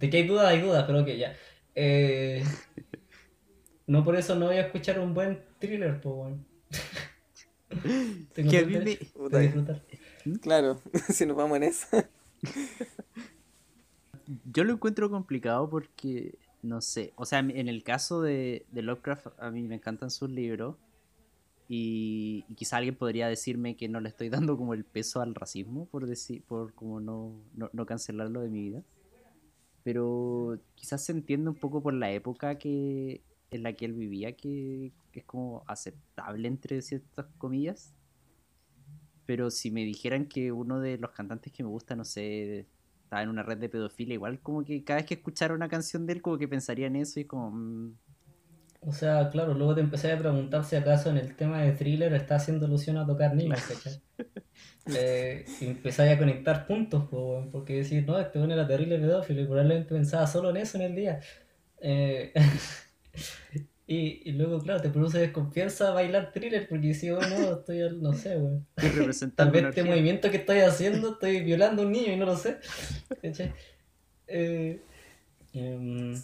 De 0.00 0.10
que 0.10 0.18
hay 0.18 0.26
dudas, 0.26 0.46
hay 0.46 0.60
dudas, 0.60 0.84
pero 0.86 1.04
que 1.04 1.18
ya. 1.18 1.34
Eh, 1.74 2.44
no 3.86 4.04
por 4.04 4.16
eso 4.16 4.34
no 4.34 4.46
voy 4.46 4.56
a 4.56 4.62
escuchar 4.66 4.98
un 4.98 5.14
buen 5.14 5.40
thriller, 5.58 6.00
pues. 6.00 6.34
Tengo 8.34 8.50
Que 8.50 8.64
me- 8.66 8.78
de 8.80 9.40
disfrutar. 9.40 9.82
Claro, 10.40 10.80
si 11.08 11.26
nos 11.26 11.36
vamos 11.36 11.56
en 11.56 11.62
esa. 11.64 12.08
Yo 14.52 14.64
lo 14.64 14.72
encuentro 14.72 15.08
complicado 15.10 15.68
porque, 15.70 16.38
no 16.62 16.80
sé, 16.80 17.12
o 17.16 17.24
sea, 17.24 17.38
en 17.40 17.68
el 17.68 17.82
caso 17.84 18.22
de, 18.22 18.66
de 18.72 18.82
Lovecraft, 18.82 19.28
a 19.38 19.50
mí 19.50 19.62
me 19.62 19.76
encantan 19.76 20.10
sus 20.10 20.30
libros 20.30 20.76
y, 21.68 22.44
y 22.48 22.54
quizá 22.54 22.78
alguien 22.78 22.96
podría 22.96 23.28
decirme 23.28 23.76
que 23.76 23.88
no 23.88 24.00
le 24.00 24.08
estoy 24.08 24.28
dando 24.28 24.56
como 24.56 24.74
el 24.74 24.84
peso 24.84 25.20
al 25.20 25.34
racismo 25.34 25.86
por 25.86 26.06
decir, 26.06 26.42
por 26.42 26.72
como 26.74 27.00
no, 27.00 27.32
no, 27.54 27.70
no 27.72 27.86
cancelarlo 27.86 28.40
de 28.40 28.48
mi 28.48 28.60
vida. 28.70 28.82
Pero 29.86 30.58
quizás 30.74 31.04
se 31.04 31.12
entiende 31.12 31.48
un 31.48 31.54
poco 31.54 31.80
por 31.80 31.94
la 31.94 32.10
época 32.10 32.58
que, 32.58 33.22
en 33.52 33.62
la 33.62 33.74
que 33.74 33.84
él 33.84 33.92
vivía 33.92 34.36
que, 34.36 34.92
que 35.12 35.20
es 35.20 35.24
como 35.26 35.62
aceptable 35.68 36.48
entre 36.48 36.82
ciertas 36.82 37.26
comillas. 37.38 37.94
Pero 39.26 39.48
si 39.48 39.70
me 39.70 39.84
dijeran 39.84 40.26
que 40.26 40.50
uno 40.50 40.80
de 40.80 40.98
los 40.98 41.12
cantantes 41.12 41.52
que 41.52 41.62
me 41.62 41.68
gusta, 41.68 41.94
no 41.94 42.04
sé, 42.04 42.66
estaba 43.04 43.22
en 43.22 43.28
una 43.28 43.44
red 43.44 43.58
de 43.58 43.68
pedofilia, 43.68 44.14
igual 44.14 44.40
como 44.40 44.64
que 44.64 44.82
cada 44.82 44.98
vez 44.98 45.06
que 45.06 45.14
escuchara 45.14 45.54
una 45.54 45.68
canción 45.68 46.04
de 46.04 46.14
él, 46.14 46.22
como 46.22 46.36
que 46.36 46.48
pensaría 46.48 46.88
en 46.88 46.96
eso 46.96 47.20
y 47.20 47.24
como... 47.24 47.52
mm, 47.52 47.94
O 48.86 48.92
sea, 48.92 49.28
claro, 49.30 49.52
luego 49.54 49.74
te 49.74 49.80
empecé 49.80 50.12
a 50.12 50.18
preguntar 50.18 50.64
si 50.64 50.76
acaso 50.76 51.10
en 51.10 51.18
el 51.18 51.34
tema 51.36 51.60
de 51.62 51.72
thriller 51.72 52.14
está 52.14 52.36
haciendo 52.36 52.66
alusión 52.66 52.96
a 52.98 53.06
tocar 53.06 53.34
niños, 53.34 53.60
¿cachai? 53.66 54.00
Eh, 54.94 55.44
y 55.60 55.66
empezáis 55.66 56.12
a 56.14 56.18
conectar 56.18 56.66
puntos, 56.66 57.08
po, 57.08 57.48
porque 57.50 57.78
decir, 57.78 58.06
no, 58.06 58.18
este 58.20 58.38
bueno 58.38 58.54
era 58.54 58.68
terrible 58.68 58.98
pedófilo 58.98 59.42
y 59.42 59.46
probablemente 59.46 59.92
pensaba 59.94 60.26
solo 60.28 60.50
en 60.50 60.58
eso 60.58 60.78
en 60.78 60.84
el 60.84 60.94
día. 60.94 61.20
Eh, 61.80 62.32
y, 63.88 64.28
y 64.30 64.32
luego, 64.32 64.60
claro, 64.60 64.80
te 64.80 64.90
produce 64.90 65.18
desconfianza 65.18 65.90
bailar 65.92 66.32
thriller 66.32 66.68
porque 66.68 66.94
si 66.94 67.10
oh, 67.10 67.20
no, 67.20 67.58
estoy, 67.58 67.82
al- 67.82 68.00
no 68.02 68.12
sé, 68.12 68.36
weón. 68.36 68.66
Tal 69.36 69.50
vez 69.50 69.64
este 69.64 69.82
movimiento 69.84 70.30
que 70.30 70.38
estoy 70.38 70.60
haciendo, 70.60 71.14
estoy 71.14 71.42
violando 71.42 71.82
a 71.82 71.86
un 71.86 71.92
niño 71.92 72.12
y 72.12 72.16
no 72.16 72.26
lo 72.26 72.36
sé. 72.36 72.58
¿Cachai? 73.22 73.52
Eh, 74.28 74.80
em, 75.52 76.14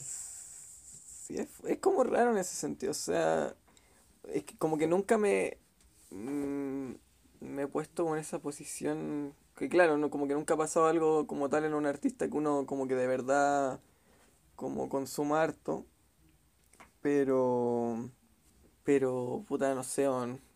Es, 1.39 1.49
es 1.65 1.79
como 1.79 2.05
raro 2.05 2.33
en 2.33 2.39
ese 2.39 2.57
sentido. 2.57 2.93
O 2.93 2.95
sea, 2.95 3.55
es 4.29 4.45
que 4.45 4.57
como 4.59 4.79
que 4.79 4.87
nunca 4.87 5.19
me, 5.19 5.59
mm, 6.11 6.93
me 7.41 7.63
he 7.63 7.67
puesto 7.69 8.15
en 8.15 8.21
esa 8.21 8.39
posición. 8.41 9.35
Que 9.57 9.69
claro, 9.69 9.99
no, 9.99 10.11
como 10.11 10.27
que 10.29 10.35
nunca 10.35 10.55
ha 10.55 10.57
pasado 10.57 10.87
algo 10.87 11.27
como 11.27 11.49
tal 11.49 11.65
en 11.65 11.75
un 11.75 11.87
artista 11.87 12.29
que 12.29 12.37
uno 12.37 12.67
como 12.67 12.89
que 12.89 12.95
de 12.95 13.07
verdad 13.07 13.81
como 14.57 14.89
consuma 14.89 15.43
harto. 15.43 15.87
Pero, 17.01 18.11
pero, 18.85 19.45
puta, 19.49 19.75
no 19.75 19.83
sé, 19.85 20.07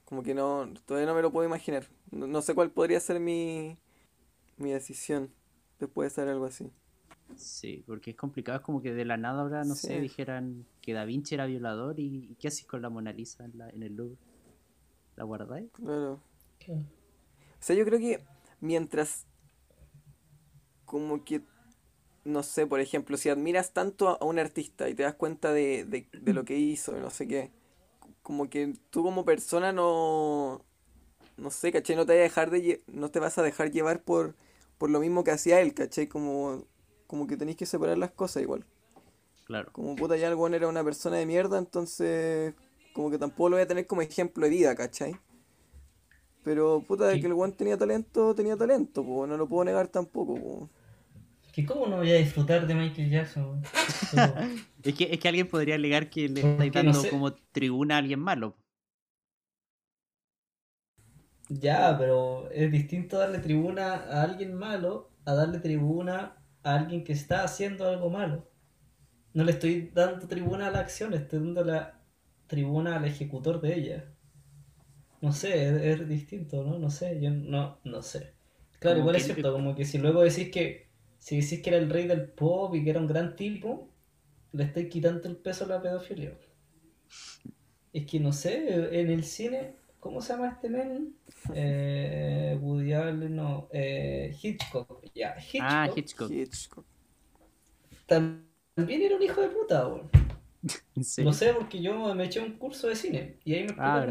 como 0.05 0.23
que 0.23 0.35
no, 0.35 0.73
todavía 0.87 1.07
no 1.07 1.15
me 1.15 1.23
lo 1.23 1.33
puedo 1.33 1.47
imaginar. 1.47 1.87
No, 2.11 2.27
no 2.27 2.43
sé 2.43 2.55
cuál 2.55 2.71
podría 2.71 3.01
ser 3.01 3.21
mi, 3.21 3.79
mi 4.57 4.73
decisión 4.73 5.33
después 5.81 6.15
de 6.15 6.23
hacer 6.23 6.33
algo 6.33 6.47
así. 6.47 6.73
Sí, 7.35 7.83
porque 7.87 8.11
es 8.11 8.17
complicado, 8.17 8.59
es 8.59 8.65
como 8.65 8.81
que 8.83 8.93
de 8.95 9.05
la 9.05 9.17
nada 9.17 9.43
ahora, 9.43 9.65
no 9.65 9.75
sé, 9.75 10.01
dijeran 10.01 10.65
que 10.81 10.93
Da 10.95 11.05
Vinci 11.05 11.35
era 11.35 11.47
violador 11.47 11.99
y, 12.01 12.29
y 12.31 12.35
¿qué 12.37 12.49
haces 12.49 12.67
con 12.67 12.83
la 12.83 12.89
Mona 12.91 13.13
Lisa 13.13 13.45
en, 13.45 13.59
la- 13.59 13.69
en 13.71 13.83
el 13.83 13.95
Louvre? 13.97 14.17
¿La 15.17 15.25
guardáis? 15.25 15.71
Claro. 15.73 16.21
claro. 16.59 16.85
O 17.61 17.63
sea, 17.67 17.77
yo 17.77 17.85
creo 17.85 17.99
que 17.99 18.25
mientras 18.61 19.27
como 20.85 21.25
que, 21.25 21.43
no 22.25 22.43
sé, 22.43 22.67
por 22.67 22.81
ejemplo, 22.81 23.17
si 23.17 23.29
admiras 23.31 23.73
tanto 23.73 24.09
a, 24.09 24.15
a 24.15 24.25
un 24.25 24.39
artista 24.39 24.89
y 24.89 24.95
te 24.95 25.03
das 25.05 25.15
cuenta 25.15 25.53
de, 25.53 25.85
de, 25.85 26.09
de 26.13 26.35
lo 26.35 26.45
que 26.45 26.57
hizo 26.59 26.93
no 26.99 27.11
sé 27.11 27.29
qué, 27.29 27.53
como 28.23 28.51
que 28.51 28.75
tú 28.91 29.03
como 29.05 29.25
persona 29.25 29.73
no, 29.73 30.65
no 31.39 31.51
sé, 31.51 31.73
¿cachai? 31.73 31.97
No 31.97 32.07
te, 32.07 32.15
vas 32.15 32.21
a 32.21 32.23
dejar 32.25 32.51
de, 32.51 32.83
no 32.89 33.11
te 33.11 33.21
vas 33.21 33.39
a 33.39 33.43
dejar 33.45 33.73
llevar 33.73 34.03
por, 34.03 34.37
por 34.79 34.91
lo 34.91 35.01
mismo 35.01 35.25
que 35.25 35.33
hacía 35.33 35.61
él, 35.61 35.75
¿cachai? 35.75 36.09
Como, 36.09 36.65
como 37.07 37.27
que 37.27 37.37
tenéis 37.37 37.57
que 37.57 37.67
separar 37.67 37.99
las 37.99 38.11
cosas 38.13 38.43
igual. 38.43 38.65
Claro. 39.45 39.71
Como 39.73 39.95
puta, 39.97 40.17
ya 40.17 40.29
el 40.29 40.35
weón 40.35 40.55
era 40.55 40.69
una 40.69 40.83
persona 40.83 41.17
de 41.17 41.27
mierda, 41.27 41.59
entonces 41.59 42.55
como 42.93 43.11
que 43.11 43.19
tampoco 43.19 43.51
lo 43.51 43.57
voy 43.57 43.63
a 43.63 43.67
tener 43.69 43.87
como 43.87 44.03
ejemplo 44.03 44.45
de 44.45 44.51
vida, 44.51 44.75
¿cachai? 44.75 45.17
Pero 46.43 46.83
puta, 46.87 47.07
de 47.09 47.21
que 47.21 47.27
el 47.27 47.33
weón 47.33 47.53
tenía 47.53 47.77
talento, 47.77 48.35
tenía 48.35 48.57
talento, 48.57 49.05
pues 49.05 49.29
no 49.29 49.37
lo 49.37 49.49
puedo 49.49 49.65
negar 49.65 49.89
tampoco, 49.89 50.35
po. 50.37 50.71
Que 51.53 51.65
cómo 51.65 51.87
no 51.87 51.97
voy 51.97 52.11
a 52.11 52.17
disfrutar 52.17 52.67
de 52.67 52.75
Michael 52.75 53.11
Jackson? 53.11 53.63
Pero- 54.13 54.35
Es 54.83 54.95
que, 54.95 55.05
es 55.13 55.19
que 55.19 55.29
alguien 55.29 55.49
podría 55.49 55.75
alegar 55.75 56.11
que 56.11 56.29
le 56.29 56.43
no 56.45 56.71
dando 56.71 56.93
sé. 56.95 57.11
como 57.11 57.33
tribuna 57.33 57.97
a 57.97 57.99
alguien 57.99 58.21
malo. 58.21 58.57
Ya, 61.49 61.97
pero 61.99 62.51
es 62.51 62.71
distinto 62.73 63.19
darle 63.19 63.39
tribuna 63.39 63.95
a 63.95 64.23
alguien 64.23 64.55
malo 64.55 65.11
a 65.25 65.35
darle 65.35 65.59
tribuna 65.61 66.37
a 66.67 66.77
alguien 66.77 67.05
que 67.05 67.13
está 67.15 67.45
haciendo 67.45 67.89
algo 67.89 68.11
malo. 68.11 68.39
No 69.35 69.45
le 69.45 69.53
estoy 69.53 69.91
dando 69.95 70.29
tribuna 70.29 70.69
a 70.69 70.73
la 70.73 70.81
acción, 70.81 71.11
le 71.13 71.19
estoy 71.19 71.41
dando 71.41 71.65
la 71.65 72.01
tribuna 72.49 72.97
al 72.99 73.05
ejecutor 73.07 73.61
de 73.61 73.75
ella. 73.79 73.99
No 75.21 75.33
sé, 75.33 75.69
es, 75.69 76.01
es 76.01 76.09
distinto, 76.09 76.63
¿no? 76.65 76.79
No 76.79 76.91
sé, 76.91 77.21
yo 77.21 77.31
no, 77.31 77.79
no 77.85 78.03
sé. 78.03 78.33
Claro, 78.79 78.99
Como 78.99 79.11
igual 79.11 79.17
es 79.17 79.23
que- 79.27 79.33
cierto, 79.35 79.53
como 79.53 79.75
que 79.75 79.85
si 79.85 79.99
luego 79.99 80.23
decís 80.23 80.51
que, 80.51 80.89
si 81.19 81.41
decís 81.41 81.63
que 81.63 81.71
era 81.71 81.79
el 81.79 81.91
rey 81.91 82.07
del 82.07 82.29
pop 82.31 82.75
y 82.75 82.85
que 82.85 82.91
era 82.91 83.01
un 83.01 83.07
gran 83.07 83.37
tipo, 83.37 83.91
le 84.53 84.65
estoy 84.65 84.89
quitando 84.89 85.29
el 85.29 85.37
peso 85.37 85.65
a 85.65 85.69
la 85.69 85.83
pedofilia. 85.83 86.35
Es 87.93 88.07
que 88.07 88.21
no 88.21 88.33
sé, 88.33 89.01
en 89.01 89.11
el 89.11 89.25
cine, 89.25 89.75
¿cómo 90.07 90.21
se 90.21 90.33
llama 90.33 90.49
este 90.49 90.69
men? 90.69 91.15
Eh, 91.55 92.59
Woody 92.61 92.93
Allen, 92.93 93.37
no, 93.37 93.69
eh, 93.73 94.35
Hitchcock. 94.43 95.05
Ya, 95.15 95.37
Hitchcock 95.39 95.61
Ah, 95.63 95.89
Hitchcock. 95.95 96.31
Hitchcock. 96.31 96.85
también 98.07 99.03
era 99.03 99.17
un 99.17 99.23
hijo 99.23 99.41
de 99.41 99.49
puta, 99.49 99.87
weón. 99.87 100.11
¿En 100.97 101.05
serio? 101.05 101.31
Lo 101.31 101.35
sé 101.37 101.53
porque 101.55 101.81
yo 101.81 102.15
me 102.15 102.25
eché 102.25 102.41
un 102.41 102.59
curso 102.59 102.89
de 102.89 102.97
cine 102.97 103.39
y 103.45 103.55
ahí 103.55 103.65
me 103.65 103.75
Ah. 103.79 104.07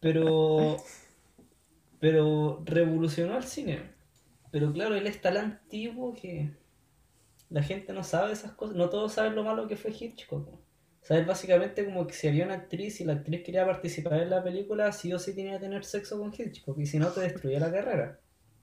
Pero, 0.00 0.76
pero 2.00 2.62
revolucionó 2.64 3.36
el 3.36 3.44
cine. 3.44 3.94
Pero 4.50 4.72
claro, 4.72 4.94
él 4.94 5.06
es 5.06 5.20
tan 5.20 5.36
antiguo 5.36 6.14
que 6.14 6.50
la 7.50 7.62
gente 7.62 7.92
no 7.92 8.02
sabe 8.02 8.32
esas 8.32 8.52
cosas. 8.52 8.76
No 8.76 8.88
todos 8.88 9.12
saben 9.12 9.34
lo 9.34 9.44
malo 9.44 9.66
que 9.68 9.76
fue 9.76 9.90
Hitchcock. 9.90 10.46
weón. 10.46 10.65
O 11.06 11.08
sea, 11.08 11.18
él 11.18 11.24
básicamente 11.24 11.84
como 11.84 12.04
que 12.04 12.14
si 12.14 12.26
había 12.26 12.46
una 12.46 12.54
actriz 12.54 13.00
y 13.00 13.04
la 13.04 13.12
actriz 13.12 13.44
quería 13.44 13.64
participar 13.64 14.22
en 14.22 14.28
la 14.28 14.42
película, 14.42 14.90
sí 14.90 15.12
o 15.12 15.20
sí 15.20 15.36
tenía 15.36 15.52
que 15.52 15.60
tener 15.60 15.84
sexo 15.84 16.18
con 16.18 16.32
Hitchcock. 16.36 16.76
Y 16.80 16.86
si 16.86 16.98
no, 16.98 17.12
te 17.12 17.20
destruía 17.20 17.60
la 17.60 17.70
carrera. 17.70 18.18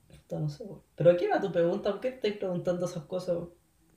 Puta, 0.09 0.41
no 0.41 0.49
sé. 0.49 0.65
Pero 0.97 1.11
aquí 1.11 1.25
va 1.25 1.39
tu 1.39 1.53
pregunta. 1.53 1.91
¿Por 1.91 2.01
qué 2.01 2.09
estáis 2.09 2.35
preguntando 2.35 2.85
esas 2.85 3.05
cosas? 3.05 3.37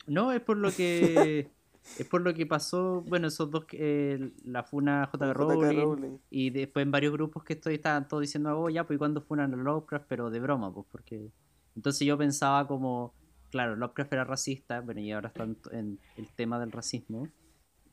No, 0.06 0.30
es 0.30 0.40
por 0.42 0.58
lo 0.58 0.70
que 0.70 1.50
es 1.98 2.06
por 2.06 2.20
lo 2.20 2.32
que 2.34 2.46
pasó, 2.46 3.02
bueno, 3.08 3.26
esos 3.26 3.50
dos 3.50 3.64
que 3.64 4.12
eh, 4.12 4.30
la 4.44 4.62
funa 4.62 5.08
J.K. 5.10 5.32
Rowling, 5.32 5.80
Rowling. 5.80 6.18
y 6.30 6.50
después 6.50 6.84
en 6.84 6.92
varios 6.92 7.14
grupos 7.14 7.42
que 7.42 7.54
estoy 7.54 7.74
estaban 7.74 8.06
todos 8.06 8.20
diciendo, 8.20 8.56
"Oh, 8.56 8.70
ya, 8.70 8.86
pues 8.86 8.96
¿y 8.96 8.98
cuándo 8.98 9.22
funan 9.22 9.54
a 9.54 9.56
Lovecraft?", 9.56 10.06
pero 10.08 10.30
de 10.30 10.38
broma, 10.38 10.72
pues 10.72 10.86
porque 10.92 11.32
entonces 11.74 12.06
yo 12.06 12.16
pensaba 12.16 12.68
como, 12.68 13.12
claro, 13.50 13.74
Lovecraft 13.74 14.12
era 14.12 14.22
racista, 14.22 14.82
bueno, 14.82 15.00
y 15.00 15.10
ahora 15.10 15.30
está 15.30 15.42
en, 15.42 15.58
en 15.72 15.98
el 16.16 16.28
tema 16.36 16.60
del 16.60 16.70
racismo. 16.70 17.26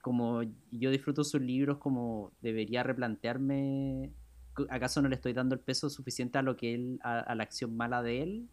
Como 0.03 0.43
yo 0.69 0.91
disfruto 0.91 1.23
sus 1.23 1.39
libros, 1.39 1.77
como 1.77 2.33
debería 2.41 2.83
replantearme 2.83 4.11
¿acaso 4.69 5.01
no 5.01 5.09
le 5.09 5.15
estoy 5.15 5.33
dando 5.33 5.55
el 5.55 5.61
peso 5.61 5.89
suficiente 5.89 6.37
a 6.37 6.41
lo 6.41 6.55
que 6.55 6.73
él 6.73 6.99
a, 7.03 7.19
a 7.19 7.35
la 7.35 7.43
acción 7.43 7.75
mala 7.75 8.03
de 8.03 8.21
él? 8.21 8.49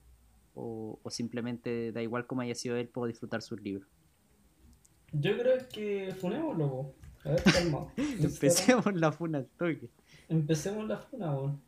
O, 0.55 1.01
o 1.03 1.11
simplemente 1.11 1.93
da 1.93 2.03
igual 2.03 2.27
como 2.27 2.43
haya 2.43 2.55
sido 2.55 2.77
él, 2.77 2.89
puedo 2.89 3.07
disfrutar 3.07 3.43
sus 3.43 3.61
libros. 3.61 3.89
Yo 5.13 5.37
creo 5.37 5.59
que 5.69 6.15
funémoslo. 6.21 6.95
A 7.25 7.31
ver, 7.31 7.43
calma. 7.53 7.93
Empecemos 7.97 8.95
la 8.95 9.13
funa 9.13 9.39
al 9.39 9.47
toque. 9.47 9.91
Empecemos 10.29 10.87
la 10.87 10.99
funa, 10.99 11.35
weón. 11.35 11.61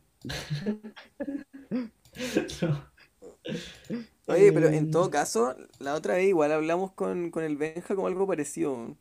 No. 2.61 2.93
Oye, 4.27 4.53
pero 4.53 4.67
en 4.67 4.89
todo 4.89 5.09
caso, 5.09 5.55
la 5.79 5.95
otra 5.95 6.15
vez 6.15 6.29
igual 6.29 6.53
hablamos 6.53 6.93
con, 6.93 7.29
con 7.29 7.43
el 7.43 7.57
Benja 7.57 7.93
como 7.95 8.07
algo 8.07 8.25
parecido. 8.25 8.95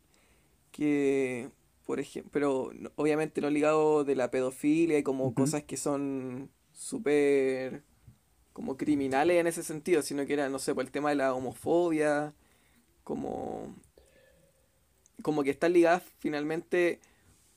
Que, 0.73 1.51
por 1.87 2.01
ejemplo, 2.01 2.31
pero 2.33 2.71
obviamente 2.97 3.41
no 3.41 3.51
ligado 3.51 4.05
de 4.05 4.17
la 4.17 4.31
pedofilia 4.31 4.99
y 4.99 5.03
como 5.05 5.35
cosas 5.35 5.63
que 5.63 5.77
son 5.77 6.51
súper 6.73 7.85
como 8.53 8.77
criminales 8.77 9.41
en 9.41 9.47
ese 9.47 9.63
sentido, 9.63 10.03
sino 10.03 10.27
que 10.27 10.35
era, 10.35 10.49
no 10.49 10.59
sé, 10.59 10.75
por 10.75 10.85
el 10.85 10.91
tema 10.91 11.11
de 11.11 11.17
la 11.17 11.35
homofobia, 11.35 12.35
como, 13.05 13.75
como 15.23 15.43
que 15.43 15.51
están 15.51 15.73
ligadas 15.73 16.03
finalmente 16.19 17.01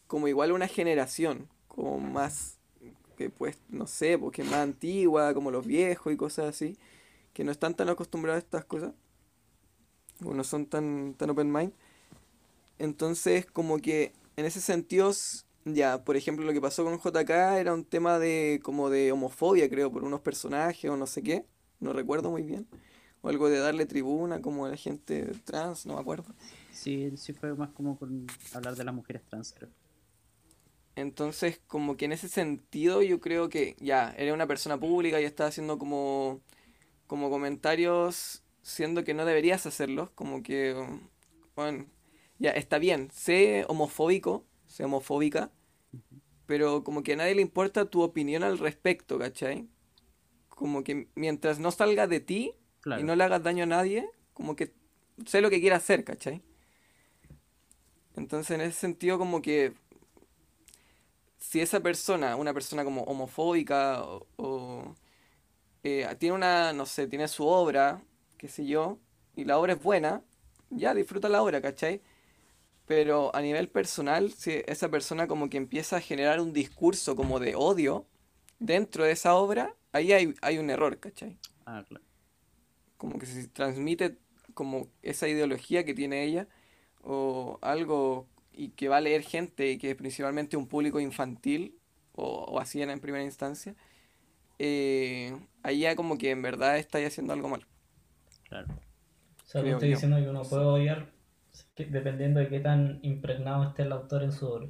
como 0.08 0.28
igual 0.28 0.52
a 0.52 0.54
una 0.54 0.68
generación, 0.68 1.50
como 1.68 2.00
más, 2.00 2.60
que 3.18 3.30
pues, 3.30 3.58
no 3.70 3.88
sé, 3.88 4.18
porque 4.18 4.44
más 4.44 4.56
antigua, 4.56 5.34
como 5.34 5.52
los 5.52 5.66
viejos 5.66 6.14
y 6.14 6.18
cosas 6.18 6.46
así, 6.48 6.78
que 7.34 7.44
no 7.44 7.52
están 7.52 7.76
tan 7.76 7.90
acostumbrados 7.90 8.42
a 8.42 8.46
estas 8.46 8.66
cosas, 8.66 8.94
o 10.24 10.34
no 10.34 10.44
son 10.44 10.68
tan, 10.68 11.16
tan 11.16 11.30
open 11.32 11.52
mind. 11.52 11.74
Entonces, 12.80 13.46
como 13.46 13.78
que 13.80 14.14
en 14.36 14.46
ese 14.46 14.62
sentido, 14.62 15.12
ya, 15.66 16.04
por 16.04 16.18
ejemplo, 16.18 16.46
lo 16.46 16.54
que 16.54 16.62
pasó 16.62 16.84
con 16.84 17.00
JK 17.00 17.30
era 17.60 17.74
un 17.74 17.86
tema 17.86 18.20
de 18.20 18.60
como 18.64 18.90
de 18.90 19.12
homofobia, 19.12 19.70
creo, 19.70 19.92
por 19.92 20.04
unos 20.04 20.22
personajes 20.22 20.90
o 20.90 20.98
no 20.98 21.08
sé 21.08 21.24
qué, 21.24 21.46
no 21.80 21.94
recuerdo 21.94 22.32
muy 22.32 22.44
bien. 22.44 22.68
O 23.22 23.30
algo 23.30 23.50
de 23.50 23.58
darle 23.58 23.86
tribuna 23.86 24.42
como 24.42 24.66
a 24.66 24.70
la 24.70 24.78
gente 24.78 25.26
trans, 25.46 25.86
no 25.86 25.96
me 25.96 26.02
acuerdo. 26.02 26.36
Sí, 26.72 27.12
sí 27.18 27.34
fue 27.34 27.56
más 27.56 27.72
como 27.72 27.98
con 27.98 28.28
hablar 28.54 28.76
de 28.76 28.84
las 28.84 28.94
mujeres 28.94 29.24
trans, 29.26 29.54
creo. 29.54 29.70
Entonces, 30.96 31.60
como 31.68 31.98
que 31.98 32.06
en 32.06 32.14
ese 32.14 32.30
sentido 32.30 33.02
yo 33.02 33.20
creo 33.20 33.50
que 33.50 33.76
ya, 33.80 34.14
era 34.18 34.34
una 34.34 34.48
persona 34.48 34.80
pública 34.80 35.20
y 35.20 35.26
estaba 35.26 35.50
haciendo 35.50 35.78
como, 35.78 36.42
como 37.08 37.30
comentarios, 37.30 38.44
siendo 38.62 39.04
que 39.04 39.14
no 39.14 39.26
deberías 39.26 39.66
hacerlos, 39.66 40.10
como 40.12 40.42
que, 40.42 40.74
bueno, 41.56 41.86
ya, 42.40 42.52
está 42.52 42.78
bien, 42.80 43.10
sé 43.12 43.66
homofóbico, 43.68 44.46
sé 44.68 44.84
homofóbica, 44.84 45.52
pero 46.46 46.84
como 46.84 47.04
que 47.04 47.14
a 47.14 47.16
nadie 47.18 47.36
le 47.36 47.42
importa 47.42 47.90
tu 47.90 48.02
opinión 48.02 48.44
al 48.44 48.60
respecto, 48.60 49.18
¿cachai? 49.20 49.68
Como 50.50 50.84
que 50.84 51.10
mientras 51.16 51.60
no 51.60 51.72
salga 51.72 52.08
de 52.08 52.20
ti 52.20 52.54
Claro. 52.82 53.02
y 53.02 53.04
no 53.06 53.16
le 53.16 53.24
hagas 53.24 53.44
daño 53.44 53.64
a 53.64 53.68
nadie, 53.68 54.10
como 54.34 54.56
que 54.56 54.74
sé 55.26 55.42
lo 55.42 55.50
que 55.50 55.60
quiera 55.62 55.78
hacer, 55.78 56.04
¿cachai? 56.04 56.44
Entonces 58.16 58.52
en 58.52 58.62
ese 58.62 58.80
sentido 58.80 59.18
como 59.18 59.42
que 59.42 59.74
si 61.38 61.62
esa 61.62 61.80
persona, 61.80 62.36
una 62.36 62.54
persona 62.54 62.84
como 62.84 63.04
homofóbica 63.04 64.04
o, 64.04 64.28
o, 64.38 64.96
eh, 65.84 66.08
tiene 66.20 66.36
una, 66.36 66.74
no 66.74 66.86
sé, 66.86 67.08
tiene 67.08 67.28
su 67.28 67.48
obra, 67.48 68.04
qué 68.38 68.48
sé 68.48 68.66
yo, 68.66 69.00
y 69.36 69.46
la 69.46 69.60
obra 69.60 69.74
es 69.74 69.84
buena, 69.84 70.24
ya 70.70 70.94
disfruta 70.94 71.30
la 71.30 71.44
obra, 71.44 71.62
¿cachai? 71.62 72.02
Pero 72.86 73.36
a 73.36 73.42
nivel 73.42 73.68
personal, 73.70 74.32
si 74.32 74.62
esa 74.68 74.90
persona 74.90 75.28
como 75.28 75.50
que 75.50 75.58
empieza 75.58 75.98
a 75.98 76.02
generar 76.02 76.40
un 76.40 76.54
discurso 76.54 77.16
como 77.16 77.40
de 77.40 77.56
odio 77.56 78.06
dentro 78.60 79.04
de 79.04 79.12
esa 79.12 79.36
obra, 79.36 79.76
ahí 79.92 80.12
hay, 80.12 80.36
hay 80.42 80.58
un 80.60 80.70
error, 80.70 81.00
¿cachai? 81.00 81.38
Ah, 81.66 81.84
claro. 81.88 82.04
Como 82.98 83.18
que 83.18 83.26
se 83.26 83.48
transmite 83.48 84.18
como 84.54 84.88
esa 85.02 85.28
ideología 85.28 85.84
que 85.84 85.94
tiene 85.94 86.24
ella 86.24 86.48
o 87.02 87.60
algo 87.62 88.28
y 88.54 88.70
que 88.70 88.88
va 88.88 88.98
a 88.98 89.02
leer 89.02 89.24
gente 89.24 89.72
y 89.72 89.78
que 89.78 89.92
es 89.92 89.96
principalmente 89.96 90.56
un 90.56 90.68
público 90.68 91.00
infantil 91.00 91.78
o, 92.14 92.46
o 92.46 92.60
así 92.60 92.82
en, 92.82 92.90
en 92.90 93.00
primera 93.00 93.24
instancia, 93.24 93.76
eh, 94.60 95.38
ahí 95.64 95.80
ya 95.80 95.96
como 95.96 96.18
que 96.18 96.32
en 96.32 96.42
verdad 96.42 96.78
estáis 96.78 97.08
haciendo 97.08 97.34
algo 97.34 97.50
mal. 97.50 97.66
Claro. 98.48 98.68
O 99.44 99.48
sea, 99.48 99.62
estoy 99.62 99.90
diciendo 99.90 100.18
que 100.18 100.30
uno 100.30 100.44
puede 100.44 100.64
odiar 100.64 101.15
dependiendo 101.76 102.40
de 102.40 102.48
qué 102.50 102.60
tan 102.60 103.00
impregnado 103.04 103.64
esté 103.64 103.84
el 103.84 103.92
autor 103.92 104.24
en 104.24 104.32
su 104.32 104.48
obra. 104.48 104.68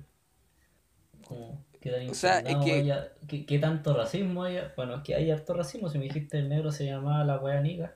Como, 1.27 1.63
qué 1.81 1.91
tan 1.91 2.09
O 2.09 2.13
sea, 2.13 2.39
es 2.39 2.55
que- 2.63 2.73
haya- 2.73 3.11
qué, 3.27 3.45
qué 3.45 3.59
tanto 3.59 3.95
racismo 3.95 4.43
haya. 4.43 4.73
Bueno, 4.75 4.95
es 4.95 5.01
que 5.03 5.15
hay 5.15 5.31
harto 5.31 5.53
racismo. 5.53 5.89
Si 5.89 5.97
me 5.97 6.05
dijiste 6.05 6.37
el 6.37 6.49
negro 6.49 6.71
se 6.71 6.85
llamaba 6.85 7.23
la 7.23 7.37
wea 7.37 7.61
niga. 7.61 7.93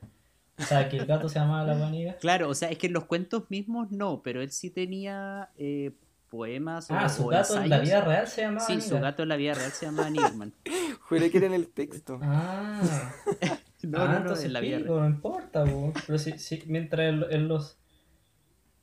O 0.58 0.64
sea, 0.64 0.90
que 0.90 0.98
el 0.98 1.06
gato 1.06 1.30
se 1.30 1.40
llamaba 1.40 1.64
la 1.64 1.76
wea 1.80 1.90
niga. 1.90 2.18
Claro, 2.20 2.50
o 2.50 2.54
sea, 2.56 2.70
es 2.70 2.78
que 2.78 2.88
en 2.88 2.94
los 2.94 3.06
cuentos 3.06 3.44
mismos 3.50 3.92
no, 3.92 4.22
pero 4.24 4.42
él 4.42 4.52
sí 4.52 4.70
tenía 4.70 5.50
eh, 5.58 5.92
poemas 6.30 6.90
o, 6.92 6.96
Ah, 6.96 7.08
su 7.10 7.26
o 7.26 7.28
gato 7.28 7.62
en 7.62 7.70
la 7.70 7.80
vida 7.80 8.02
real 8.02 8.28
se 8.28 8.42
llamaba 8.42 8.66
Sí, 8.66 8.74
niga. 8.76 8.86
su 8.88 9.00
gato 9.00 9.24
en 9.24 9.30
la 9.30 9.36
vida 9.36 9.54
real 9.54 9.72
se 9.72 9.86
llama 9.86 10.10
Nigman. 10.10 10.54
Juré 11.02 11.32
que 11.32 11.38
era 11.38 11.48
en 11.48 11.54
el 11.54 11.68
texto. 11.70 12.20
Ah, 12.22 12.82
No, 13.82 13.98
ah, 14.02 14.06
no, 14.08 14.12
no, 14.12 14.18
entonces 14.18 14.44
en 14.46 14.52
la 14.54 14.60
vida 14.60 14.78
pico, 14.80 14.96
real. 14.96 15.00
no 15.10 15.16
importa, 15.16 15.64
po. 15.64 15.94
Pero 16.06 16.20
si, 16.20 16.38
si- 16.38 16.64
mientras 16.68 17.08
en, 17.14 17.24
en 17.32 17.48
los 17.48 17.78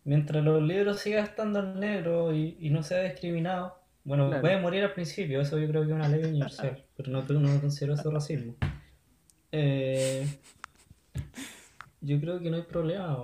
mientras 0.06 0.42
los 0.42 0.62
libros 0.62 1.00
siga 1.00 1.22
estando 1.22 1.60
en 1.60 1.78
negro 1.80 2.32
y, 2.34 2.56
y 2.60 2.70
no 2.70 2.82
sea 2.82 3.02
discriminado, 3.02 3.78
bueno, 4.04 4.28
Claro. 4.28 4.40
puede 4.40 4.58
morir 4.60 4.84
al 4.84 4.92
principio, 4.94 5.40
eso 5.40 5.58
yo 5.58 5.68
creo 5.68 5.82
que 5.82 5.88
es 5.88 5.94
una 5.94 6.08
ley 6.08 6.24
universal, 6.24 6.84
pero 6.96 7.10
no, 7.12 7.22
no 7.22 7.60
considero 7.60 7.94
eso 7.94 8.10
racismo. 8.10 8.54
Eh, 9.52 10.26
yo 12.00 12.20
creo 12.20 12.40
que 12.40 12.50
no 12.50 12.56
hay 12.56 12.62
problema. 12.62 13.18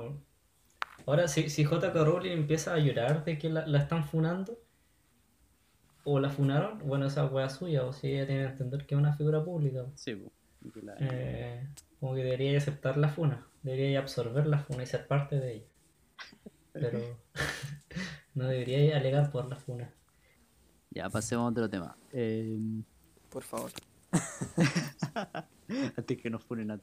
Ahora, 1.06 1.28
si, 1.28 1.48
si 1.50 1.64
J.K. 1.64 2.04
Rowling 2.04 2.30
empieza 2.32 2.74
a 2.74 2.78
llorar 2.78 3.24
de 3.24 3.38
que 3.38 3.48
la, 3.48 3.66
la 3.66 3.78
están 3.78 4.04
funando, 4.04 4.59
o 6.04 6.18
la 6.18 6.30
funaron, 6.30 6.78
bueno, 6.84 7.06
esa 7.06 7.26
wea 7.26 7.48
suya, 7.48 7.84
o 7.84 7.92
si 7.92 8.09
ella 8.12 8.26
tiene 8.26 8.42
que 8.44 8.48
entender 8.50 8.86
que 8.86 8.94
es 8.94 9.00
una 9.00 9.14
figura 9.16 9.44
pública. 9.44 9.84
po. 9.84 9.92
Sí, 9.94 10.16
la- 10.82 10.96
Eh, 10.98 11.68
como 12.00 12.14
que 12.14 12.24
debería 12.24 12.59
aceptar 12.59 12.96
la 12.98 13.09
funa, 13.09 13.46
debería 13.62 14.00
absorber 14.00 14.46
la 14.48 14.59
funa 14.59 14.82
y 14.82 14.86
ser 14.86 15.06
parte 15.06 15.38
de 15.38 15.54
ella. 15.54 15.66
Pero 16.72 17.18
no 18.34 18.46
debería 18.46 18.96
alegar 18.96 19.30
por 19.30 19.48
la 19.48 19.56
funa. 19.56 19.92
Ya, 20.90 21.08
pasemos 21.08 21.46
a 21.46 21.50
otro 21.50 21.70
tema. 21.70 21.96
Eh, 22.12 22.58
Por 23.30 23.42
favor. 23.42 23.70
antes 25.96 26.18
que 26.18 26.30
nos 26.30 26.42
funen 26.44 26.70
a. 26.72 26.80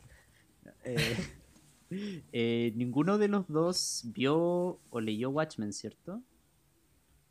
Eh, 0.83 1.17
eh, 2.31 2.73
ninguno 2.75 3.17
de 3.17 3.27
los 3.27 3.47
dos 3.47 4.03
vio 4.05 4.79
o 4.89 5.01
leyó 5.01 5.29
Watchmen, 5.29 5.73
¿cierto? 5.73 6.21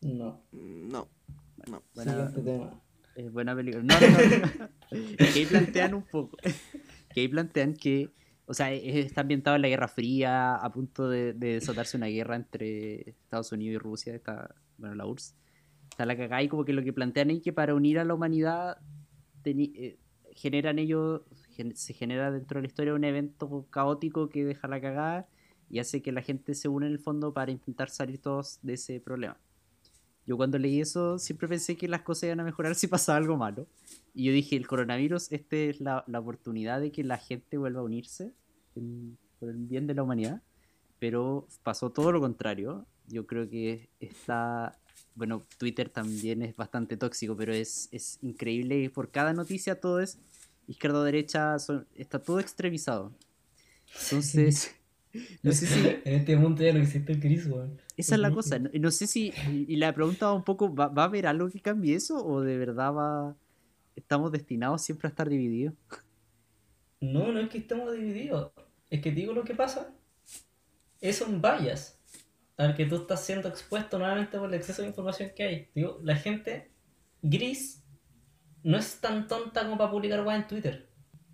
No. 0.01 0.40
No. 0.52 1.09
No. 1.68 1.82
Buena, 1.94 2.12
Siguiente 2.30 2.43
tema. 2.43 2.80
eh, 3.16 3.28
buena 3.28 3.55
película. 3.56 3.82
No, 3.82 4.01
no, 4.01 4.09
no, 4.09 5.16
que 5.16 5.24
ahí 5.35 5.47
plantean 5.47 5.94
un 5.94 6.02
poco. 6.05 6.36
Que 7.12 7.20
ahí 7.22 7.28
plantean 7.28 7.74
que, 7.74 8.10
o 8.49 8.55
sea, 8.55 8.73
está 8.73 9.20
ambientado 9.20 9.57
en 9.57 9.62
la 9.62 9.69
Guerra 9.69 9.89
Fría, 9.89 10.55
a 10.55 10.73
punto 10.73 11.09
de, 11.11 11.35
de 11.35 11.55
desatarse 11.55 11.99
una 11.99 12.07
guerra 12.07 12.35
entre 12.35 13.11
Estados 13.11 13.53
Unidos 13.53 13.75
y 13.75 13.79
Rusia, 13.79 14.15
está, 14.15 14.55
bueno, 14.79 14.95
la 14.95 15.07
URSS. 15.07 15.37
Está 15.91 16.07
la 16.07 16.16
cagada 16.16 16.43
y 16.43 16.49
como 16.49 16.65
que 16.65 16.73
lo 16.73 16.83
que 16.83 16.95
plantean 16.95 17.31
es 17.31 17.43
que 17.43 17.53
para 17.53 17.75
unir 17.75 17.99
a 17.99 18.05
la 18.05 18.15
humanidad 18.15 18.79
eh, 19.45 19.99
generan 20.33 20.79
ellos, 20.79 21.23
se 21.75 21.93
genera 21.93 22.31
dentro 22.31 22.59
de 22.59 22.62
la 22.62 22.69
historia 22.69 22.95
un 22.95 23.05
evento 23.05 23.66
caótico 23.69 24.31
que 24.31 24.47
deja 24.47 24.66
la 24.66 24.81
cagada 24.81 25.29
y 25.69 25.81
hace 25.81 26.01
que 26.01 26.11
la 26.12 26.23
gente 26.23 26.55
se 26.55 26.69
une 26.69 26.87
en 26.87 26.93
el 26.93 26.99
fondo 26.99 27.35
para 27.35 27.51
intentar 27.51 27.91
salir 27.91 28.19
todos 28.19 28.61
de 28.62 28.75
ese 28.75 28.99
problema. 28.99 29.39
Yo 30.29 30.37
cuando 30.37 30.59
leí 30.59 30.79
eso 30.83 31.19
siempre 31.19 31.49
pensé 31.49 31.75
que 31.79 31.89
las 31.89 32.03
cosas 32.03 32.25
iban 32.25 32.41
a 32.41 32.45
mejorar 32.45 32.75
si 32.77 32.87
pasaba 32.87 33.17
algo 33.17 33.39
malo. 33.39 33.67
Y 34.15 34.25
yo 34.25 34.33
dije, 34.33 34.57
el 34.57 34.67
coronavirus, 34.67 35.33
esta 35.33 35.57
es 35.57 35.81
la, 35.81 36.05
la 36.07 36.21
oportunidad 36.21 36.81
de 36.83 36.93
que 36.93 37.03
la 37.03 37.17
gente 37.17 37.57
vuelva 37.57 37.81
a 37.81 37.85
unirse 37.85 38.35
en- 38.77 39.17
por 39.41 39.49
el 39.49 39.57
bien 39.57 39.87
de 39.87 39.95
la 39.95 40.03
humanidad. 40.03 40.43
Pero 40.99 41.47
pasó 41.63 41.91
todo 41.91 42.13
lo 42.13 42.21
contrario. 42.21 42.85
Yo 43.07 43.27
creo 43.27 43.49
que 43.49 43.89
está... 44.01 44.79
Bueno, 45.15 45.47
Twitter 45.57 45.89
también 45.89 46.43
es 46.43 46.55
bastante 46.57 46.97
tóxico, 46.99 47.35
pero 47.37 47.55
es, 47.55 47.89
es 47.93 48.19
increíble. 48.21 48.79
y 48.83 48.89
Por 48.91 49.11
cada 49.11 49.33
noticia 49.33 49.81
todo 49.81 50.01
es 50.01 50.19
izquierda 50.67 50.99
o 50.99 51.05
derecha, 51.05 51.59
son- 51.59 51.87
está 51.95 52.19
todo 52.21 52.39
extremizado. 52.39 53.15
Entonces, 54.05 54.75
no 55.43 55.53
sé 55.53 55.66
si... 55.66 55.81
En 56.05 56.15
este 56.15 56.36
mundo 56.36 56.62
ya 56.62 56.73
no 56.73 56.81
existe 56.81 57.12
el 57.12 57.20
gris, 57.20 57.47
weón. 57.47 57.81
Esa 57.97 58.15
es 58.15 58.20
la 58.20 58.31
cosa. 58.31 58.59
No, 58.59 58.70
no 58.73 58.90
sé 58.90 59.07
si. 59.07 59.32
Y 59.66 59.77
la 59.77 59.93
pregunta 59.93 60.27
va 60.27 60.35
un 60.35 60.45
poco: 60.45 60.73
¿va, 60.74 60.89
va 60.89 61.03
a 61.03 61.07
haber 61.07 61.27
algo 61.27 61.51
que 61.51 61.61
cambie 61.61 61.97
eso? 61.97 62.24
¿O 62.24 62.40
de 62.40 62.57
verdad 62.57 62.93
va. 62.93 63.36
Estamos 63.97 64.31
destinados 64.31 64.82
siempre 64.82 65.09
a 65.09 65.11
estar 65.11 65.28
divididos? 65.28 65.74
No, 67.01 67.32
no 67.32 67.40
es 67.40 67.49
que 67.49 67.59
estemos 67.59 67.93
divididos. 67.93 68.53
Es 68.90 69.01
que 69.01 69.11
te 69.11 69.16
digo 69.16 69.32
lo 69.32 69.45
que 69.45 69.55
pasa. 69.55 69.93
Es 71.01 71.20
un 71.20 71.43
bias 71.43 71.99
al 72.57 72.74
que 72.74 72.86
tú 72.86 72.97
estás 72.97 73.24
siendo 73.24 73.49
expuesto 73.49 73.99
nuevamente 73.99 74.39
por 74.39 74.49
el 74.49 74.55
exceso 74.55 74.82
de 74.82 74.89
información 74.89 75.31
que 75.35 75.43
hay. 75.43 75.69
Digo, 75.74 76.01
la 76.03 76.16
gente 76.16 76.70
gris 77.23 77.85
no 78.62 78.77
es 78.77 79.01
tan 79.01 79.28
tonta 79.28 79.65
como 79.65 79.78
para 79.78 79.90
publicar 79.90 80.27
weá 80.27 80.36
en 80.36 80.47
Twitter. 80.47 80.89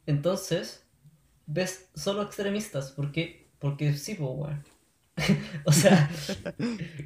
Entonces, 0.06 0.86
ves 1.46 1.90
solo 1.94 2.22
extremistas. 2.22 2.92
Porque, 2.92 3.43
porque 3.58 3.94
sí, 3.94 4.14
pues, 4.14 4.30
weón. 4.32 4.64
o 5.64 5.72
sea, 5.72 6.10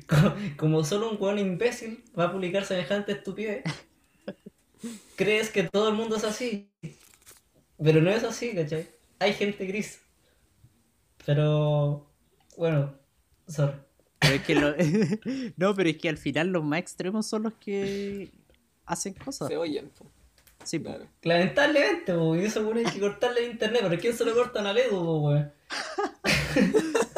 co- 0.07 0.35
como 0.57 0.83
solo 0.85 1.11
un 1.11 1.19
weón 1.21 1.39
imbécil 1.39 2.03
va 2.19 2.25
a 2.25 2.33
publicar 2.33 2.65
semejante 2.65 3.13
estupidez, 3.13 3.63
crees 5.17 5.51
que 5.51 5.65
todo 5.65 5.89
el 5.91 5.95
mundo 5.95 6.17
es 6.17 6.25
así. 6.25 6.71
Pero 7.83 8.01
no 8.03 8.11
es 8.11 8.25
así, 8.25 8.55
¿cachai? 8.55 8.89
Hay 9.21 9.35
gente 9.35 9.67
gris. 9.67 10.01
Pero, 11.27 12.11
bueno, 12.57 12.95
sorry. 13.47 13.75
Pero 14.19 14.35
es 14.35 14.43
que 14.43 14.55
lo- 14.55 14.75
no, 15.57 15.75
pero 15.75 15.89
es 15.91 15.99
que 15.99 16.09
al 16.09 16.19
final 16.19 16.49
los 16.49 16.65
más 16.65 16.81
extremos 16.81 17.27
son 17.27 17.45
los 17.45 17.55
que 17.55 18.31
hacen 18.87 19.15
cosas. 19.15 19.49
Se 19.49 19.57
oyen. 19.57 19.91
po. 19.91 20.11
Sí. 20.65 20.81
Claro. 20.81 21.07
Lamentablemente, 21.23 22.13
po, 22.15 22.37
y 22.37 22.45
eso 22.45 22.63
bueno 22.63 22.81
hay 22.81 22.87
que 22.93 23.01
cortarle 23.01 23.45
el 23.47 23.53
internet, 23.53 23.83
pero 23.89 24.01
¿quién 24.01 24.17
se 24.17 24.25
lo 24.25 24.35
cortan 24.35 24.67
al 24.67 24.79
Edu, 24.79 25.27
weón? 25.27 25.53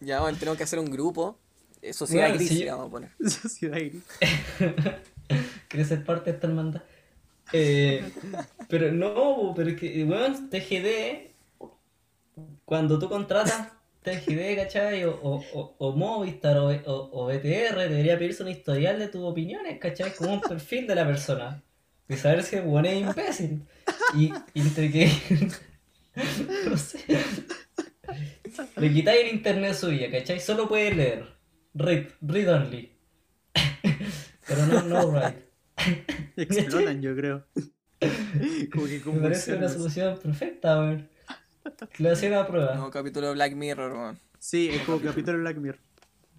Ya, 0.00 0.20
bueno, 0.20 0.36
tenemos 0.38 0.58
que 0.58 0.64
hacer 0.64 0.78
un 0.78 0.90
grupo. 0.90 1.38
eh, 1.80 1.92
Sociedad 1.92 2.24
Bueno, 2.28 2.36
gris, 2.36 2.48
sí. 2.48 2.64
vamos 2.66 2.88
a 2.88 2.90
poner. 2.90 3.10
Sociedad 3.30 3.78
gris. 3.78 4.02
¿Quieres 5.68 5.88
ser 5.88 6.04
parte 6.04 6.30
de 6.30 6.36
esta 6.36 6.46
hermandad? 6.46 6.82
Eh, 7.52 8.10
pero 8.68 8.92
no, 8.92 9.52
pero 9.54 9.70
es 9.70 9.78
que, 9.80 10.04
weón, 10.04 10.50
TGD, 10.50 11.32
cuando 12.64 12.98
tú 12.98 13.08
contratas 13.08 13.68
TGD, 14.04 14.56
¿cachai? 14.56 15.04
O, 15.04 15.18
o, 15.22 15.44
o, 15.54 15.76
o 15.78 15.96
Movistar 15.96 16.58
o, 16.58 16.68
o, 16.68 17.08
o 17.12 17.26
BTR, 17.26 17.88
debería 17.88 18.18
pedirse 18.18 18.42
un 18.42 18.50
historial 18.50 18.98
de 18.98 19.08
tus 19.08 19.22
opiniones, 19.22 19.78
¿cachai? 19.80 20.14
Como 20.14 20.34
un 20.34 20.40
perfil 20.42 20.86
de 20.86 20.94
la 20.94 21.06
persona. 21.06 21.62
Y 22.08 22.16
saber 22.16 22.42
si 22.42 22.56
el 22.56 22.66
weón 22.66 22.84
es 22.84 23.00
imbécil. 23.00 23.62
Y, 24.14 24.30
y 24.52 24.60
entre 24.60 24.92
que. 24.92 25.10
no 26.68 26.76
sé. 26.76 26.98
Le 28.76 28.92
quitáis 28.92 29.22
el 29.22 29.34
internet 29.34 29.74
suya, 29.74 30.10
¿cachai? 30.10 30.38
Solo 30.38 30.68
puede 30.68 30.94
leer. 30.94 31.24
Read, 31.72 32.08
read 32.20 32.54
only. 32.54 32.92
Pero 34.46 34.66
no, 34.66 34.82
no 34.82 35.06
write. 35.06 35.48
Explotan, 36.36 37.00
yo 37.00 37.16
creo. 37.16 37.46
Como 38.72 38.86
que 38.86 39.00
Me 39.06 39.20
parece 39.22 39.54
una 39.54 39.70
solución 39.70 40.18
perfecta, 40.18 40.78
weón. 40.78 41.08
Le 41.98 42.10
hacía 42.10 42.28
una 42.30 42.46
prueba. 42.46 42.74
Nuevo 42.74 42.90
capítulo 42.90 43.28
de 43.28 43.34
Black 43.34 43.54
Mirror, 43.54 43.92
weón. 43.92 44.20
Sí, 44.38 44.68
es 44.70 44.82
como 44.82 45.00
capítulo 45.00 45.38
de 45.38 45.42
Black 45.42 45.56
Mirror. 45.58 45.80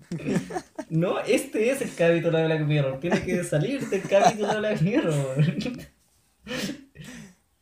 No, 0.89 1.19
este 1.19 1.71
es 1.71 1.81
el 1.81 1.93
capítulo 1.95 2.37
de 2.37 2.45
Black 2.45 2.61
Mirror. 2.61 2.99
Tiene 2.99 3.23
que 3.23 3.43
salir 3.43 3.87
del 3.89 4.03
capítulo 4.03 4.47
de 4.53 4.59
Black 4.59 4.81
Mirror, 4.81 5.13
weón. 5.13 5.57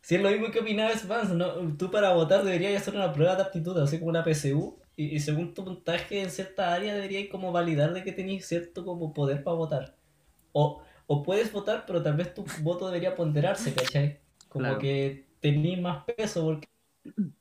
Si 0.02 0.16
es 0.16 0.22
lo 0.22 0.30
mismo 0.30 0.52
que 0.52 0.60
opinaba 0.60 0.92
Spans, 0.98 1.30
¿no? 1.30 1.78
tú 1.78 1.90
para 1.90 2.12
votar 2.14 2.44
deberías 2.44 2.82
hacer 2.82 2.96
una 2.96 3.14
prueba 3.14 3.38
de 3.38 3.44
aptitud, 3.44 3.78
así 3.80 3.98
como 4.00 4.10
una 4.10 4.24
PSU, 4.26 4.78
y, 4.98 5.16
y 5.16 5.20
según 5.22 5.54
tu 5.54 5.64
puntaje 5.64 6.22
en 6.22 6.30
cierta 6.30 6.74
área 6.74 6.94
deberías 6.94 7.30
como 7.32 7.54
validar 7.54 7.94
de 7.94 8.04
que 8.04 8.12
tenéis 8.12 8.46
cierto 8.46 8.84
como 8.84 9.14
poder 9.14 9.44
para 9.46 9.56
votar. 9.56 9.96
O, 10.52 10.84
o 11.08 11.24
puedes 11.24 11.52
votar, 11.54 11.86
pero 11.88 12.04
tal 12.04 12.18
vez 12.18 12.34
tu 12.34 12.44
voto 12.62 12.88
debería 12.88 13.16
ponderarse, 13.16 13.74
¿cachai? 13.74 14.20
Como 14.50 14.66
Claro. 14.66 14.80
que 14.80 15.28
tenéis 15.40 15.80
más 15.82 16.04
peso, 16.04 16.44
porque 16.44 16.68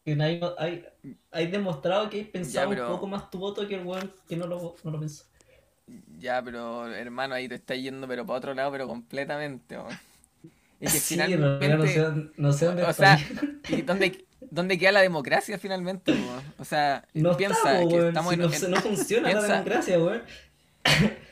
hay, 0.06 0.40
hay, 0.58 0.84
hay 1.30 1.46
demostrado 1.48 2.08
que 2.10 2.18
hay 2.18 2.24
pensado 2.24 2.68
pero- 2.70 2.86
un 2.86 2.92
poco 2.94 3.06
más 3.06 3.30
tu 3.30 3.38
voto 3.38 3.66
que 3.66 3.76
el 3.76 3.86
weón 3.86 4.12
que 4.28 4.36
no 4.36 4.46
lo, 4.46 4.76
no 4.82 4.90
lo 4.90 5.00
pensó. 5.00 5.24
Ya, 6.18 6.42
pero 6.42 6.86
hermano, 6.92 7.34
ahí 7.34 7.48
te 7.48 7.56
está 7.56 7.74
yendo, 7.74 8.06
pero 8.08 8.24
para 8.24 8.38
otro 8.38 8.54
lado, 8.54 8.70
pero 8.72 8.86
completamente, 8.86 9.76
weón. 9.76 9.98
Y 10.80 10.86
que 10.86 10.88
Sí, 10.90 11.16
no, 11.16 11.24
finalmente. 11.24 11.68
no 11.76 11.86
sé, 11.86 12.30
no 12.36 12.52
sé 12.52 12.66
dónde 12.66 12.82
o 12.84 12.90
está. 12.90 13.18
sea, 13.18 13.28
¿y 13.68 13.82
dónde, 13.82 14.26
dónde 14.50 14.78
queda 14.78 14.92
la 14.92 15.00
democracia 15.00 15.58
finalmente? 15.58 16.14
O 16.58 16.64
sea, 16.64 17.06
No 17.14 17.36
piensa 17.36 17.56
está, 17.78 17.82
po, 17.82 17.88
que 17.88 18.08
estamos 18.08 18.30
si 18.34 18.40
en, 18.40 18.46
no, 18.48 18.54
en- 18.54 18.70
no 18.70 18.76
funciona 18.80 19.28
la 19.32 19.34
piensa- 19.34 19.52
democracia, 19.54 19.98
weón. 19.98 20.22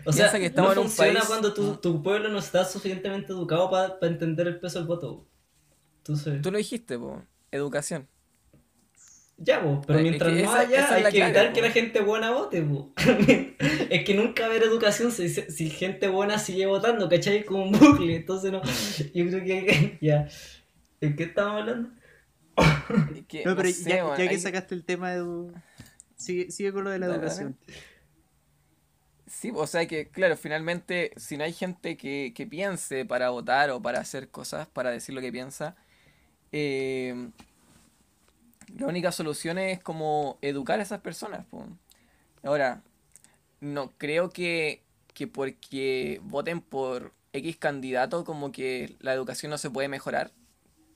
O 0.07 0.13
sea, 0.13 0.31
que 0.33 0.47
estamos 0.47 0.69
no 0.71 0.73
en 0.73 0.79
un 0.79 0.85
funciona 0.87 1.15
país- 1.21 1.29
cuando 1.29 1.53
tu, 1.55 1.77
tu 1.77 2.03
pueblo 2.03 2.29
no 2.29 2.39
está 2.39 2.65
suficientemente 2.65 3.33
educado 3.33 3.71
para 3.71 3.97
entender 4.03 4.47
el 4.47 4.59
peso 4.61 4.79
del 4.79 4.87
voto. 4.89 5.27
Entonces, 5.99 6.41
Tú 6.43 6.51
lo 6.51 6.59
dijiste, 6.59 6.99
po. 6.99 7.23
Educación. 7.51 8.09
Ya, 9.43 9.63
po, 9.63 9.81
pero 9.87 9.99
Es 9.99 10.03
mientras 10.05 10.33
que 10.33 10.43
no 10.43 10.51
esa- 10.51 10.61
haya, 10.61 10.77
esa 10.85 10.99
es 10.99 11.05
hay 11.07 11.13
que 11.13 11.19
clave, 11.19 11.31
evitar 11.31 11.49
po. 11.49 11.53
que 11.55 11.63
la 11.63 11.71
gente 11.71 12.01
buena 12.01 12.31
vote, 12.31 12.63
po. 12.63 12.93
Es 13.91 14.05
que 14.05 14.15
nunca 14.15 14.43
va 14.43 14.49
a 14.49 14.51
haber 14.57 14.63
educación 14.69 15.11
si, 15.11 15.29
si 15.29 15.71
gente 15.71 16.09
buena 16.09 16.39
sigue 16.39 16.67
votando, 16.67 17.09
¿cachai? 17.09 17.45
Como 17.45 17.65
un 17.65 17.73
bucle. 17.73 18.17
Entonces, 18.17 18.53
no, 18.53 18.63
yo 18.63 19.27
creo 19.29 19.45
que 19.45 19.99
ya. 20.03 20.29
¿En 21.01 21.17
qué 21.17 21.25
estamos 21.25 21.61
hablando? 21.61 21.91
Es 23.17 23.25
que, 23.27 23.45
No, 23.45 23.51
no 23.53 23.57
pero 23.57 23.71
sé, 23.71 23.89
ya, 23.91 24.15
que 24.15 24.23
hay- 24.29 24.39
sacaste 24.39 24.75
el 24.75 24.85
tema 24.85 25.11
de... 25.13 25.21
tu- 25.21 25.53
Sigue, 26.17 26.51
sigue 26.51 26.73
con 26.73 26.85
lo 26.85 26.91
de 26.91 26.99
la 26.99 27.07
educación. 27.07 27.57
Sí, 29.27 29.53
o 29.55 29.67
sea 29.67 29.87
que, 29.87 30.09
claro, 30.09 30.37
finalmente, 30.37 31.13
si 31.17 31.37
no 31.37 31.45
hay 31.45 31.53
gente 31.53 31.97
que, 31.97 32.33
que 32.35 32.47
piense 32.47 33.05
para 33.07 33.31
votar 33.31 33.71
o 33.71 33.81
para 33.81 34.01
hacer 34.01 34.29
cosas, 34.29 34.67
para 34.69 34.91
decir 34.91 35.15
lo 35.15 35.21
que 35.21 35.31
piensa, 35.33 35.77
eh, 36.53 37.31
la 38.79 38.87
única 38.87 39.13
solución 39.13 39.59
es 39.59 39.81
como 39.81 40.39
educar 40.43 40.81
a 40.81 40.83
esas 40.83 41.01
personas. 41.01 41.47
po. 41.47 41.67
Ahora, 42.43 42.83
no 43.61 43.93
creo 43.99 44.31
que, 44.31 44.83
que 45.15 45.27
porque 45.27 46.21
voten 46.23 46.61
por 46.61 47.13
X 47.33 47.57
candidato 47.57 48.25
como 48.25 48.53
que 48.53 48.97
la 49.01 49.13
educación 49.13 49.51
no 49.51 49.59
se 49.59 49.71
puede 49.71 49.89
mejorar. 49.89 50.33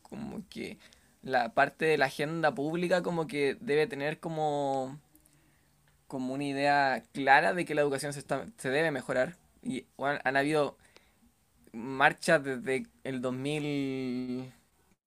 Como 0.02 0.42
que 0.48 0.78
la 1.22 1.54
parte 1.54 1.86
de 1.86 1.98
la 1.98 2.06
agenda 2.06 2.54
pública 2.54 3.02
como 3.02 3.26
que 3.26 3.56
debe 3.60 3.86
tener 3.86 4.20
como 4.20 4.98
como 6.06 6.34
una 6.34 6.44
idea 6.44 7.02
clara 7.12 7.54
de 7.54 7.64
que 7.64 7.74
la 7.74 7.80
educación 7.80 8.12
se, 8.12 8.20
está, 8.20 8.46
se 8.58 8.70
debe 8.70 8.90
mejorar. 8.90 9.36
Y 9.62 9.86
bueno, 9.96 10.20
han 10.22 10.36
habido 10.36 10.76
marchas 11.72 12.44
desde 12.44 12.86
el 13.02 13.20
2000... 13.20 14.52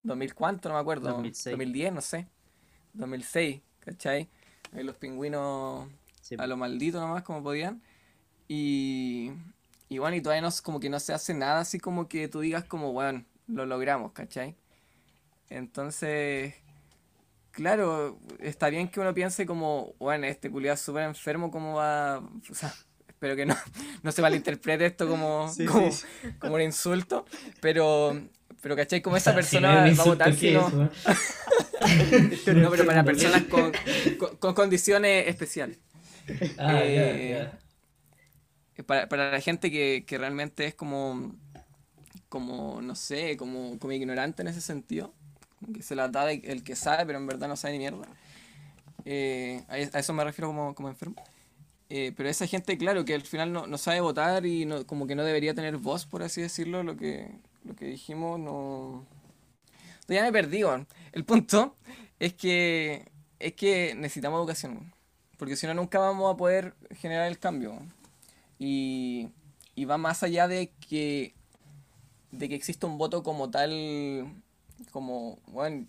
¿2000 0.04 0.34
cuánto? 0.34 0.70
No 0.70 0.76
me 0.76 0.82
acuerdo. 0.82 1.10
2006. 1.10 1.54
2010, 1.54 1.94
no 1.94 2.02
sé. 2.02 2.28
2006, 2.98 3.62
¿cachai? 3.80 4.28
Ahí 4.74 4.84
los 4.84 4.96
pingüinos 4.96 5.88
Sí, 6.28 6.36
a 6.38 6.46
lo 6.46 6.58
maldito 6.58 7.00
nomás 7.00 7.24
como 7.24 7.42
podían. 7.42 7.82
Y, 8.50 9.32
y 9.88 9.98
bueno, 9.98 10.18
y 10.18 10.22
todavía 10.22 10.42
no, 10.42 10.50
como 10.62 10.82
que 10.82 10.90
no 10.90 11.00
se 11.00 11.14
hace 11.14 11.34
nada 11.34 11.62
así 11.62 11.80
como 11.80 12.10
que 12.10 12.28
tú 12.28 12.42
digas 12.42 12.66
como, 12.66 12.92
bueno, 12.92 13.24
lo 13.48 13.66
logramos, 13.66 14.12
¿cachai? 14.12 14.58
Entonces, 15.50 16.56
claro, 17.52 18.20
está 18.40 18.70
bien 18.70 18.90
que 18.90 19.00
uno 19.00 19.14
piense 19.14 19.46
como, 19.46 19.94
bueno, 20.00 20.28
este 20.28 20.52
culiado 20.52 20.76
es 20.76 20.82
súper 20.82 21.04
enfermo, 21.04 21.50
¿cómo 21.50 21.76
va? 21.76 22.20
O 22.20 22.54
sea, 22.54 22.74
espero 23.08 23.38
que 23.38 23.46
no, 23.46 23.56
no 24.04 24.12
se 24.12 24.22
malinterprete 24.22 24.86
esto 24.86 25.08
como, 25.08 25.50
Sí, 25.50 25.66
como, 25.66 25.92
sí, 25.92 26.06
como 26.40 26.56
un 26.56 26.62
insulto, 26.62 27.26
pero, 27.62 28.22
pero 28.62 28.76
¿cachai? 28.76 29.02
Como 29.02 29.18
esa 29.18 29.32
si 29.42 29.62
persona 29.62 29.70
va 29.94 30.04
a 30.04 30.06
votar 30.06 30.32
¿qué 30.34 30.38
si 30.38 30.52
no... 30.52 30.72
No, 32.54 32.70
pero 32.72 32.86
para 32.86 33.04
personas 33.06 33.44
con, 33.44 33.72
con, 34.18 34.38
con 34.38 34.54
condiciones 34.54 35.28
especiales. 35.28 35.80
Ah, 36.58 36.84
Eh, 36.84 36.94
ya, 36.94 37.14
ya. 38.78 38.84
Para, 38.86 39.10
para 39.10 39.32
la 39.32 39.42
gente 39.42 39.72
que, 39.72 40.06
que 40.08 40.18
realmente 40.20 40.66
es 40.66 40.76
como, 40.76 41.36
como, 42.30 42.82
no 42.82 42.96
sé, 42.96 43.38
como, 43.38 43.80
como 43.80 43.94
ignorante 43.94 44.42
en 44.44 44.50
ese 44.50 44.62
sentido, 44.62 45.14
que 45.74 45.84
se 45.84 45.96
la 45.96 46.10
da 46.10 46.26
de- 46.26 46.42
el 46.46 46.64
que 46.64 46.76
sabe, 46.76 47.06
pero 47.06 47.20
en 47.20 47.28
verdad 47.28 47.48
no 47.50 47.56
sabe 47.58 47.74
ni 47.74 47.80
mierda. 47.80 48.08
Eh, 49.06 49.64
a, 49.70 49.76
a 49.76 50.00
eso 50.02 50.14
me 50.14 50.24
refiero 50.24 50.50
como, 50.50 50.76
como 50.76 50.90
enfermo. 50.90 51.16
Eh, 51.90 52.14
pero 52.18 52.30
esa 52.30 52.48
gente, 52.48 52.78
claro, 52.78 53.06
que 53.06 53.16
al 53.16 53.22
final 53.24 53.54
no, 53.54 53.68
no 53.68 53.78
sabe 53.78 54.02
votar 54.02 54.46
y 54.46 54.66
no, 54.66 54.86
como 54.88 55.08
que 55.08 55.16
no 55.16 55.24
debería 55.26 55.54
tener 55.56 55.78
voz, 55.78 56.06
por 56.06 56.24
así 56.24 56.42
decirlo, 56.42 56.84
lo 56.84 56.98
que, 56.98 57.30
lo 57.68 57.76
que 57.76 57.86
dijimos, 57.86 58.40
no... 58.40 59.06
Ya 60.08 60.24
me 60.24 60.32
perdí, 60.32 60.64
weón. 60.64 60.88
El 61.12 61.26
punto 61.26 61.76
es 62.18 62.34
que, 62.34 63.12
es 63.40 63.54
que 63.54 63.94
necesitamos 63.96 64.40
educación, 64.40 64.94
porque 65.38 65.58
si 65.58 65.68
no 65.68 65.74
nunca 65.74 66.00
vamos 66.00 66.34
a 66.34 66.38
poder 66.38 66.76
generar 66.92 67.28
el 67.28 67.40
cambio. 67.40 67.78
Y, 68.58 69.30
y 69.76 69.86
va 69.86 69.98
más 69.98 70.24
allá 70.24 70.48
de 70.48 70.72
que, 70.88 71.34
de 72.32 72.48
que 72.48 72.56
exista 72.56 72.88
un 72.88 72.98
voto 72.98 73.22
como 73.22 73.52
tal, 73.52 74.42
como, 74.92 75.40
bueno, 75.48 75.86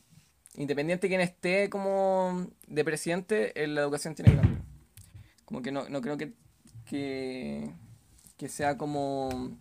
independiente 0.57 1.07
de 1.07 1.09
quien 1.09 1.21
esté 1.21 1.71
como 1.71 2.49
de 2.67 2.85
presidente, 2.85 3.53
la 3.69 3.83
educación 3.83 4.17
tiene 4.17 4.33
que 4.33 4.37
cambiar. 4.39 4.63
Como 5.45 5.63
que 5.63 5.71
no, 5.71 5.89
no 5.89 6.01
creo 6.01 6.17
que, 6.17 6.33
que, 6.85 7.71
que 8.37 8.49
sea 8.49 8.77
como, 8.77 9.57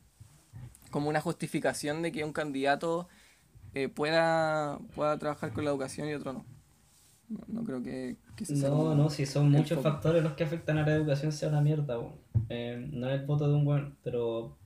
como 0.90 1.10
una 1.10 1.22
justificación 1.22 2.02
de 2.02 2.12
que 2.12 2.24
un 2.24 2.34
candidato 2.34 3.08
eh, 3.74 3.90
pueda, 3.90 4.80
pueda 4.96 5.18
trabajar 5.18 5.54
con 5.54 5.66
la 5.66 5.72
educación 5.72 6.10
y 6.10 6.14
otro 6.14 6.34
no. 6.34 6.46
No, 7.30 7.40
no 7.48 7.64
creo 7.64 7.84
que, 7.84 8.16
que 8.36 8.46
sea 8.46 8.70
No, 8.70 8.96
no, 8.96 9.10
si 9.10 9.26
son 9.26 9.52
muchos 9.52 9.78
foco. 9.78 9.84
factores 9.84 10.24
los 10.24 10.34
que 10.34 10.44
afectan 10.46 10.78
a 10.78 10.86
la 10.86 10.94
educación, 10.96 11.32
sea 11.32 11.50
una 11.50 11.62
mierda, 11.62 12.00
weón. 12.00 12.16
Eh, 12.50 12.88
no 12.92 13.10
es 13.10 13.20
el 13.20 13.26
voto 13.26 13.48
de 13.48 13.56
un 13.56 13.68
weón, 13.68 13.98
pero. 14.04 14.58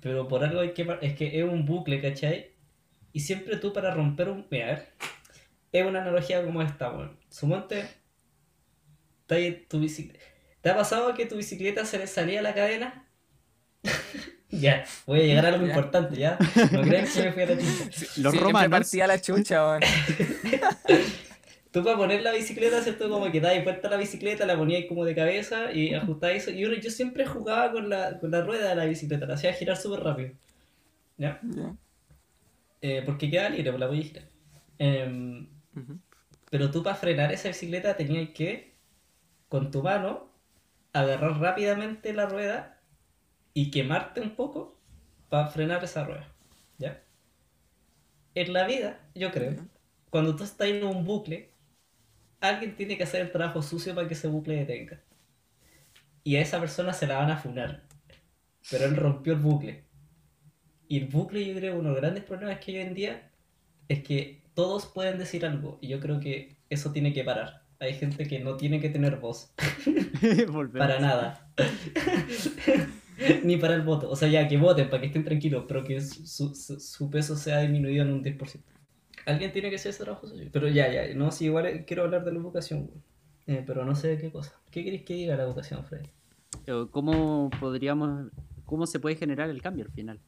Pero 0.00 0.26
por 0.26 0.42
algo 0.44 0.60
hay 0.60 0.72
que. 0.72 0.86
Es 1.02 1.14
que 1.14 1.38
es 1.38 1.44
un 1.44 1.66
bucle, 1.66 2.00
¿cachai? 2.00 2.52
Y 3.12 3.20
siempre 3.20 3.58
tú 3.58 3.72
para 3.72 3.94
romper 3.94 4.30
un. 4.30 4.46
Mira, 4.50 4.66
a 4.66 4.70
ver. 4.70 4.88
Es 5.72 5.86
una 5.86 6.00
analogía 6.00 6.42
como 6.44 6.62
esta, 6.62 6.90
weón. 6.90 7.18
Sumonte. 7.28 7.84
tu 9.68 9.80
bicicleta. 9.80 10.24
¿Te 10.62 10.70
ha 10.70 10.76
pasado 10.76 11.14
que 11.14 11.26
tu 11.26 11.36
bicicleta 11.36 11.84
se 11.84 11.98
le 11.98 12.06
salía 12.06 12.42
la 12.42 12.54
cadena? 12.54 13.06
ya, 14.60 14.84
voy 15.06 15.20
a 15.20 15.22
llegar 15.24 15.44
a 15.46 15.48
algo 15.48 15.66
Ya. 15.66 15.68
importante, 15.72 16.16
¿ya? 16.16 16.38
No 16.72 16.82
crean 16.82 17.06
que 17.06 17.22
me 17.22 17.32
fui 17.32 17.42
a 17.42 17.46
la 17.46 17.56
chucha. 17.58 17.84
Los 17.90 18.10
Siempre 18.14 18.40
romanos... 18.40 18.70
partía 18.70 19.06
la 19.06 19.20
chucha, 19.20 19.66
weón. 19.68 19.80
Tú 21.70 21.84
para 21.84 21.98
poner 21.98 22.22
la 22.22 22.32
bicicleta, 22.32 22.80
¿cierto? 22.82 23.10
Como 23.10 23.30
que 23.30 23.40
dabas 23.42 23.62
vuelta 23.62 23.90
la 23.90 23.98
bicicleta, 23.98 24.46
la 24.46 24.56
ponías 24.56 24.86
como 24.88 25.04
de 25.04 25.14
cabeza 25.14 25.70
y 25.70 25.92
ajustabas 25.94 26.36
eso. 26.36 26.50
Y 26.50 26.64
uno, 26.64 26.74
yo 26.76 26.90
siempre 26.90 27.26
jugaba 27.26 27.70
con 27.72 27.90
la, 27.90 28.18
con 28.18 28.30
la 28.30 28.40
rueda 28.42 28.70
de 28.70 28.74
la 28.74 28.86
bicicleta, 28.86 29.26
la 29.26 29.34
hacía 29.34 29.52
girar 29.52 29.76
súper 29.76 30.00
rápido. 30.00 30.30
¿Ya? 31.18 31.38
Ya. 31.42 31.74
Eh, 32.80 33.02
porque 33.04 33.30
queda 33.30 33.50
libre, 33.50 33.70
por 33.70 33.80
la 33.80 33.86
voy 33.86 34.00
a 34.00 34.02
girar. 34.02 34.24
Ujú. 34.80 35.98
pero 36.50 36.70
tú 36.70 36.82
para 36.84 36.94
frenar 36.96 37.32
esa 37.32 37.48
bicicleta 37.48 37.96
tenías 37.96 38.30
que, 38.30 38.74
con 39.48 39.70
tu 39.70 39.82
mano, 39.82 40.32
agarrar 40.92 41.38
rápidamente 41.38 42.12
la 42.14 42.26
rueda 42.26 42.77
y 43.58 43.72
quemarte 43.72 44.20
un 44.20 44.36
poco 44.36 44.80
para 45.28 45.48
frenar 45.48 45.82
esa 45.82 46.04
rueda. 46.04 46.32
¿Ya? 46.78 47.02
En 48.36 48.52
la 48.52 48.64
vida, 48.64 49.00
yo 49.16 49.32
creo, 49.32 49.56
cuando 50.10 50.36
tú 50.36 50.44
estás 50.44 50.68
en 50.68 50.84
un 50.84 51.04
bucle, 51.04 51.50
alguien 52.38 52.76
tiene 52.76 52.96
que 52.96 53.02
hacer 53.02 53.20
el 53.20 53.32
trabajo 53.32 53.60
sucio 53.60 53.96
para 53.96 54.06
que 54.06 54.14
ese 54.14 54.28
bucle 54.28 54.54
detenga. 54.54 55.02
Y 56.22 56.36
a 56.36 56.40
esa 56.40 56.60
persona 56.60 56.92
se 56.92 57.08
la 57.08 57.16
van 57.16 57.32
a 57.32 57.36
funar. 57.36 57.82
Pero 58.70 58.84
él 58.84 58.94
rompió 58.94 59.32
el 59.32 59.40
bucle. 59.40 59.82
Y 60.86 60.98
el 60.98 61.06
bucle, 61.06 61.44
yo 61.44 61.56
creo, 61.56 61.80
uno 61.80 61.88
de 61.88 61.94
los 61.94 62.00
grandes 62.00 62.22
problemas 62.22 62.60
que 62.60 62.70
hay 62.70 62.76
hoy 62.76 62.82
en 62.84 62.94
día 62.94 63.32
es 63.88 64.04
que 64.04 64.44
todos 64.54 64.86
pueden 64.86 65.18
decir 65.18 65.44
algo. 65.44 65.78
Y 65.80 65.88
yo 65.88 65.98
creo 65.98 66.20
que 66.20 66.60
eso 66.70 66.92
tiene 66.92 67.12
que 67.12 67.24
parar. 67.24 67.64
Hay 67.80 67.94
gente 67.94 68.24
que 68.28 68.38
no 68.38 68.56
tiene 68.56 68.78
que 68.78 68.88
tener 68.88 69.16
voz. 69.16 69.52
Para 70.78 71.00
nada. 71.00 71.52
Ni 73.44 73.56
para 73.56 73.74
el 73.74 73.82
voto. 73.82 74.08
O 74.10 74.16
sea, 74.16 74.28
ya 74.28 74.46
que 74.48 74.56
voten 74.56 74.88
para 74.88 75.00
que 75.00 75.06
estén 75.08 75.24
tranquilos, 75.24 75.64
pero 75.68 75.84
que 75.84 76.00
su, 76.00 76.54
su- 76.54 76.80
su 76.80 77.10
peso 77.10 77.36
sea 77.36 77.60
disminuido 77.60 78.04
en 78.04 78.12
un 78.12 78.22
10%. 78.22 78.62
Alguien 79.26 79.52
tiene 79.52 79.68
que 79.70 79.76
hacer 79.76 79.90
ese 79.90 80.04
trabajo. 80.04 80.26
Pero 80.52 80.68
ya, 80.68 80.90
ya. 80.92 81.14
No, 81.14 81.30
si 81.30 81.46
igual 81.46 81.66
eh, 81.66 81.84
quiero 81.86 82.04
hablar 82.04 82.24
de 82.24 82.32
la 82.32 82.38
educación, 82.38 82.86
güey. 82.86 82.98
Eh, 83.46 83.64
pero 83.66 83.84
no 83.84 83.94
sé 83.94 84.08
de 84.08 84.18
qué 84.18 84.30
cosa. 84.30 84.54
¿Qué 84.70 84.84
queréis 84.84 85.02
que 85.04 85.14
diga 85.14 85.36
la 85.36 85.42
educación, 85.44 85.84
Freddy? 85.84 86.08
Pero 86.64 86.90
¿Cómo 86.90 87.50
podríamos, 87.60 88.30
cómo 88.64 88.86
se 88.86 89.00
puede 89.00 89.16
generar 89.16 89.50
el 89.50 89.60
cambio 89.62 89.84
al 89.84 89.90
final? 89.92 90.20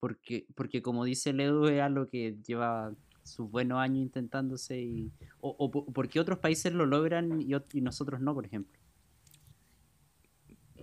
Porque, 0.00 0.46
porque 0.54 0.80
como 0.82 1.04
dice 1.04 1.32
Ledu, 1.32 1.66
es 1.66 1.80
algo 1.80 2.06
que 2.06 2.36
lleva 2.46 2.92
sus 3.24 3.50
buenos 3.50 3.78
años 3.80 3.98
intentándose 3.98 4.80
y... 4.80 5.10
O, 5.40 5.54
o 5.58 5.70
po- 5.70 5.84
¿Por 5.86 6.08
qué 6.08 6.20
otros 6.20 6.38
países 6.38 6.72
lo 6.72 6.86
logran 6.86 7.40
y 7.42 7.80
nosotros 7.80 8.20
no, 8.20 8.32
por 8.34 8.46
ejemplo? 8.46 8.77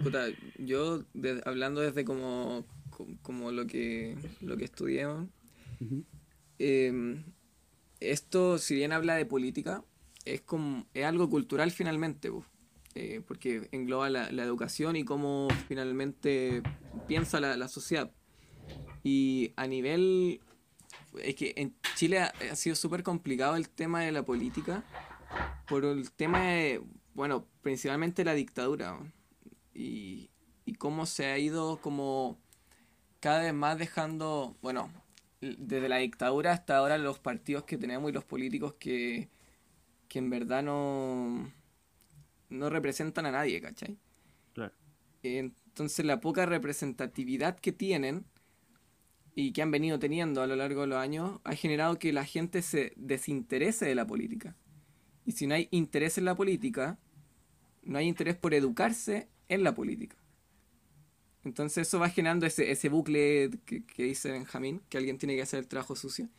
Puta, 0.03 0.27
yo 0.59 1.03
de- 1.13 1.41
hablando 1.45 1.81
desde 1.81 2.05
como, 2.05 2.65
co- 2.89 3.07
como 3.23 3.51
lo 3.51 3.65
que 3.67 4.15
lo 4.41 4.57
que 4.57 4.65
estudié, 4.65 5.05
eh, 6.59 7.23
esto, 7.99 8.57
si 8.57 8.75
bien 8.75 8.91
habla 8.91 9.15
de 9.15 9.25
política, 9.25 9.83
es 10.25 10.41
como 10.41 10.85
es 10.93 11.05
algo 11.05 11.29
cultural 11.29 11.71
finalmente, 11.71 12.31
eh, 12.95 13.21
porque 13.27 13.67
engloba 13.71 14.09
la, 14.09 14.31
la 14.31 14.43
educación 14.43 14.95
y 14.95 15.03
cómo 15.03 15.49
finalmente 15.67 16.61
piensa 17.07 17.39
la, 17.39 17.57
la 17.57 17.67
sociedad. 17.67 18.11
Y 19.03 19.51
a 19.55 19.67
nivel, 19.67 20.39
es 21.21 21.35
que 21.35 21.53
en 21.57 21.75
Chile 21.95 22.19
ha, 22.19 22.33
ha 22.51 22.55
sido 22.55 22.75
súper 22.75 23.03
complicado 23.03 23.55
el 23.55 23.69
tema 23.69 24.01
de 24.01 24.11
la 24.11 24.23
política 24.23 24.83
por 25.67 25.85
el 25.85 26.11
tema 26.11 26.41
de, 26.51 26.81
bueno, 27.13 27.45
principalmente 27.61 28.23
la 28.23 28.33
dictadura. 28.33 28.99
Y, 29.75 30.31
y 30.65 30.73
cómo 30.73 31.05
se 31.05 31.25
ha 31.25 31.37
ido 31.37 31.79
como 31.81 32.39
cada 33.19 33.41
vez 33.41 33.53
más 33.53 33.77
dejando, 33.77 34.57
bueno, 34.61 34.91
desde 35.41 35.89
la 35.89 35.97
dictadura 35.97 36.53
hasta 36.53 36.77
ahora 36.77 36.97
los 36.97 37.19
partidos 37.19 37.63
que 37.63 37.77
tenemos 37.77 38.09
y 38.09 38.13
los 38.13 38.23
políticos 38.23 38.75
que, 38.79 39.29
que 40.07 40.19
en 40.19 40.29
verdad 40.29 40.63
no, 40.63 41.51
no 42.49 42.69
representan 42.69 43.25
a 43.25 43.31
nadie, 43.31 43.61
¿cachai? 43.61 43.97
Claro. 44.53 44.73
Entonces 45.23 46.05
la 46.05 46.21
poca 46.21 46.45
representatividad 46.45 47.59
que 47.59 47.71
tienen 47.71 48.25
y 49.35 49.51
que 49.51 49.61
han 49.61 49.71
venido 49.71 49.99
teniendo 49.99 50.41
a 50.41 50.47
lo 50.47 50.55
largo 50.55 50.81
de 50.81 50.87
los 50.87 50.97
años 50.97 51.41
ha 51.43 51.55
generado 51.55 51.99
que 51.99 52.13
la 52.13 52.25
gente 52.25 52.61
se 52.61 52.93
desinterese 52.95 53.85
de 53.85 53.95
la 53.95 54.07
política. 54.07 54.55
Y 55.25 55.33
si 55.33 55.47
no 55.47 55.55
hay 55.55 55.67
interés 55.71 56.17
en 56.17 56.25
la 56.25 56.35
política, 56.35 56.99
no 57.83 57.97
hay 57.97 58.07
interés 58.07 58.35
por 58.35 58.53
educarse 58.53 59.27
en 59.49 59.63
la 59.63 59.73
política. 59.73 60.17
Entonces 61.43 61.87
eso 61.87 61.99
va 61.99 62.09
generando 62.09 62.45
ese, 62.45 62.71
ese 62.71 62.89
bucle 62.89 63.51
que, 63.65 63.85
que 63.85 64.03
dice 64.03 64.31
Benjamín, 64.31 64.81
que 64.89 64.97
alguien 64.97 65.17
tiene 65.17 65.35
que 65.35 65.43
hacer 65.43 65.59
el 65.59 65.67
trabajo 65.67 65.95
sucio. 65.95 66.29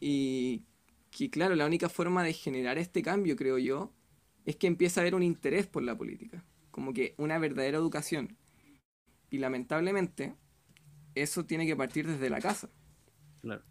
Y 0.00 0.62
que 1.10 1.30
claro, 1.30 1.56
la 1.56 1.66
única 1.66 1.88
forma 1.88 2.22
de 2.22 2.32
generar 2.32 2.78
este 2.78 3.02
cambio, 3.02 3.36
creo 3.36 3.58
yo, 3.58 3.92
es 4.44 4.56
que 4.56 4.66
empieza 4.66 5.00
a 5.00 5.02
haber 5.02 5.14
un 5.14 5.22
interés 5.22 5.66
por 5.66 5.82
la 5.82 5.96
política, 5.96 6.44
como 6.70 6.92
que 6.92 7.14
una 7.18 7.38
verdadera 7.38 7.78
educación. 7.78 8.36
Y 9.30 9.38
lamentablemente, 9.38 10.34
eso 11.14 11.44
tiene 11.44 11.66
que 11.66 11.76
partir 11.76 12.06
desde 12.06 12.30
la 12.30 12.40
casa. 12.40 12.70
Claro. 13.42 13.62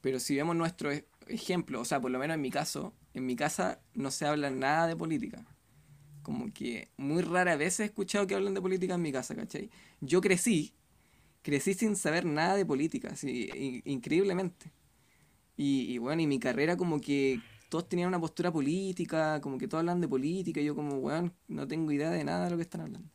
Pero 0.00 0.20
si 0.20 0.36
vemos 0.36 0.54
nuestro 0.56 0.92
e- 0.92 1.06
ejemplo, 1.26 1.80
o 1.80 1.84
sea, 1.84 2.00
por 2.00 2.10
lo 2.10 2.18
menos 2.18 2.36
en 2.36 2.40
mi 2.40 2.50
caso, 2.50 2.94
en 3.12 3.26
mi 3.26 3.36
casa 3.36 3.80
no 3.94 4.10
se 4.10 4.26
habla 4.26 4.50
nada 4.50 4.86
de 4.86 4.96
política. 4.96 5.44
Como 6.26 6.52
que 6.52 6.88
muy 6.96 7.22
rara 7.22 7.54
vez 7.54 7.78
he 7.78 7.84
escuchado 7.84 8.26
que 8.26 8.34
hablan 8.34 8.52
de 8.52 8.60
política 8.60 8.94
en 8.94 9.02
mi 9.02 9.12
casa, 9.12 9.36
¿cachai? 9.36 9.70
Yo 10.00 10.20
crecí, 10.20 10.72
crecí 11.42 11.72
sin 11.74 11.94
saber 11.94 12.24
nada 12.24 12.56
de 12.56 12.66
política, 12.66 13.10
así, 13.12 13.48
in- 13.54 13.82
increíblemente. 13.84 14.72
Y, 15.56 15.82
y 15.92 15.98
bueno, 15.98 16.22
y 16.22 16.26
mi 16.26 16.40
carrera 16.40 16.76
como 16.76 17.00
que 17.00 17.38
todos 17.68 17.88
tenían 17.88 18.08
una 18.08 18.18
postura 18.18 18.50
política, 18.50 19.40
como 19.40 19.56
que 19.56 19.68
todos 19.68 19.82
hablan 19.82 20.00
de 20.00 20.08
política, 20.08 20.60
y 20.60 20.64
yo 20.64 20.74
como, 20.74 20.96
weón, 20.96 21.32
no 21.46 21.68
tengo 21.68 21.92
idea 21.92 22.10
de 22.10 22.24
nada 22.24 22.46
de 22.46 22.50
lo 22.50 22.56
que 22.56 22.62
están 22.62 22.80
hablando. 22.80 23.08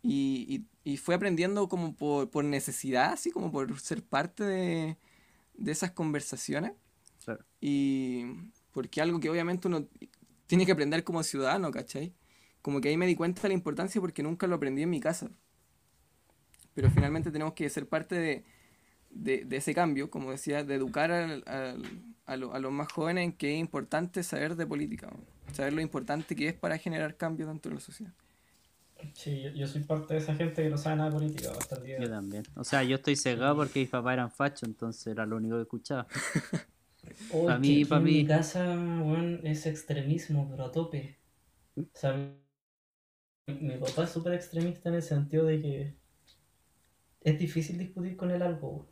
Y, 0.00 0.64
y, 0.84 0.92
y 0.92 0.96
fui 0.98 1.16
aprendiendo 1.16 1.68
como 1.68 1.96
por, 1.96 2.30
por 2.30 2.44
necesidad, 2.44 3.14
así 3.14 3.32
como 3.32 3.50
por 3.50 3.80
ser 3.80 4.04
parte 4.04 4.44
de, 4.44 4.96
de 5.54 5.72
esas 5.72 5.90
conversaciones. 5.90 6.74
Claro. 7.24 7.44
Y 7.60 8.26
porque 8.70 9.00
algo 9.00 9.18
que 9.18 9.28
obviamente 9.28 9.66
uno 9.66 9.88
tiene 10.52 10.66
que 10.66 10.72
aprender 10.72 11.02
como 11.02 11.22
ciudadano, 11.22 11.70
¿cachai? 11.70 12.12
Como 12.60 12.82
que 12.82 12.90
ahí 12.90 12.98
me 12.98 13.06
di 13.06 13.16
cuenta 13.16 13.40
de 13.40 13.48
la 13.48 13.54
importancia 13.54 14.02
porque 14.02 14.22
nunca 14.22 14.46
lo 14.46 14.56
aprendí 14.56 14.82
en 14.82 14.90
mi 14.90 15.00
casa. 15.00 15.30
Pero 16.74 16.90
finalmente 16.90 17.30
tenemos 17.30 17.54
que 17.54 17.70
ser 17.70 17.88
parte 17.88 18.16
de, 18.16 18.44
de, 19.08 19.46
de 19.46 19.56
ese 19.56 19.72
cambio, 19.74 20.10
como 20.10 20.30
decía, 20.30 20.62
de 20.62 20.74
educar 20.74 21.10
al- 21.10 21.42
al- 21.46 21.82
a, 22.26 22.36
lo- 22.36 22.52
a 22.52 22.58
los 22.58 22.70
más 22.70 22.92
jóvenes 22.92 23.24
en 23.24 23.32
que 23.32 23.54
es 23.54 23.60
importante 23.60 24.22
saber 24.22 24.54
de 24.54 24.66
política, 24.66 25.06
¿no? 25.10 25.20
saber 25.54 25.72
lo 25.72 25.80
importante 25.80 26.36
que 26.36 26.48
es 26.48 26.54
para 26.54 26.76
generar 26.76 27.16
cambio 27.16 27.46
dentro 27.46 27.70
de 27.70 27.76
la 27.76 27.80
sociedad. 27.80 28.12
Sí, 29.14 29.40
yo, 29.40 29.50
yo 29.52 29.66
soy 29.66 29.80
parte 29.84 30.12
de 30.12 30.20
esa 30.20 30.34
gente 30.34 30.62
que 30.62 30.68
no 30.68 30.76
sabe 30.76 30.96
nada 30.96 31.08
de 31.08 31.16
política 31.16 31.50
hasta 31.58 31.76
el 31.76 31.82
día 31.84 31.98
Yo 31.98 32.10
también. 32.10 32.42
O 32.56 32.62
sea, 32.64 32.82
yo 32.82 32.96
estoy 32.96 33.16
cegado 33.16 33.56
porque 33.56 33.80
mis 33.80 33.88
papás 33.88 34.12
eran 34.12 34.30
fachos, 34.30 34.64
entonces 34.68 35.06
era 35.06 35.24
lo 35.24 35.36
único 35.38 35.56
que 35.56 35.62
escuchaba. 35.62 36.06
Uy, 37.30 37.50
Pa' 37.50 37.58
que 37.62 37.72
mí, 37.72 37.74
aquí 37.74 37.94
pa' 37.94 38.00
en 38.00 38.04
mí. 38.06 38.16
mi 38.16 38.24
casa, 38.24 38.64
weón, 39.06 39.40
es 39.46 39.66
extremismo, 39.66 40.48
pero 40.50 40.64
a 40.66 40.72
tope. 40.72 41.18
O 41.76 41.82
sea, 41.94 42.12
mi, 42.14 43.54
mi 43.60 43.76
papá 43.78 44.02
es 44.02 44.10
súper 44.10 44.32
extremista 44.34 44.88
en 44.88 44.96
el 44.96 45.02
sentido 45.04 45.44
de 45.46 45.62
que 45.62 45.96
es 47.20 47.38
difícil 47.38 47.78
discutir 47.78 48.16
con 48.16 48.30
él 48.30 48.42
algo. 48.42 48.68
weón. 48.70 48.86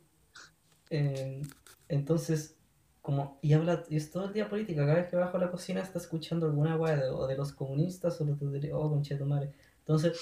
Eh, 0.91 1.41
entonces, 1.89 2.57
como, 3.01 3.39
y 3.41 3.53
habla, 3.53 3.83
y 3.89 3.97
es 3.97 4.11
todo 4.11 4.25
el 4.27 4.33
día 4.33 4.49
política, 4.49 4.83
cada 4.85 4.95
vez 5.01 5.09
que 5.09 5.17
bajo 5.17 5.37
a 5.37 5.41
la 5.41 5.51
cocina 5.51 5.81
está 5.81 5.99
escuchando 5.99 6.47
alguna 6.47 6.77
weá 6.77 6.95
de, 6.97 7.09
o 7.09 7.27
de 7.27 7.37
los 7.37 7.53
comunistas 7.53 8.19
o 8.21 8.25
de, 8.25 8.73
oh, 8.73 8.89
conchetumare. 8.91 9.53
Entonces, 9.79 10.19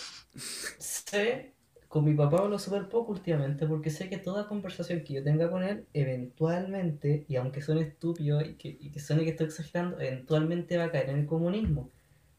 sé, 0.79 1.55
con 1.89 2.05
mi 2.05 2.15
papá 2.15 2.39
hablo 2.39 2.59
súper 2.59 2.89
poco 2.89 3.11
últimamente 3.13 3.67
porque 3.67 3.89
sé 3.91 4.09
que 4.09 4.17
toda 4.19 4.47
conversación 4.47 5.03
que 5.03 5.15
yo 5.15 5.23
tenga 5.23 5.51
con 5.51 5.63
él, 5.63 5.87
eventualmente, 5.93 7.25
y 7.29 7.35
aunque 7.37 7.61
suene 7.61 7.81
estúpido 7.83 8.41
y 8.41 8.55
que, 8.57 8.69
y 8.79 8.91
que 8.91 8.99
suene 9.01 9.23
que 9.25 9.31
estoy 9.31 9.47
exagerando, 9.47 9.99
eventualmente 10.01 10.77
va 10.77 10.85
a 10.85 10.91
caer 10.91 11.09
en 11.11 11.19
el 11.19 11.27
comunismo. 11.27 11.91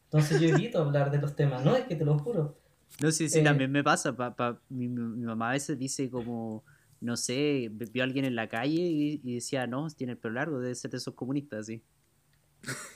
Entonces 0.05 0.39
yo 0.39 0.47
evito 0.49 0.79
hablar 0.81 1.11
de 1.11 1.19
los 1.19 1.35
temas, 1.35 1.63
no, 1.65 1.75
es 1.75 1.85
que 1.85 1.95
te 1.97 2.05
lo 2.05 2.19
juro. 2.19 2.57
No, 2.99 3.11
sí, 3.11 3.29
sí, 3.29 3.41
Eh, 3.41 3.41
también 3.41 3.71
me 3.71 3.83
pasa. 3.83 4.15
pa- 4.15 4.35
pa- 4.35 4.61
mi, 4.69 4.87
mi- 4.87 5.25
mamá 5.25 5.49
a 5.49 5.53
veces 5.53 5.77
dice 5.77 6.09
como, 6.11 6.63
no 6.99 7.17
sé, 7.17 7.69
vio 7.71 8.03
a 8.03 8.05
alguien 8.05 8.25
en 8.25 8.35
la 8.35 8.47
calle 8.47 8.75
y, 8.81 9.21
y 9.23 9.35
decía, 9.35 9.65
no, 9.67 9.87
tiene 9.89 10.13
el 10.13 10.19
pelo 10.19 10.35
largo, 10.35 10.59
debe 10.59 10.75
ser 10.75 10.91
de 10.91 10.97
esos 10.97 11.15
comunistas, 11.15 11.61
así. 11.61 11.83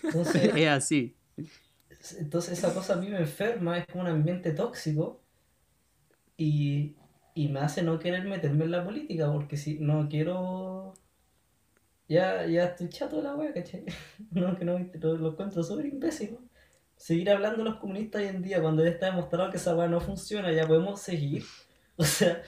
Entonces, 0.10 0.52
es 0.56 0.68
así. 0.70 1.18
entonces 2.20 2.58
esa 2.60 2.74
cosa 2.74 2.94
a 2.94 2.98
mí 2.98 3.10
me 3.10 3.20
enferma, 3.20 3.78
es 3.80 3.86
como 3.88 4.04
un 4.04 4.10
ambiente 4.10 4.52
tóxico 4.52 5.25
y, 6.38 6.96
y 7.34 7.48
me 7.50 7.60
hace 7.62 7.84
no 7.84 8.00
querer 8.00 8.26
meterme 8.26 8.66
en 8.66 8.72
la 8.72 8.84
política 8.84 9.32
porque 9.32 9.58
si 9.58 9.80
no 9.80 10.08
quiero... 10.10 10.94
Ya, 12.08 12.46
ya 12.46 12.66
estoy 12.66 12.90
chato 12.90 13.18
de 13.18 13.24
la 13.24 13.36
wea, 13.36 13.54
¿cachai? 13.54 13.84
No, 14.32 14.56
que 14.58 14.66
no, 14.66 14.78
lo, 14.80 15.18
lo 15.18 15.32
encuentro 15.32 15.64
súper 15.64 15.88
imbécil. 15.88 16.38
Seguir 16.98 17.30
hablando 17.32 17.64
los 17.64 17.78
comunistas 17.78 18.22
hoy 18.22 18.28
en 18.28 18.42
día 18.42 18.62
cuando 18.62 18.84
ya 18.84 18.92
está 18.92 19.08
demostrado 19.08 19.50
que 19.50 19.58
esa 19.58 19.76
wea 19.76 19.88
no 19.88 20.00
funciona, 20.00 20.52
ya 20.52 20.68
podemos 20.68 21.02
seguir. 21.02 21.44
O 21.98 22.04
sea, 22.04 22.42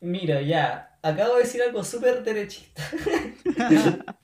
mira, 0.00 0.40
ya, 0.40 0.98
acabo 1.02 1.34
de 1.34 1.40
decir 1.42 1.60
algo 1.62 1.82
súper 1.82 2.22
derechista. 2.22 2.82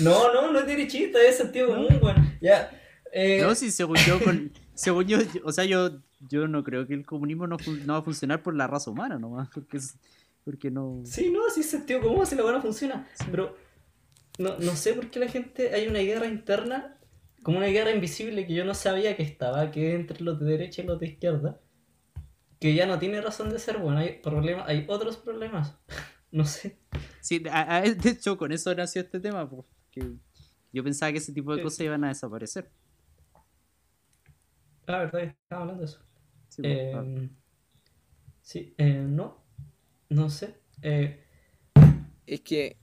No, 0.00 0.32
no, 0.34 0.50
no 0.50 0.58
es 0.58 0.66
derechista, 0.66 1.20
es 1.22 1.36
sentido 1.36 1.68
común, 1.68 2.00
weón. 2.02 2.38
Ya. 2.40 2.70
eh, 3.12 3.40
No, 3.40 3.54
sí, 3.54 3.70
según 3.70 3.96
yo, 3.98 4.18
con, 4.22 4.52
según 4.80 5.06
yo, 5.06 5.18
o 5.44 5.52
sea, 5.52 5.64
yo, 5.64 5.90
yo 6.28 6.48
no 6.48 6.64
creo 6.64 6.86
que 6.86 6.94
el 6.94 7.04
comunismo 7.06 7.46
no, 7.46 7.56
no 7.86 7.92
va 7.94 7.98
a 7.98 8.02
funcionar 8.02 8.42
por 8.42 8.54
la 8.54 8.66
raza 8.66 8.90
humana 8.90 9.18
nomás, 9.18 9.48
porque, 9.52 9.76
es- 9.78 9.96
porque 10.44 10.70
no... 10.70 11.02
Sí, 11.04 11.30
no, 11.30 11.40
sí, 11.54 11.62
sentido 11.62 12.00
común, 12.00 12.26
si 12.26 12.34
la 12.34 12.42
buena 12.42 12.60
funciona. 12.62 13.06
Pero 13.30 13.56
no, 14.38 14.58
no 14.58 14.72
sé 14.76 14.94
por 14.94 15.10
qué 15.10 15.18
la 15.20 15.28
gente. 15.28 15.74
Hay 15.74 15.86
una 15.86 15.98
guerra 16.00 16.26
interna, 16.26 16.96
como 17.42 17.58
una 17.58 17.66
guerra 17.66 17.90
invisible 17.92 18.46
que 18.46 18.54
yo 18.54 18.64
no 18.64 18.74
sabía 18.74 19.16
que 19.16 19.22
estaba, 19.22 19.70
que 19.70 19.94
entre 19.94 20.22
los 20.24 20.40
de 20.40 20.46
derecha 20.46 20.82
y 20.82 20.86
los 20.86 20.98
de 20.98 21.06
izquierda, 21.08 21.60
que 22.58 22.74
ya 22.74 22.86
no 22.86 22.98
tiene 22.98 23.20
razón 23.20 23.50
de 23.50 23.58
ser 23.58 23.78
bueno. 23.78 23.98
Hay, 23.98 24.18
problemas, 24.20 24.68
hay 24.68 24.84
otros 24.88 25.16
problemas. 25.16 25.74
No 26.32 26.44
sé. 26.44 26.78
Sí, 27.20 27.42
a- 27.50 27.78
a- 27.78 27.80
de 27.82 28.10
hecho, 28.10 28.38
con 28.38 28.52
eso 28.52 28.72
nació 28.72 29.02
este 29.02 29.18
tema, 29.18 29.50
porque 29.50 30.12
yo 30.72 30.84
pensaba 30.84 31.10
que 31.10 31.18
ese 31.18 31.32
tipo 31.32 31.50
de 31.50 31.58
Sí. 31.58 31.64
cosas 31.64 31.80
iban 31.80 32.04
a 32.04 32.08
desaparecer. 32.08 32.70
La 34.90 34.98
verdad, 34.98 35.22
estaba 35.22 35.62
hablando 35.62 35.82
de 35.82 35.86
eso. 35.86 36.00
Sí, 36.48 36.62
ah, 36.92 37.04
Eh, 37.06 37.30
sí, 38.42 38.74
eh, 38.78 39.04
no. 39.08 39.44
No 40.08 40.28
sé. 40.30 40.56
Eh, 40.82 41.24
Es 42.26 42.40
que, 42.42 42.78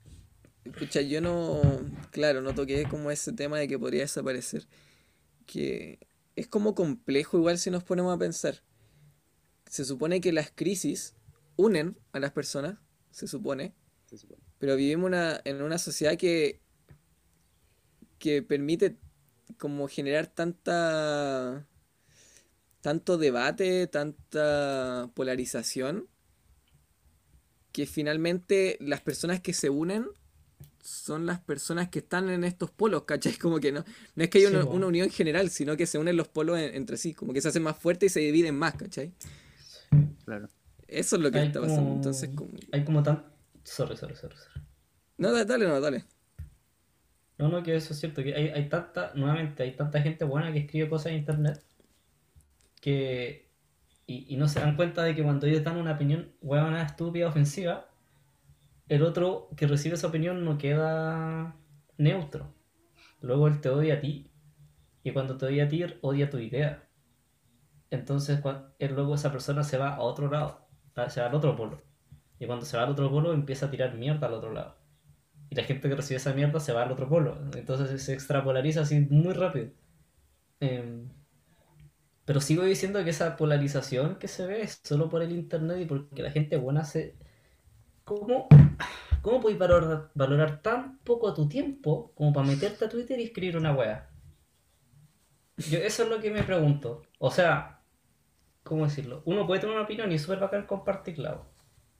escucha, 0.65 1.01
yo 1.01 1.21
no, 1.21 1.61
claro, 2.11 2.41
no 2.41 2.53
toqué 2.53 2.87
como 2.87 3.11
ese 3.11 3.33
tema 3.33 3.57
de 3.59 3.67
que 3.67 3.79
podría 3.79 4.01
desaparecer. 4.01 4.67
Que 5.45 5.99
es 6.35 6.47
como 6.47 6.75
complejo 6.75 7.37
igual 7.37 7.57
si 7.57 7.71
nos 7.71 7.83
ponemos 7.83 8.15
a 8.15 8.19
pensar. 8.19 8.63
Se 9.69 9.85
supone 9.85 10.21
que 10.21 10.31
las 10.31 10.51
crisis 10.51 11.15
unen 11.57 11.97
a 12.13 12.19
las 12.19 12.31
personas, 12.31 12.77
se 13.11 13.27
supone, 13.27 13.75
se 14.05 14.17
supone. 14.17 14.41
pero 14.59 14.75
vivimos 14.75 15.07
una, 15.07 15.41
en 15.45 15.61
una 15.61 15.77
sociedad 15.77 16.17
que, 16.17 16.61
que 18.19 18.41
permite 18.41 18.97
como 19.57 19.87
generar 19.87 20.27
tanta 20.27 21.67
tanto 22.87 23.17
debate, 23.17 23.85
tanta 23.87 25.11
polarización, 25.13 26.07
que 27.73 27.85
finalmente 27.85 28.77
las 28.79 29.01
personas 29.01 29.41
que 29.41 29.51
se 29.51 29.69
unen 29.69 30.05
son 30.81 31.25
las 31.25 31.41
personas 31.41 31.89
que 31.89 31.99
están 31.99 32.29
en 32.29 32.45
estos 32.45 32.71
polos, 32.71 33.03
¿cachai? 33.03 33.33
Como 33.41 33.59
que 33.59 33.73
no, 33.73 33.83
no 34.15 34.23
es 34.23 34.29
que 34.29 34.37
haya 34.37 34.47
Sí, 34.51 34.55
una, 34.69 34.85
unión 34.87 35.09
general, 35.09 35.49
sino 35.49 35.75
que 35.75 35.85
se 35.85 35.97
unen 35.97 36.15
los 36.15 36.29
polos 36.29 36.57
en- 36.59 36.75
entre 36.75 36.95
sí, 36.95 37.13
como 37.13 37.33
que 37.33 37.41
se 37.41 37.49
hacen 37.49 37.61
más 37.63 37.75
fuertes 37.77 38.09
y 38.11 38.13
se 38.13 38.19
dividen 38.21 38.55
más, 38.55 38.75
¿cachai? 38.75 39.11
Claro. 40.23 40.47
Eso 40.87 41.17
es 41.17 41.21
lo 41.21 41.29
que 41.29 41.39
hay 41.39 41.47
está 41.47 41.59
como- 41.59 41.69
pasando. 41.73 41.93
Entonces, 41.93 42.29
como... 42.33 42.51
Hay 42.71 42.85
como 42.85 43.03
tan. 43.03 43.25
Sorry, 43.65 43.97
sorry, 43.97 44.15
sorry. 44.15 44.37
sorry. 44.37 44.61
No, 45.17 45.33
dale, 45.33 45.43
dale, 45.43 45.67
no, 45.67 45.81
dale. 45.81 46.05
No, 47.37 47.49
no, 47.49 47.61
que 47.63 47.75
eso 47.75 47.91
es 47.91 47.99
cierto, 47.99 48.23
que 48.23 48.33
hay, 48.33 48.47
hay 48.47 48.69
tanta, 48.69 49.11
nuevamente, 49.13 49.63
hay 49.63 49.75
tanta 49.75 50.01
gente 50.01 50.23
buena 50.23 50.53
que 50.53 50.59
escribe 50.59 50.87
cosas 50.87 51.07
en 51.07 51.17
internet 51.17 51.61
que... 52.81 53.49
Y, 54.07 54.33
y 54.33 54.37
no 54.37 54.47
se 54.47 54.59
dan 54.61 54.75
cuenta 54.77 55.03
de 55.03 55.15
que 55.15 55.23
cuando 55.23 55.47
ellos 55.47 55.63
dan 55.63 55.77
una 55.77 55.93
opinión 55.93 56.33
huevona, 56.41 56.83
estúpida, 56.83 57.27
ofensiva, 57.29 57.89
el 58.89 59.03
otro 59.03 59.49
que 59.55 59.67
recibe 59.67 59.95
esa 59.95 60.07
opinión 60.07 60.43
no 60.45 60.57
queda 60.57 61.55
neutro. 61.97 62.53
Luego 63.21 63.47
él 63.47 63.61
te 63.61 63.69
odia 63.69 63.95
a 63.95 63.99
ti, 64.01 64.31
y 65.03 65.11
cuando 65.13 65.37
te 65.37 65.47
odia 65.47 65.65
a 65.65 65.69
ti, 65.69 65.85
odia 66.01 66.29
tu 66.29 66.39
idea. 66.39 66.89
Entonces, 67.89 68.41
cua- 68.43 68.73
él, 68.79 68.93
luego 68.95 69.15
esa 69.15 69.31
persona 69.31 69.63
se 69.63 69.77
va 69.77 69.95
a 69.95 70.01
otro 70.01 70.29
lado, 70.29 70.67
se 71.09 71.21
va 71.21 71.27
al 71.27 71.35
otro 71.35 71.55
polo. 71.55 71.77
Y 72.39 72.45
cuando 72.45 72.65
se 72.65 72.77
va 72.77 72.83
al 72.83 72.91
otro 72.91 73.09
polo, 73.09 73.33
empieza 73.33 73.67
a 73.67 73.71
tirar 73.71 73.95
mierda 73.95 74.27
al 74.27 74.33
otro 74.33 74.53
lado. 74.53 74.77
Y 75.49 75.55
la 75.55 75.63
gente 75.63 75.89
que 75.89 75.95
recibe 75.95 76.17
esa 76.17 76.33
mierda 76.33 76.59
se 76.59 76.73
va 76.73 76.83
al 76.83 76.91
otro 76.93 77.09
polo. 77.09 77.37
Entonces 77.55 78.03
se 78.03 78.13
extrapolariza 78.13 78.81
así 78.81 79.01
muy 79.09 79.33
rápido. 79.33 79.71
Em, 80.61 81.09
pero 82.27 82.41
sigo 82.41 82.63
diciendo 82.63 83.03
que 83.03 83.09
esa 83.09 83.37
polarización 83.37 84.17
que 84.17 84.27
se 84.27 84.45
ve 84.45 84.61
es 84.61 84.81
solo 84.83 85.09
por 85.09 85.23
el 85.23 85.31
internet 85.31 85.79
y 85.81 85.85
porque 85.85 86.21
la 86.21 86.29
gente 86.29 86.57
buena 86.57 86.83
se... 86.83 87.15
¿Cómo, 88.03 88.47
cómo 89.23 89.41
valorar, 89.57 90.11
valorar 90.13 90.61
tan 90.61 90.99
poco 90.99 91.33
tu 91.33 91.49
tiempo 91.49 92.11
como 92.13 92.33
para 92.33 92.45
meterte 92.45 92.85
a 92.85 92.89
Twitter 92.89 93.19
y 93.19 93.23
escribir 93.23 93.57
una 93.57 93.73
wea? 93.73 94.09
Yo, 95.57 95.79
eso 95.79 96.03
es 96.03 96.09
lo 96.09 96.19
que 96.19 96.29
me 96.29 96.43
pregunto. 96.43 97.01
O 97.17 97.31
sea, 97.31 97.81
¿cómo 98.63 98.83
decirlo? 98.83 99.23
Uno 99.25 99.47
puede 99.47 99.61
tener 99.61 99.75
una 99.75 99.85
opinión 99.85 100.11
y 100.11 100.15
es 100.15 100.21
súper 100.21 100.39
bacán 100.39 100.67
compartirla, 100.67 101.41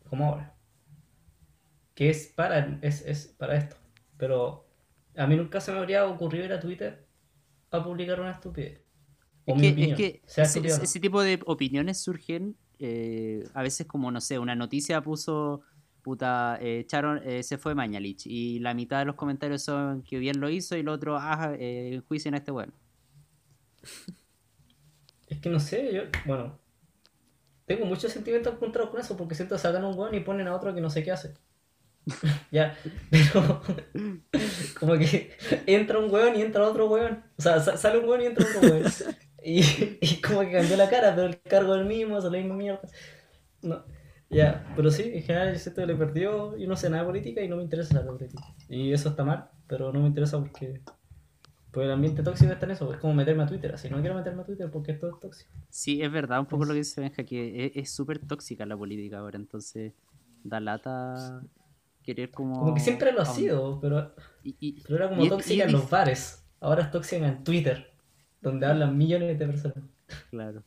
como 0.10 0.26
ahora 0.26 0.58
que 1.98 2.12
es 2.12 2.28
para, 2.28 2.78
es, 2.84 3.04
es 3.08 3.26
para 3.40 3.56
esto. 3.56 3.76
Pero 4.18 4.68
a 5.16 5.26
mí 5.26 5.36
nunca 5.36 5.60
se 5.60 5.72
me 5.72 5.80
habría 5.80 6.06
ocurrido 6.06 6.45
ir 6.45 6.54
a 6.54 6.60
Twitter 6.60 7.08
a 7.72 7.84
publicar 7.84 8.22
una 8.22 8.32
estupidez. 8.32 8.87
Es 9.48 9.95
que, 9.95 10.22
es 10.26 10.38
ese, 10.38 10.99
tipo 10.99 11.22
de 11.22 11.40
opiniones 11.45 11.99
surgen 11.99 12.57
eh, 12.80 13.48
a 13.53 13.64
veces 13.64 13.88
como, 13.88 14.11
no 14.11 14.22
sé, 14.22 14.38
una 14.40 14.56
noticia 14.56 15.02
puso, 15.02 15.61
puta, 16.02 16.57
eh, 16.61 16.80
echaron, 16.80 17.22
eh, 17.24 17.44
se 17.44 17.57
fue 17.57 17.74
Mañalich 17.74 18.28
y 18.28 18.60
la 18.60 18.74
mitad 18.74 18.99
de 18.99 19.06
los 19.06 19.15
comentarios 19.15 19.64
son 19.64 20.03
que 20.03 20.19
bien 20.19 20.40
lo 20.40 20.49
hizo 20.49 20.76
y 20.76 20.82
el 20.82 20.90
otro, 20.90 21.18
ah, 21.18 21.56
eh, 21.57 21.91
enjuicien 21.94 22.34
a 22.34 22.38
este 22.38 22.52
weón. 22.52 22.74
Es 25.28 25.40
que 25.40 25.49
no 25.49 25.60
sé, 25.60 25.94
yo, 25.94 26.03
bueno, 26.26 26.57
tengo 27.65 27.86
muchos 27.86 28.14
sentimientos 28.14 28.53
encontrados 28.53 28.91
con 28.91 29.02
eso 29.02 29.18
porque 29.18 29.36
siento 29.36 29.56
que 29.56 29.60
sacan 29.61 29.84
un 29.84 29.98
weón 29.98 30.15
y 30.15 30.22
ponen 30.22 30.48
a 30.48 30.56
otro 30.56 30.74
que 30.74 30.80
no 30.80 30.90
sé 30.90 31.03
qué 31.03 31.11
hace. 31.11 31.34
ya, 32.52 32.78
pero 33.10 33.61
como 34.80 34.94
que 34.98 35.32
entra 35.65 35.99
un 35.99 36.10
weón 36.10 36.38
y 36.38 36.41
entra 36.41 36.64
otro 36.65 36.88
weón. 36.88 37.26
O 37.38 37.41
sea, 37.41 37.60
sa- 37.60 37.76
sale 37.76 37.99
un 37.99 38.06
weón 38.06 38.22
y 38.22 38.26
entra 38.28 38.45
otro 38.45 38.69
weón. 38.69 38.86
Y, 39.44 39.62
y 40.02 40.22
como 40.22 40.42
que 40.42 40.52
cambió 40.52 40.78
la 40.78 40.90
cara, 40.90 41.14
pero 41.16 41.28
el 41.28 41.42
cargo 41.42 41.76
es 41.76 41.82
el 41.82 41.88
mismo, 41.88 42.18
es 42.18 42.24
la 42.24 42.30
misma 42.32 42.56
mierda. 42.56 42.82
No. 43.62 43.84
Ya, 44.30 44.74
pero 44.76 44.92
sí, 44.92 45.04
en 45.14 45.24
general 45.24 45.54
yo 45.54 45.60
siento 45.60 45.82
que 45.82 45.88
le 45.88 45.96
perdió, 45.96 46.58
yo 46.58 46.68
no 46.68 46.76
sé 46.76 46.90
nada 46.90 47.04
de 47.04 47.08
política 47.08 47.42
y 47.42 47.48
no 47.48 47.56
me 47.56 47.64
interesa 47.64 48.00
de 48.00 48.06
política. 48.06 48.44
Y 48.68 48.92
eso 48.92 49.10
está 49.10 49.24
mal, 49.24 49.50
pero 49.68 49.94
no 49.94 50.02
me 50.02 50.08
interesa 50.08 50.38
porque, 50.38 50.82
porque 51.72 51.86
el 51.86 51.94
ambiente 51.94 52.24
tóxico 52.24 52.52
está 52.52 52.66
en 52.66 52.74
eso, 52.74 52.92
es 52.94 53.00
como 53.00 53.14
meterme 53.14 53.44
a 53.44 53.46
Twitter, 53.46 53.74
así 53.74 53.90
no 53.90 54.02
quiero 54.02 54.16
meterme 54.16 54.42
a 54.42 54.46
Twitter 54.46 54.70
porque 54.70 54.92
esto 54.92 55.08
es 55.10 55.20
tóxico. 55.22 55.50
Sí, 55.70 56.02
es 56.02 56.12
verdad, 56.12 56.42
un 56.42 56.46
poco 56.46 56.66
lo 56.66 56.74
que 56.74 56.80
dice 56.80 57.00
Benja, 57.00 57.24
que 57.24 57.68
es- 57.68 57.72
es 57.76 57.90
súper 57.92 58.20
tóxica 58.20 58.66
la 58.66 58.76
política 58.76 59.20
ahora, 59.20 59.38
entonces 59.38 59.94
da 60.44 60.60
lata 60.60 61.42
querer 62.04 62.30
como... 62.30 62.60
Como 62.60 62.74
que 62.74 62.82
siempre 62.82 63.14
lo 63.14 63.22
ha 63.22 63.26
sido, 63.26 63.80
pero, 63.80 64.14
Y- 64.44 64.58
y- 64.60 64.82
pero 64.82 64.96
era 64.98 65.10
como 65.10 65.24
y 65.24 65.28
y 65.28 65.30
tóxica 65.30 65.64
en 65.64 65.72
los 65.72 65.90
bares, 65.90 66.44
ahora 66.60 66.84
es 66.84 66.92
tóxica 66.92 67.26
en 67.26 67.44
Twitter, 67.46 67.94
donde 68.42 68.66
hablan 68.66 68.98
millones 68.98 69.38
de 69.38 69.46
personas. 69.46 69.84
Claro. 70.30 70.64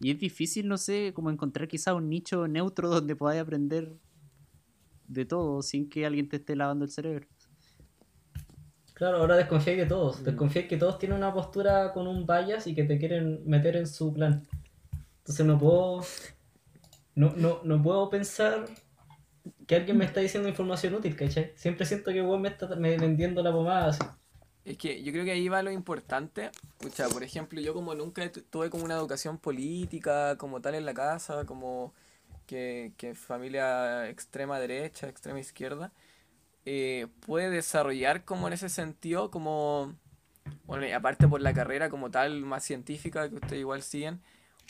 Y 0.00 0.10
es 0.12 0.18
difícil, 0.18 0.68
no 0.68 0.78
sé, 0.78 1.12
como 1.14 1.30
encontrar 1.30 1.66
quizá 1.66 1.94
un 1.94 2.08
nicho 2.08 2.46
neutro 2.46 2.88
donde 2.88 3.16
podáis 3.16 3.40
aprender 3.40 3.96
de 5.08 5.24
todo 5.24 5.62
sin 5.62 5.88
que 5.88 6.06
alguien 6.06 6.28
te 6.28 6.36
esté 6.36 6.54
lavando 6.54 6.84
el 6.84 6.90
cerebro. 6.90 7.26
Claro, 8.94 9.18
ahora 9.18 9.36
desconfiáis 9.36 9.78
de 9.78 9.86
todos. 9.86 10.20
Mm. 10.20 10.24
Desconfiáis 10.24 10.68
que 10.68 10.76
todos 10.76 10.98
tienen 10.98 11.18
una 11.18 11.32
postura 11.32 11.92
con 11.92 12.06
un 12.06 12.26
bias 12.26 12.66
y 12.66 12.74
que 12.74 12.84
te 12.84 12.98
quieren 12.98 13.42
meter 13.46 13.76
en 13.76 13.86
su 13.86 14.12
plan. 14.12 14.46
Entonces 15.18 15.46
no 15.46 15.58
puedo. 15.58 16.02
No, 17.14 17.32
no, 17.36 17.60
no 17.64 17.82
puedo 17.82 18.08
pensar 18.10 18.66
que 19.66 19.76
alguien 19.76 19.98
me 19.98 20.04
está 20.04 20.20
diciendo 20.20 20.48
información 20.48 20.94
útil, 20.94 21.16
¿cachai? 21.16 21.52
Siempre 21.56 21.84
siento 21.84 22.12
que 22.12 22.22
weón 22.22 22.42
me 22.42 22.48
está 22.48 22.74
me 22.76 22.96
vendiendo 22.96 23.42
la 23.42 23.52
pomada 23.52 23.88
así. 23.88 24.04
Es 24.68 24.76
que 24.76 25.02
yo 25.02 25.12
creo 25.12 25.24
que 25.24 25.30
ahí 25.30 25.48
va 25.48 25.62
lo 25.62 25.70
importante. 25.70 26.50
Pucha, 26.76 27.08
por 27.08 27.22
ejemplo, 27.22 27.58
yo 27.58 27.72
como 27.72 27.94
nunca 27.94 28.30
tu- 28.30 28.42
tuve 28.42 28.68
como 28.68 28.84
una 28.84 28.96
educación 28.96 29.38
política 29.38 30.36
como 30.36 30.60
tal 30.60 30.74
en 30.74 30.84
la 30.84 30.92
casa, 30.92 31.46
como 31.46 31.94
que, 32.46 32.92
que 32.98 33.14
familia 33.14 34.08
extrema 34.10 34.60
derecha, 34.60 35.08
extrema 35.08 35.40
izquierda, 35.40 35.90
eh, 36.66 37.06
puede 37.26 37.48
desarrollar 37.48 38.24
como 38.26 38.46
en 38.46 38.52
ese 38.52 38.68
sentido, 38.68 39.30
como, 39.30 39.94
bueno, 40.66 40.86
y 40.86 40.92
aparte 40.92 41.26
por 41.28 41.40
la 41.40 41.54
carrera 41.54 41.88
como 41.88 42.10
tal, 42.10 42.42
más 42.42 42.62
científica 42.62 43.28
que 43.30 43.36
ustedes 43.36 43.60
igual 43.60 43.82
siguen, 43.82 44.20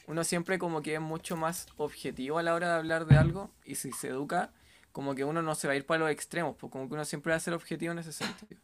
uno 0.07 0.23
siempre 0.23 0.61
como 0.61 0.81
que 0.81 0.95
es 0.95 1.01
mucho 1.01 1.37
más 1.37 1.67
objetivo 1.77 2.39
a 2.39 2.45
la 2.45 2.55
hora 2.55 2.69
de 2.69 2.75
hablar 2.79 3.07
de 3.07 3.17
algo 3.17 3.51
y 3.65 3.75
si 3.75 3.91
se 3.93 4.09
educa, 4.09 4.53
como 4.93 5.17
que 5.17 5.25
uno 5.25 5.43
no 5.43 5.57
se 5.57 5.67
va 5.67 5.75
a 5.75 5.77
ir 5.77 5.87
para 5.87 6.01
los 6.05 6.11
extremos, 6.13 6.55
pues 6.57 6.71
como 6.71 6.89
que 6.89 6.95
uno 6.95 7.05
siempre 7.05 7.31
va 7.33 7.37
a 7.37 7.41
ser 7.41 7.55
objetivo 7.55 7.93
en 7.93 7.99
ese 7.99 8.13
sentido. 8.13 8.61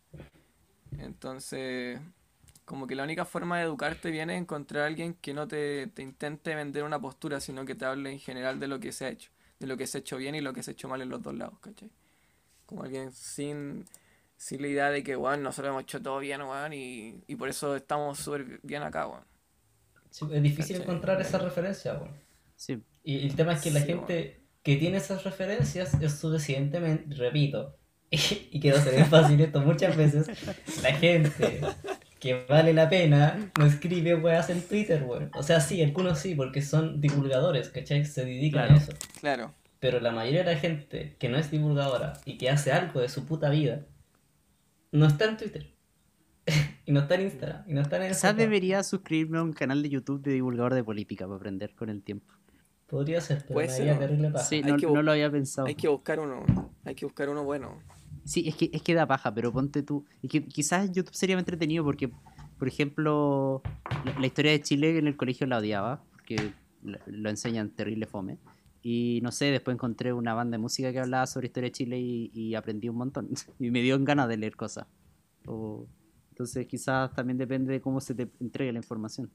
Entonces, 0.98 2.00
como 2.64 2.86
que 2.86 2.94
la 2.94 3.04
única 3.04 3.24
forma 3.24 3.58
de 3.58 3.64
educarte 3.64 4.10
viene 4.10 4.36
encontrar 4.36 4.84
a 4.84 4.86
alguien 4.86 5.14
que 5.14 5.34
no 5.34 5.48
te, 5.48 5.88
te 5.88 6.02
intente 6.02 6.54
vender 6.54 6.84
una 6.84 7.00
postura, 7.00 7.40
sino 7.40 7.64
que 7.64 7.74
te 7.74 7.84
hable 7.86 8.12
en 8.12 8.20
general 8.20 8.60
de 8.60 8.68
lo 8.68 8.80
que 8.80 8.92
se 8.92 9.06
ha 9.06 9.08
hecho, 9.10 9.30
de 9.60 9.66
lo 9.66 9.76
que 9.76 9.86
se 9.86 9.98
ha 9.98 10.00
hecho 10.00 10.16
bien 10.18 10.34
y 10.34 10.40
lo 10.40 10.52
que 10.54 10.62
se 10.62 10.70
ha 10.72 10.74
hecho 10.74 10.88
mal 10.88 11.02
en 11.02 11.10
los 11.10 11.22
dos 11.22 11.34
lados, 11.34 11.58
¿cachai? 11.60 11.90
Como 12.66 12.84
alguien 12.84 13.12
sin, 13.12 13.86
sin 14.36 14.62
la 14.62 14.68
idea 14.68 14.90
de 14.90 15.02
que, 15.04 15.16
weón, 15.16 15.42
nosotros 15.42 15.70
hemos 15.72 15.82
hecho 15.84 16.02
todo 16.02 16.18
bien, 16.20 16.42
weón, 16.42 16.72
y, 16.74 17.22
y 17.28 17.36
por 17.36 17.48
eso 17.50 17.76
estamos 17.76 18.18
súper 18.20 18.60
bien 18.62 18.82
acá, 18.84 19.06
weón. 19.08 19.24
Sí, 20.10 20.28
es 20.32 20.42
difícil 20.42 20.76
¿Cachai? 20.76 20.82
encontrar 20.82 21.20
esa 21.20 21.38
referencia, 21.38 21.94
weón. 21.94 22.14
Sí, 22.56 22.82
Y 23.02 23.26
el 23.26 23.36
tema 23.36 23.54
es 23.54 23.60
que 23.62 23.70
la 23.70 23.80
Sí, 23.80 23.82
gente 23.82 24.46
que 24.62 24.76
tiene 24.76 24.98
esas 24.98 25.24
referencias 25.24 25.94
es 26.02 26.14
suficientemente, 26.20 27.14
repito, 27.16 27.78
y, 28.50 28.60
quiero 28.60 28.80
ser 28.80 29.04
fácil 29.06 29.40
esto 29.40 29.60
muchas 29.60 29.96
veces, 29.96 30.28
la 30.82 30.92
gente 30.94 31.60
que 32.20 32.44
vale 32.48 32.72
la 32.72 32.88
pena 32.88 33.50
no 33.58 33.66
escribe 33.66 34.14
weas 34.14 34.48
en 34.50 34.62
Twitter, 34.62 35.02
weón. 35.02 35.30
O 35.34 35.42
sea, 35.42 35.60
sí, 35.60 35.82
algunos 35.82 36.18
sí, 36.18 36.34
porque 36.34 36.62
son 36.62 37.00
divulgadores, 37.00 37.68
¿cachai? 37.70 38.04
Se 38.04 38.24
dedican 38.24 38.66
Claro. 38.66 38.74
a 38.74 38.76
eso. 38.78 38.92
Claro. 39.20 39.54
Pero 39.80 40.00
la 40.00 40.10
mayoría 40.12 40.44
de 40.44 40.54
la 40.54 40.58
gente 40.58 41.16
que 41.18 41.28
no 41.28 41.36
es 41.36 41.50
divulgadora 41.50 42.14
y 42.24 42.38
que 42.38 42.48
hace 42.48 42.72
algo 42.72 43.00
de 43.00 43.08
su 43.08 43.26
puta 43.26 43.50
vida, 43.50 43.84
no 44.92 45.06
está 45.06 45.26
en 45.26 45.36
Twitter. 45.36 45.74
y 46.86 46.92
no 46.92 47.00
está 47.00 47.16
en 47.16 47.22
Instagram. 47.22 47.64
Y 47.66 47.74
no 47.74 47.80
está 47.82 47.96
en 48.02 48.12
Quizás 48.12 48.36
debería 48.36 48.82
suscribirme 48.82 49.38
a 49.38 49.42
un 49.42 49.52
canal 49.52 49.82
de 49.82 49.90
YouTube 49.90 50.22
de 50.22 50.32
divulgador 50.32 50.74
de 50.74 50.84
política 50.84 51.26
para 51.26 51.36
aprender 51.36 51.74
con 51.74 51.90
el 51.90 52.02
tiempo. 52.02 52.32
Podría 52.86 53.20
ser, 53.20 53.42
pero 53.42 53.54
Puede 53.54 53.68
me 53.68 53.72
ser, 53.74 53.90
haría 53.90 54.16
¿no? 54.16 54.32
paja. 54.32 54.44
Sí, 54.44 54.62
Hay 54.64 54.72
no, 54.72 54.76
que 54.76 54.86
no 54.86 55.02
lo 55.02 55.12
había 55.12 55.30
pensado. 55.30 55.66
Hay 55.66 55.74
que 55.74 55.88
buscar 55.88 56.20
uno. 56.20 56.44
Hay 56.84 56.94
que 56.94 57.04
buscar 57.06 57.28
uno 57.28 57.44
bueno. 57.44 57.82
Sí, 58.24 58.48
es 58.48 58.56
que, 58.56 58.70
es 58.72 58.82
que 58.82 58.94
da 58.94 59.06
paja, 59.06 59.34
pero 59.34 59.52
ponte 59.52 59.82
tú. 59.82 60.05
Es 60.22 60.30
que 60.30 60.44
quizás 60.44 60.90
YouTube 60.92 61.14
sería 61.14 61.36
más 61.36 61.42
entretenido 61.42 61.84
porque, 61.84 62.10
por 62.59 62.68
ejemplo, 62.68 63.62
la, 64.05 64.18
la 64.18 64.26
historia 64.26 64.52
de 64.52 64.62
Chile 64.62 64.98
en 64.98 65.06
el 65.06 65.16
colegio 65.16 65.46
la 65.46 65.59
odiaba, 65.59 66.02
porque 66.12 66.36
lo 66.82 67.28
enseñan 67.30 67.70
terrible 67.70 68.06
fome. 68.06 68.38
Y 68.82 69.20
no 69.22 69.32
sé, 69.32 69.46
después 69.46 69.74
encontré 69.74 70.12
una 70.12 70.34
banda 70.34 70.56
de 70.56 70.62
música 70.62 70.92
que 70.92 71.01
hablaba 71.01 71.26
sobre 71.26 71.46
historia 71.46 71.68
de 71.68 71.72
Chile 71.72 71.98
y, 71.98 72.30
y 72.34 72.55
aprendí 72.55 72.88
un 72.88 72.96
montón. 72.96 73.28
Y 73.59 73.70
me 73.70 73.80
dio 73.82 73.98
ganas 74.05 74.28
de 74.28 74.36
leer 74.36 74.56
cosas. 74.56 74.86
O- 75.46 75.86
entonces 76.30 76.66
quizás 76.66 77.12
también 77.14 77.38
depende 77.38 77.72
de 77.72 77.80
cómo 77.80 78.01
se 78.01 78.14
te 78.14 78.28
entregue 78.40 78.72
la 78.72 78.78
información. 78.78 79.30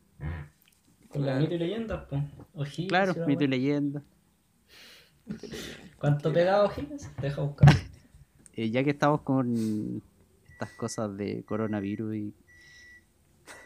Con 1.07 1.21
la 1.21 1.27
Claro. 1.37 1.39
mito 1.41 1.53
y 1.55 1.57
leyendas, 1.57 2.05
pues. 2.09 2.87
Claro, 2.87 3.13
mito 3.25 3.43
y 3.43 3.47
wea. 3.47 3.49
leyenda. 3.57 4.03
¿Cuánto 5.97 6.31
pegado 6.33 6.67
O'Higgins? 6.67 7.09
Deja 7.21 7.41
buscar. 7.41 7.69
Eh, 8.59 8.71
ya 8.71 8.83
que 8.83 8.89
estamos 8.89 9.21
con 9.21 10.03
estas 10.51 10.69
cosas 10.73 11.15
de 11.15 11.45
coronavirus 11.45 12.13
y, 12.13 12.33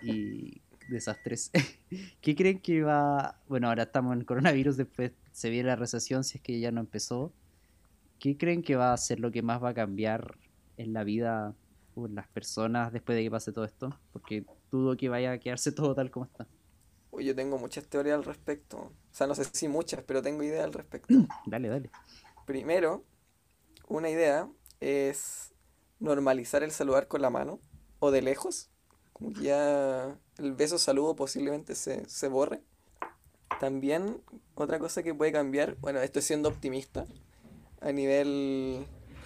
y 0.03 0.61
desastres, 0.87 1.49
¿qué 2.21 2.35
creen 2.35 2.59
que 2.59 2.83
va? 2.83 3.41
Bueno, 3.47 3.69
ahora 3.69 3.83
estamos 3.83 4.15
en 4.15 4.23
coronavirus, 4.23 4.77
después 4.77 5.11
se 5.31 5.49
viene 5.49 5.69
la 5.69 5.77
recesión 5.77 6.23
si 6.23 6.37
es 6.37 6.43
que 6.43 6.59
ya 6.59 6.71
no 6.71 6.79
empezó. 6.79 7.33
¿Qué 8.19 8.37
creen 8.37 8.61
que 8.61 8.75
va 8.75 8.93
a 8.93 8.97
ser 8.97 9.19
lo 9.19 9.31
que 9.31 9.41
más 9.41 9.63
va 9.63 9.69
a 9.69 9.73
cambiar 9.73 10.37
en 10.77 10.93
la 10.93 11.03
vida 11.03 11.55
o 11.95 12.05
en 12.05 12.13
las 12.13 12.27
personas 12.27 12.93
después 12.93 13.15
de 13.15 13.23
que 13.23 13.31
pase 13.31 13.51
todo 13.51 13.65
esto? 13.65 13.99
Porque 14.11 14.45
dudo 14.69 14.95
que 14.95 15.09
vaya 15.09 15.31
a 15.31 15.39
quedarse 15.39 15.71
todo 15.71 15.95
tal 15.95 16.11
como 16.11 16.27
está. 16.27 16.45
Uy, 17.09 17.25
yo 17.25 17.33
tengo 17.33 17.57
muchas 17.57 17.87
teorías 17.87 18.15
al 18.15 18.25
respecto. 18.25 18.77
O 18.77 18.93
sea, 19.11 19.25
no 19.25 19.33
sé 19.33 19.43
si 19.45 19.67
muchas, 19.67 20.03
pero 20.03 20.21
tengo 20.21 20.43
ideas 20.43 20.65
al 20.65 20.73
respecto. 20.73 21.15
Dale, 21.47 21.67
dale. 21.67 21.89
Primero, 22.45 23.03
una 23.87 24.11
idea 24.11 24.47
es 24.83 25.53
normalizar 25.99 26.63
el 26.63 26.71
saludar 26.71 27.07
con 27.07 27.21
la 27.21 27.29
mano 27.29 27.59
o 27.99 28.11
de 28.11 28.21
lejos. 28.21 28.69
Como 29.13 29.33
que 29.33 29.43
ya 29.43 30.17
el 30.37 30.53
beso 30.53 30.77
saludo 30.77 31.15
posiblemente 31.15 31.75
se, 31.75 32.07
se 32.09 32.27
borre. 32.27 32.61
También, 33.59 34.21
otra 34.55 34.79
cosa 34.79 35.03
que 35.03 35.13
puede 35.13 35.31
cambiar, 35.31 35.75
bueno, 35.79 36.01
estoy 36.01 36.21
siendo 36.21 36.49
optimista 36.49 37.05
a 37.81 37.91
nivel, 37.91 38.85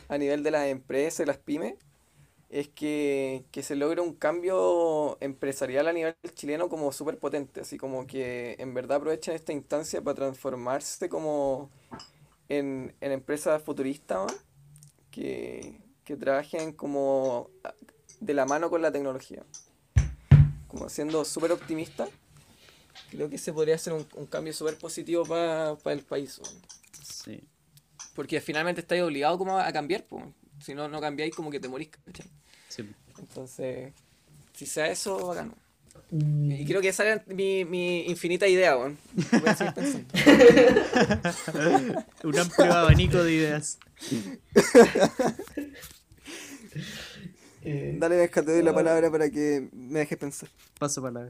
a 0.10 0.18
nivel 0.18 0.44
de 0.44 0.52
las 0.52 0.68
empresas 0.68 1.22
y 1.22 1.26
las 1.26 1.38
pymes, 1.38 1.76
es 2.50 2.70
que, 2.70 3.46
que 3.52 3.64
se 3.64 3.76
logre 3.76 4.02
un 4.02 4.14
cambio 4.14 5.18
empresarial 5.22 5.88
a 5.88 5.94
nivel 5.94 6.16
chileno 6.34 6.70
como 6.70 6.92
súper 6.92 7.20
potente, 7.20 7.62
así 7.62 7.78
como 7.78 8.08
que 8.08 8.56
en 8.60 8.74
verdad 8.74 8.98
aprovechen 8.98 9.36
esta 9.36 9.54
instancia 9.54 10.02
para 10.02 10.16
transformarse 10.16 11.10
como 11.10 11.70
en, 12.50 12.96
en 13.02 13.12
empresas 13.12 13.62
futuristas. 13.64 14.34
Que, 15.18 15.81
que 16.03 16.15
trabajen 16.15 16.73
como 16.73 17.49
de 18.19 18.34
la 18.35 18.45
mano 18.45 18.69
con 18.69 18.84
la 18.84 18.91
tecnología. 18.91 19.44
Como 20.68 20.89
siendo 20.89 21.26
súper 21.26 21.52
optimista, 21.52 22.07
creo 23.10 23.27
que 23.27 23.39
se 23.39 23.52
podría 23.52 23.76
hacer 23.76 23.94
un, 23.94 24.06
un 24.15 24.27
cambio 24.27 24.53
súper 24.53 24.77
positivo 24.77 25.26
para 25.26 25.76
el 25.85 26.03
país. 26.03 26.39
Sí. 27.03 27.41
Porque 28.14 28.41
finalmente 28.41 28.81
estáis 28.81 29.02
obligados 29.02 29.39
como 29.39 29.57
a 29.57 29.72
cambiar, 29.72 30.06
pues. 30.06 30.23
Si 30.61 30.76
no, 30.76 30.88
no 30.88 31.02
cambiáis 31.02 31.35
como 31.35 31.49
que 31.49 31.60
te 31.60 31.68
morís, 31.68 31.89
¿cachai? 31.89 32.27
sí. 32.69 32.88
Entonces, 33.18 33.94
si 34.53 34.68
sea 34.68 34.88
eso, 34.88 35.27
bacano. 35.27 35.56
Mm, 36.11 36.52
Y 36.52 36.65
creo 36.65 36.82
que 36.82 36.90
esa 36.90 37.06
era 37.06 37.24
mi, 37.28 37.65
mi 37.65 38.06
infinita 38.07 38.48
idea, 38.48 38.78
weón. 38.78 38.98
Un 42.24 42.40
amplio 42.40 42.74
abanico 42.74 43.24
de 43.24 43.34
ideas. 43.34 43.80
eh, 47.64 47.95
Dale, 47.99 48.18
Benja, 48.18 48.44
te 48.44 48.52
doy 48.53 48.64
la 48.64 48.74
palabra 48.74 49.11
para 49.11 49.30
que 49.30 49.68
me 49.74 49.99
dejes 49.99 50.18
pensar. 50.18 50.49
Paso 50.80 51.02
palabra. 51.02 51.30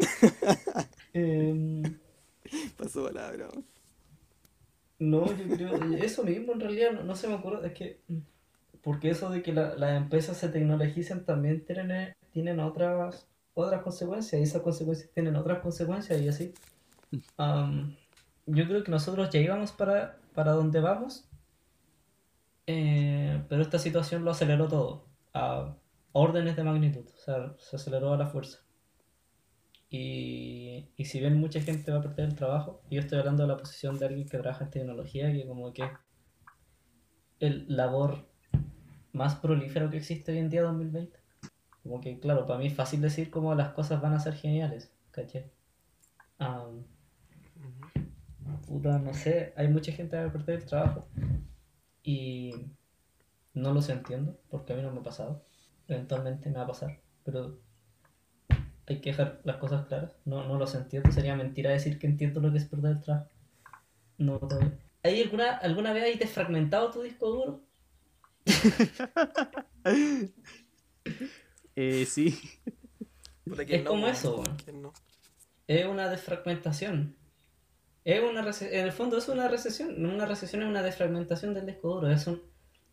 em, 1.13 1.83
Paso 2.77 3.03
palabra. 3.05 3.47
No, 4.99 5.25
yo 5.27 5.55
creo, 5.55 5.75
eso 6.03 6.23
mismo 6.23 6.53
en 6.53 6.59
realidad 6.59 6.91
no, 6.91 7.03
no 7.03 7.15
se 7.15 7.27
me 7.27 7.35
ocurre, 7.35 7.67
es 7.67 7.73
que, 7.73 7.99
porque 8.81 9.11
eso 9.11 9.29
de 9.29 9.43
que 9.43 9.53
la- 9.53 9.75
las 9.75 9.95
empresas 9.95 10.37
se 10.37 10.49
tecnologicen 10.49 11.23
también 11.23 11.63
tienen, 11.65 12.15
tienen 12.33 12.59
otras, 12.59 13.27
otras 13.57 13.81
consecuencias, 13.81 14.39
y 14.39 14.43
esas 14.43 14.61
consecuencias 14.61 15.09
tienen 15.11 15.35
otras 15.35 15.59
consecuencias 15.59 16.21
y 16.21 16.27
así. 16.27 16.53
Am, 17.37 17.95
yo 18.45 18.65
creo 18.67 18.83
que 18.83 18.91
nosotros 18.91 19.29
ya 19.29 19.39
íbamos 19.39 19.71
para, 19.71 20.19
para 20.33 20.51
donde 20.51 20.79
vamos, 20.79 21.27
eh, 22.67 23.43
pero 23.49 23.61
esta 23.61 23.79
situación 23.79 24.23
lo 24.23 24.31
aceleró 24.31 24.67
todo, 24.67 25.07
a 25.33 25.75
órdenes 26.11 26.55
de 26.55 26.63
magnitud, 26.63 27.05
o 27.07 27.17
sea, 27.19 27.55
se 27.57 27.75
aceleró 27.75 28.13
a 28.13 28.17
la 28.17 28.27
fuerza. 28.27 28.59
Y, 29.89 30.89
y 30.95 31.05
si 31.05 31.19
bien 31.19 31.39
mucha 31.39 31.61
gente 31.61 31.91
va 31.91 31.99
a 31.99 32.01
perder 32.01 32.27
el 32.27 32.35
trabajo, 32.35 32.81
yo 32.91 32.99
estoy 32.99 33.19
hablando 33.19 33.43
de 33.43 33.49
la 33.49 33.57
posición 33.57 33.97
de 33.97 34.05
alguien 34.05 34.27
que 34.27 34.37
trabaja 34.37 34.65
en 34.65 34.71
tecnología, 34.71 35.31
que 35.31 35.47
como 35.47 35.73
que 35.73 35.89
el 37.39 37.65
labor 37.69 38.27
más 39.13 39.35
prolífero 39.35 39.89
que 39.89 39.97
existe 39.97 40.31
hoy 40.31 40.39
en 40.39 40.49
día 40.49 40.63
2020. 40.63 41.26
Como 41.87 42.01
que, 42.01 42.19
claro, 42.19 42.45
para 42.45 42.59
mí 42.59 42.67
es 42.67 42.73
fácil 42.73 42.99
decir 42.99 43.31
cómo 43.31 43.55
las 43.55 43.69
cosas 43.69 44.01
van 44.01 44.13
a 44.13 44.19
ser 44.19 44.33
geniales, 44.33 44.91
¿caché? 45.11 45.49
Puta, 48.67 48.99
no 48.99 49.13
sé, 49.13 49.53
hay 49.55 49.69
mucha 49.69 49.93
gente 49.93 50.17
a 50.17 50.29
perder 50.29 50.59
el 50.59 50.65
trabajo. 50.65 51.07
Y 52.03 52.53
no 53.53 53.73
los 53.73 53.87
entiendo, 53.87 54.37
porque 54.49 54.73
a 54.73 54.75
mí 54.75 54.81
no 54.81 54.91
me 54.91 54.99
ha 54.99 55.03
pasado. 55.03 55.45
Eventualmente 55.87 56.49
me 56.49 56.57
va 56.57 56.63
a 56.63 56.67
pasar, 56.67 56.99
pero 57.23 57.57
hay 58.85 58.99
que 58.99 59.11
dejar 59.11 59.39
las 59.45 59.55
cosas 59.55 59.85
claras. 59.85 60.11
No, 60.25 60.45
no 60.45 60.57
los 60.57 60.75
entiendo. 60.75 61.09
Sería 61.13 61.37
mentira 61.37 61.71
decir 61.71 61.99
que 61.99 62.07
entiendo 62.07 62.41
lo 62.41 62.51
que 62.51 62.57
es 62.57 62.65
perder 62.65 62.97
el 62.97 63.01
trabajo. 63.01 63.29
No, 64.17 64.39
todavía. 64.39 64.77
¿Hay 65.03 65.21
alguna, 65.21 65.55
alguna 65.55 65.93
vez 65.93 66.03
hay 66.03 66.17
desfragmentado 66.17 66.91
tu 66.91 67.01
disco 67.01 67.29
duro? 67.29 67.61
Eh, 71.77 72.05
sí. 72.07 72.35
Es 73.67 73.83
como 73.83 74.07
eso. 74.07 74.43
Es 75.67 75.85
una 75.85 76.09
desfragmentación. 76.09 77.15
Es 78.03 78.21
una 78.23 78.39
en 78.41 78.85
el 78.85 78.91
fondo 78.91 79.17
es 79.19 79.27
una 79.29 79.47
recesión. 79.47 80.01
No 80.01 80.09
Una 80.13 80.25
recesión 80.25 80.63
es 80.63 80.69
una 80.69 80.81
desfragmentación 80.81 81.53
del 81.53 81.67
disco 81.67 81.93
duro. 81.95 82.09
Es 82.09 82.25
un, 82.25 82.41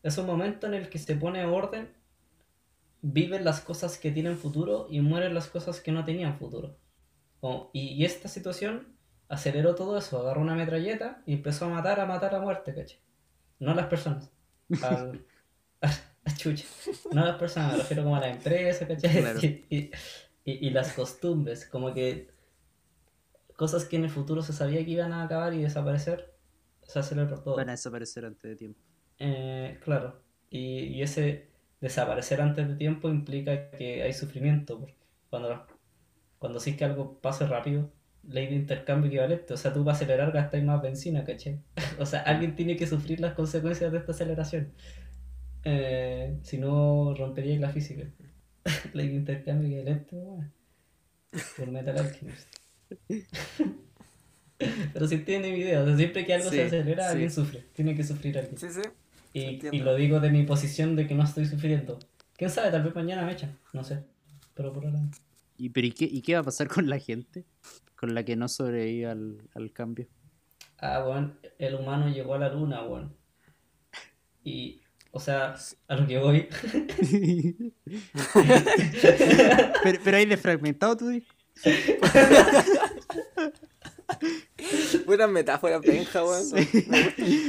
es 0.02 0.18
un 0.18 0.26
momento 0.26 0.66
en 0.66 0.74
el 0.74 0.90
que 0.90 0.98
se 0.98 1.16
pone 1.16 1.46
orden, 1.46 1.94
viven 3.00 3.42
las 3.44 3.62
cosas 3.62 3.96
que 3.98 4.10
tienen 4.10 4.36
futuro 4.36 4.86
y 4.90 5.00
mueren 5.00 5.32
las 5.32 5.46
cosas 5.48 5.80
que 5.80 5.90
no 5.92 6.04
tenían 6.04 6.38
futuro. 6.38 6.76
Como- 7.40 7.70
y, 7.72 7.88
y 7.94 8.04
esta 8.04 8.28
situación 8.28 8.98
aceleró 9.28 9.74
todo 9.74 9.96
eso. 9.96 10.20
Agarró 10.20 10.42
una 10.42 10.56
metralleta 10.56 11.22
y 11.24 11.32
empezó 11.32 11.64
a 11.64 11.68
matar, 11.70 12.00
a 12.00 12.06
matar 12.06 12.34
a 12.34 12.40
muerte, 12.40 12.74
¿cachai? 12.74 12.98
No 13.60 13.70
a 13.70 13.74
las 13.74 13.86
personas. 13.86 14.30
Al, 14.82 15.24
chucha. 16.36 16.64
No 17.12 17.22
a 17.22 17.26
las 17.26 17.36
personas, 17.36 17.72
me 17.72 17.78
refiero 17.78 18.02
como 18.02 18.16
a 18.16 18.20
la 18.20 18.30
empresa, 18.30 18.86
¿cachai? 18.86 19.20
Claro. 19.20 19.40
Y, 19.42 19.64
y- 19.70 19.90
y- 20.46 20.66
y 20.66 20.70
las 20.70 20.92
costumbres, 20.92 21.66
como 21.66 21.92
que 21.94 22.28
cosas 23.56 23.84
que 23.84 23.96
en 23.96 24.04
el 24.04 24.10
futuro 24.10 24.42
se 24.42 24.52
sabía 24.52 24.84
que 24.84 24.90
iban 24.90 25.12
a 25.12 25.22
acabar 25.24 25.54
y 25.54 25.62
desaparecer, 25.62 26.34
se 26.82 26.98
aceleró 26.98 27.40
todo. 27.40 27.56
Van 27.56 27.68
a 27.68 27.72
desaparecer 27.72 28.24
antes 28.24 28.42
de 28.42 28.56
tiempo. 28.56 28.80
Eh, 29.18 29.78
claro, 29.84 30.20
y, 30.50 30.80
y 30.84 31.02
ese 31.02 31.48
desaparecer 31.80 32.40
antes 32.40 32.66
de 32.68 32.74
tiempo 32.76 33.08
implica 33.08 33.70
que 33.70 34.02
hay 34.02 34.12
sufrimiento, 34.12 34.80
porque 34.80 34.96
cuando, 35.30 35.66
cuando 36.38 36.60
sí 36.60 36.76
que 36.76 36.84
algo 36.84 37.18
pase 37.20 37.46
rápido, 37.46 37.90
ley 38.26 38.46
de 38.48 38.54
intercambio 38.56 39.08
equivalente, 39.08 39.54
o 39.54 39.56
sea, 39.56 39.72
tú 39.72 39.84
para 39.84 39.96
acelerar 39.96 40.32
gastas 40.32 40.62
más 40.64 40.82
benzina, 40.82 41.24
¿cachai? 41.24 41.60
o 41.98 42.06
sea, 42.06 42.20
alguien 42.22 42.56
tiene 42.56 42.76
que 42.76 42.86
sufrir 42.86 43.20
las 43.20 43.34
consecuencias 43.34 43.92
de 43.92 43.98
esta 43.98 44.12
aceleración, 44.12 44.72
Eh, 45.64 46.38
si 46.42 46.58
no 46.58 47.14
rompería 47.14 47.58
la 47.58 47.70
física. 47.70 48.04
de 48.94 49.04
intercambio 49.04 49.68
equivalente, 49.68 50.16
bueno, 50.16 50.50
por 51.56 51.70
Metal 51.70 51.98
Alchemist. 51.98 52.48
Pero 54.92 55.08
si 55.08 55.18
tiene 55.18 55.50
mi 55.52 55.58
idea, 55.58 55.82
o 55.82 55.86
sea, 55.86 55.96
siempre 55.96 56.24
que 56.24 56.34
algo 56.34 56.50
Sí, 56.50 56.56
se 56.56 56.62
acelera, 56.62 57.08
sí. 57.10 57.12
alguien 57.12 57.30
sufre, 57.30 57.64
tiene 57.72 57.94
que 57.94 58.04
sufrir 58.04 58.38
alguien. 58.38 58.56
Sí, 58.58 58.68
sí. 58.70 58.82
Y, 59.32 59.60
y 59.76 59.80
lo 59.80 59.96
digo 59.96 60.20
de 60.20 60.30
mi 60.30 60.44
posición 60.44 60.96
de 60.96 61.06
que 61.06 61.14
no 61.14 61.24
estoy 61.24 61.46
sufriendo. 61.46 61.98
¿Quién 62.36 62.50
sabe? 62.50 62.70
Tal 62.70 62.82
vez 62.84 62.94
mañana 62.94 63.24
me 63.26 63.32
echan. 63.32 63.58
No 63.72 63.82
sé. 63.84 64.04
Pero 64.54 64.72
por 64.72 64.86
ahora. 64.86 65.00
¿Y, 65.56 65.70
pero 65.70 65.86
¿y, 65.88 65.92
qué, 65.92 66.04
¿Y 66.04 66.22
qué 66.22 66.34
va 66.34 66.40
a 66.40 66.44
pasar 66.44 66.68
con 66.68 66.88
la 66.88 66.98
gente? 66.98 67.44
Con 67.96 68.14
la 68.14 68.24
que 68.24 68.36
no 68.36 68.48
sobrevive 68.48 69.06
al, 69.06 69.48
al 69.54 69.72
cambio. 69.72 70.08
Ah, 70.78 71.04
weón, 71.04 71.38
el 71.58 71.74
humano 71.74 72.08
llegó 72.08 72.34
a 72.34 72.38
la 72.38 72.48
luna, 72.52 72.84
weón. 72.86 73.16
Y, 74.44 74.83
o 75.14 75.20
sea, 75.20 75.54
a 75.86 75.96
lo 75.96 76.06
que 76.08 76.18
voy. 76.18 76.48
pero, 79.82 79.98
pero 80.02 80.16
hay 80.16 80.24
desfragmentado 80.26 80.96
tú 80.96 81.08
dices. 81.08 81.28
Buenas 85.06 85.30
metáforas, 85.30 85.80
Benja, 85.82 86.24
weón. 86.24 86.48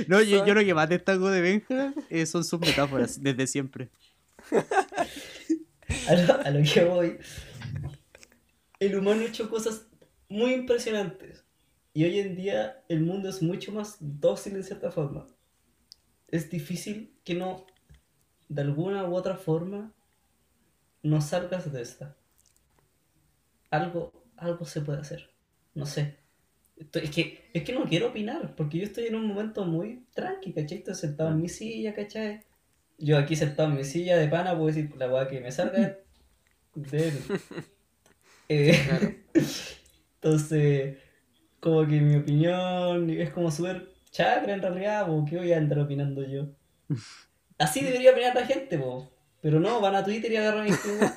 No, 0.07 0.21
yo, 0.21 0.45
yo 0.45 0.53
lo 0.53 0.63
que 0.63 0.75
más 0.75 0.89
destaco 0.89 1.31
de 1.31 1.41
Benja 1.41 1.91
eh, 2.11 2.27
son 2.27 2.43
sus 2.43 2.59
metáforas, 2.59 3.19
desde 3.21 3.47
siempre. 3.47 3.89
A 6.07 6.15
lo, 6.15 6.33
a 6.33 6.49
lo 6.49 6.71
que 6.71 6.83
voy. 6.83 7.17
El 8.79 8.97
humano 8.97 9.21
ha 9.21 9.25
hecho 9.25 9.49
cosas 9.49 9.87
muy 10.29 10.53
impresionantes. 10.53 11.43
Y 11.93 12.03
hoy 12.03 12.19
en 12.19 12.35
día 12.35 12.83
el 12.89 13.01
mundo 13.01 13.29
es 13.29 13.41
mucho 13.41 13.71
más 13.71 13.97
dócil 13.99 14.55
en 14.55 14.63
cierta 14.63 14.91
forma. 14.91 15.25
Es 16.35 16.49
difícil 16.51 16.97
que 17.23 17.33
no, 17.35 17.65
de 18.49 18.61
alguna 18.63 19.05
u 19.09 19.15
otra 19.15 19.37
forma, 19.37 19.93
no 21.03 21.21
salgas 21.21 21.71
de 21.71 21.81
esta. 21.81 22.17
Algo, 23.71 24.11
algo 24.37 24.65
se 24.65 24.81
puede 24.81 24.99
hacer. 25.01 25.29
No 25.75 25.85
sé. 25.85 26.15
Estoy- 26.77 27.03
es, 27.05 27.11
que, 27.11 27.49
es 27.53 27.63
que 27.63 27.73
no 27.73 27.85
quiero 27.85 28.09
opinar, 28.09 28.55
porque 28.55 28.79
yo 28.79 28.85
estoy 28.85 29.07
en 29.07 29.15
un 29.15 29.27
momento 29.27 29.65
muy 29.65 30.05
tranqui, 30.15 30.53
¿cachai? 30.53 30.79
Estoy 30.79 30.95
sentado 30.95 31.31
en 31.31 31.41
mi 31.41 31.49
silla, 31.49 31.93
¿cachai? 31.95 32.41
Yo 32.97 33.17
aquí 33.17 33.35
sentado 33.35 33.69
en 33.69 33.77
mi 33.77 33.83
silla 33.85 34.17
de 34.17 34.27
pana 34.29 34.53
puedo 34.55 34.67
decir 34.67 34.91
la 34.97 35.09
weá 35.11 35.27
que 35.27 35.41
me 35.41 35.51
salga 35.51 35.97
de 36.75 37.09
él. 37.09 37.31
Eh, 38.49 39.23
entonces, 40.15 40.97
como 41.61 41.87
que 41.87 42.01
mi 42.01 42.17
opinión 42.17 43.09
es 43.11 43.31
como 43.31 43.51
súper 43.51 43.94
chacra 44.15 44.53
en 44.53 44.61
realidad, 44.61 45.07
po, 45.07 45.25
¿qué 45.27 45.37
voy 45.37 45.51
a 45.51 45.57
andar 45.57 45.79
opinando 45.79 46.23
yo? 46.25 46.47
Así 47.57 47.81
debería 47.81 48.11
opinar 48.11 48.33
la 48.33 48.45
gente, 48.45 48.77
po. 48.77 49.11
pero 49.41 49.59
no, 49.59 49.81
van 49.81 49.95
a 49.95 50.05
Twitter 50.05 50.31
y 50.31 50.37
agarran 50.37 50.67
tweets. 50.67 51.13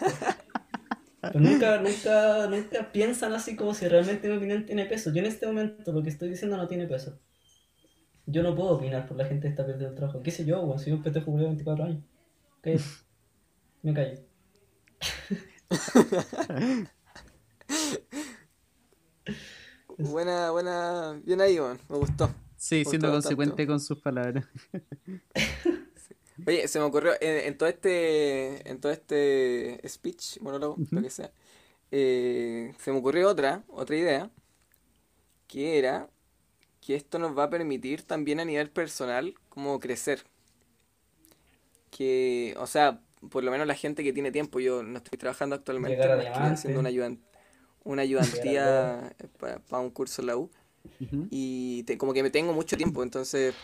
Pero 1.21 1.41
nunca, 1.41 1.81
nunca, 1.81 2.47
nunca 2.49 2.93
piensan 2.93 3.33
así 3.33 3.57
como 3.57 3.75
si 3.75 3.87
realmente 3.89 4.29
mi 4.29 4.37
opinión 4.37 4.67
tiene 4.67 4.87
peso. 4.87 5.13
Yo 5.13 5.19
en 5.19 5.27
este 5.27 5.47
momento 5.47 5.93
lo 5.93 6.03
que 6.03 6.11
estoy 6.11 6.31
diciendo 6.31 6.57
no 6.57 6.69
tiene 6.69 6.87
peso. 6.87 7.19
Yo 8.27 8.43
no 8.43 8.55
puedo 8.55 8.71
opinar 8.71 9.07
por 9.07 9.17
la 9.17 9.25
gente 9.25 9.43
que 9.43 9.49
está 9.49 9.65
perdiendo 9.65 9.91
el 9.91 9.95
trabajo. 9.95 10.23
¿Qué 10.23 10.31
sé 10.31 10.45
yo, 10.45 10.61
weón? 10.61 10.79
Soy 10.79 10.93
un 10.93 11.03
pendejo 11.03 11.31
de 11.33 11.45
24 11.45 11.85
años. 11.85 12.05
¿Qué? 12.63 12.79
Me 13.83 13.95
callo. 13.95 14.21
Buena, 19.99 20.53
buena. 20.53 21.21
Bien 21.25 21.41
ahí. 21.41 21.59
Me 21.89 21.97
gustó. 21.97 22.31
Sí, 22.59 22.85
Por 22.85 22.91
siendo 22.91 23.11
consecuente 23.11 23.57
tanto. 23.57 23.73
con 23.73 23.81
sus 23.81 23.99
palabras. 24.03 24.47
Oye, 26.47 26.67
se 26.69 26.79
me 26.79 26.85
ocurrió 26.87 27.13
en, 27.21 27.47
en 27.49 27.59
todo 27.59 27.69
este 27.69 28.69
en 28.71 28.81
todo 28.81 28.93
este 28.93 29.81
speech, 29.89 30.41
monólogo, 30.41 30.81
lo 30.93 31.03
que 31.03 31.11
sea, 31.11 31.33
eh, 31.93 32.75
se 32.79 32.93
me 32.93 32.99
ocurrió 32.99 33.31
otra, 33.31 33.65
otra 33.69 33.97
idea, 33.97 34.31
que 35.49 35.79
era 35.79 36.09
que 36.83 36.95
esto 36.97 37.19
nos 37.19 37.37
va 37.39 37.45
a 37.45 37.51
permitir 37.51 38.03
también 38.05 38.41
a 38.41 38.47
nivel 38.47 38.71
personal 38.71 39.35
como 39.51 39.81
crecer. 39.81 40.25
Que, 41.91 42.55
o 42.59 42.67
sea, 42.67 43.01
por 43.31 43.43
lo 43.45 43.51
menos 43.51 43.67
la 43.67 43.75
gente 43.75 44.05
que 44.05 44.13
tiene 44.13 44.31
tiempo, 44.31 44.61
yo 44.61 44.83
no 44.83 44.99
estoy 44.99 45.19
trabajando 45.19 45.57
actualmente, 45.57 45.95
estoy 45.97 46.47
haciendo 46.53 46.81
una 46.81 46.91
ayudan- 46.91 47.21
una 47.85 48.03
ayudantía 48.03 49.15
para 49.39 49.81
un 49.83 49.91
curso 49.91 50.23
en 50.23 50.27
la 50.29 50.37
U 50.37 50.51
Y 51.31 51.85
como 51.97 52.13
que 52.13 52.23
me 52.23 52.31
tengo 52.31 52.53
mucho 52.53 52.77
tiempo, 52.77 53.03
entonces 53.03 53.55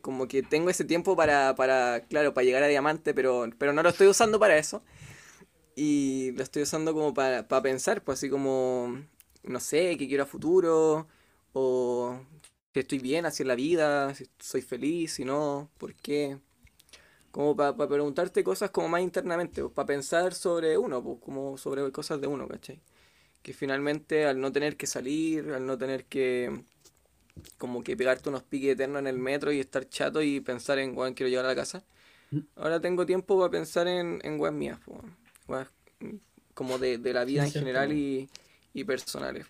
como 0.00 0.28
que 0.28 0.42
tengo 0.44 0.70
ese 0.70 0.84
tiempo 0.84 1.16
para, 1.16 1.56
para 1.56 2.04
claro, 2.08 2.32
para 2.32 2.44
llegar 2.44 2.62
a 2.62 2.68
diamante, 2.68 3.12
pero, 3.12 3.46
pero 3.58 3.72
no 3.72 3.82
lo 3.82 3.88
estoy 3.88 4.06
usando 4.06 4.38
para 4.38 4.56
eso. 4.56 4.82
Y 5.74 6.30
lo 6.32 6.42
estoy 6.44 6.62
usando 6.62 6.94
como 6.94 7.12
para, 7.12 7.48
para 7.48 7.62
pensar, 7.62 8.02
pues 8.04 8.18
así 8.18 8.30
como, 8.30 9.02
no 9.42 9.60
sé, 9.60 9.96
qué 9.98 10.06
quiero 10.08 10.22
a 10.22 10.26
futuro, 10.26 11.08
o 11.52 12.20
si 12.72 12.80
estoy 12.80 12.98
bien 12.98 13.26
en 13.26 13.48
la 13.48 13.54
vida, 13.56 14.14
si 14.14 14.26
soy 14.38 14.62
feliz, 14.62 15.14
si 15.14 15.24
no, 15.24 15.70
por 15.76 15.94
qué. 15.94 16.38
Como 17.32 17.56
para 17.56 17.76
preguntarte 17.76 18.44
cosas 18.44 18.70
como 18.70 18.88
más 18.88 19.02
internamente, 19.02 19.62
para 19.70 19.86
pensar 19.86 20.34
sobre 20.34 20.78
uno, 20.78 21.02
pues, 21.02 21.18
como 21.20 21.58
sobre 21.58 21.90
cosas 21.90 22.20
de 22.20 22.28
uno, 22.28 22.46
¿cachai? 22.48 22.80
Que 23.46 23.54
finalmente 23.54 24.26
al 24.26 24.40
no 24.42 24.52
tener 24.52 24.76
que 24.76 24.88
salir, 24.88 25.50
al 25.52 25.66
no 25.66 25.78
tener 25.78 26.06
que 26.06 26.64
como 27.58 27.82
que 27.82 27.96
pegarte 27.96 28.28
unos 28.28 28.42
piques 28.44 28.72
eternos 28.74 29.00
en 29.00 29.06
el 29.06 29.18
metro 29.18 29.52
y 29.52 29.60
estar 29.60 29.88
chato 29.88 30.22
y 30.22 30.40
pensar 30.40 30.78
en, 30.78 30.96
weón, 30.96 31.14
quiero 31.14 31.30
llegar 31.30 31.44
a 31.46 31.48
la 31.48 31.56
casa. 31.56 31.84
Ahora 32.56 32.80
tengo 32.80 33.06
tiempo 33.06 33.38
para 33.38 33.50
pensar 33.50 33.88
en, 33.88 34.20
en 34.24 34.40
weas 34.40 34.54
mías. 34.54 34.80
Weas, 35.48 35.68
mm, 36.00 36.16
como 36.54 36.78
de, 36.78 36.98
de 36.98 37.12
la 37.14 37.24
vida 37.26 37.44
Sí, 37.44 37.46
en 37.46 37.52
general 37.52 37.92
y, 37.92 38.30
y 38.74 38.84
personales. 38.84 39.46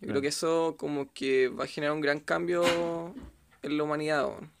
Yo 0.00 0.08
Claro. 0.08 0.10
creo 0.10 0.22
que 0.22 0.28
eso 0.28 0.76
como 0.78 1.12
que 1.12 1.48
va 1.48 1.64
a 1.64 1.68
generar 1.68 1.94
un 1.94 2.02
gran 2.02 2.20
cambio 2.20 2.64
en 3.62 3.78
la 3.78 3.84
humanidad, 3.84 4.26
weón. 4.28 4.52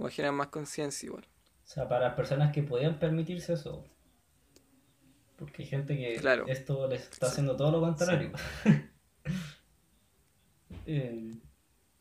Va 0.00 0.08
a 0.08 0.10
generar 0.10 0.34
más 0.34 0.48
conciencia 0.48 1.06
igual. 1.06 1.26
O 1.64 1.66
sea, 1.68 1.88
para 1.88 2.04
las 2.06 2.14
personas 2.14 2.52
que 2.52 2.62
podían 2.62 3.00
permitirse 3.00 3.54
eso. 3.54 3.84
Porque 5.42 5.62
hay 5.62 5.68
gente 5.68 5.96
que 5.96 6.16
Claro. 6.20 6.44
esto 6.46 6.86
les 6.86 7.02
está 7.10 7.26
haciendo 7.26 7.56
todo 7.56 7.72
lo 7.72 7.80
contrario. 7.80 8.30
Eh, 10.84 11.30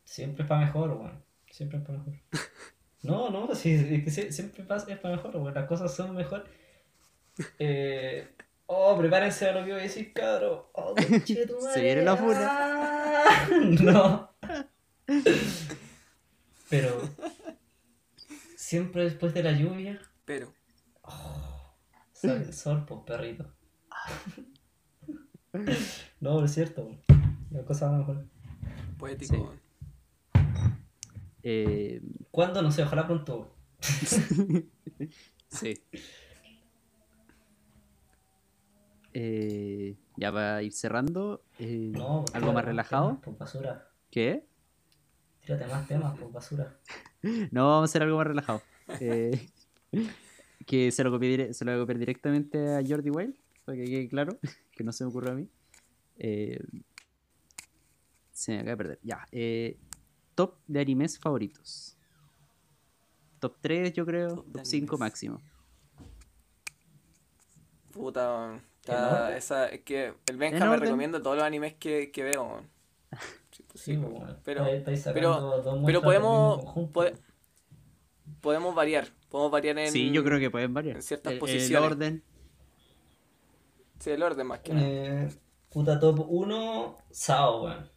siempre 0.04 0.42
es 0.42 0.50
para 0.50 0.66
mejor, 0.66 0.90
weón. 0.92 1.24
Siempre 1.52 1.78
es 1.78 1.86
para 1.86 2.00
mejor. 2.00 2.14
No, 3.04 3.30
no, 3.30 3.54
sí, 3.56 3.78
siempre 4.32 4.62
es 4.62 4.68
para 5.00 5.16
mejor, 5.16 5.36
weón. 5.38 5.54
Las 5.54 5.68
cosas 5.68 5.94
son 5.94 6.16
mejor. 6.16 6.46
Eh, 7.60 8.28
oh, 8.68 8.98
prepárense 8.98 9.50
a 9.50 9.54
lo 9.54 9.66
que 9.66 9.72
voy 9.72 9.80
a 9.82 9.84
decir, 9.84 10.14
cabrón. 10.14 10.62
Oh, 10.74 10.96
conchetumare. 11.10 11.74
Se 11.74 11.82
viene 11.82 12.02
la 12.04 12.16
funa. 12.18 13.48
No. 13.82 14.32
Pero 16.70 17.02
siempre 18.56 19.04
después 19.04 19.34
de 19.34 19.44
la 19.44 19.52
lluvia 19.52 20.00
Pero, 20.26 20.54
sale 22.22 22.44
el 22.46 22.54
sol, 22.54 22.86
pues 22.86 23.02
perrito. 23.06 23.52
No, 26.20 26.44
es 26.46 26.54
cierto. 26.54 26.98
La 27.50 27.64
cosa 27.66 27.90
va 27.92 27.98
mejor. 28.00 28.26
poético, 28.98 29.54
Sí. 30.34 30.42
Eh, 31.44 32.02
¿Cuándo? 32.30 32.62
No 32.62 32.72
sé, 32.72 32.84
ojalá 32.84 33.08
pronto. 33.08 33.56
sí. 35.50 35.74
Eh, 39.14 39.98
ya 40.16 40.32
para 40.32 40.64
ir 40.64 40.72
cerrando, 40.72 41.44
eh, 41.60 41.92
No, 41.94 42.24
pues, 42.26 42.36
algo 42.36 42.54
más 42.54 42.64
relajado. 42.64 43.08
temas, 43.10 43.22
pues 43.24 43.38
basura. 43.38 43.90
¿Qué? 44.10 44.48
Tírate 45.46 45.66
más 45.68 45.88
temas, 45.88 46.18
pues 46.18 46.32
basura. 46.32 46.78
No, 47.52 47.68
vamos 47.68 47.82
a 47.82 47.92
hacer 47.92 48.02
algo 48.04 48.18
más 48.18 48.26
relajado. 48.28 48.62
Eh, 49.00 49.48
que 50.66 50.92
se 50.92 51.04
lo, 51.04 51.12
copié 51.12 51.54
se 51.54 51.66
lo 51.66 51.72
voy 51.72 51.80
a 51.80 51.84
copiar 51.84 51.98
directamente 52.00 52.76
a 52.76 52.82
Jordi 52.88 53.10
Wild, 53.10 53.36
para 53.66 53.78
que 53.78 53.86
quede 53.86 54.08
claro, 54.08 54.38
que 54.72 54.84
no 54.84 54.92
se 54.92 55.04
me 55.04 55.10
ocurrió 55.10 55.32
a 55.32 55.36
mí. 55.36 55.48
Eh, 56.18 56.60
se 58.32 58.52
me 58.54 58.58
acaba 58.60 58.72
de 58.72 58.78
perder. 58.78 59.00
Ya. 59.04 59.26
eh, 59.32 59.78
top 60.36 60.56
de 60.68 60.80
animes 60.82 61.20
favoritos. 61.20 61.98
Top 63.40 63.58
3, 63.62 63.94
yo 63.94 64.06
creo. 64.06 64.36
Top 64.36 64.46
de 64.48 64.52
Top 64.54 64.66
5 64.66 64.84
animes. 64.96 65.00
máximo. 65.00 65.42
Puta, 67.92 68.30
weón. 68.30 68.52
¿En 68.54 68.62
Está- 68.94 69.24
orden? 69.26 69.38
esa, 69.38 69.68
es 69.68 69.82
que 69.82 70.14
el 70.28 70.38
Benja 70.38 70.58
¿En 70.58 70.64
me 70.64 70.70
orden? 70.70 70.82
recomienda 70.82 71.22
todos 71.22 71.36
los 71.38 71.46
animes 71.46 71.74
que, 71.76 72.12
que 72.12 72.24
veo, 72.24 72.44
weón. 72.44 72.70
Sí, 73.52 73.64
pues 73.68 73.84
Sí, 73.84 73.92
sí, 73.94 73.98
weón. 73.98 74.14
bueno, 74.14 74.38
pero, 74.46 74.66
pero, 75.86 76.02
podemos, 76.02 76.64
podemos 78.40 78.74
variar. 78.76 79.08
Podemos 79.32 79.52
variar 79.52 79.78
en, 79.80 79.92
Sí, 79.92 80.12
yo 80.12 80.24
creo 80.24 80.40
que 80.40 80.52
pueden 80.52 80.74
variar. 80.74 80.98
en 80.98 81.02
ciertas 81.02 81.34
El- 81.34 81.40
posiciones. 81.40 81.72
El 81.72 81.78
orden. 81.78 82.24
Sí, 84.00 84.10
el 84.12 84.22
orden 84.24 84.48
más 84.48 84.60
que 84.60 84.74
nada. 84.74 84.88
Eh, 84.88 85.30
puta 85.70 86.00
top 86.00 86.26
1, 86.28 86.98
Sao, 87.12 87.64
weón. 87.64 87.90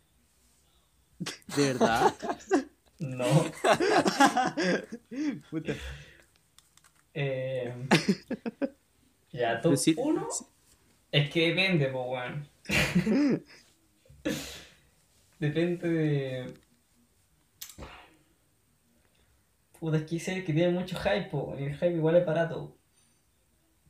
De 1.56 1.72
verdad. 1.72 2.14
No. 3.00 3.26
Puta. 5.50 5.74
Eh, 7.12 7.74
ya, 9.32 9.60
top 9.60 9.72
Pero 9.72 9.76
sí- 9.76 9.94
1 9.98 10.28
es 11.10 11.30
que 11.30 11.48
depende, 11.48 11.90
weón. 11.90 12.48
depende 15.38 15.88
de. 15.88 16.54
Puta, 19.84 19.98
es 19.98 20.04
que 20.04 20.18
sé 20.18 20.42
que 20.44 20.54
tiene 20.54 20.72
mucho 20.72 20.96
hype, 20.98 21.28
po, 21.30 21.54
y 21.58 21.64
el 21.64 21.74
hype 21.74 21.92
igual 21.92 22.16
es 22.16 22.24
barato. 22.24 22.74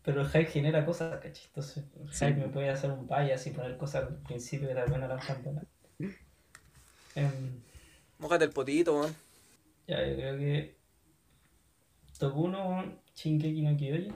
Pero 0.02 0.22
el 0.22 0.26
hype 0.26 0.46
genera 0.46 0.84
cosas, 0.84 1.20
¿cachai? 1.22 1.44
Entonces, 1.46 1.84
el 2.00 2.12
Sí. 2.12 2.24
hype 2.26 2.40
me 2.40 2.48
puede 2.48 2.68
hacer 2.68 2.90
un 2.90 3.06
bias 3.06 3.46
y 3.46 3.50
poner 3.50 3.76
cosas 3.76 4.02
al 4.08 4.16
principio 4.22 4.66
que 4.66 4.74
tal 4.74 4.90
vez 4.90 4.98
no 4.98 5.06
las. 5.06 5.24
Em, 7.14 7.60
Mójate 8.18 8.44
el 8.46 8.50
potito, 8.50 8.98
weón. 8.98 9.14
ya, 9.86 10.04
yo 10.04 10.16
creo 10.16 10.36
que. 10.36 10.76
Top 12.18 12.36
1, 12.36 12.98
Shingeki 13.14 13.62
no 13.62 13.76
Kyojin. 13.76 14.14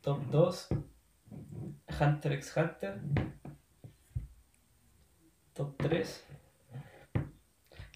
Top 0.00 0.22
2, 0.30 0.68
Hunter 2.00 2.32
x 2.34 2.56
Hunter. 2.56 3.00
Top 5.54 5.76
3. 5.78 6.24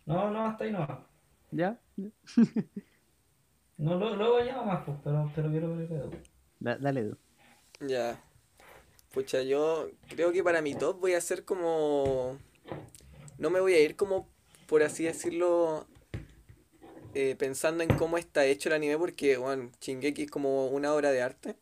No, 0.07 0.33
no, 0.33 0.47
hasta 0.47 0.65
ahí 0.65 0.73
no 0.73 0.81
va. 0.81 1.07
¿Ya? 1.53 1.79
No, 3.79 3.97
luego, 3.97 4.17
luego 4.17 4.45
ya 4.45 4.61
más, 4.63 4.85
pues, 4.85 4.99
pero, 5.05 5.31
pero 5.35 5.51
quiero 5.51 5.71
ver 5.73 5.81
el 5.83 5.89
pedo. 5.89 6.11
Da- 6.61 6.79
dale 6.79 7.05
tú. 7.05 7.17
Ya. 7.87 8.21
Pucha, 9.13 9.43
yo 9.43 9.91
creo 10.09 10.33
que 10.33 10.43
para 10.45 10.63
mi 10.63 10.75
top 10.75 11.01
voy 11.01 11.15
a 11.15 11.19
hacer 11.19 11.45
como. 11.45 12.39
No 13.39 13.51
me 13.51 13.61
voy 13.61 13.75
a 13.75 13.81
ir 13.81 13.97
como, 13.97 14.29
por 14.67 14.83
así 14.83 15.05
decirlo, 15.05 15.87
eh, 17.15 17.37
pensando 17.39 17.83
en 17.85 17.91
cómo 17.91 18.19
está 18.19 18.45
hecho 18.47 18.69
el 18.69 18.75
anime, 18.75 18.99
porque, 18.99 19.37
bueno, 19.37 19.71
Shingeki 19.81 20.25
es 20.25 20.31
como 20.31 20.67
una 20.69 20.93
obra 20.95 21.11
de 21.13 21.23
arte. 21.23 21.57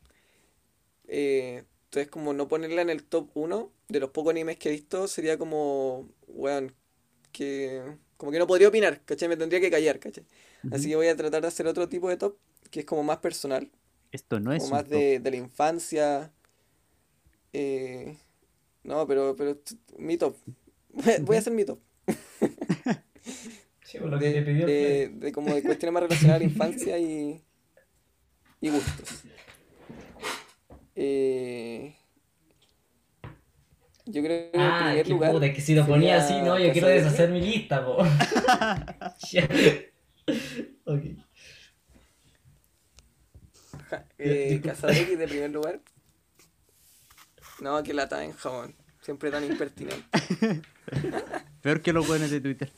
Eh, 1.09 1.65
entonces, 1.85 2.11
como 2.11 2.33
no 2.33 2.49
ponerla 2.49 2.83
en 2.83 2.91
el 2.91 3.05
top 3.05 3.31
1 3.35 3.71
de 3.89 4.01
los 4.01 4.11
pocos 4.11 4.31
animes 4.33 4.59
que 4.59 4.69
he 4.69 4.73
visto, 4.73 5.07
sería 5.09 5.39
como, 5.39 6.09
bueno, 6.29 6.73
que. 7.33 7.83
Como 8.17 8.33
que 8.33 8.39
no 8.39 8.47
podría 8.47 8.69
opinar, 8.69 9.03
¿cachai? 9.05 9.29
Me 9.29 9.37
tendría 9.37 9.61
que 9.61 9.71
callar, 9.71 9.99
¿cachai? 10.01 10.25
Así 10.71 10.89
que 10.89 10.97
voy 10.97 11.09
a 11.09 11.17
tratar 11.17 11.43
de 11.43 11.49
hacer 11.49 11.67
otro 11.67 11.89
tipo 11.89 12.09
de 12.09 12.17
top, 12.17 12.37
que 12.71 12.81
es 12.81 12.87
como 12.87 13.03
más 13.03 13.19
personal 13.19 13.71
Esto 14.11 14.41
no 14.41 14.53
es 14.53 14.73
como 14.73 14.75
un 14.75 14.83
más 14.83 14.89
top. 14.91 15.07
de, 15.07 15.21
de 15.21 15.31
la 15.31 15.37
infancia. 15.39 16.33
Eh, 17.53 18.19
no, 18.85 19.07
pero, 19.07 19.37
pero 19.37 19.59
mi 19.99 20.17
top. 20.19 20.37
Voy 21.25 21.37
a 21.37 21.41
hacer 21.41 21.53
mi 21.53 21.65
top. 21.65 21.81
Sí, 23.83 23.99
por 23.99 24.11
lo 24.11 24.19
que 24.19 24.31
De, 24.31 24.33
te 24.33 24.43
pidió 24.43 24.67
de, 24.67 25.11
de 25.15 25.33
como 25.33 25.55
de 25.55 25.65
cuestiones 25.65 25.93
más 25.95 26.03
relacionadas 26.03 26.37
a 26.37 26.41
la 26.41 26.45
infancia 26.51 26.99
y, 26.99 27.43
y 28.61 28.69
gustos. 28.71 29.25
Eh, 30.95 31.95
yo 34.07 34.23
creo 34.23 34.51
que 34.53 34.67
en 34.67 34.75
Ah, 34.75 34.77
primer 34.77 35.07
qué 35.07 35.15
lugar. 35.15 35.33
puta, 35.33 35.47
es 35.47 35.55
que 35.55 35.61
si 35.61 35.75
lo 35.75 35.87
ponía 35.87 36.17
así, 36.19 36.41
no, 36.43 36.59
yo 36.59 36.73
quiero 36.73 36.89
deshacer 36.89 37.31
mi 37.31 37.41
lista, 37.41 37.85
po. 37.85 37.99
Ok. 40.85 41.03
Ja- 43.90 44.05
eh. 44.19 44.61
Cazadeki 44.62 45.16
de 45.16 45.28
primer 45.28 45.51
lugar. 45.51 45.81
No, 47.61 47.82
que 47.82 47.94
lata 47.94 48.23
en 48.24 48.32
jabón. 48.32 48.74
Siempre 49.03 49.31
tan 49.31 49.44
impertinente. 49.44 50.05
Peor 51.62 51.81
que 51.82 51.93
los 51.93 52.07
buenos 52.07 52.31
de 52.31 52.40
Twitter. 52.40 52.70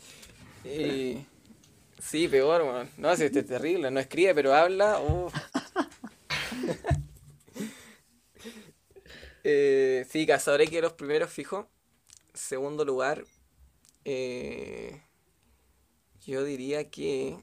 Eh, 0.64 1.24
sí, 1.98 2.28
peor, 2.28 2.62
weón. 2.62 2.90
No, 2.98 3.14
si 3.16 3.24
este 3.24 3.40
es 3.40 3.46
terrible. 3.46 3.90
No 3.90 4.00
escribe, 4.00 4.34
pero 4.34 4.54
habla. 4.54 5.00
eh, 9.44 10.06
sí, 10.10 10.26
Cazadores 10.26 10.68
que 10.70 10.80
los 10.82 10.92
primeros 10.94 11.30
fijo. 11.30 11.68
Segundo 12.34 12.84
lugar. 12.84 13.24
eh, 14.04 15.00
yo 16.28 16.44
diría 16.44 16.90
que. 16.90 17.38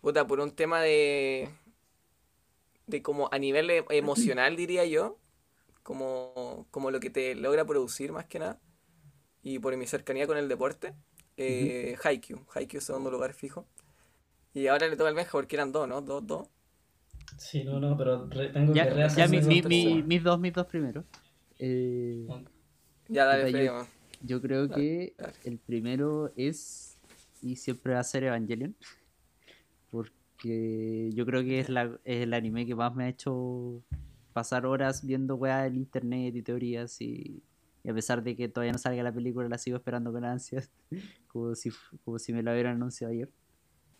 Puta, 0.00 0.26
por 0.26 0.40
un 0.40 0.50
tema 0.54 0.80
de. 0.82 1.48
De 2.86 3.02
como 3.02 3.28
a 3.32 3.38
nivel 3.38 3.70
e- 3.70 3.84
emocional, 3.90 4.56
diría 4.56 4.84
yo. 4.84 5.18
Como, 5.82 6.66
como 6.70 6.90
lo 6.90 7.00
que 7.00 7.10
te 7.10 7.34
logra 7.34 7.64
producir 7.64 8.12
más 8.12 8.26
que 8.26 8.38
nada. 8.40 8.60
Y 9.42 9.58
por 9.60 9.76
mi 9.76 9.86
cercanía 9.86 10.26
con 10.26 10.38
el 10.38 10.48
deporte. 10.48 10.94
Eh, 11.36 11.96
Haikyuu, 12.04 12.46
Haikyuu 12.54 12.80
segundo 12.82 13.10
lugar 13.10 13.34
fijo. 13.34 13.66
Y 14.54 14.68
ahora 14.68 14.88
le 14.88 14.96
toca 14.96 15.08
al 15.10 15.14
Benja 15.16 15.32
porque 15.32 15.56
eran 15.56 15.72
dos, 15.72 15.88
¿no? 15.88 16.02
Dos, 16.02 16.26
dos. 16.26 16.48
Sí, 17.36 17.64
no, 17.64 17.78
no, 17.80 17.96
pero 17.96 18.26
re- 18.28 18.48
tengo 18.50 18.72
Ya, 18.74 18.84
que 18.84 18.90
ya 18.90 18.94
rehacer 18.94 19.28
mi- 19.28 19.40
mi 19.42 19.62
mi- 19.62 19.62
mi- 19.62 20.02
mis 20.02 20.22
dos, 20.22 20.38
mis 20.40 20.52
dos 20.52 20.66
primeros. 20.66 21.04
Eh, 21.58 22.26
Ya, 23.08 23.24
dale, 23.26 23.52
yo- 23.64 23.86
yo 24.22 24.40
creo 24.40 24.68
Dale, 24.68 24.74
que 24.74 25.14
dale. 25.18 25.34
el 25.44 25.58
primero 25.58 26.32
es 26.36 26.91
y 27.42 27.56
siempre 27.56 27.94
va 27.94 28.00
a 28.00 28.04
ser 28.04 28.24
Evangelion. 28.24 28.74
Porque 29.90 31.10
yo 31.14 31.26
creo 31.26 31.42
que 31.42 31.60
es, 31.60 31.68
la, 31.68 31.98
es 32.04 32.22
el 32.22 32.34
anime 32.34 32.66
que 32.66 32.74
más 32.74 32.94
me 32.94 33.04
ha 33.04 33.08
hecho 33.08 33.82
pasar 34.32 34.64
horas 34.66 35.04
viendo 35.04 35.36
weas 35.36 35.66
en 35.66 35.76
internet 35.76 36.34
y 36.34 36.42
teorías 36.42 36.98
y, 37.02 37.42
y 37.84 37.90
a 37.90 37.94
pesar 37.94 38.22
de 38.22 38.34
que 38.34 38.48
todavía 38.48 38.72
no 38.72 38.78
salga 38.78 39.02
la 39.02 39.12
película 39.12 39.48
la 39.48 39.58
sigo 39.58 39.76
esperando 39.76 40.10
con 40.10 40.24
ansias 40.24 40.70
como 41.28 41.54
si, 41.54 41.70
como 42.04 42.18
si 42.18 42.32
me 42.32 42.42
la 42.42 42.52
hubieran 42.52 42.76
anunciado 42.76 43.12
ayer. 43.12 43.28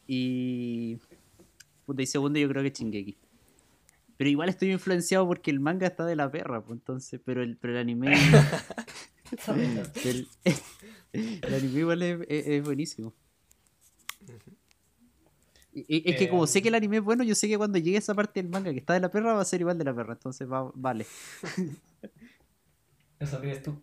Y 0.07 0.99
y 1.99 2.07
segundo 2.07 2.39
yo 2.39 2.49
creo 2.49 2.63
que 2.63 2.73
Chingeki 2.73 3.19
pero 4.17 4.31
igual 4.31 4.49
estoy 4.49 4.71
influenciado 4.73 5.27
porque 5.27 5.51
el 5.51 5.59
manga 5.61 5.87
está 5.87 6.07
de 6.07 6.17
la 6.17 6.31
perra 6.31 6.63
pues 6.65 6.79
entonces 6.79 7.21
pero 7.25 7.43
el, 7.43 7.57
pero 7.59 7.75
el 7.75 7.81
anime 7.81 8.15
el, 10.05 10.29
el 11.13 11.55
anime 11.55 11.79
igual 11.81 12.03
es, 12.03 12.21
es- 12.29 12.47
es 12.47 12.65
buenísimo 12.65 13.13
y- 15.75 16.11
es 16.11 16.17
que 16.19 16.29
como 16.29 16.47
sé 16.47 16.61
que 16.63 16.69
el 16.69 16.75
anime 16.75 16.99
es 16.99 17.03
bueno, 17.03 17.25
yo 17.25 17.35
sé 17.35 17.49
que 17.49 17.57
cuando 17.57 17.79
llegue 17.79 17.97
esa 17.97 18.15
parte 18.15 18.43
del 18.43 18.51
manga 18.51 18.73
que 18.73 18.79
está 18.79 18.93
de 18.95 19.01
la 19.01 19.11
perra 19.11 19.33
va 19.35 19.41
a 19.41 19.45
ser 19.45 19.61
igual 19.61 19.79
de 19.79 19.85
la 19.85 19.95
perra, 19.95 20.13
entonces 20.15 20.51
va, 20.51 20.71
vale. 20.75 21.07
Eso 23.19 23.41
crees 23.41 23.63
tú. 23.63 23.81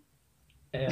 Eh, 0.73 0.87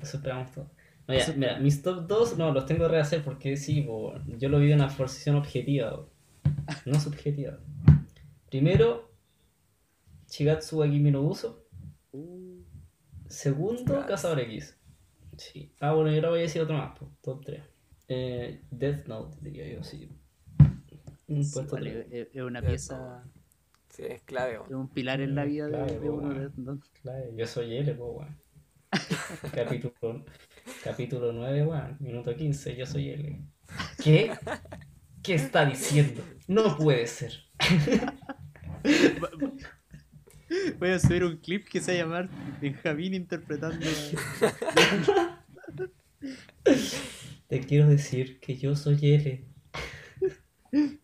eso 0.00 0.16
esperamos 0.16 0.50
todo. 0.50 0.70
No, 1.06 1.14
ya, 1.14 1.32
mira, 1.36 1.58
mis 1.58 1.82
top 1.82 2.06
2 2.06 2.38
no, 2.38 2.50
los 2.52 2.64
tengo 2.66 2.84
que 2.86 2.88
rehacer 2.92 3.22
porque 3.22 3.56
sí, 3.56 3.86
yo 4.38 4.48
lo 4.48 4.58
vi 4.58 4.68
de 4.68 4.74
una 4.74 4.88
posición 4.88 5.36
objetiva, 5.36 6.06
no 6.86 6.98
subjetiva. 7.00 7.58
Primero, 8.48 9.12
Shigatsu 10.28 10.78
wa 10.78 10.88
Kimi 10.88 11.10
no 11.10 11.20
Uso. 11.22 11.66
Segundo, 13.28 14.04
Cazador 14.06 14.40
X. 14.40 14.76
Sí. 15.42 15.72
Ah, 15.80 15.92
bueno, 15.92 16.12
y 16.12 16.16
ahora 16.16 16.30
voy 16.30 16.38
a 16.40 16.42
decir 16.42 16.62
otro 16.62 16.76
más, 16.76 16.96
po, 16.98 17.10
top 17.20 17.44
3. 17.44 17.62
Eh, 18.08 18.62
Death 18.70 19.06
Note, 19.06 19.36
diría 19.40 19.66
yo, 19.68 19.82
sí. 19.82 20.08
Un 21.28 21.44
Sí, 21.44 21.52
puesto 21.54 21.74
vale, 21.76 21.90
tres. 22.04 22.28
es, 22.34 22.42
una 22.42 22.60
pieza, 22.62 23.24
Sí, 23.88 24.02
es 24.04 24.22
clave, 24.22 24.58
es 24.66 24.72
un 24.74 24.88
pilar 24.88 25.20
en 25.20 25.34
la 25.34 25.44
vida 25.44 25.66
de, 25.68 26.10
uno. 26.10 26.34
de- 26.34 26.48
de- 26.48 26.80
Claro, 27.02 27.24
yo 27.36 27.46
soy 27.46 27.76
L, 27.76 27.94
po, 27.94 28.12
weón. 28.12 28.38
capítulo, 29.54 30.24
capítulo 30.84 31.32
9, 31.32 31.66
weón. 31.66 31.96
Minuto 32.00 32.34
15, 32.36 32.76
yo 32.76 32.86
soy 32.86 33.10
L. 33.10 33.40
¿Qué? 34.02 34.32
¿Qué 35.22 35.34
está 35.34 35.64
diciendo? 35.64 36.22
No 36.48 36.76
puede 36.76 37.06
ser. 37.06 37.32
Voy 40.78 40.90
a 40.90 40.98
subir 40.98 41.24
un 41.24 41.36
clip 41.36 41.68
que 41.68 41.80
se 41.80 41.92
va 41.92 41.98
a 41.98 42.02
llamar 42.02 42.28
Benjamín 42.60 43.14
interpretando. 43.14 43.78
Te 47.48 47.60
quiero 47.60 47.88
decir 47.88 48.40
que 48.40 48.56
yo 48.56 48.74
soy 48.76 48.98
L. 49.02 49.44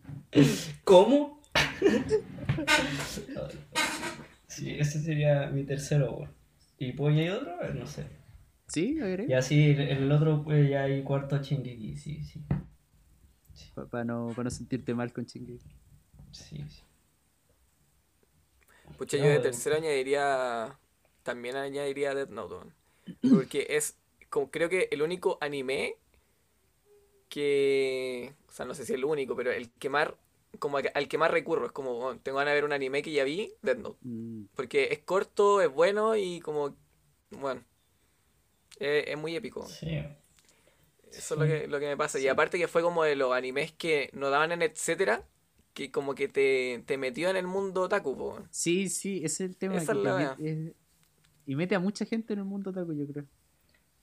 ¿Cómo? 0.84 1.42
Sí, 4.46 4.70
ese 4.78 5.00
sería 5.00 5.50
mi 5.50 5.64
tercero. 5.64 6.28
¿Y 6.78 6.92
pues 6.92 7.16
ya 7.16 7.22
hay 7.22 7.28
otro? 7.30 7.74
No 7.74 7.86
sé. 7.86 8.06
¿Sí? 8.68 8.98
A 9.00 9.04
ver, 9.04 9.28
Y 9.28 9.32
así 9.34 9.70
el, 9.70 9.80
el 9.80 10.12
otro, 10.12 10.42
pues 10.44 10.68
ya 10.68 10.82
hay 10.82 11.02
cuarto 11.02 11.42
Shingeki, 11.42 11.96
sí, 11.96 12.22
sí. 12.24 12.44
Para 13.90 14.04
no, 14.04 14.32
pa 14.36 14.44
no 14.44 14.50
sentirte 14.50 14.94
mal 14.94 15.12
con 15.12 15.26
Chingeki. 15.26 15.70
Sí, 16.32 16.64
sí. 16.68 16.82
Pucha, 18.98 19.16
yo 19.16 19.24
de 19.24 19.38
tercero 19.38 19.76
añadiría. 19.76 20.76
También 21.22 21.56
añadiría 21.56 22.14
Death 22.14 22.30
Note. 22.30 22.72
Porque 23.32 23.66
es. 23.70 23.96
Como, 24.28 24.50
creo 24.50 24.68
que 24.68 24.88
el 24.90 25.02
único 25.02 25.38
anime 25.40 25.96
que. 27.28 28.34
O 28.48 28.52
sea, 28.52 28.66
no 28.66 28.74
sé 28.74 28.84
si 28.84 28.92
es 28.92 28.98
el 28.98 29.04
único, 29.04 29.36
pero 29.36 29.52
el 29.52 29.70
que 29.70 29.88
más. 29.88 30.10
Como 30.58 30.78
al 30.78 31.08
que 31.08 31.18
más 31.18 31.30
recurro. 31.30 31.66
Es 31.66 31.72
como, 31.72 32.16
tengo 32.18 32.38
ganas 32.38 32.52
de 32.52 32.56
ver 32.56 32.64
un 32.64 32.72
anime 32.72 33.02
que 33.02 33.12
ya 33.12 33.22
vi, 33.22 33.54
Death 33.62 33.78
Note. 33.78 33.98
Mm, 34.02 34.46
Porque 34.56 34.88
es 34.90 34.98
corto, 34.98 35.62
es 35.62 35.70
bueno 35.70 36.16
y 36.16 36.40
como. 36.40 36.76
Bueno. 37.30 37.62
Es, 38.80 39.08
es 39.08 39.16
muy 39.16 39.36
épico. 39.36 39.66
Sí. 39.66 40.02
Eso 41.12 41.34
es 41.34 41.40
lo 41.40 41.46
que, 41.46 41.66
lo 41.68 41.78
que 41.78 41.86
me 41.86 41.96
pasa. 41.96 42.18
Y 42.18 42.28
aparte 42.28 42.58
que 42.58 42.68
fue 42.68 42.82
como 42.82 43.04
de 43.04 43.14
los 43.16 43.32
animes 43.32 43.72
que 43.72 44.10
no 44.12 44.30
daban 44.30 44.52
en 44.52 44.62
etcétera, 44.62 45.24
que 45.78 45.92
como 45.92 46.16
que 46.16 46.26
te, 46.26 46.82
te 46.86 46.98
metió 46.98 47.30
en 47.30 47.36
el 47.36 47.46
mundo 47.46 47.82
otaku, 47.82 48.16
po. 48.16 48.42
Sí, 48.50 48.88
sí, 48.88 49.18
ese 49.18 49.44
es 49.44 49.50
el 49.50 49.56
tema. 49.56 49.76
Esa 49.76 49.92
que 49.92 49.98
es 49.98 50.04
la 50.04 50.36
y 51.46 51.54
mete 51.54 51.76
a 51.76 51.78
mucha 51.78 52.04
gente 52.04 52.32
en 52.32 52.40
el 52.40 52.44
mundo 52.46 52.70
otaku, 52.70 52.94
yo 52.94 53.06
creo. 53.06 53.26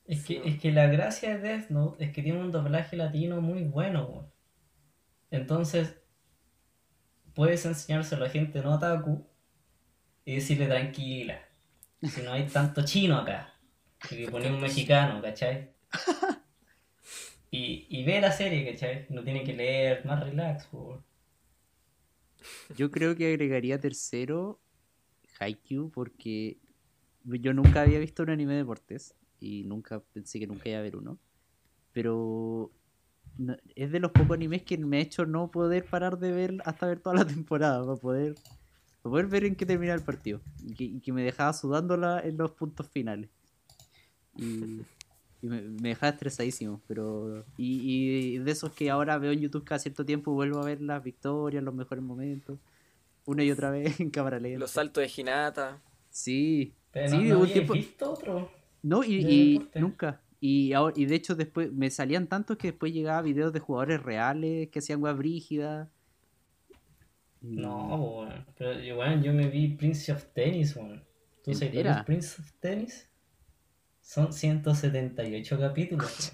Es 0.06 0.24
que, 0.24 0.36
Sí. 0.36 0.42
es 0.46 0.58
que 0.62 0.72
la 0.72 0.88
gracia 0.88 1.36
de 1.38 1.42
Death 1.42 1.70
Note 1.72 2.02
es 2.06 2.12
que 2.14 2.24
tiene 2.24 2.40
un 2.40 2.52
doblaje 2.52 2.96
latino 2.96 3.42
muy 3.42 3.66
bueno, 3.66 4.06
weón. 4.08 4.32
Entonces, 5.32 5.98
puedes 7.34 7.66
enseñárselo 7.66 8.24
a 8.26 8.30
gente 8.30 8.62
no 8.62 8.76
otaku 8.76 9.28
y 10.24 10.36
decirle 10.36 10.68
tranquila. 10.68 11.42
Si 12.02 12.22
no 12.22 12.32
hay 12.32 12.48
tanto 12.48 12.86
chino 12.86 13.18
acá. 13.18 13.54
Y 14.10 14.16
que 14.26 14.32
poner 14.32 14.54
un 14.54 14.62
mexicano, 14.62 15.22
¿cachai? 15.22 15.72
Y, 17.52 17.88
y 17.90 18.04
ve 18.06 18.22
la 18.22 18.32
serie, 18.32 18.72
¿cachai? 18.72 19.08
No 19.10 19.24
tiene 19.24 19.44
que 19.44 19.54
leer, 19.54 20.06
más 20.06 20.24
relax, 20.24 20.68
por 20.68 20.80
favor. 20.82 21.04
Yo 22.76 22.92
creo 22.92 23.16
que 23.16 23.28
agregaría 23.28 23.80
tercero 23.80 24.60
Haikyuu 25.40 25.92
porque 25.92 26.58
yo 27.24 27.54
nunca 27.54 27.82
había 27.82 28.00
visto 28.00 28.24
un 28.24 28.30
anime 28.30 28.54
de 28.54 28.60
deportes 28.60 29.16
y 29.40 29.64
nunca 29.64 30.00
pensé 30.14 30.40
que 30.40 30.48
nunca 30.48 30.70
iba 30.70 30.80
a 30.80 30.84
ver 30.84 30.96
uno. 30.96 31.20
Pero 31.94 32.72
es 33.76 33.92
de 33.92 34.00
los 34.00 34.12
pocos 34.12 34.36
animes 34.36 34.64
que 34.64 34.78
me 34.78 34.98
ha 34.98 35.02
hecho 35.02 35.26
no 35.26 35.52
poder 35.52 35.86
parar 35.86 36.18
de 36.20 36.32
ver 36.32 36.58
hasta 36.66 36.88
ver 36.88 37.00
toda 37.00 37.16
la 37.18 37.28
temporada 37.28 37.86
para 37.86 37.98
poder, 37.98 38.36
para 39.02 39.12
poder 39.12 39.28
ver 39.28 39.46
en 39.46 39.56
qué 39.56 39.66
termina 39.66 39.94
el 39.94 40.04
partido 40.04 40.42
y 40.62 40.74
que, 40.74 40.84
y 40.86 41.00
que 41.02 41.14
me 41.14 41.24
dejaba 41.24 41.54
sudándola 41.54 42.22
en 42.22 42.38
los 42.38 42.52
puntos 42.52 42.90
finales. 42.90 43.30
Y, 44.38 44.82
y 45.46 45.48
me, 45.50 45.62
me 45.62 45.90
dejaba 45.90 46.12
estresadísimo, 46.14 46.82
pero 46.88 47.46
y, 47.58 48.36
y 48.36 48.38
de 48.40 48.52
esos 48.52 48.72
que 48.74 48.90
ahora 48.90 49.18
veo 49.18 49.32
en 49.32 49.40
YouTube 49.42 49.64
cada 49.64 49.80
cierto 49.80 50.06
tiempo 50.06 50.32
vuelvo 50.34 50.60
a 50.60 50.66
ver 50.66 50.82
las 50.82 51.04
victorias, 51.04 51.64
los 51.64 51.74
mejores 51.76 52.04
momentos, 52.04 52.58
una 53.26 53.44
y 53.44 53.52
otra 53.52 53.70
vez 53.72 54.00
en 54.00 54.10
cámara 54.10 54.40
lenta. 54.40 54.60
Los 54.60 54.72
saltos 54.72 55.04
de 55.04 55.22
Hinata. 55.22 55.82
Sí, 56.10 56.74
Pero 56.92 57.10
sí, 57.10 57.16
no, 57.18 57.22
de 57.24 57.30
no 57.30 57.36
un 57.36 57.42
habíais 57.42 57.54
tiempo- 57.54 57.74
visto 57.74 58.12
otro? 58.12 58.52
no, 58.82 59.04
y, 59.04 59.16
y 59.16 59.70
nunca. 59.80 60.22
Y, 60.42 60.74
ahora, 60.74 60.94
y 60.98 61.06
de 61.06 61.16
hecho 61.16 61.36
después 61.36 61.72
me 61.74 61.90
salían 61.90 62.28
tantos 62.28 62.58
que 62.58 62.68
después 62.70 62.94
llegaba 62.94 63.22
videos 63.22 63.52
de 63.54 63.60
jugadores 63.60 64.02
reales 64.04 64.70
que 64.70 64.80
hacían 64.80 65.02
weas 65.02 65.18
brígidas. 65.18 65.90
No, 67.42 67.96
weón. 68.22 68.46
Pero 68.58 68.80
yo, 68.80 68.98
weón, 68.98 69.22
yo 69.24 69.34
me 69.34 69.48
vi 69.48 69.70
Prince 69.70 70.12
of 70.12 70.24
Tennis, 70.34 70.76
weón. 70.76 71.04
¿Tú 71.44 71.54
sabes 71.54 72.04
Prince 72.06 72.42
of 72.42 72.52
Tennis? 72.60 73.10
Son 74.06 74.32
178 74.32 75.60
capítulos. 75.60 76.32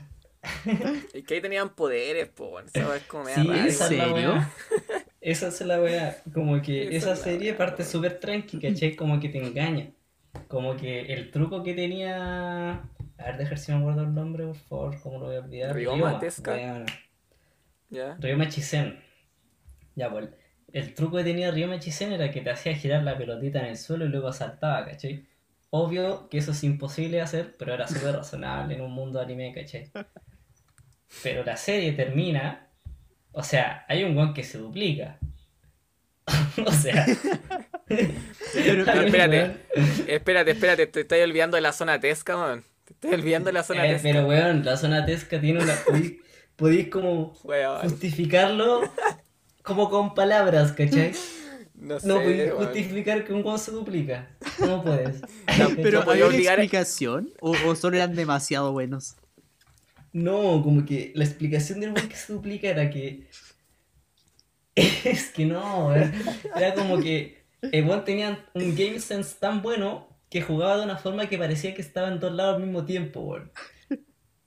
Y 1.13 1.23
que 1.23 1.35
ahí 1.35 1.41
tenían 1.41 1.73
poderes, 1.73 2.27
po. 2.27 2.59
Esa 2.59 2.97
es 2.97 3.03
como 3.03 3.25
Sí, 3.27 3.49
esa 3.49 3.65
es 3.65 3.79
la 3.79 3.87
serio? 3.87 4.13
weá. 4.33 4.51
Esa 5.21 5.47
es 5.47 5.61
la 5.61 5.81
weá. 5.81 6.17
Como 6.33 6.61
que 6.61 6.93
Esa 6.95 7.13
es 7.13 7.19
serie 7.19 7.53
parte 7.53 7.85
súper 7.85 8.19
tranqui, 8.19 8.59
¿cachai? 8.59 8.95
Como 8.95 9.21
que 9.21 9.29
te 9.29 9.37
engaña. 9.37 9.91
Como 10.49 10.75
que 10.75 11.13
el 11.13 11.31
truco 11.31 11.63
que 11.63 11.73
tenía. 11.73 12.73
A 12.73 13.25
ver, 13.25 13.37
dejar 13.37 13.57
si 13.57 13.71
me 13.71 13.77
acuerdo 13.77 14.01
el 14.03 14.13
nombre, 14.13 14.45
por 14.47 14.55
favor, 14.55 15.01
¿cómo 15.01 15.19
lo 15.19 15.25
voy 15.27 15.35
a 15.37 15.39
olvidar? 15.39 15.73
Ryoma 15.73 16.19
weón. 16.45 16.85
¿Ya? 17.89 18.17
Ryoma 18.19 18.49
Chisen. 18.49 18.99
Ya, 19.95 20.11
pues. 20.11 20.27
El 20.73 20.93
truco 20.93 21.17
que 21.17 21.23
tenía 21.23 21.51
Ryoma 21.51 21.79
Chisen 21.79 22.11
era 22.11 22.31
que 22.31 22.41
te 22.41 22.49
hacía 22.49 22.75
girar 22.75 23.03
la 23.03 23.17
pelotita 23.17 23.59
en 23.59 23.67
el 23.67 23.77
suelo 23.77 24.05
y 24.05 24.09
luego 24.09 24.33
saltaba, 24.33 24.85
¿cachai? 24.85 25.25
Obvio 25.73 26.27
que 26.29 26.37
eso 26.37 26.51
es 26.51 26.63
imposible 26.65 27.17
de 27.17 27.23
hacer, 27.23 27.55
pero 27.57 27.73
era 27.73 27.87
súper 27.87 28.15
razonable 28.17 28.75
en 28.75 28.81
un 28.81 28.91
mundo 28.91 29.19
de 29.19 29.25
anime, 29.25 29.53
¿cachai? 29.53 29.89
Pero 31.23 31.43
la 31.45 31.55
serie 31.57 31.93
termina. 31.93 32.67
O 33.31 33.41
sea, 33.41 33.85
hay 33.87 34.03
un 34.03 34.13
guan 34.13 34.33
que 34.33 34.43
se 34.43 34.57
duplica. 34.57 35.17
o 36.65 36.71
sea. 36.71 37.05
Pero- 37.87 38.83
espérate. 39.05 39.55
Espérate, 40.07 40.51
espérate, 40.51 40.87
te 40.87 41.01
estoy 41.01 41.21
olvidando 41.21 41.55
de 41.55 41.61
la 41.61 41.71
zona 41.73 41.99
tesca, 41.99 42.37
weón. 42.37 42.63
Te 42.85 42.93
estoy 42.93 43.13
olvidando 43.13 43.47
de 43.47 43.53
la 43.53 43.63
zona 43.63 43.87
Eh, 43.87 43.93
tesca. 43.93 44.09
pero 44.09 44.27
weón, 44.27 44.65
la 44.65 44.75
zona 44.77 45.05
tesca 45.05 45.39
tiene 45.39 45.63
una. 45.63 45.73
Podéis, 45.85 46.13
podéis 46.57 46.89
como 46.89 47.33
Weón, 47.43 47.81
justificarlo 47.81 48.81
como 49.63 49.89
con 49.89 50.13
palabras, 50.15 50.73
¿cachai? 50.73 51.13
No 51.81 51.99
sé, 51.99 52.07
No 52.07 52.21
puedes 52.21 52.53
justificar 52.53 53.25
que 53.25 53.33
un 53.33 53.41
guan 53.41 53.59
se 53.59 53.71
duplica. 53.71 54.29
No 54.59 54.81
puedes. 54.83 55.19
Pero 55.75 55.99
No 55.99 56.05
podía 56.05 56.25
¿había 56.25 56.27
obligar- 56.27 56.59
explicación? 56.59 57.29
¿O, 57.41 57.51
o 57.67 57.75
solo 57.75 57.97
eran 57.97 58.15
demasiado 58.15 58.71
buenos? 58.71 59.15
No, 60.13 60.61
como 60.63 60.85
que 60.85 61.11
la 61.15 61.23
explicación 61.25 61.79
del 61.79 61.91
weón 61.93 62.07
que 62.07 62.15
se 62.15 62.31
duplica 62.33 62.67
era 62.69 62.89
que. 62.89 63.27
Es 64.75 65.29
que 65.31 65.45
no, 65.45 65.87
weón. 65.87 66.13
Era 66.55 66.73
como 66.73 66.99
que 66.99 67.43
el 67.61 67.85
weón 67.85 68.05
tenía 68.05 68.45
un 68.53 68.75
game 68.75 68.99
sense 68.99 69.35
tan 69.39 69.61
bueno 69.61 70.07
que 70.29 70.41
jugaba 70.41 70.77
de 70.77 70.83
una 70.85 70.97
forma 70.97 71.27
que 71.27 71.37
parecía 71.37 71.73
que 71.73 71.81
estaba 71.81 72.07
en 72.07 72.19
dos 72.19 72.31
lados 72.33 72.55
al 72.55 72.63
mismo 72.63 72.85
tiempo, 72.85 73.19
weón. 73.21 73.51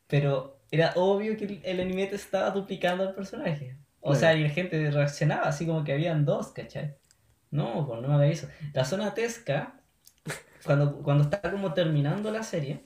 Pero 0.07 0.61
era 0.71 0.93
obvio 0.97 1.37
que 1.37 1.45
el, 1.45 1.61
el 1.65 1.81
anime 1.81 2.07
te 2.07 2.17
estaba 2.17 2.51
duplicando 2.51 3.05
al 3.09 3.15
personaje. 3.15 3.77
O 4.01 4.15
sea, 4.15 4.35
y 4.35 4.43
la 4.43 4.51
gente 4.51 4.91
reaccionaba 4.91 5.45
así 5.49 5.65
como 5.67 5.83
que 5.83 5.93
habían 5.93 6.25
dos, 6.27 6.49
¿cachai? 6.53 6.95
No, 7.55 7.87
pues 7.87 8.03
no 8.03 8.09
me 8.09 8.15
haga 8.15 8.27
eso. 8.27 8.49
La 8.73 8.85
zona 8.85 9.15
Tesca, 9.15 9.81
cuando, 10.67 11.01
cuando 11.05 11.23
está 11.23 11.41
como 11.41 11.73
terminando 11.73 12.33
la 12.33 12.43
serie, 12.43 12.83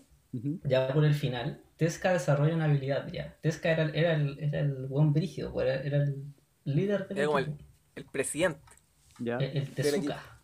ya 0.62 0.92
por 0.92 1.06
el 1.06 1.14
final, 1.14 1.62
Tesca 1.76 2.12
desarrolla 2.12 2.54
una 2.54 2.66
habilidad 2.66 3.10
ya. 3.10 3.34
Tesca 3.40 3.70
era, 3.70 3.84
era 3.94 4.12
el, 4.12 4.38
era 4.38 4.60
el 4.60 4.86
buen 4.86 5.14
brígido, 5.14 5.54
pues, 5.54 5.66
era, 5.66 5.82
era 5.82 5.96
el 6.04 6.34
líder 6.64 7.08
del 7.08 7.16
Era 7.16 7.26
como 7.28 7.38
el, 7.38 8.04
presidente. 8.12 8.60
Ya. 9.18 9.38
El, 9.38 9.56
el 9.56 9.70
Tezuka. 9.70 10.42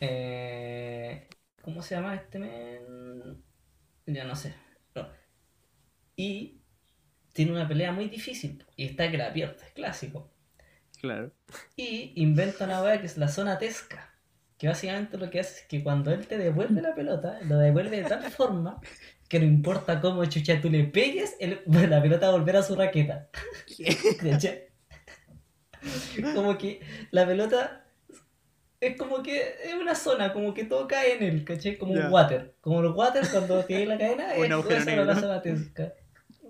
Eh, 0.00 1.28
¿Cómo 1.60 1.82
se 1.82 1.96
llama 1.96 2.14
este 2.14 2.38
men? 2.38 3.44
Ya 4.06 4.24
no 4.24 4.36
sé. 4.36 4.54
No. 4.94 5.06
Y 6.16 6.62
tiene 7.34 7.52
una 7.52 7.68
pelea 7.68 7.92
muy 7.92 8.08
difícil. 8.08 8.64
Y 8.74 8.86
está 8.86 9.10
que 9.10 9.18
la 9.18 9.34
pierde, 9.34 9.66
es 9.66 9.72
clásico. 9.72 10.32
Claro. 11.00 11.30
Y 11.76 12.12
inventa 12.16 12.64
una 12.64 12.82
weá 12.82 13.00
que 13.00 13.06
es 13.06 13.16
la 13.16 13.28
zona 13.28 13.58
tesca. 13.58 14.10
Que 14.56 14.66
básicamente 14.66 15.16
lo 15.18 15.30
que 15.30 15.38
hace 15.40 15.60
es 15.60 15.66
que 15.66 15.84
cuando 15.84 16.10
él 16.10 16.26
te 16.26 16.36
devuelve 16.36 16.82
la 16.82 16.94
pelota, 16.94 17.38
lo 17.44 17.58
devuelve 17.58 18.02
de 18.02 18.08
tal 18.08 18.22
forma 18.30 18.80
que 19.28 19.38
no 19.38 19.44
importa 19.44 20.00
cómo 20.00 20.24
chucha 20.24 20.60
tú 20.60 20.68
le 20.70 20.84
pegues, 20.84 21.36
él- 21.38 21.60
la 21.66 22.02
pelota 22.02 22.26
va 22.28 22.34
a 22.34 22.38
volver 22.38 22.56
a 22.56 22.62
su 22.62 22.74
raqueta. 22.74 23.28
Como 26.34 26.58
que 26.58 26.80
la 27.12 27.24
pelota 27.26 27.84
es 28.80 28.96
como 28.96 29.22
que 29.22 29.54
es 29.64 29.74
una 29.74 29.94
zona, 29.94 30.32
como 30.32 30.52
que 30.54 30.64
todo 30.64 30.88
cae 30.88 31.16
en 31.16 31.22
él, 31.22 31.44
¿cachai? 31.44 31.76
Como 31.78 31.94
un 32.06 32.12
water. 32.12 32.54
Como 32.60 32.82
los 32.82 32.96
water 32.96 33.24
cuando 33.30 33.64
tiene 33.64 33.86
la 33.86 33.98
cadena, 33.98 34.34
es 34.34 34.38
era 34.94 35.04
la 35.04 35.14
zona 35.20 35.42
tesca. 35.42 35.92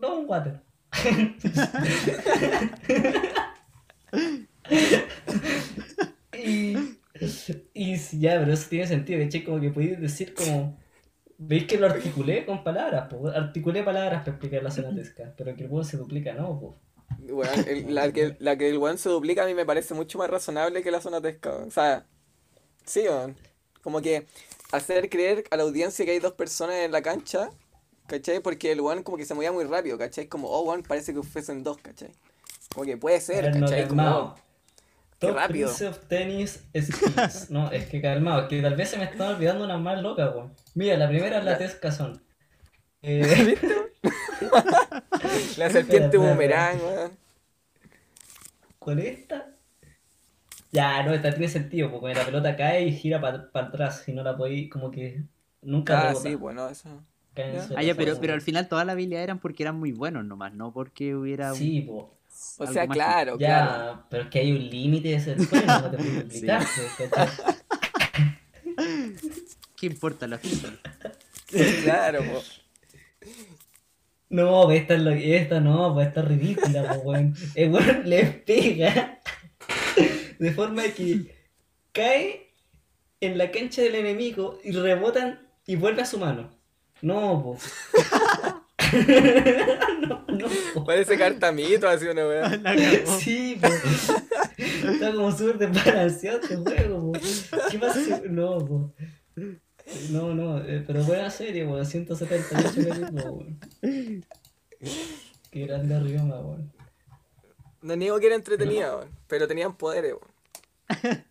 No 0.01 0.21
un 0.21 0.27
water. 0.29 0.61
y, 6.33 6.77
y 7.75 7.97
ya, 8.21 8.39
pero 8.41 8.53
eso 8.53 8.69
tiene 8.69 8.87
sentido, 8.87 9.21
¿cachai? 9.25 9.45
Como 9.45 9.61
que 9.61 9.71
podéis 9.71 10.01
decir 10.01 10.35
como... 10.35 10.79
¿Veis 11.41 11.67
que 11.67 11.79
lo 11.79 11.87
articulé 11.87 12.45
con 12.45 12.65
palabras? 12.65 13.07
po? 13.09 13.29
Articulé 13.29 13.85
palabras 13.85 14.21
para 14.23 14.33
explicar 14.33 14.63
la 14.63 14.71
zona 14.73 14.93
tesca, 14.95 15.33
pero 15.37 15.55
que 15.55 15.63
el 15.63 15.69
juego 15.69 15.85
se 15.85 15.97
duplica, 15.97 16.35
¿no? 16.35 16.59
po. 16.59 16.77
Weón, 17.21 17.69
el- 17.69 17.95
la, 17.95 18.13
que, 18.13 18.37
la 18.41 18.57
que 18.59 18.69
el 18.69 18.79
weón 18.79 18.99
se 18.99 19.09
duplica 19.09 19.45
a 19.45 19.47
mí 19.47 19.55
me 19.55 19.65
parece 19.65 19.95
mucho 19.95 20.19
más 20.19 20.29
razonable 20.29 20.83
que 20.83 20.91
la 20.91 21.01
zona 21.01 21.21
tesca. 21.21 21.51
weón. 21.51 21.69
O 21.69 21.71
sea, 21.71 22.07
sí, 22.85 23.03
weón. 23.03 23.37
Como 23.83 24.01
que 24.03 24.27
hacer 24.73 25.09
creer 25.09 25.45
a 25.51 25.57
la 25.57 25.63
audiencia 25.63 26.05
que 26.05 26.11
hay 26.11 26.19
dos 26.19 26.33
personas 26.33 26.77
en 26.77 26.91
la 26.91 27.03
cancha, 27.03 27.51
¿cachai? 28.09 28.41
Porque 28.41 28.73
el 28.73 28.81
weón 28.81 29.05
como 29.05 29.17
que 29.17 29.25
se 29.25 29.35
movía 29.35 29.53
muy 29.53 29.65
rápido, 29.65 29.97
¿cachai? 29.97 30.27
Como, 30.27 30.49
oh, 30.49 30.63
weón, 30.63 30.83
parece 30.83 31.15
que 31.15 31.23
fuesen 31.23 31.63
dos, 31.63 31.79
¿cachai? 31.79 32.11
Como 32.75 32.85
que 32.85 32.97
puede 32.97 33.21
ser, 33.21 33.53
¿cachai? 33.53 33.87
Como, 33.87 34.35
qué 35.19 35.27
Top 35.27 35.37
rápido. 35.37 35.67
Prince 35.69 35.87
of 35.89 35.99
Tennis 36.09 36.65
Skills. 36.75 37.51
No, 37.51 37.71
es 37.73 37.87
que 37.87 38.01
calmado, 38.01 38.49
que 38.49 38.61
tal 38.63 38.77
vez 38.77 38.89
se 38.91 38.99
me 38.99 39.05
están 39.05 39.35
olvidando 39.35 39.65
unas 39.65 39.81
más 39.81 40.01
locas, 40.03 40.35
weón. 40.35 40.53
Mira, 40.75 40.97
la 40.97 41.09
primera 41.09 41.39
es 41.39 41.45
la 41.45 41.53
Ya. 41.53 41.59
Tesca 41.59 41.91
son. 41.93 42.23
Eh, 43.01 43.57
la 45.57 45.71
serpiente 45.71 46.07
espera, 46.17 46.31
boomerang, 46.33 46.81
weón. 46.81 47.13
¿Cuál 48.79 48.99
es 49.01 49.19
esta? 49.21 49.51
Ya, 50.73 51.03
no, 51.03 51.13
esta 51.15 51.31
tiene 51.31 51.49
sentido, 51.49 51.91
porque 51.91 52.15
la 52.15 52.25
pelota 52.25 52.57
cae 52.57 52.85
y 52.87 52.93
gira 52.93 53.21
para 53.21 53.49
atrás 53.55 54.07
y 54.09 54.13
no 54.13 54.23
la 54.23 54.37
podéis, 54.37 54.69
como 54.71 54.91
que 54.91 55.23
nunca 55.63 55.99
Ah, 56.01 56.09
rebota. 56.09 56.29
sí, 56.29 56.35
bueno, 56.35 56.69
eso. 56.69 56.89
Ah, 57.77 57.83
ya, 57.85 57.95
pero, 57.95 58.19
pero 58.21 58.35
al 58.35 58.41
final 58.43 58.67
todas 58.69 58.85
las 58.85 58.95
habilidades 58.95 59.25
eran 59.25 59.39
porque 59.39 59.63
eran 59.63 59.79
muy 59.79 59.93
buenos 59.93 60.25
nomás, 60.25 60.53
no 60.55 60.73
porque 60.73 61.15
hubiera 61.15 61.53
un- 61.53 61.59
Sí, 61.59 61.83
po. 61.83 62.18
O 62.59 62.67
sea, 62.67 62.87
mágico. 62.87 62.93
claro, 62.95 63.39
Ya, 63.39 63.47
claro. 63.67 64.05
pero 64.11 64.23
es 64.25 64.29
que 64.31 64.39
hay 64.41 64.53
un 64.53 64.69
límite 64.71 65.09
de 65.09 65.21
ser 65.21 65.37
bueno, 65.37 65.81
no 65.81 65.91
te 65.91 65.97
puedes 65.97 66.17
explicar, 66.25 66.67
pues. 66.97 67.43
¿Qué 69.77 69.87
importa 69.87 70.27
la 70.27 70.39
física? 70.39 70.73
Claro, 71.83 72.23
po. 72.25 72.43
No, 74.29 74.65
pues 74.67 74.83
esta, 74.83 74.95
es 74.97 75.01
lo- 75.01 75.11
esta 75.13 75.61
no, 75.61 75.95
pues 75.95 76.09
esta 76.09 76.21
es 76.21 76.29
ridícula, 76.29 76.83
pues, 76.89 77.01
weón. 77.05 77.35
El 77.55 77.71
weón 77.71 78.03
le 78.05 78.25
pega 78.27 79.21
de 80.39 80.53
forma 80.53 80.83
que 80.95 81.35
cae 81.93 82.53
en 83.23 83.39
la 83.39 83.51
cancha 83.51 83.81
del 83.81 83.95
enemigo 83.95 84.59
y 84.63 84.73
rebotan 84.73 85.49
y 85.67 85.77
vuelve 85.77 86.03
a 86.03 86.07
su 86.07 86.19
mano. 86.19 86.51
No, 87.01 87.43
pues. 87.43 87.73
no, 88.93 89.21
no, 89.21 89.33
po. 89.33 89.98
Parece 90.89 91.19
cartamito, 91.19 91.87
así 91.87 92.07
una 92.07 92.27
weá. 92.27 92.49
Sí, 93.21 93.61
po. 93.61 93.69
Está 94.57 95.13
como 95.13 95.31
súper 95.31 95.59
desbalanceado 95.59 96.41
este 96.41 96.57
juego, 96.57 97.13
po. 97.13 97.21
¿Qué 97.71 97.79
pasa? 97.79 98.03
si- 98.03 98.11
No, 98.31 98.59
po. 98.65 98.95
No, 100.11 100.35
no, 100.35 100.65
eh, 100.65 100.83
pero 100.87 101.05
buena 101.05 101.29
serie, 101.29 101.67
weón. 101.67 101.85
178 101.85 102.47
capítulos, 102.51 103.11
weón. 103.13 103.59
Qué 105.51 105.67
grande 105.67 106.01
Ryoma, 106.01 106.41
weón. 106.41 106.73
No 107.83 107.95
niego 107.95 108.19
que 108.19 108.27
era 108.29 108.37
entretenida, 108.37 108.97
weón, 108.97 109.11
pero 109.27 109.47
tenían 109.47 109.77
poderes, 109.77 110.15
weón. 110.15 111.25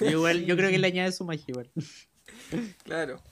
Igual, 0.00 0.44
yo 0.44 0.56
creo 0.56 0.70
que 0.70 0.78
le 0.80 0.88
añade 0.88 1.12
su 1.12 1.24
magia 1.24 1.44
igual. 1.46 1.70
Claro. 2.82 3.22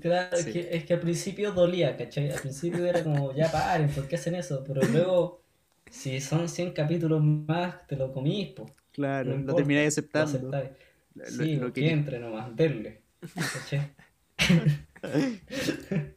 Claro, 0.00 0.36
es, 0.36 0.46
que, 0.46 0.68
es 0.76 0.84
que 0.84 0.94
al 0.94 1.00
principio 1.00 1.52
dolía, 1.52 1.96
¿cachai? 1.96 2.30
Al 2.30 2.40
principio 2.40 2.84
era 2.86 3.02
como, 3.02 3.34
ya 3.34 3.50
paren, 3.50 3.88
¿por 3.90 4.06
qué 4.08 4.14
hacen 4.16 4.34
eso? 4.36 4.62
Pero 4.66 4.80
luego, 4.82 5.42
si 5.90 6.20
son 6.20 6.48
100 6.48 6.72
capítulos 6.72 7.22
más, 7.22 7.86
te 7.86 7.96
lo 7.96 8.12
comís, 8.12 8.48
po. 8.50 8.66
Claro, 8.92 9.30
No 9.30 9.34
lo 9.34 9.40
importa, 9.40 9.56
termináis 9.56 9.86
Lo 9.86 9.88
aceptando. 9.88 10.38
aceptáis. 10.38 10.70
Lo- 11.14 11.26
Sí, 11.26 11.56
lo 11.56 11.66
lo 11.66 11.72
que- 11.72 11.90
entre 11.90 12.18
nomás, 12.20 12.54
denle. 12.56 13.02
¿Cachai? 13.34 13.90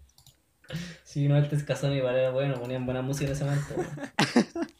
Sí, 1.03 1.27
no, 1.29 1.37
el 1.37 1.47
Tescazón 1.47 1.93
igual 1.93 2.15
era 2.17 2.31
bueno, 2.31 2.55
ponían 2.59 2.85
buena 2.85 3.01
música 3.01 3.27
en 3.27 3.31
ese 3.33 3.45
momento. 3.45 3.75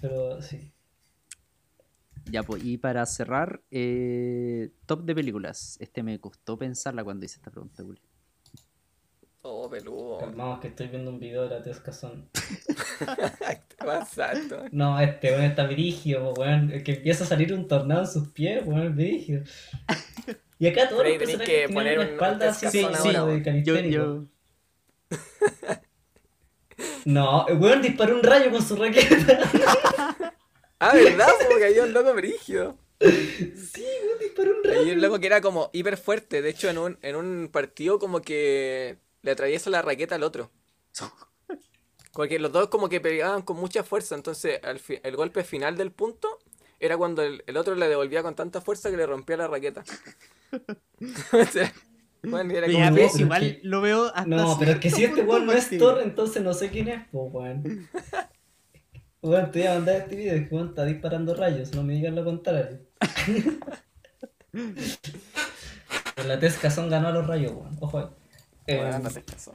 Pero 0.00 0.40
sí. 0.42 0.72
Ya, 2.30 2.42
pues, 2.42 2.64
y 2.64 2.78
para 2.78 3.04
cerrar, 3.06 3.62
eh, 3.70 4.70
top 4.86 5.04
de 5.04 5.14
películas. 5.14 5.76
Este 5.80 6.02
me 6.02 6.18
costó 6.18 6.58
pensarla 6.58 7.04
cuando 7.04 7.24
hice 7.24 7.36
esta 7.36 7.50
pregunta, 7.50 7.82
Juli. 7.82 8.00
Oh, 9.42 9.70
peludo. 9.70 10.18
Calmamos 10.18 10.60
que 10.60 10.68
estoy 10.68 10.88
viendo 10.88 11.10
un 11.10 11.18
video 11.18 11.44
de 11.44 11.50
la 11.50 11.62
Tescazón. 11.62 12.28
Te 12.32 13.76
pasaste, 13.76 14.54
weón. 14.54 14.68
No, 14.72 15.00
este 15.00 15.30
weón 15.30 15.44
está 15.44 15.66
virigio, 15.66 16.34
po, 16.34 16.40
weón. 16.40 16.70
Es 16.72 16.82
Que 16.82 16.94
empieza 16.94 17.24
a 17.24 17.26
salir 17.26 17.54
un 17.54 17.66
tornado 17.66 18.02
en 18.02 18.08
sus 18.08 18.28
pies, 18.28 18.62
weón, 18.66 18.94
virigio. 18.94 19.44
Y 20.58 20.66
acá 20.66 20.88
todos 20.88 21.02
Pero 21.02 21.14
los 21.14 21.18
personajes 21.18 21.48
que 21.48 21.66
tienen 21.66 21.74
poner 21.74 21.98
una 21.98 22.08
un 22.08 22.12
espalda 22.14 22.50
así 22.50 22.66
Tescazón 22.66 22.94
como 22.94 23.18
ahora, 23.18 23.36
de. 23.36 23.62
Yo, 23.62 23.78
yo, 23.80 24.24
No, 27.04 27.46
el 27.48 27.58
weón 27.58 27.80
disparó 27.80 28.16
un 28.16 28.22
rayo 28.22 28.50
con 28.50 28.62
su 28.62 28.76
raqueta. 28.76 29.38
Ah, 30.80 30.92
¿verdad? 30.94 31.28
Como 31.46 31.58
que 31.58 31.64
había 31.66 31.82
un 31.84 31.92
loco 31.92 32.14
brígido. 32.14 32.76
sí, 33.00 33.84
disparó 34.20 34.56
un 34.56 34.64
rayo. 34.64 34.80
Hay 34.80 34.90
un 34.92 35.00
loco 35.00 35.18
que 35.18 35.26
era 35.26 35.40
como 35.40 35.70
hiper 35.72 35.96
fuerte. 35.96 36.42
De 36.42 36.50
hecho, 36.50 36.68
en 36.68 36.78
un, 36.78 36.98
en 37.02 37.16
un 37.16 37.48
partido 37.52 37.98
como 37.98 38.20
que 38.22 38.98
le 39.22 39.30
atraviesa 39.30 39.70
la 39.70 39.82
raqueta 39.82 40.14
al 40.14 40.22
otro. 40.22 40.50
Porque 42.12 42.38
los 42.38 42.52
dos 42.52 42.68
como 42.68 42.88
que 42.88 43.00
pegaban 43.00 43.42
con 43.42 43.56
mucha 43.56 43.84
fuerza. 43.84 44.14
Entonces, 44.14 44.60
al 44.64 44.78
fi- 44.78 45.00
el 45.02 45.16
golpe 45.16 45.44
final 45.44 45.76
del 45.76 45.92
punto 45.92 46.38
era 46.80 46.96
cuando 46.96 47.22
el, 47.22 47.42
el 47.46 47.56
otro 47.56 47.74
le 47.74 47.88
devolvía 47.88 48.22
con 48.22 48.34
tanta 48.34 48.60
fuerza 48.60 48.90
que 48.90 48.96
le 48.96 49.06
rompía 49.06 49.36
la 49.36 49.46
raqueta. 49.48 49.84
O 51.32 51.44
sea, 51.52 51.72
bueno, 52.22 52.52
era 52.54 52.66
Ya, 52.66 52.72
como 52.90 52.96
ves, 52.96 53.12
pero 53.12 53.24
igual 53.24 53.60
lo 53.62 53.80
veo 53.80 54.06
hasta 54.06 54.24
No, 54.26 54.56
pero 54.58 54.72
es 54.72 54.78
que 54.78 54.90
si 54.90 55.04
este 55.04 55.22
weón 55.22 55.46
no 55.46 55.52
es. 55.52 55.76
Thor, 55.78 56.00
entonces 56.02 56.42
no 56.42 56.54
sé 56.54 56.70
quién 56.70 56.88
es, 56.88 57.06
po, 57.08 57.24
weón. 57.24 57.88
Weón, 59.22 59.50
te 59.50 59.58
voy 59.60 59.68
a 59.68 59.74
mandar 59.74 59.96
este 59.96 60.16
video, 60.16 60.34
es 60.36 60.48
que 60.48 60.54
weón 60.54 60.68
está 60.68 60.84
disparando 60.84 61.34
rayos, 61.34 61.74
no 61.74 61.82
me 61.82 61.94
digas 61.94 62.14
lo 62.14 62.24
contrario. 62.24 62.78
La 66.26 66.38
Tescazón 66.38 66.88
ganó 66.90 67.08
a 67.08 67.12
los 67.12 67.26
rayos, 67.26 67.52
weón. 67.52 67.76
Ojo 67.80 67.98
ahí. 67.98 68.06
Eh, 68.66 68.76
Bueno, 68.76 68.98
no 69.00 69.10
te 69.10 69.22
caso. 69.22 69.54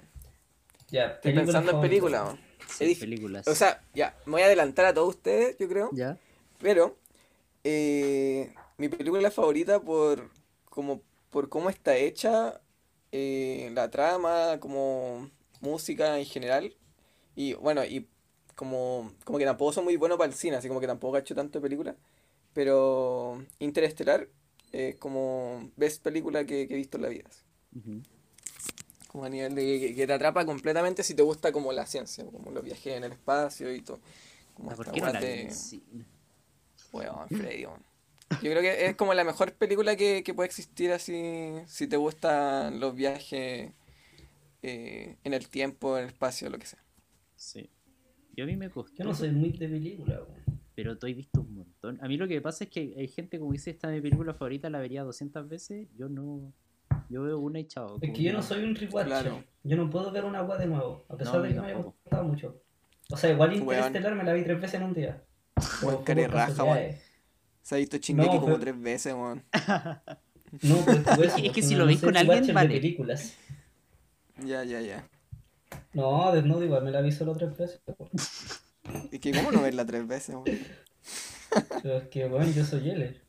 ya, 0.89 1.05
Estoy 1.07 1.33
película 1.33 1.59
pensando 1.59 1.71
en 1.71 1.81
películas. 1.89 2.23
weón. 2.23 2.39
Sí, 2.67 2.95
películas. 2.95 3.47
O 3.47 3.53
sea, 3.55 3.81
ya, 3.93 4.15
me 4.25 4.33
voy 4.33 4.41
a 4.41 4.45
adelantar 4.45 4.85
a 4.85 4.93
todos 4.93 5.15
ustedes, 5.15 5.57
yo 5.59 5.67
creo. 5.69 5.89
ya. 5.93 6.17
Pero 6.59 6.97
eh, 7.63 8.53
mi 8.77 8.89
película 8.89 9.29
favorita 9.31 9.79
por 9.81 10.29
como 10.69 11.01
por 11.29 11.49
cómo 11.49 11.69
está 11.69 11.95
hecha, 11.95 12.61
eh, 13.11 13.69
la 13.73 13.89
trama, 13.91 14.57
como 14.59 15.29
música 15.61 16.17
en 16.17 16.25
general. 16.25 16.73
Y 17.35 17.53
bueno, 17.55 17.83
y 17.83 18.07
como, 18.55 19.11
como 19.23 19.37
que 19.37 19.45
tampoco 19.45 19.73
soy 19.73 19.83
muy 19.83 19.97
bueno 19.97 20.17
para 20.17 20.29
el 20.29 20.35
cine, 20.35 20.57
así 20.57 20.67
como 20.67 20.79
que 20.79 20.87
tampoco 20.87 21.17
hecho 21.17 21.35
tanto 21.35 21.59
de 21.59 21.63
película. 21.63 21.95
Pero 22.53 23.43
Interestelar 23.59 24.27
es 24.71 24.95
como 24.95 25.71
best 25.75 26.03
película 26.03 26.45
que, 26.45 26.67
que 26.67 26.73
he 26.73 26.77
visto 26.77 26.97
en 26.97 27.03
la 27.03 27.09
vida. 27.09 27.25
así. 27.29 27.43
Ujú. 27.79 28.01
Como 29.07 29.25
a 29.25 29.29
nivel 29.29 29.53
de 29.53 29.79
que, 29.79 29.95
que 29.95 30.07
te 30.07 30.13
atrapa 30.13 30.45
completamente 30.45 31.03
si 31.03 31.13
te 31.13 31.21
gusta 31.21 31.51
como 31.51 31.71
la 31.71 31.85
ciencia, 31.85 32.25
como 32.25 32.51
los 32.51 32.63
viajes 32.63 32.97
en 32.97 33.03
el 33.03 33.11
espacio 33.11 33.73
y 33.73 33.81
todo. 33.81 33.99
Como 34.55 34.71
Ah, 34.71 34.75
¿Por 34.75 34.91
qué 34.91 35.01
no 35.01 35.11
la 35.11 35.19
de-? 35.19 35.53
Weón, 36.91 37.29
Freddy, 37.29 37.65
weón. 37.65 37.83
Yo 38.41 38.51
creo 38.51 38.61
que 38.61 38.87
es 38.87 38.95
como 38.95 39.13
la 39.13 39.23
mejor 39.23 39.53
película 39.53 39.95
que, 39.95 40.23
que 40.23 40.33
puede 40.33 40.47
existir 40.47 40.91
así 40.91 41.53
si 41.67 41.87
te 41.87 41.97
gustan 41.97 42.79
los 42.79 42.95
viajes 42.95 43.71
eh, 44.61 45.17
en 45.23 45.33
el 45.33 45.47
tiempo, 45.49 45.97
en 45.97 46.05
el 46.05 46.09
espacio, 46.09 46.49
lo 46.49 46.57
que 46.57 46.65
sea. 46.65 46.83
Sí. 47.35 47.69
Yo 48.35 48.43
a 48.43 48.47
mí 48.47 48.55
me 48.55 48.69
costó. 48.69 48.97
Yo 48.97 49.05
no 49.05 49.13
soy 49.13 49.31
muy 49.31 49.51
de 49.51 49.67
película, 49.67 50.15
weón. 50.15 50.59
Pero 50.75 50.97
tú 50.97 51.05
has 51.05 51.15
visto 51.15 51.41
un 51.41 51.53
montón. 51.53 51.99
A 52.01 52.07
mí 52.07 52.17
lo 52.17 52.27
que 52.27 52.41
pasa 52.41 52.63
es 52.63 52.69
que 52.69 52.95
hay 52.97 53.07
gente 53.07 53.37
como 53.37 53.51
dice, 53.51 53.69
esta 53.69 53.89
es 53.89 53.93
mi 53.93 54.01
película 54.01 54.33
favorita, 54.33 54.69
la 54.69 54.79
vería 54.79 55.03
200 55.03 55.47
veces. 55.47 55.87
Yo 55.95 56.09
no. 56.09 56.51
Yo 57.09 57.23
veo 57.23 57.39
una 57.39 57.59
y 57.59 57.65
chao. 57.65 57.99
Es 58.01 58.11
que 58.11 58.23
yo 58.23 58.33
no 58.33 58.41
soy 58.41 58.63
un 58.63 58.75
rewatcher. 58.75 59.05
Claro. 59.05 59.43
Yo 59.63 59.77
no 59.77 59.89
puedo 59.89 60.11
ver 60.11 60.25
una 60.25 60.39
agua 60.39 60.57
de 60.57 60.65
nuevo, 60.65 61.05
a 61.09 61.15
pesar 61.15 61.35
No, 61.35 61.41
de 61.43 61.53
que 61.53 61.59
me 61.59 61.67
haya 61.67 61.77
gustado 61.77 62.23
mucho. 62.23 62.61
O 63.11 63.17
sea, 63.17 63.31
igual 63.31 63.51
Weón. 63.51 63.61
Interestelar 63.61 64.15
me 64.15 64.23
la 64.23 64.33
vi 64.33 64.43
tres 64.43 64.59
veces 64.59 64.81
en 64.81 64.83
un 64.87 64.93
día. 64.93 65.23
Weón, 65.83 66.03
raja, 66.05 66.47
casualidades. 66.47 67.11
Se 67.61 67.75
ha 67.75 67.77
visto 67.77 67.97
Shingeki 67.97 68.35
No, 68.35 68.41
como 68.41 68.59
tres 68.59 68.81
veces, 68.81 69.13
weón. 69.13 69.43
No, 70.61 70.75
pero 70.85 71.23
es 71.23 71.33
que, 71.51 71.61
si 71.61 71.75
lo 71.75 71.85
soy 71.85 71.97
con 71.97 72.17
alguien, 72.17 72.53
vale. 72.53 72.75
películas. 72.75 73.37
Ya, 74.43 74.63
ya, 74.63 74.81
ya. 74.81 75.07
No, 75.93 76.31
Desnudo 76.31 76.63
igual 76.63 76.83
me 76.83 76.91
la 76.91 77.01
vi 77.01 77.11
solo 77.11 77.35
tres 77.35 77.57
veces. 77.57 77.81
Es 79.11 79.19
que 79.19 79.31
cómo 79.31 79.51
no 79.51 79.61
verla 79.61 79.85
tres 79.85 80.07
veces. 80.07 80.35
Pero 81.81 81.97
es 81.97 82.07
que, 82.09 82.27
bueno, 82.27 82.51
yo 82.51 82.63
soy 82.65 82.81
Yeller. 82.81 83.21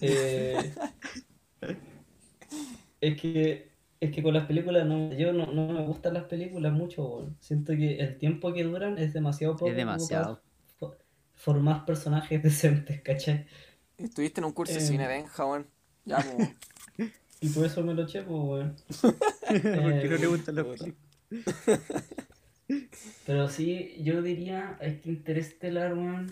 Eh, 0.00 0.72
es 3.00 3.20
que 3.20 3.70
es 3.98 4.10
que 4.14 4.22
con 4.22 4.34
las 4.34 4.44
películas 4.46 4.86
no, 4.86 5.12
yo 5.14 5.32
no, 5.32 5.46
no 5.52 5.68
me 5.72 5.82
gustan 5.86 6.14
las 6.14 6.24
películas 6.24 6.72
mucho, 6.72 7.06
weón. 7.06 7.36
Siento 7.40 7.72
que 7.74 7.96
el 7.98 8.18
tiempo 8.18 8.52
que 8.52 8.62
duran 8.64 8.98
es 8.98 9.12
demasiado 9.14 9.54
poco. 9.54 9.70
Es 9.70 9.76
demasiado. 9.76 10.42
para 10.78 10.92
Formar 11.34 11.84
personajes 11.86 12.42
decentes, 12.42 13.00
¿cachai? 13.02 13.46
Estuviste 13.96 14.40
en 14.40 14.44
un 14.46 14.52
curso 14.52 14.74
de 14.74 14.80
Eh. 14.80 14.82
cine, 14.86 15.06
Benja, 15.06 15.46
weón. 15.46 15.66
Ya, 16.04 16.18
weón. 16.18 16.54
Y 17.40 17.50
por 17.50 17.66
eso 17.66 17.82
me 17.82 17.92
lo 17.92 18.02
eché, 18.04 18.22
pues, 18.22 18.38
weón. 18.42 18.76
¿Por 19.00 19.20
qué 19.60 20.08
no 20.08 20.16
le 20.16 20.24
Eh, 20.24 20.26
gustan 20.26 20.54
las 20.54 20.64
películas? 20.64 20.94
Pero 23.26 23.48
sí, 23.48 23.96
yo 24.02 24.22
diría, 24.22 24.76
es 24.80 25.00
que 25.00 25.10
Interestelar, 25.10 25.94
weón, 25.94 26.30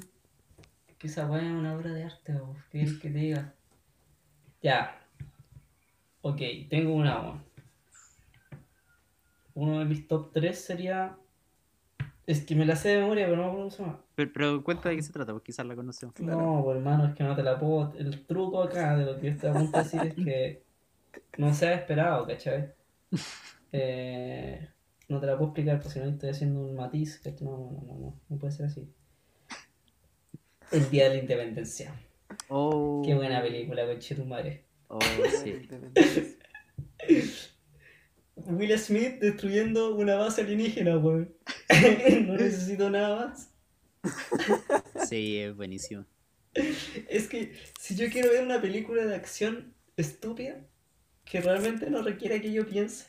que 0.99 1.07
esa 1.07 1.27
weá 1.27 1.43
es 1.43 1.53
una 1.53 1.75
obra 1.75 1.93
de 1.93 2.05
arte, 2.05 2.33
weón. 2.33 2.55
¿Qué 2.71 2.79
quieres 2.79 2.99
que 2.99 3.11
te 3.11 3.19
diga? 3.19 3.55
Ya. 4.63 5.01
Ok, 6.23 6.41
tengo 6.71 6.95
una, 6.95 7.21
weón. 7.21 7.45
Uno 9.55 9.79
de 9.79 9.85
mis 9.85 10.09
top 10.09 10.33
3 10.33 10.59
sería... 10.59 11.17
Es 12.27 12.45
que 12.45 12.55
me 12.57 12.65
la 12.65 12.75
sé 12.75 12.89
de 12.89 13.01
memoria, 13.01 13.27
pero 13.27 13.37
no 13.37 13.43
me 13.43 13.49
acuerdo 13.49 13.65
cómo 13.65 13.71
se 13.71 13.83
llama. 13.83 14.01
Pero, 14.15 14.31
pero 14.33 14.65
cuenta 14.65 14.89
de 14.89 14.97
qué 14.97 15.03
se 15.03 15.13
trata, 15.13 15.33
porque 15.33 15.53
quizás 15.53 15.67
la 15.67 15.77
conocemos. 15.77 16.15
Claro. 16.15 16.41
No, 16.41 16.65
pues, 16.65 16.79
hermano, 16.79 17.07
es 17.07 17.15
que 17.15 17.23
no 17.23 17.37
te 17.37 17.43
la 17.43 17.59
puedo... 17.59 17.93
El 17.99 18.25
truco 18.25 18.63
acá 18.63 18.97
de 18.97 19.05
lo 19.05 19.21
que 19.21 19.27
yo 19.27 19.33
estoy 19.33 19.51
a 19.51 19.53
punto 19.53 19.77
de 19.77 19.85
decir 19.85 20.01
es 20.01 20.15
que 20.15 20.63
no 21.37 21.53
se 21.53 21.69
ha 21.69 21.75
esperado, 21.75 22.27
¿cachai? 22.27 22.73
Eh, 23.77 24.69
no 25.09 25.21
te 25.21 25.27
la 25.27 25.37
puedo 25.37 25.51
explicar, 25.51 25.79
porque 25.79 25.93
si 25.93 25.99
no 26.01 26.07
estoy 26.07 26.31
haciendo 26.31 26.61
un 26.61 26.77
matiz, 26.77 27.19
que 27.19 27.31
no, 27.41 27.51
no, 27.51 27.83
no, 27.87 27.99
no, 27.99 28.21
no 28.29 28.39
puede 28.39 28.53
ser 28.53 28.67
así. 28.67 28.89
El 30.71 30.91
Día 30.91 31.05
de 31.05 31.17
la 31.17 31.23
Independencia. 31.23 31.95
Oh, 32.49 33.03
Qué 33.05 33.15
buena 33.15 33.43
película, 33.43 33.87
conche 33.87 34.15
tu 34.15 34.25
madre. 34.25 34.65
Oh, 34.89 34.99
sí. 35.43 35.69
Will 38.37 38.79
Smith 38.79 39.21
destruyendo 39.21 39.95
una 39.95 40.17
base 40.17 40.43
alienígena, 40.43 40.99
weón. 40.99 41.35
no 42.27 42.35
necesito 42.35 42.91
nada 42.91 43.27
más. 43.27 43.51
Sí, 45.09 45.39
es 45.39 45.55
buenísimo. 45.55 46.05
Es 47.09 47.29
que 47.29 47.55
si 47.79 47.97
yo 47.97 48.11
quiero 48.11 48.31
ver 48.31 48.45
una 48.45 48.61
película 48.61 49.05
de 49.05 49.15
acción 49.15 49.75
estúpida, 49.97 50.61
que 51.25 51.41
realmente 51.41 51.91
no 51.91 52.03
requiera 52.03 52.41
que 52.41 52.53
yo 52.53 52.67
piense, 52.67 53.07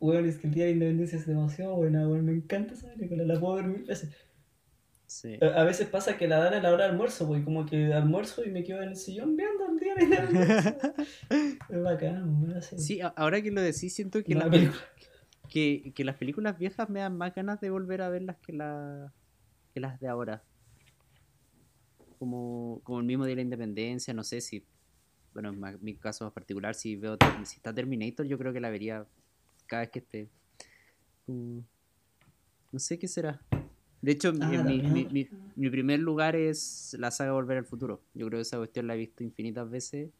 weón, 0.00 0.26
es 0.26 0.38
que 0.38 0.46
el 0.46 0.54
Día 0.54 0.64
de 0.64 0.70
la 0.70 0.74
Independencia 0.76 1.18
es 1.18 1.26
demasiado 1.26 1.76
buena, 1.76 2.08
weón. 2.08 2.24
Me 2.24 2.32
encanta 2.32 2.74
esa 2.74 2.88
película, 2.88 3.24
la 3.24 3.38
puedo 3.38 3.56
ver 3.56 3.66
mil 3.66 3.84
veces. 3.84 4.10
Sí. 5.06 5.38
A 5.42 5.60
a 5.60 5.64
veces 5.64 5.88
pasa 5.88 6.16
que 6.16 6.28
la 6.28 6.38
dan 6.38 6.54
a 6.54 6.60
la 6.62 6.72
hora 6.72 6.84
de 6.84 6.90
almuerzo, 6.90 7.26
güey, 7.26 7.42
como 7.42 7.66
que 7.66 7.92
almuerzo 7.92 8.44
y 8.44 8.50
me 8.50 8.62
quedo 8.64 8.80
en 8.80 8.90
el 8.90 8.96
sillón 8.96 9.36
viendo 9.36 9.66
el 9.68 9.78
Día 9.78 9.94
de 9.94 10.08
la 10.08 10.24
Independencia. 10.24 10.94
es 11.68 11.82
bacán, 11.82 12.42
weón. 12.42 12.56
así. 12.56 12.78
Sí, 12.78 13.00
ahora 13.16 13.42
que 13.42 13.50
lo 13.50 13.60
decís, 13.60 13.94
siento 13.94 14.22
que 14.22 14.34
la, 14.34 14.48
película. 14.48 14.80
que, 15.48 15.92
que 15.94 16.04
las 16.04 16.16
películas 16.16 16.58
viejas 16.58 16.88
me 16.88 17.00
dan 17.00 17.16
más 17.16 17.34
ganas 17.34 17.60
de 17.60 17.70
volver 17.70 18.02
a 18.02 18.08
verlas 18.08 18.36
que, 18.38 18.52
la, 18.52 19.12
que 19.74 19.80
las 19.80 20.00
de 20.00 20.08
ahora. 20.08 20.42
Como, 22.18 22.80
como 22.84 23.00
el 23.00 23.06
mismo 23.06 23.24
de 23.24 23.34
la 23.34 23.40
independencia, 23.40 24.12
no 24.12 24.22
sé 24.22 24.42
si, 24.42 24.64
bueno, 25.32 25.48
en 25.48 25.78
mi 25.80 25.96
caso 25.96 26.30
particular, 26.32 26.74
si 26.74 26.96
veo 26.96 27.16
si 27.44 27.56
está 27.56 27.72
Terminator, 27.74 28.26
yo 28.26 28.36
creo 28.36 28.52
que 28.52 28.60
la 28.60 28.68
vería 28.68 29.06
cada 29.70 29.82
vez 29.82 29.90
que 29.90 29.98
esté. 30.00 30.28
No 32.72 32.78
sé 32.78 32.98
qué 32.98 33.06
será. 33.08 33.40
De 34.02 34.12
hecho, 34.12 34.32
mi- 34.32 34.56
Ah, 34.56 34.62
mi, 34.64 34.82
mi- 34.82 35.06
mi- 35.06 35.28
mi 35.56 35.70
primer 35.70 36.00
lugar 36.00 36.34
es 36.34 36.96
la 36.98 37.10
saga 37.10 37.32
Volver 37.32 37.58
al 37.58 37.64
Futuro. 37.66 38.02
Yo 38.14 38.26
creo 38.26 38.38
que 38.38 38.42
esa 38.42 38.56
cuestión 38.58 38.86
la 38.86 38.94
he 38.94 38.98
visto 38.98 39.22
infinitas 39.22 39.70
veces 39.70 40.10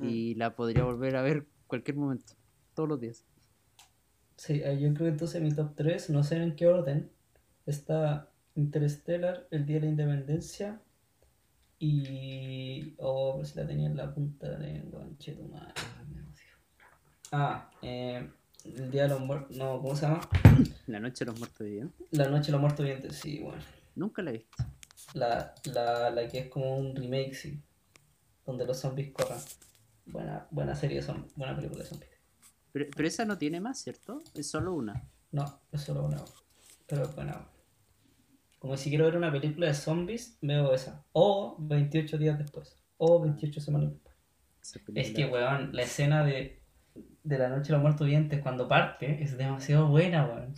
y 0.00 0.34
la 0.36 0.54
podría 0.54 0.84
volver 0.84 1.16
a 1.16 1.22
ver 1.22 1.46
cualquier 1.66 1.96
momento, 1.96 2.34
todos 2.74 2.88
los 2.88 3.00
días. 3.00 3.24
Sí, 4.36 4.60
eh, 4.64 4.78
yo 4.80 4.88
creo 4.94 5.06
que 5.06 5.12
entonces 5.12 5.40
mi 5.42 5.52
top 5.52 5.74
3, 5.74 6.10
no 6.10 6.22
sé 6.22 6.36
en 6.36 6.54
qué 6.56 6.66
orden, 6.66 7.10
está 7.66 8.30
Interstellar, 8.56 9.46
El 9.50 9.64
Día 9.66 9.76
de 9.76 9.82
la 9.82 9.88
Independencia 9.90 10.80
y... 11.78 12.94
Oh, 12.98 13.36
pues 13.36 13.56
la 13.56 13.66
tenía 13.66 13.86
en 13.88 13.96
la 13.96 14.12
punta 14.14 14.48
de 14.50 14.58
la 14.58 14.66
lengua. 14.66 15.08
Ah, 17.32 17.70
eh, 17.82 18.28
El 18.64 18.90
Día 18.90 19.02
de 19.02 19.08
los 19.10 19.20
Muertos, 19.20 19.56
no, 19.56 19.80
¿cómo 19.80 19.94
se 19.94 20.06
llama? 20.06 20.28
La 20.86 20.98
noche 20.98 21.24
de 21.24 21.30
los 21.30 21.38
muertos 21.38 21.66
vivientes. 21.66 22.06
La 22.10 22.28
Noche 22.28 22.46
de 22.46 22.52
los 22.52 22.60
Muertos 22.60 22.84
Vivientes, 22.84 23.16
sí, 23.16 23.40
bueno. 23.40 23.62
Nunca 23.94 24.22
la 24.22 24.30
he 24.30 24.34
visto. 24.34 24.64
La, 25.12 25.54
la, 25.64 26.10
la 26.10 26.28
que 26.28 26.38
es 26.38 26.48
como 26.48 26.76
un 26.76 26.96
remake, 26.96 27.34
sí, 27.34 27.62
donde 28.46 28.64
los 28.64 28.78
zombies 28.78 29.12
corran. 29.12 29.38
Buena, 30.06 30.46
buena 30.50 30.74
serie 30.74 30.96
de 30.96 31.02
zombies, 31.02 31.34
buena 31.36 31.54
película 31.54 31.82
de 31.82 31.88
zombies. 31.88 32.10
Pero, 32.72 32.86
pero 32.96 33.08
esa 33.08 33.24
no 33.24 33.38
tiene 33.38 33.60
más, 33.60 33.78
¿cierto? 33.80 34.22
Es 34.34 34.48
solo 34.50 34.74
una. 34.74 35.04
No, 35.30 35.60
es 35.70 35.82
solo 35.82 36.04
una. 36.04 36.22
Pero 36.86 37.04
es 37.04 37.14
buena. 37.14 37.46
Como 38.58 38.76
si 38.76 38.88
quiero 38.88 39.04
ver 39.04 39.16
una 39.16 39.30
película 39.30 39.66
de 39.66 39.74
zombies, 39.74 40.38
veo 40.40 40.72
esa. 40.72 41.04
O 41.12 41.56
28 41.58 42.18
días 42.18 42.38
después. 42.38 42.78
O 42.96 43.20
28 43.20 43.60
semanas 43.60 43.92
después. 43.92 44.16
Es 44.94 45.10
que, 45.12 45.26
weón, 45.26 45.74
la 45.74 45.82
escena 45.82 46.24
de, 46.24 46.63
de 46.94 47.38
la 47.38 47.48
noche 47.48 47.68
de 47.68 47.72
los 47.74 47.82
muertos 47.82 48.06
vivientes 48.06 48.40
cuando 48.42 48.68
parte 48.68 49.22
es 49.22 49.36
demasiado 49.36 49.88
buena, 49.88 50.26
weón. 50.26 50.54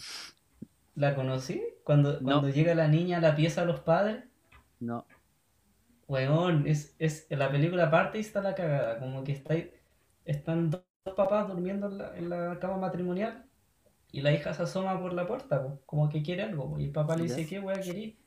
¿La 0.95 1.15
conocí? 1.15 1.63
Cuando, 1.85 2.19
cuando 2.21 2.49
llega 2.49 2.75
la 2.75 2.89
niña 2.89 3.19
a 3.19 3.21
la 3.21 3.37
pieza 3.37 3.61
de 3.63 3.67
los 3.69 3.81
padres. 3.81 4.25
No. 4.81 5.07
Weón, 6.09 6.67
es, 6.67 6.95
es, 6.99 7.27
la 7.31 7.51
película 7.51 7.91
parte 7.91 8.19
y 8.19 8.23
está 8.23 8.41
la 8.41 8.55
cagada. 8.55 8.99
Como 8.99 9.25
que 9.25 9.33
está, 9.33 9.55
están 10.25 10.71
dos 10.71 10.83
papás 11.17 11.49
durmiendo 11.49 11.89
en 11.89 11.99
la, 11.99 12.17
en 12.17 12.29
la 12.29 12.59
cama 12.59 12.79
matrimonial 12.79 13.47
y 14.13 14.23
la 14.23 14.33
hija 14.33 14.55
se 14.55 14.63
asoma 14.63 14.99
por 15.01 15.13
la 15.13 15.27
puerta, 15.27 15.79
como 15.85 16.09
que 16.09 16.23
quiere 16.23 16.43
algo. 16.43 16.79
y 16.79 16.85
el 16.85 16.91
papá 16.91 17.17
le 17.17 17.25
dice. 17.25 17.47
¿qué 17.47 17.61
weá 17.61 17.81
querí? 17.81 18.19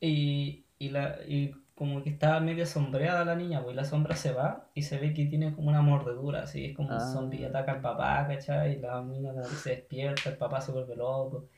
Y, 0.00 0.64
y, 0.78 0.88
la, 0.90 1.18
y 1.26 1.54
como 1.74 2.02
que 2.02 2.10
está 2.10 2.38
medio 2.40 2.66
sombreada 2.66 3.24
la 3.24 3.34
niña, 3.34 3.62
pues, 3.62 3.74
y 3.74 3.76
la 3.76 3.84
sombra 3.84 4.14
se 4.14 4.32
va 4.32 4.68
y 4.74 4.82
se 4.82 4.98
ve 4.98 5.14
que 5.14 5.26
tiene 5.26 5.54
como 5.54 5.68
una 5.68 5.82
mordedura, 5.82 6.42
así 6.42 6.66
es 6.66 6.76
como 6.76 6.88
un 6.90 6.94
Ah. 7.00 7.12
zombie 7.12 7.44
ataca 7.46 7.72
al 7.72 7.80
papá, 7.80 8.26
¿cachai? 8.28 8.74
Y 8.74 8.78
la 8.80 9.00
mina 9.02 9.30
como 9.32 9.42
que 9.48 9.54
se 9.56 9.70
despierta, 9.70 10.30
el 10.30 10.36
papá 10.36 10.60
se 10.60 10.70
vuelve 10.72 10.94
loco. 10.96 11.48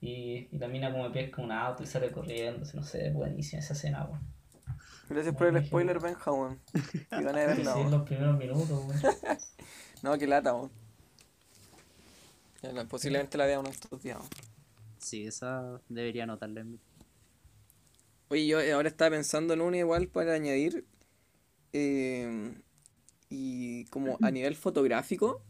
Y, 0.00 0.48
y 0.52 0.58
la 0.58 0.68
mina 0.68 0.92
como 0.92 1.10
pesca 1.10 1.40
un 1.40 1.50
auto 1.52 1.82
y 1.82 1.86
sale 1.86 2.10
corriendo, 2.12 2.66
no 2.74 2.82
sé, 2.82 3.10
buenísima 3.10 3.60
esa 3.60 3.72
escena, 3.72 4.04
weón. 4.04 4.20
Gracias 5.08 5.34
por 5.36 5.46
el 5.46 5.64
spoiler, 5.64 6.00
Benja, 6.00 6.32
weón. 6.32 6.60
Y 7.12 7.22
van 7.24 7.28
a 7.28 7.46
verla, 7.46 7.72
sí, 7.74 7.80
los 7.90 8.02
primeros 8.02 8.36
minutos, 8.36 8.70
weón. 8.70 9.00
No, 10.02 10.18
que 10.18 10.26
lata, 10.26 10.52
weón. 10.54 10.70
Posiblemente 12.90 13.38
la 13.38 13.46
vea 13.46 13.60
uno 13.60 13.68
estos 13.70 14.02
días. 14.02 14.18
Sí, 14.98 15.26
esa 15.26 15.80
debería 15.88 16.24
anotarla 16.24 16.60
en 16.60 16.72
mi. 16.72 16.80
Oye, 18.28 18.46
yo 18.46 18.58
ahora 18.74 18.88
estaba 18.88 19.10
pensando 19.12 19.54
en 19.54 19.60
una 19.60 19.78
igual 19.78 20.08
para 20.08 20.34
añadir. 20.34 20.84
eh, 21.72 22.54
y 23.28 23.84
como 23.86 24.18
a 24.22 24.30
nivel 24.30 24.54
fotográfico. 24.56 25.42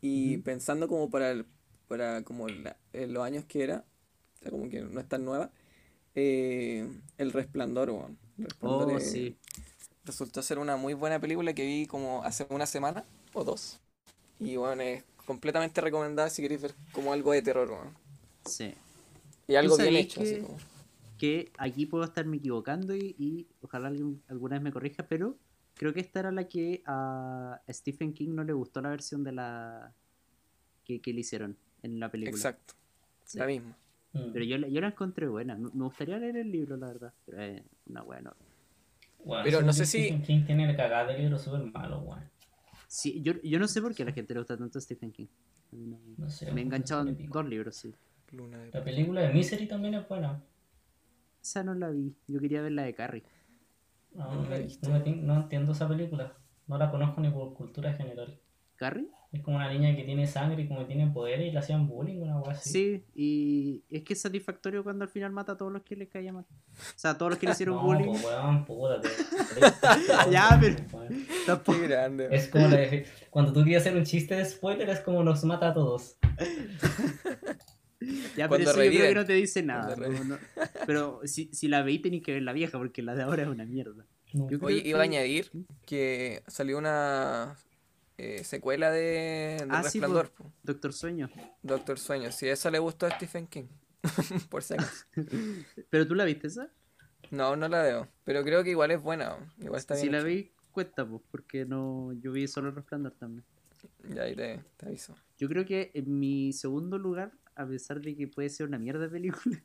Y 0.00 0.38
pensando 0.38 0.88
como 0.88 1.10
para, 1.10 1.32
el- 1.32 1.46
para 1.88 2.22
como 2.22 2.48
la- 2.48 2.76
en 2.92 3.12
los 3.12 3.24
años 3.24 3.44
que 3.44 3.62
era. 3.64 3.84
O 4.36 4.42
sea, 4.42 4.50
como 4.50 4.68
que 4.70 4.80
no 4.82 5.00
es 5.00 5.08
tan 5.08 5.24
nueva. 5.24 5.50
eh, 6.18 6.88
el 7.18 7.30
Resplandor, 7.32 7.90
weón. 7.90 8.18
El 8.38 8.44
Resplandor 8.44 8.92
Oh, 8.94 8.96
es- 8.96 9.10
sí. 9.10 9.36
resultó 10.04 10.40
ser 10.42 10.58
una 10.58 10.76
muy 10.76 10.94
buena 10.94 11.20
película 11.20 11.52
que 11.54 11.66
vi 11.66 11.86
como 11.86 12.22
hace 12.24 12.46
una 12.48 12.64
semana 12.66 13.04
o 13.34 13.44
dos. 13.44 13.80
Y 14.40 14.56
bueno, 14.56 14.80
es 14.82 15.04
completamente 15.26 15.80
recomendada 15.82 16.30
si 16.30 16.40
queréis 16.40 16.62
ver 16.62 16.74
como 16.92 17.12
algo 17.12 17.32
de 17.32 17.42
terror, 17.42 17.70
weón. 17.70 17.94
Sí. 18.46 18.72
Y 19.46 19.56
algo 19.56 19.76
bien 19.76 19.86
sabías 19.88 20.04
hecho, 20.06 20.20
así 20.22 20.34
que- 20.36 20.40
como. 20.42 20.58
Que 21.18 21.50
aquí 21.58 21.86
puedo 21.86 22.04
estarme 22.04 22.36
equivocando 22.36 22.94
y, 22.94 23.14
y 23.18 23.46
ojalá 23.62 23.88
alguien 23.88 24.22
alguna 24.28 24.56
vez 24.56 24.62
me 24.62 24.72
corrija, 24.72 25.06
pero 25.08 25.36
creo 25.74 25.92
que 25.94 26.00
esta 26.00 26.20
era 26.20 26.30
la 26.32 26.46
que 26.48 26.82
a 26.86 27.60
Stephen 27.70 28.12
King 28.12 28.30
no 28.34 28.44
le 28.44 28.52
gustó 28.52 28.80
la 28.82 28.90
versión 28.90 29.24
de 29.24 29.32
la 29.32 29.92
que, 30.84 31.00
que 31.00 31.12
le 31.12 31.20
hicieron 31.20 31.56
en 31.82 31.98
la 32.00 32.10
película. 32.10 32.36
Exacto, 32.36 32.74
Sí. 33.24 33.38
la 33.38 33.46
misma. 33.46 33.76
Mm. 34.12 34.32
Pero 34.32 34.44
yo, 34.44 34.58
la- 34.58 34.68
yo 34.68 34.80
la 34.80 34.88
encontré 34.88 35.26
buena. 35.28 35.56
Me 35.56 35.68
gustaría 35.84 36.18
leer 36.18 36.36
el 36.36 36.50
libro, 36.50 36.76
la 36.76 36.86
verdad. 36.86 37.12
Pero 37.26 37.40
es 37.42 37.62
una 37.86 38.02
buena. 38.02 38.32
Pero 39.42 39.62
no 39.62 39.72
sé 39.72 39.84
Stephen 39.84 40.20
si- 40.20 40.26
King 40.26 40.44
tiene 40.46 40.70
el 40.70 40.76
cagada 40.76 41.12
de 41.12 41.18
libro 41.18 41.38
súper 41.38 41.62
malo, 41.72 42.00
weón. 42.00 42.22
Sí, 42.86 43.20
yo, 43.22 43.32
yo 43.42 43.58
no 43.58 43.66
sé 43.66 43.82
por 43.82 43.94
qué 43.94 44.04
a 44.04 44.06
la 44.06 44.12
gente 44.12 44.32
le 44.32 44.40
gusta 44.40 44.56
tanto 44.56 44.80
Stephen 44.80 45.10
King. 45.10 45.26
No- 45.72 45.98
No 46.16 46.30
sé. 46.30 46.52
me 46.52 46.60
he 46.60 46.64
enganchado 46.64 47.06
en 47.08 47.28
dos 47.28 47.44
libros, 47.48 47.74
sí. 47.76 47.92
Luna 48.32 48.58
de 48.58 48.70
La 48.70 48.82
película 48.84 49.20
de 49.22 49.32
Misery 49.32 49.66
también 49.66 49.94
es 49.94 50.08
buena. 50.08 50.40
Esa 51.46 51.62
no 51.62 51.74
la 51.74 51.90
vi. 51.90 52.12
Yo 52.26 52.40
quería 52.40 52.60
ver 52.60 52.72
la 52.72 52.82
de 52.82 52.92
Carrie. 52.94 53.22
No, 54.12 54.24
No 54.34 54.42
no, 54.42 54.50
la 54.50 54.58
no 54.58 54.90
me 54.90 55.00
tin- 55.04 55.22
no 55.22 55.34
entiendo 55.36 55.70
esa 55.72 55.86
película. 55.86 56.32
No 56.66 56.76
la 56.76 56.90
conozco 56.90 57.20
ni 57.20 57.30
por 57.30 57.54
cultura 57.54 57.92
general. 57.92 58.40
¿Carrie? 58.74 59.06
Es 59.30 59.42
como 59.42 59.56
una 59.56 59.70
niña 59.72 59.94
que 59.94 60.02
tiene 60.02 60.26
sangre 60.26 60.62
y 60.62 60.66
como 60.68 60.80
que 60.80 60.86
tiene 60.86 61.06
poderes 61.12 61.46
y 61.46 61.52
le 61.52 61.58
hacían 61.60 61.86
bullying, 61.86 62.22
una 62.22 62.38
weá 62.40 62.52
así. 62.52 62.70
Sí, 62.70 63.04
y 63.14 63.84
es 63.90 64.02
que 64.02 64.14
es 64.14 64.20
satisfactorio 64.20 64.82
cuando 64.82 65.04
al 65.04 65.08
final 65.10 65.30
mata 65.30 65.52
a 65.52 65.56
todos 65.56 65.72
los 65.72 65.82
que 65.82 65.94
le 65.94 66.08
caían 66.08 66.34
mal. 66.34 66.46
O 66.50 66.98
sea, 66.98 67.12
a 67.12 67.18
todos 67.18 67.30
los 67.30 67.38
que 67.38 67.46
le 67.46 67.52
hicieron 67.52 67.76
No, 67.80 67.82
bullying. 67.82 68.10
pues 68.10 68.24
weón, 68.24 68.64
puta, 68.64 69.00
te- 69.00 69.08
Ya, 70.32 70.58
pero- 70.60 70.76
Weón. 70.98 71.26
Tampoco. 71.46 71.78
Qué 71.78 71.86
grande. 71.86 72.28
Es 72.32 72.48
como 72.48 72.66
la 72.66 72.76
de- 72.76 73.06
cuando 73.30 73.52
tú 73.52 73.62
quieres 73.62 73.82
hacer 73.84 73.96
un 73.96 74.04
chiste 74.04 74.34
de 74.34 74.44
spoiler, 74.44 74.88
es 74.90 74.98
como 75.00 75.22
nos 75.22 75.44
mata 75.44 75.68
a 75.68 75.74
todos. 75.74 76.18
Ya, 78.00 78.48
pero 78.48 78.48
Cuando 78.48 78.56
eso 78.70 78.70
yo 78.70 78.74
creo 78.74 78.84
reviven. 78.90 79.08
que 79.08 79.14
no 79.14 79.24
te 79.26 79.32
dice 79.32 79.62
nada. 79.62 79.94
Cuando 79.96 80.18
no, 80.18 80.24
no. 80.24 80.38
Pero 80.86 81.20
si, 81.24 81.48
si 81.52 81.68
la 81.68 81.82
veis 81.82 82.02
tenéis 82.02 82.22
que 82.22 82.32
ver 82.32 82.42
la 82.42 82.52
vieja, 82.52 82.76
porque 82.78 83.02
la 83.02 83.14
de 83.14 83.22
ahora 83.22 83.42
es 83.44 83.48
una 83.48 83.64
mierda. 83.64 84.04
No. 84.34 84.50
Yo 84.50 84.58
creo 84.58 84.66
Oye, 84.68 84.82
que- 84.82 84.88
iba 84.90 84.98
a 85.00 85.02
añadir 85.02 85.50
que 85.86 86.42
salió 86.46 86.76
una 86.78 87.56
eh, 88.18 88.44
secuela 88.44 88.90
de, 88.90 89.00
de 89.60 89.66
Ah, 89.70 89.78
sí, 89.82 89.98
Resplandor, 90.00 90.30
po. 90.30 90.52
Doctor 90.62 90.92
Sueño. 90.92 91.30
Doctor 91.62 91.98
Sueño. 91.98 92.30
Si 92.32 92.48
esa 92.48 92.70
le 92.70 92.78
gustó 92.78 93.06
a 93.06 93.10
Stephen 93.12 93.46
King, 93.46 93.66
por 94.50 94.62
si 94.62 94.74
acaso. 94.74 95.06
¿Pero 95.90 96.06
tú 96.06 96.14
la 96.14 96.24
viste 96.24 96.48
esa? 96.48 96.68
No, 97.30 97.56
no 97.56 97.66
la 97.68 97.82
veo. 97.82 98.08
Pero 98.24 98.42
creo 98.44 98.62
que 98.62 98.70
igual 98.70 98.90
es 98.90 99.00
buena. 99.02 99.36
Igual 99.58 99.78
está 99.80 99.94
si 99.96 100.02
bien. 100.02 100.12
la 100.12 100.22
veis, 100.22 100.50
cuesta, 100.70 101.06
pues, 101.06 101.22
porque 101.30 101.64
no, 101.64 102.12
yo 102.20 102.30
vi 102.32 102.46
solo 102.46 102.68
el 102.68 102.74
resplandor 102.76 103.12
también. 103.18 103.44
Ya 104.10 104.22
ahí 104.22 104.34
te, 104.36 104.62
te 104.76 104.86
aviso. 104.86 105.14
Yo 105.38 105.48
creo 105.48 105.64
que 105.64 105.90
en 105.94 106.18
mi 106.18 106.52
segundo 106.52 106.98
lugar, 106.98 107.32
a 107.56 107.66
pesar 107.66 108.00
de 108.00 108.14
que 108.14 108.28
puede 108.28 108.48
ser 108.50 108.66
una 108.68 108.78
mierda 108.78 109.00
de 109.00 109.08
película, 109.08 109.62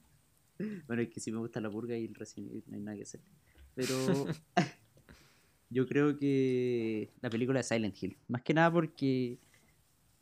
bueno, 0.87 1.01
es 1.01 1.09
que 1.09 1.19
si 1.19 1.31
me 1.31 1.37
gusta 1.37 1.61
la 1.61 1.69
purga 1.69 1.95
y 1.97 2.05
el 2.05 2.15
Evil 2.37 2.63
no 2.67 2.75
hay 2.75 2.81
nada 2.81 2.97
que 2.97 3.03
hacer. 3.03 3.21
Pero 3.75 3.95
yo 5.69 5.87
creo 5.87 6.17
que 6.17 7.11
la 7.21 7.29
película 7.29 7.59
de 7.59 7.63
Silent 7.63 8.01
Hill, 8.01 8.17
más 8.27 8.41
que 8.41 8.53
nada 8.53 8.71
porque 8.71 9.39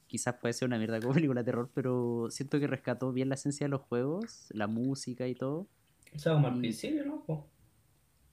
quizás 0.07 0.35
puede 0.35 0.53
ser 0.53 0.67
una 0.67 0.77
mierda 0.77 0.99
como 0.99 1.13
película 1.15 1.41
de 1.41 1.45
terror, 1.45 1.69
pero 1.73 2.27
siento 2.31 2.59
que 2.59 2.67
rescató 2.67 3.13
bien 3.13 3.29
la 3.29 3.35
esencia 3.35 3.65
de 3.65 3.69
los 3.69 3.81
juegos, 3.81 4.47
la 4.51 4.67
música 4.67 5.27
y 5.27 5.35
todo. 5.35 5.67
O 6.13 6.19
sea, 6.19 6.33
como 6.33 6.47
al 6.47 6.57
principio, 6.57 7.05
¿no? 7.05 7.23
Po. 7.23 7.47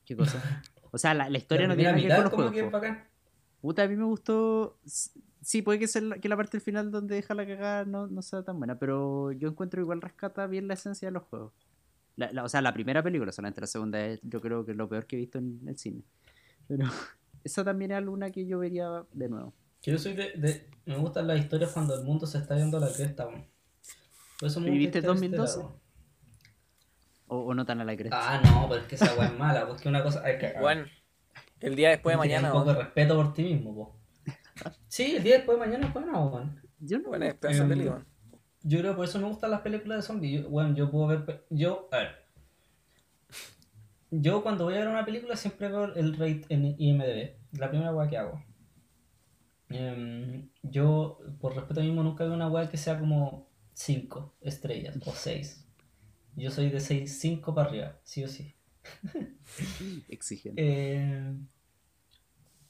¿Qué 0.04 0.16
cosa? 0.16 0.62
O 0.92 0.98
sea, 0.98 1.12
la, 1.12 1.28
la 1.28 1.36
historia 1.36 1.66
La 1.66 1.74
no 1.74 1.76
tiene 1.76 1.92
nada 1.92 2.02
que 2.02 2.08
ver 2.08 2.16
con 2.16 2.24
los 2.24 2.30
como 2.32 2.50
que 2.50 2.60
es 2.60 2.64
juegos. 2.64 2.70
po. 2.70 2.78
bacán. 2.78 3.04
Puta, 3.60 3.82
a 3.82 3.88
mí 3.88 3.96
me 3.96 4.04
gustó. 4.04 4.78
Sí, 5.46 5.62
puede 5.62 5.78
que, 5.78 5.86
sea 5.86 6.02
la, 6.02 6.18
que 6.18 6.28
la 6.28 6.36
parte 6.36 6.56
del 6.56 6.60
final 6.60 6.90
donde 6.90 7.14
deja 7.14 7.32
la 7.32 7.46
cagada 7.46 7.84
no, 7.84 8.08
no 8.08 8.20
sea 8.20 8.42
tan 8.42 8.58
buena, 8.58 8.80
pero 8.80 9.30
yo 9.30 9.48
encuentro 9.48 9.80
igual 9.80 10.00
rescata 10.00 10.44
bien 10.48 10.66
la 10.66 10.74
esencia 10.74 11.06
de 11.06 11.12
los 11.12 11.22
juegos. 11.22 11.52
La- 12.16 12.32
la- 12.32 12.42
o 12.42 12.48
sea, 12.48 12.60
la 12.62 12.74
primera 12.74 13.00
película, 13.00 13.30
solamente 13.30 13.60
la 13.60 13.68
segunda 13.68 14.04
es 14.04 14.18
yo 14.24 14.40
creo 14.40 14.64
que 14.64 14.72
es 14.72 14.76
lo 14.76 14.88
peor 14.88 15.06
que 15.06 15.14
he 15.14 15.20
visto 15.20 15.38
en 15.38 15.60
el 15.68 15.78
cine. 15.78 16.02
Pero 16.66 16.84
esa 17.44 17.62
también 17.62 17.92
es 17.92 17.96
alguna 17.98 18.32
que 18.32 18.44
yo 18.44 18.58
vería 18.58 19.04
de 19.12 19.28
nuevo. 19.28 19.54
Que 19.80 19.92
Yo 19.92 19.98
soy 19.98 20.14
de, 20.14 20.32
de- 20.32 20.68
Me 20.84 20.96
gustan 20.98 21.28
las 21.28 21.38
historias 21.38 21.70
cuando 21.70 21.94
el 21.94 22.02
mundo 22.04 22.26
se 22.26 22.38
está 22.38 22.56
yendo 22.56 22.78
a 22.78 22.80
la 22.80 22.92
cresta, 22.92 23.28
weón. 23.28 23.46
Por 24.40 24.48
eso 24.48 24.58
me 24.58 24.66
¿Y 24.66 24.70
gusta 24.70 24.98
viste 24.98 24.98
Interestelar, 24.98 25.46
2012? 25.46 25.58
weón. 25.60 25.72
O, 27.28 27.38
o 27.38 27.54
no 27.54 27.64
tan 27.64 27.80
a 27.80 27.84
la 27.84 27.96
cresta. 27.96 28.18
Ah, 28.20 28.40
no, 28.42 28.66
pero 28.68 28.80
es 28.82 28.88
que 28.88 28.96
esa 28.96 29.14
weá 29.14 29.28
es 29.28 29.38
mala, 29.38 29.68
porque 29.68 29.88
una 29.88 30.02
cosa. 30.02 30.22
Hay 30.24 30.38
que, 30.38 30.54
Bueno, 30.60 30.86
el 31.60 31.76
día 31.76 31.90
después 31.90 32.14
de 32.14 32.18
mañana. 32.18 32.52
Un 32.52 32.58
poco 32.60 32.72
de 32.72 32.78
respeto 32.82 33.14
por 33.14 33.32
ti 33.32 33.44
mismo, 33.44 33.72
po. 33.76 33.96
Sí, 34.88 35.16
el 35.16 35.22
día 35.22 35.36
después 35.36 35.58
de 35.58 35.66
mañana 35.66 35.86
es 35.88 35.92
buena, 35.94 36.18
weón. 36.20 36.60
yo 36.80 36.98
no. 36.98 37.08
Bueno, 37.08 37.24
es 37.26 37.34
pedazo 37.34 37.58
de 37.58 37.62
Em, 37.64 37.68
peli, 37.78 37.88
weón. 37.88 38.06
Yo 38.62 38.78
creo 38.80 38.92
que 38.92 38.96
por 38.96 39.04
eso 39.04 39.18
me 39.20 39.28
gustan 39.28 39.50
las 39.50 39.60
películas 39.60 39.98
de 39.98 40.02
zombies. 40.02 40.42
Yo- 40.42 40.48
bueno, 40.50 40.74
yo 40.74 40.90
puedo 40.90 41.06
ver. 41.08 41.44
Yo, 41.50 41.88
a 41.92 41.98
ver. 41.98 42.26
Yo 44.10 44.42
cuando 44.42 44.64
voy 44.64 44.74
a 44.74 44.78
ver 44.78 44.88
una 44.88 45.04
película 45.04 45.36
siempre 45.36 45.68
veo 45.68 45.94
el 45.94 46.12
rate 46.16 46.44
en 46.48 46.74
IMDb. 46.78 47.36
La 47.52 47.68
primera 47.70 47.94
weá 47.94 48.08
que 48.08 48.16
hago. 48.18 48.42
Em, 49.68 50.48
yo, 50.62 51.18
por 51.40 51.54
respeto 51.56 51.80
mismo, 51.80 52.02
nunca 52.02 52.24
veo 52.24 52.34
una 52.34 52.48
weá 52.48 52.68
que 52.68 52.76
sea 52.76 52.98
como 52.98 53.48
5 53.74 54.34
estrellas 54.40 54.96
o 55.04 55.12
6. 55.12 55.66
Yo 56.36 56.50
soy 56.50 56.70
de 56.70 56.80
6, 56.80 57.18
5 57.18 57.54
para 57.54 57.68
arriba, 57.68 57.98
sí 58.04 58.22
o 58.24 58.28
sí. 58.28 58.54
Exigente. 60.08 60.62
Eh, 60.64 61.34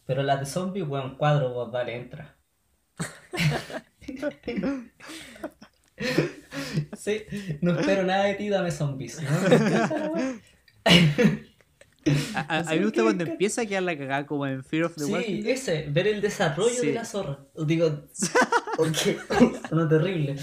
pero 0.06 0.22
las 0.22 0.40
de 0.40 0.46
zombies, 0.46 0.86
weón, 0.88 1.16
cuadro, 1.16 1.52
vos, 1.52 1.70
dale, 1.72 1.96
entra. 1.96 2.36
Sí, 6.96 7.22
no 7.60 7.78
espero 7.78 8.02
nada 8.04 8.24
de 8.24 8.34
ti, 8.34 8.48
dame 8.48 8.70
zombies. 8.70 9.20
¿no? 9.22 9.30
La. 9.68 10.40
A, 12.34 12.40
a- 12.40 12.58
a 12.60 12.72
mí 12.72 12.78
me 12.78 12.84
gusta 12.84 13.02
cuando 13.02 13.24
qué- 13.24 13.30
empieza 13.32 13.62
a 13.62 13.66
quedar 13.66 13.82
la 13.82 13.98
cagada 13.98 14.26
como 14.26 14.46
en 14.46 14.62
Fear 14.62 14.84
of 14.84 14.94
the 14.96 15.06
Walking 15.06 15.42
Sí, 15.42 15.50
ese, 15.50 15.86
ver 15.90 16.06
el 16.06 16.20
desarrollo 16.20 16.70
Sí. 16.80 16.86
de 16.88 16.92
la 16.94 17.04
zorra. 17.04 17.40
Digo, 17.66 18.04
porque 18.76 19.18
no 19.72 19.88
terrible. 19.88 20.36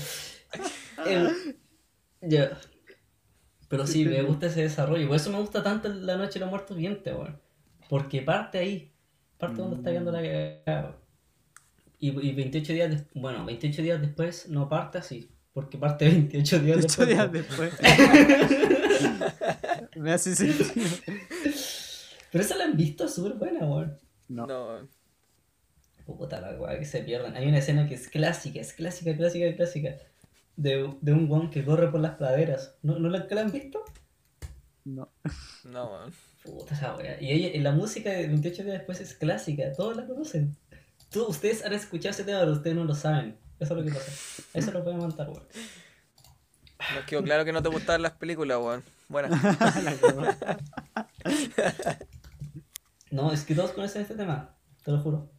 El- 1.06 1.56
ya. 2.22 2.58
Pero 3.70 3.88
sí, 3.88 4.04
me 4.06 4.22
gusta 4.24 4.48
ese 4.48 4.62
desarrollo. 4.64 5.08
Por 5.08 5.16
eso 5.16 5.32
me 5.32 5.40
gusta 5.40 5.64
tanto 5.64 5.88
La 5.90 6.18
Noche 6.18 6.34
de 6.34 6.40
los 6.42 6.50
Muertos 6.50 6.76
Vivientes, 6.76 7.14
weón. 7.14 7.42
Porque 7.90 8.22
parte 8.22 8.58
ahí. 8.58 8.93
Parte 9.48 9.58
cuando 9.60 9.76
está 9.78 9.90
viendo 9.92 10.12
la 10.12 10.22
cagada. 10.22 10.98
Y, 12.00 12.10
y 12.28 12.32
28 12.34 12.74
días 12.74 12.90
des- 12.92 13.06
bueno, 13.14 13.46
28 13.46 13.82
días 13.82 14.02
después 14.02 14.50
no 14.50 14.68
parte 14.70 14.98
así. 14.98 15.30
Porque 15.54 15.78
parte 15.78 16.06
28 16.10 16.60
días 16.60 16.78
Ocho 16.78 17.06
después. 17.06 17.10
días 17.10 17.32
después. 17.32 17.74
me 19.96 20.12
hace 20.12 20.36
sentido. 20.36 20.70
Pero 22.32 22.44
esa 22.44 22.56
la 22.58 22.66
han 22.66 22.78
visto, 22.78 23.08
súper 23.08 23.34
buena, 23.34 23.66
weón. 23.66 23.98
No. 24.28 24.48
No, 24.48 24.88
Puta 26.06 26.42
la 26.42 26.52
weá 26.60 26.78
que 26.80 26.86
se 26.86 27.02
pierden. 27.04 27.36
Hay 27.38 27.48
una 27.48 27.60
escena 27.60 27.88
que 27.88 27.96
es 27.96 28.08
clásica, 28.10 28.60
es 28.60 28.74
clásica, 28.74 29.16
clásica, 29.16 29.56
clásica. 29.56 29.96
De, 30.56 30.94
de 31.02 31.14
un 31.14 31.28
guan 31.28 31.50
que 31.50 31.64
corre 31.64 31.90
por 31.90 32.02
las 32.02 32.16
praderas. 32.16 32.76
¿No, 32.82 33.00
¿no 33.00 33.10
la, 33.10 33.26
la 33.30 33.42
han 33.42 33.52
visto? 33.52 33.84
No. 34.86 35.10
no, 35.64 35.92
weón. 35.92 36.14
Puta 36.44 36.74
esa 36.76 36.96
weá. 36.96 37.22
Y 37.22 37.32
ella, 37.32 37.50
y 37.56 37.60
la 37.60 37.72
música 37.72 38.10
de 38.12 38.28
28 38.28 38.64
días 38.64 38.78
después 38.78 39.00
es 39.02 39.14
clásica, 39.16 39.72
todos 39.76 39.96
la 39.96 40.06
conocen. 40.06 40.56
Tú, 41.10 41.26
ustedes 41.28 41.64
han 41.66 41.74
escuchado 41.74 42.12
ese 42.12 42.24
tema, 42.24 42.40
pero 42.40 42.54
ustedes 42.54 42.76
no 42.76 42.84
lo 42.86 42.96
saben. 42.96 43.38
Eso 43.60 43.74
es 43.78 43.80
lo 43.80 43.86
que 43.86 43.98
pasa. 43.98 44.12
Eso 44.54 44.72
lo 44.72 44.84
pueden 44.84 45.00
montar, 45.00 45.30
weón. 45.30 45.44
Nos 46.96 47.06
quedó 47.06 47.24
claro 47.24 47.46
que 47.46 47.54
no 47.54 47.62
te 47.64 47.70
gustaban 47.70 48.02
las 48.02 48.14
películas, 48.14 48.58
weón. 48.60 48.84
Buena. 49.08 49.30
La 49.30 49.96
cagó. 50.02 50.24
No, 53.12 53.32
es 53.32 53.44
que 53.46 53.54
todos 53.56 53.72
conocen 53.72 54.02
este 54.02 54.16
tema, 54.16 54.56
te 54.84 54.92
lo 54.92 55.00
juro. 55.00 55.32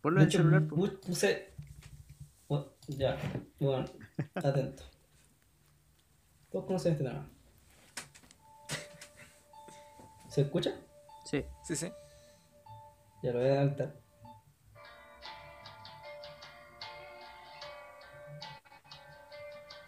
Ponlo 0.00 0.20
De 0.20 0.24
en 0.24 0.28
el 0.28 0.34
hecho, 0.34 0.38
celular. 0.38 0.66
puse. 1.02 1.54
Bu- 2.48 2.72
Ya, 2.88 3.18
bueno, 3.60 3.84
atento. 4.34 4.84
Todos 6.50 6.64
conocen 6.64 6.92
este 6.92 7.04
tema. 7.04 7.30
¿Se 10.28 10.42
escucha? 10.42 10.74
Sí. 11.24 11.44
Sí, 11.64 11.76
sí. 11.76 11.92
Ya 13.22 13.32
lo 13.32 13.38
voy 13.40 13.48
a 13.48 13.52
adelantar. 13.52 13.94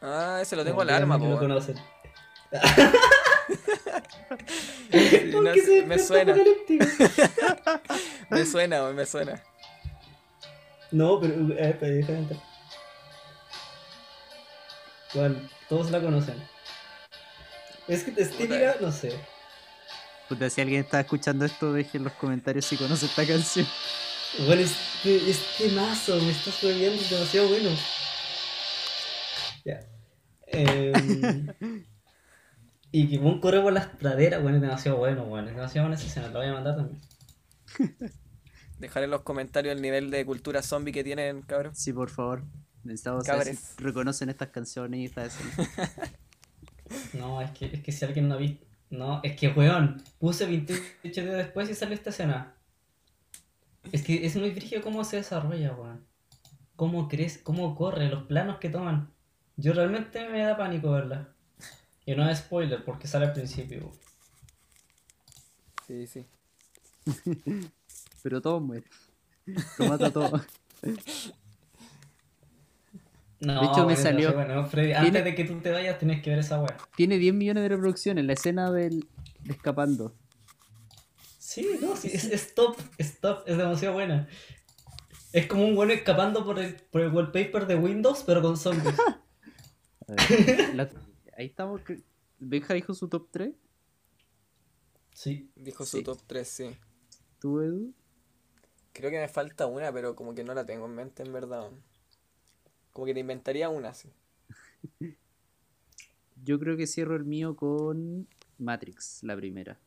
Ah, 0.03 0.39
ese 0.41 0.57
lo 0.57 0.65
tengo 0.65 0.79
Como 0.79 0.89
al 0.91 0.97
arma, 0.97 1.19
que 1.19 1.27
lo 1.27 1.35
po. 1.35 1.41
conocen. 1.41 1.77
Sí, 4.91 5.31
no 5.33 5.55
se 5.55 5.87
me 5.87 5.99
suena, 5.99 6.35
me 8.31 8.45
suena, 8.47 8.83
me 8.91 9.07
suena. 9.07 9.43
No, 10.91 11.21
pero. 11.21 11.35
Eh, 11.57 11.77
pero 11.79 11.95
déjame 11.95 12.19
entrar. 12.19 12.41
Bueno, 15.15 15.49
todos 15.69 15.91
la 15.91 16.01
conocen. 16.01 16.43
Es 17.89 18.05
que 18.05 18.21
es 18.21 18.31
típica, 18.37 18.77
no 18.81 18.91
sé. 18.91 19.19
Puta, 20.31 20.49
si 20.49 20.61
alguien 20.61 20.83
está 20.83 21.01
escuchando 21.01 21.45
esto, 21.45 21.73
deje 21.73 21.99
en 21.99 22.05
los 22.05 22.13
comentarios 22.13 22.65
si 22.65 22.77
conoce 22.77 23.07
esta 23.07 23.27
canción. 23.27 23.67
Bueno, 24.47 24.63
este, 24.63 25.29
este 25.29 25.69
mazo 25.71 26.21
me 26.21 26.31
estás 26.31 26.63
bebiendo, 26.63 27.03
es 27.03 27.11
demasiado 27.11 27.49
bueno. 27.49 27.71
Ya. 29.65 29.81
Em, 30.47 31.49
y 32.93 33.09
que 33.09 33.19
Bon 33.19 33.41
corre 33.41 33.61
por 33.61 33.73
las 33.73 33.87
praderas, 33.87 34.41
bueno, 34.41 34.59
es 34.59 34.63
demasiado 34.63 34.99
bueno, 34.99 35.25
bueno, 35.25 35.49
es 35.49 35.57
demasiado 35.57 35.89
buena 35.89 36.01
esa 36.01 36.07
escena, 36.07 36.29
la 36.29 36.39
voy 36.39 36.47
a 36.47 36.53
mandar 36.53 36.77
también. 36.77 37.01
Dejar 38.79 39.03
en 39.03 39.11
los 39.11 39.23
comentarios 39.23 39.75
el 39.75 39.83
nivel 39.83 40.13
de 40.13 40.25
cultura 40.25 40.63
zombie 40.63 40.93
que 40.93 41.03
tienen, 41.03 41.43
cabrón. 41.43 41.75
Sí, 41.75 41.93
por 41.93 42.09
favor. 42.09 42.45
Necesitamos 42.85 43.27
saber 43.27 43.57
si 43.57 43.83
reconocen 43.83 44.31
estas 44.31 44.51
canciones 44.51 45.01
y 45.01 45.05
estas 45.07 45.35
escenas. 45.35 45.91
No, 47.15 47.41
es 47.41 47.53
que, 47.53 47.67
es 47.67 47.83
que 47.85 47.93
si 47.93 48.05
alguien 48.05 48.29
no 48.29 48.35
ha 48.35 48.39
visto. 48.39 48.70
No, 48.91 49.21
es 49.23 49.37
que 49.37 49.49
weón, 49.49 50.03
puse 50.19 50.47
28 50.47 51.23
días 51.23 51.37
después 51.37 51.71
y 51.71 51.75
salió 51.75 51.95
esta 51.95 52.11
escena. 52.11 52.55
Es 53.93 54.03
que 54.03 54.27
es 54.27 54.37
muy 54.37 54.51
brígido 54.51 54.83
cómo 54.83 55.05
se 55.05 55.17
desarrolla, 55.17 55.73
weón. 55.73 56.05
Cómo 56.77 57.09
crees, 57.09 57.39
cómo 57.39 57.77
corre, 57.77 58.09
los 58.09 58.25
planos 58.25 58.59
que 58.59 58.69
toman. 58.69 59.13
Yo 59.57 59.73
realmente 59.73 60.29
me 60.29 60.43
da 60.43 60.57
pánico 60.57 60.91
verla. 60.91 61.29
Y 62.05 62.15
no 62.15 62.29
es 62.29 62.39
spoiler 62.39 62.85
porque 62.85 63.07
sale 63.07 63.27
al 63.27 63.33
principio. 63.33 63.93
Sí, 65.87 66.07
sí. 66.07 66.27
Pero 68.23 68.41
todos 68.41 68.61
mueren. 68.63 68.91
Lo 69.79 69.87
mata 69.87 70.11
todo. 70.11 70.41
No, 73.41 73.61
De 73.61 73.67
hecho, 73.69 73.87
me 73.87 73.97
salió- 73.97 74.35
bueno, 74.35 74.67
Freddy, 74.67 74.89
Tiene- 74.93 75.07
antes 75.07 75.25
de 75.25 75.35
que 75.35 75.45
tú 75.45 75.59
te 75.61 75.71
vayas 75.71 75.99
tenés 75.99 76.23
que 76.23 76.31
ver 76.31 76.41
esa 76.41 76.61
weá. 76.61 76.77
Tiene 76.97 77.17
10 77.19 77.33
millones 77.35 77.63
de 77.63 77.69
reproducciones. 77.71 78.25
La 78.27 78.35
escena 78.35 78.71
del 78.71 79.09
de 79.41 79.53
escapando. 79.53 80.15
Sí, 81.39 81.67
no, 81.81 81.97
sí, 81.97 82.11
es, 82.13 82.25
es 82.25 82.55
top, 82.55 82.77
es 82.99 83.19
top, 83.21 83.43
es 83.47 83.57
demasiado 83.57 83.95
buena. 83.95 84.29
Es 85.33 85.47
como 85.47 85.65
un 85.67 85.75
bueno 85.75 85.93
escapando 85.93 86.45
por 86.45 86.59
el, 86.59 86.75
por 86.75 87.01
el 87.01 87.13
wallpaper 87.13 87.67
de 87.67 87.77
Windows, 87.77 88.23
pero 88.27 88.43
con 88.43 88.57
zombies. 88.57 88.95
Ver, 90.07 90.75
la- 90.75 90.91
ahí 91.39 91.47
estamos. 91.47 91.81
Benja 92.39 92.75
dijo 92.75 92.95
su 92.95 93.09
top 93.09 93.29
3. 93.31 93.55
Sí. 95.15 95.51
Dijo 95.57 95.85
Sí. 95.85 95.99
su 95.99 96.03
top 96.05 96.21
3, 96.27 96.49
sí. 96.49 96.77
¿Tú, 97.39 97.61
Edu? 97.61 97.95
Creo 98.93 99.11
que 99.11 99.19
me 99.21 99.29
falta 99.29 99.67
una, 99.67 99.93
pero 99.93 100.15
como 100.17 100.35
que 100.35 100.45
no 100.45 100.53
la 100.55 100.65
tengo 100.67 100.87
en 100.87 100.95
mente, 100.95 101.23
en 101.23 101.33
verdad. 101.33 101.71
Como 102.93 103.07
que 103.07 103.15
te 103.15 103.21
inventaría 103.21 103.69
una, 103.69 103.95
sí. 103.95 104.09
Yo 106.45 106.59
creo 106.59 106.77
que 106.77 106.87
cierro 106.87 107.17
el 107.17 107.25
mío 107.25 107.55
con 107.55 108.27
Matrix, 108.59 109.23
la 109.23 109.37
primera. 109.37 109.79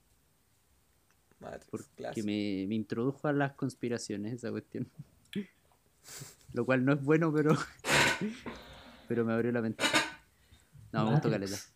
Matrix, 1.40 1.70
Porque 1.70 1.88
clásico. 1.96 2.26
me, 2.28 2.66
me 2.68 2.76
introdujo 2.76 3.28
a 3.28 3.34
las 3.34 3.54
conspiraciones 3.54 4.34
esa 4.34 4.52
cuestión. 4.52 4.88
Lo 6.54 6.66
cual 6.66 6.86
no 6.86 6.94
es 6.94 7.04
bueno, 7.04 7.34
pero. 7.34 7.56
pero 9.08 9.26
me 9.26 9.34
abrió 9.34 9.52
la 9.52 9.62
mente. 9.62 9.84
No, 10.92 11.06
me 11.06 11.12
gustó 11.12 11.30
Matrix. 11.30 11.74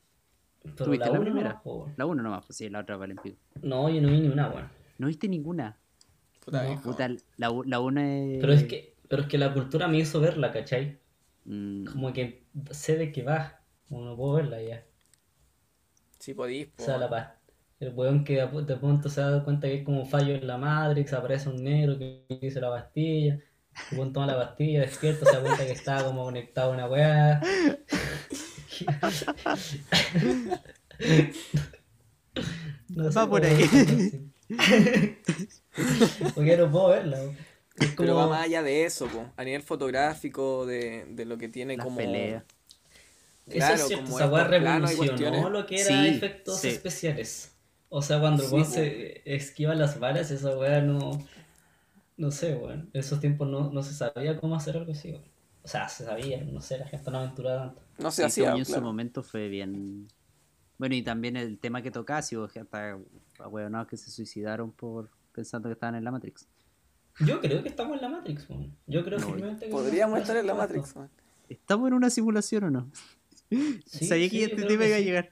caleta. 0.63 0.83
¿Tuviste 0.83 1.09
la 1.11 1.19
primera? 1.19 1.61
nomás. 1.65 1.97
La 1.97 2.05
uno 2.05 2.21
nomás, 2.23 2.45
pues 2.45 2.57
sí, 2.57 2.69
la 2.69 2.79
otra 2.81 2.97
vale. 2.97 3.15
No, 3.61 3.89
yo 3.89 4.01
no 4.01 4.09
vi 4.09 4.19
ni 4.21 4.27
una, 4.27 4.49
weón. 4.49 4.69
No 4.97 5.07
viste 5.07 5.27
ninguna. 5.27 5.77
Puta, 6.43 6.63
no. 6.63 6.81
Puta, 6.81 7.09
la, 7.37 7.51
la 7.65 7.79
una 7.79 8.15
es. 8.17 8.39
Pero 8.41 8.53
es 8.53 8.63
que, 8.65 8.95
pero 9.07 9.23
es 9.23 9.27
que 9.27 9.37
la 9.37 9.53
cultura 9.53 9.87
me 9.87 9.97
hizo 9.99 10.19
verla, 10.19 10.51
¿cachai? 10.51 10.99
Mm, 11.48 11.86
Como 11.86 12.14
que 12.14 12.44
sé 12.72 12.98
de 12.98 13.11
qué 13.11 13.24
va. 13.24 13.60
Como 13.90 14.03
no 14.06 14.15
puedo 14.15 14.34
verla 14.36 14.61
ya. 14.61 14.84
Sí 16.19 16.34
podís, 16.34 16.68
po. 16.68 16.84
O 16.84 16.86
sea, 16.86 16.98
la 16.98 17.10
pa- 17.10 17.36
El 17.80 17.94
weón 17.94 18.24
que 18.24 18.36
de 18.36 18.76
pronto 18.78 19.10
se 19.10 19.22
da 19.22 19.44
cuenta 19.44 19.68
que 19.68 19.74
hay 19.76 19.84
como 19.84 20.02
un 20.02 20.07
fallo 20.10 20.34
en 20.36 20.48
la 20.48 20.57
Matrix, 20.57 21.14
aparece 21.14 21.49
un 21.49 21.64
negro 21.64 21.98
que 21.98 22.26
dice 22.41 22.60
la 22.60 22.69
pastilla. 22.72 23.40
El 23.91 23.98
weón 23.99 24.14
toma 24.14 24.26
la 24.28 24.36
pastilla, 24.38 24.82
despierta, 24.82 25.26
se 25.26 25.36
da 25.36 25.41
cuenta 25.41 25.65
que 25.65 25.72
estaba 25.74 26.03
como 26.06 26.24
conectado 26.24 26.72
a 26.72 26.74
una 26.76 26.88
weá. 26.90 27.41
No 32.90 33.06
Va 33.06 33.11
sé, 33.11 33.28
por 33.28 33.45
ahí. 33.45 33.64
Porque 36.36 36.57
no 36.57 36.72
puedo 36.72 36.90
verla. 36.90 37.18
weón. 37.18 37.38
Es 37.79 37.93
Pero 37.95 38.15
va 38.15 38.27
más 38.27 38.43
allá 38.45 38.63
de 38.63 38.85
eso, 38.85 39.07
po. 39.07 39.25
A 39.37 39.43
nivel 39.43 39.61
fotográfico, 39.61 40.65
de, 40.65 41.05
de 41.09 41.25
lo 41.25 41.37
que 41.37 41.49
tiene 41.49 41.77
como... 41.77 41.97
peleas. 41.97 42.43
Eso 43.47 43.55
Claro, 43.57 43.75
es 43.75 43.87
cierto, 43.87 44.05
como 44.05 44.19
esa 44.19 44.43
revolucionó 44.47 45.49
lo 45.49 45.65
que 45.65 45.79
era 45.81 45.87
Sí, 45.87 46.07
efectos 46.07 46.59
sí. 46.59 46.67
especiales. 46.69 47.51
O 47.89 48.01
sea, 48.01 48.19
cuando 48.19 48.43
el 48.43 48.49
Sí, 48.49 48.63
se 48.65 49.35
esquiva 49.35 49.73
las 49.75 49.99
balas, 49.99 50.31
esa 50.31 50.57
weá 50.57 50.81
no. 50.81 51.11
No 52.17 52.31
sé, 52.31 52.55
weón. 52.55 52.89
En 52.93 52.99
esos 52.99 53.19
tiempos 53.19 53.47
no, 53.47 53.71
no 53.71 53.83
se 53.83 53.93
sabía 53.93 54.39
cómo 54.39 54.55
hacer 54.55 54.77
algo 54.77 54.91
así, 54.91 55.11
weón. 55.11 55.23
O 55.63 55.67
sea, 55.67 55.87
se 55.89 56.05
sabía, 56.05 56.43
no 56.43 56.61
sé, 56.61 56.77
la 56.77 56.87
gente 56.87 57.11
no 57.11 57.19
aventuraba 57.19 57.73
tanto. 57.75 57.81
No 57.97 58.11
se 58.11 58.23
hacía, 58.23 58.51
yo 58.53 58.59
en 58.59 58.65
su 58.65 58.73
claro. 58.73 58.81
momento 58.81 59.23
fue 59.23 59.47
bien. 59.49 60.07
Bueno, 60.77 60.95
y 60.95 61.03
también 61.03 61.35
el 61.37 61.59
tema 61.59 61.81
que 61.81 61.91
tocaba, 61.91 62.21
si 62.21 62.35
hubo 62.37 62.47
gente 62.47 62.77
que 63.89 63.97
se 63.97 64.11
suicidaron 64.11 64.71
por 64.71 65.09
pensando 65.31 65.69
que 65.69 65.73
estaban 65.73 65.95
en 65.95 66.03
la 66.03 66.11
Matrix. 66.11 66.47
Yo 67.26 67.39
creo 67.41 67.64
que 67.64 67.69
estamos 67.69 67.95
en 67.95 68.02
la 68.02 68.10
Matrix, 68.10 68.49
weón. 68.49 68.76
Yo 68.85 69.03
creo 69.03 69.18
No, 69.19 69.35
que 69.35 69.68
Podríamos 69.68 70.19
estar 70.19 70.38
en 70.38 70.45
la. 70.48 70.53
Matrix, 70.53 70.95
man. 70.95 71.10
¿Estamos 71.49 71.88
en 71.88 71.94
una 71.94 72.10
simulación 72.10 72.64
o 72.65 72.69
no? 72.69 72.91
Sí, 73.49 74.06
Sabía 74.07 74.30
sí, 74.30 74.38
que 74.38 74.44
este 74.45 74.64
tema 74.64 74.85
iba 74.85 74.95
a 74.98 74.99
llegar. 74.99 75.31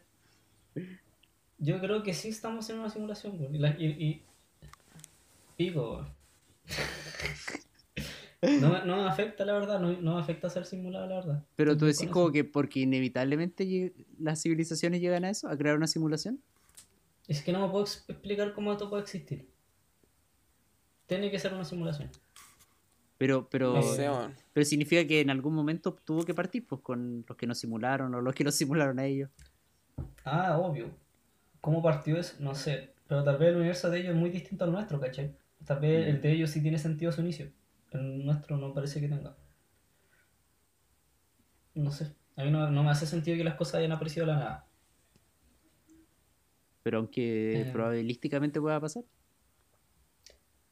Yo 1.57 1.79
creo 1.79 2.03
que 2.03 2.13
sí 2.13 2.29
estamos 2.29 2.69
en 2.69 2.79
una 2.79 2.89
simulación, 2.89 3.39
weón. 3.39 3.53
Y, 3.55 3.57
la- 3.59 3.75
y, 3.79 3.85
y- 3.85 4.23
Pico, 5.57 5.93
weón. 5.95 6.07
No, 8.61 8.85
no 8.85 8.97
me 8.97 9.09
afecta, 9.09 9.43
la 9.43 9.53
verdad, 9.53 9.79
no, 9.79 9.91
no 10.01 10.15
me 10.15 10.21
afecta 10.21 10.51
ser 10.51 10.65
simulado, 10.67 11.07
la 11.07 11.15
verdad. 11.15 11.43
Pero 11.55 11.75
tú 11.75 11.85
decís 11.85 12.07
como 12.09 12.31
que 12.31 12.43
porque 12.43 12.81
inevitablemente 12.81 13.91
las 14.19 14.39
civilizaciones 14.43 15.01
llegan 15.01 15.25
a 15.25 15.31
eso, 15.31 15.47
a 15.49 15.57
crear 15.57 15.75
una 15.75 15.87
simulación. 15.87 16.39
Es 17.27 17.41
que 17.41 17.51
no 17.51 17.65
me 17.65 17.71
puedo 17.71 17.85
ex- 17.85 18.05
explicar 18.07 18.53
cómo 18.53 18.71
esto 18.73 18.87
puede 18.87 19.01
existir. 19.01 19.47
Tiene 21.07 21.29
que 21.31 21.39
ser 21.39 21.53
una 21.53 21.63
simulación. 21.65 22.09
Pero, 23.17 23.47
pero, 23.49 23.73
No 23.75 23.81
sé, 23.81 24.09
man. 24.09 24.33
pero 24.53 24.65
significa 24.65 25.05
que 25.07 25.21
en 25.21 25.29
algún 25.29 25.53
momento 25.55 25.93
tuvo 25.93 26.23
que 26.25 26.33
partir 26.33 26.65
pues 26.67 26.81
con 26.81 27.23
los 27.27 27.37
que 27.37 27.47
nos 27.47 27.57
simularon 27.59 28.13
o 28.13 28.21
los 28.21 28.35
que 28.35 28.43
nos 28.43 28.55
simularon 28.55 28.99
a 28.99 29.05
ellos. 29.05 29.29
Ah, 30.25 30.57
obvio. 30.57 30.89
¿Cómo 31.61 31.81
partió 31.81 32.17
eso? 32.17 32.35
No 32.39 32.53
sé. 32.55 32.93
Pero 33.07 33.23
tal 33.23 33.37
vez 33.37 33.49
el 33.49 33.57
universo 33.57 33.89
de 33.89 33.99
ellos 33.99 34.11
es 34.11 34.15
muy 34.19 34.29
distinto 34.31 34.65
al 34.65 34.71
nuestro, 34.71 34.99
¿cachai? 34.99 35.33
Tal 35.63 35.79
vez 35.79 36.07
el 36.07 36.21
de 36.21 36.31
ellos 36.33 36.49
sí 36.49 36.61
tiene 36.61 36.77
sentido 36.77 37.11
su 37.11 37.21
inicio. 37.21 37.51
El 37.91 38.25
nuestro 38.25 38.57
no 38.57 38.73
parece 38.73 38.99
que 38.99 39.07
tenga. 39.07 39.37
No 41.75 41.91
sé. 41.91 42.13
A 42.35 42.43
mí 42.43 42.51
no, 42.51 42.69
no 42.69 42.83
me 42.83 42.89
hace 42.89 43.05
sentido 43.05 43.37
que 43.37 43.43
las 43.43 43.55
cosas 43.55 43.75
hayan 43.75 43.91
aparecido 43.93 44.25
de 44.25 44.33
la 44.33 44.39
nada. 44.39 44.67
Pero 46.83 46.97
aunque 46.97 47.61
Eh. 47.61 47.69
probabilísticamente 47.71 48.59
pueda 48.59 48.79
pasar. 48.79 49.03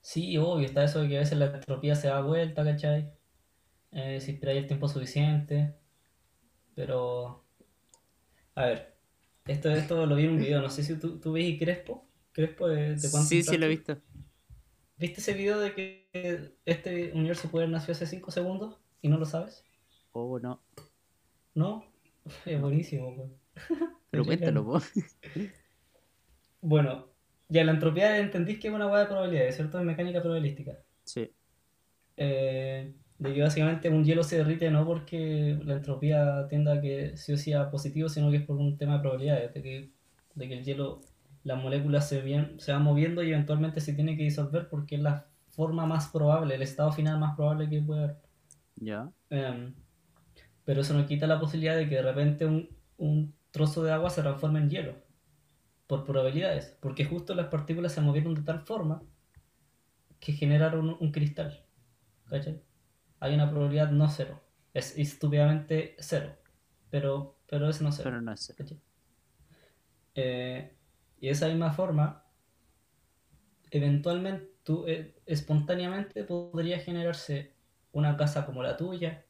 Sí, 0.03 0.38
obvio, 0.38 0.65
está 0.67 0.84
eso 0.84 1.01
de 1.01 1.07
que 1.07 1.15
a 1.15 1.21
veces 1.21 1.38
la 1.38 1.45
entropía 1.45 1.95
se 1.95 2.09
da 2.09 2.19
vuelta, 2.19 2.65
¿cachai? 2.65 3.13
Eh, 3.91 4.19
si 4.19 4.31
esperáis 4.31 4.59
el 4.59 4.67
tiempo 4.67 4.89
suficiente. 4.89 5.75
Pero. 6.75 7.45
A 8.55 8.65
ver. 8.65 8.97
Esto, 9.47 9.71
esto 9.71 10.05
lo 10.05 10.15
vi 10.15 10.25
en 10.25 10.31
un 10.31 10.39
video. 10.39 10.61
No 10.61 10.69
sé 10.69 10.84
si 10.84 10.99
tú, 10.99 11.21
tú 11.21 11.31
ves 11.31 11.57
Crespo. 11.57 12.05
Crespo 12.34 12.67
de, 12.67 12.95
de 12.95 13.11
Quantum 13.11 13.30
Sí, 13.30 13.43
sí 13.43 13.57
lo 13.57 13.65
he 13.65 13.69
visto. 13.69 13.97
¿Viste 14.97 15.21
ese 15.21 15.34
video 15.34 15.57
de 15.59 15.73
que 15.73 16.57
este 16.65 17.13
universo 17.13 17.49
poder 17.49 17.69
nació 17.69 17.93
hace 17.93 18.05
5 18.05 18.30
segundos 18.30 18.77
y 19.01 19.07
no 19.07 19.17
lo 19.17 19.25
sabes? 19.25 19.63
Oh, 20.11 20.38
no. 20.38 20.61
¿No? 21.55 21.85
Es 22.45 22.59
buenísimo, 22.59 23.09
weón. 23.09 23.38
Pero 24.09 24.25
cuéntalo, 24.25 24.65
po. 24.65 24.81
Bueno, 26.59 27.12
ya 27.49 27.64
la 27.64 27.72
entropía 27.72 28.18
entendís 28.18 28.60
que 28.60 28.68
es 28.70 28.74
una 28.74 28.88
hueá 28.88 29.02
de 29.02 29.07
probabilidades, 29.07 29.56
¿cierto? 29.56 29.80
Es 29.80 29.86
mecánica 29.86 30.22
probabilística. 30.22 30.80
Sí. 31.03 31.32
Eh, 32.18 32.94
de 33.18 33.34
que 33.34 33.41
básicamente 33.41 33.90
un 33.90 34.03
hielo 34.03 34.24
se 34.24 34.38
derrite 34.38 34.70
no 34.70 34.86
porque 34.86 35.60
la 35.64 35.76
entropía 35.76 36.48
tienda 36.49 36.74
a 36.74 36.82
que 36.82 37.15
sí 37.18 37.34
o 37.34 37.38
sí 37.38 37.53
a 37.53 37.70
positivo, 37.72 38.10
sino 38.10 38.30
que 38.32 38.38
es 38.38 38.44
por 38.45 38.57
un 38.57 38.78
tema 38.78 38.95
de 38.95 38.99
probabilidades, 39.02 39.53
de 39.53 39.61
que, 39.61 39.91
de 40.36 40.48
que 40.48 40.53
el 40.56 40.64
hielo, 40.65 41.02
las 41.44 41.61
moléculas 41.61 42.07
se, 42.10 42.22
bien- 42.22 42.60
se 42.60 42.72
van 42.72 42.84
moviendo 42.84 43.24
y 43.24 43.30
eventualmente 43.32 43.82
se 43.82 43.94
tiene 43.94 44.18
que 44.18 44.24
disolver 44.24 44.68
porque 44.70 44.95
es 44.95 45.02
la 45.02 45.28
forma 45.52 45.86
más 45.86 46.07
probable, 46.10 46.56
el 46.56 46.61
estado 46.64 46.91
final 46.91 47.20
más 47.20 47.36
probable 47.36 47.70
que 47.70 47.82
puede 47.82 48.03
haber. 48.03 48.18
Ya. 48.76 49.11
Em, 49.30 49.74
pero 50.65 50.82
eso 50.82 50.94
no 50.94 51.06
quita 51.06 51.28
la 51.28 51.40
posibilidad 51.40 51.76
de 51.78 51.88
que 51.90 51.95
de 51.95 52.02
repente 52.02 52.45
un, 52.45 52.70
un 52.98 53.34
trozo 53.52 53.84
de 53.84 53.91
agua 53.91 54.10
se 54.10 54.22
transforme 54.22 54.60
en 54.60 54.70
hielo. 54.70 55.02
Por 55.88 56.03
probabilidades. 56.03 56.77
Porque 56.80 57.05
justo 57.05 57.35
las 57.35 57.47
partículas 57.47 57.93
se 57.93 58.01
movieron 58.01 58.35
de 58.35 58.41
tal 58.41 58.61
forma 58.61 59.03
que 60.19 60.34
generaron 60.34 60.89
un, 60.89 60.97
un 60.99 61.11
cristal. 61.11 61.65
¿Cachai? 62.30 62.61
Hay 63.19 63.34
una 63.35 63.49
probabilidad 63.49 63.91
no 63.91 64.10
cero. 64.10 64.41
Es 64.73 64.97
estúpidamente 64.97 65.95
cero. 65.99 66.35
Pero, 66.89 67.39
pero 67.47 67.69
es 67.69 67.81
no 67.81 67.91
cero. 67.91 68.10
Pero 68.10 68.22
no 68.22 68.31
es 68.31 68.53
cero. 68.55 68.80
Eh, 70.15 70.76
y 71.19 71.27
de 71.27 71.31
esa 71.31 71.47
misma 71.47 71.72
forma, 71.72 72.26
eventualmente, 73.72 74.51
tú, 74.64 74.85
eh, 74.88 75.15
espontáneamente 75.26 76.23
podría 76.23 76.80
generarse 76.80 77.55
una 77.91 78.18
casa 78.18 78.45
como 78.45 78.61
la 78.61 78.77
tuya, 78.77 79.26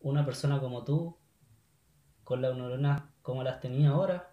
una 0.00 0.24
persona 0.24 0.60
como 0.60 0.84
tú, 0.84 1.18
con 2.24 2.42
las 2.42 2.56
neuronas 2.56 3.02
como 3.20 3.42
las 3.42 3.60
tenía 3.60 3.90
ahora, 3.90 4.31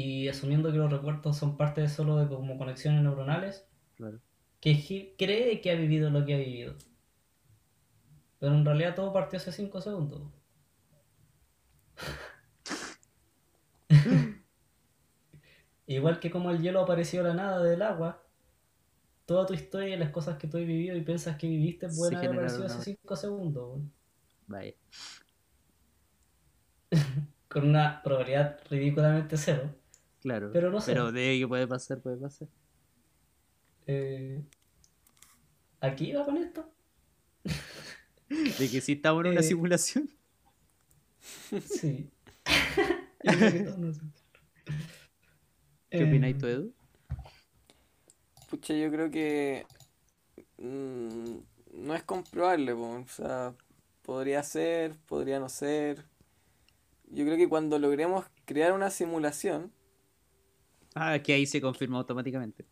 y 0.00 0.28
asumiendo 0.28 0.72
que 0.72 0.78
los 0.78 0.90
recuerdos 0.92 1.36
son 1.36 1.56
parte 1.56 1.88
solo 1.88 2.16
de 2.16 2.28
como 2.28 2.56
conexiones 2.58 3.02
neuronales, 3.02 3.66
Claro. 3.96 4.20
que 4.60 5.14
cree 5.18 5.60
que 5.60 5.70
ha 5.70 5.74
vivido 5.74 6.10
lo 6.10 6.24
que 6.24 6.34
ha 6.34 6.38
vivido. 6.38 6.76
Pero 8.40 8.54
en 8.54 8.64
realidad 8.64 8.96
todo 8.96 9.12
partió 9.12 9.36
hace 9.38 9.52
5 9.52 9.80
segundos. 9.80 10.22
Igual 15.86 16.20
que 16.20 16.30
como 16.30 16.50
el 16.50 16.62
hielo 16.62 16.80
apareció 16.80 17.22
de 17.22 17.28
la 17.30 17.34
nada 17.34 17.62
del 17.62 17.82
agua, 17.82 18.22
toda 19.26 19.46
tu 19.46 19.54
historia 19.54 19.94
y 19.96 19.98
las 19.98 20.10
cosas 20.10 20.38
que 20.38 20.48
tú 20.48 20.58
has 20.58 20.66
vivido 20.66 20.96
y 20.96 21.02
piensas 21.02 21.36
que 21.36 21.48
viviste 21.48 21.88
pueden 21.90 22.16
haber 22.16 22.30
aparecido 22.30 22.66
hace 22.66 22.78
ahora. 22.78 22.84
5 22.84 23.16
segundos. 23.16 23.80
Vaya. 24.46 24.74
Con 27.48 27.68
una 27.68 28.02
probabilidad 28.02 28.60
ridículamente 28.70 29.36
cero. 29.36 29.74
Claro. 30.20 30.50
Pero 30.52 30.70
no 30.70 30.80
sé. 30.80 30.92
Pero 30.92 31.12
de 31.12 31.38
que 31.38 31.48
puede 31.48 31.66
pasar, 31.66 32.00
puede 32.00 32.16
pasar. 32.16 32.48
Eh, 33.86 34.42
¿Aquí 35.80 36.12
va 36.12 36.24
con 36.24 36.36
esto? 36.36 36.70
De 38.28 38.68
que 38.70 38.80
sí 38.80 38.92
estamos 38.92 39.24
en 39.24 39.32
una 39.32 39.40
Eh, 39.40 39.44
simulación. 39.44 40.10
Sí. 41.66 42.08
¿Qué 45.90 45.98
Eh, 45.98 46.04
opináis 46.04 46.38
tú, 46.38 46.46
Edu? 46.46 46.72
Pucha, 48.48 48.74
yo 48.74 48.90
creo 48.90 49.10
que 49.10 49.66
mm, 50.58 51.36
no 51.74 51.94
es 51.94 52.02
comprobable, 52.04 52.74
po. 52.74 52.90
O 52.90 53.06
sea, 53.08 53.54
podría 54.02 54.42
ser, 54.42 54.94
podría 55.06 55.38
no 55.40 55.48
ser. 55.48 56.04
Yo 57.10 57.24
creo 57.24 57.36
que 57.36 57.48
cuando 57.48 57.78
logremos 57.78 58.24
crear 58.44 58.72
una 58.72 58.90
simulación, 58.90 59.72
Ah, 60.94 61.18
que 61.22 61.32
ahí 61.34 61.46
se 61.46 61.60
confirma 61.60 61.98
automáticamente. 61.98 62.64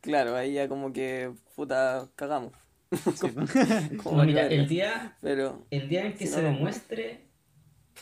claro, 0.00 0.34
ahí 0.36 0.54
ya 0.54 0.68
como 0.68 0.92
que, 0.92 1.32
puta, 1.54 2.10
cagamos. 2.16 2.52
Sí. 3.14 3.28
Como 4.02 4.24
mira, 4.24 4.46
el 4.48 4.66
día, 4.68 5.16
Pero, 5.20 5.64
el 5.70 5.88
día 5.88 6.06
en 6.06 6.12
que 6.14 6.26
Si 6.26 6.32
se 6.34 6.42
no. 6.42 6.48
demuestre. 6.48 7.28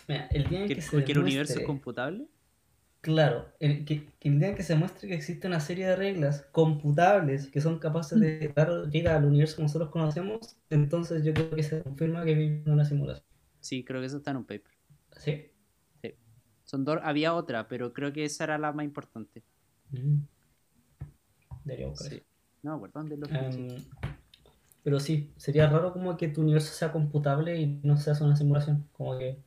Mira, 0.08 0.26
el 0.32 0.48
día 0.48 0.60
en 0.62 0.68
¿Que, 0.68 0.74
que 0.76 0.80
se 0.82 0.90
porque 0.90 1.12
el 1.12 1.18
universo 1.18 1.52
es 1.54 1.58
demuestre- 1.60 1.66
computable? 1.66 2.28
Claro, 3.00 3.46
el, 3.60 3.84
que, 3.84 4.06
que 4.18 4.28
el 4.28 4.38
día 4.40 4.48
en 4.48 4.56
que 4.56 4.62
se 4.64 4.74
muestre 4.74 5.08
que 5.08 5.14
existe 5.14 5.46
una 5.46 5.60
serie 5.60 5.86
de 5.86 5.94
reglas 5.96 6.42
computables 6.52 7.46
que 7.46 7.60
son 7.60 7.78
capaces 7.78 8.18
de 8.18 8.48
dar 8.56 8.88
vida 8.90 9.16
al 9.16 9.24
universo 9.24 9.56
que 9.56 9.62
nosotros 9.62 9.90
conocemos, 9.90 10.56
entonces 10.70 11.22
yo 11.24 11.32
creo 11.32 11.50
que 11.50 11.62
se 11.62 11.82
confirma 11.82 12.24
que 12.24 12.34
vivimos 12.34 12.66
una 12.68 12.84
simulación. 12.84 13.24
Sí, 13.60 13.84
creo 13.84 14.00
que 14.00 14.06
eso 14.06 14.16
está 14.18 14.32
en 14.32 14.38
un 14.38 14.44
paper. 14.46 14.72
¿Sí? 15.12 15.46
Son 16.70 16.84
dos, 16.84 16.98
había 17.02 17.34
otra, 17.34 17.66
pero 17.66 17.94
creo 17.94 18.12
que 18.12 18.24
esa 18.24 18.44
era 18.44 18.58
la 18.58 18.72
más 18.72 18.84
importante. 18.84 19.42
Mm. 19.90 20.18
Debería 21.64 21.88
buscar 21.88 22.08
Sí. 22.10 22.16
eso. 22.16 22.24
No 22.62 22.70
me 22.72 22.76
acuerdo 22.76 23.00
dónde 23.00 23.16
lo 23.16 23.26
escuché. 23.26 23.66
Em, 23.76 23.84
pero 24.82 25.00
sí, 25.00 25.32
sería 25.36 25.68
raro 25.68 25.92
como 25.92 26.16
que 26.16 26.28
tu 26.28 26.42
universo 26.42 26.72
sea 26.74 26.92
computable 26.92 27.56
y 27.58 27.80
no 27.82 27.96
seas 27.96 28.20
una 28.20 28.36
simulación. 28.36 28.86
Como 28.92 29.18
que, 29.18 29.38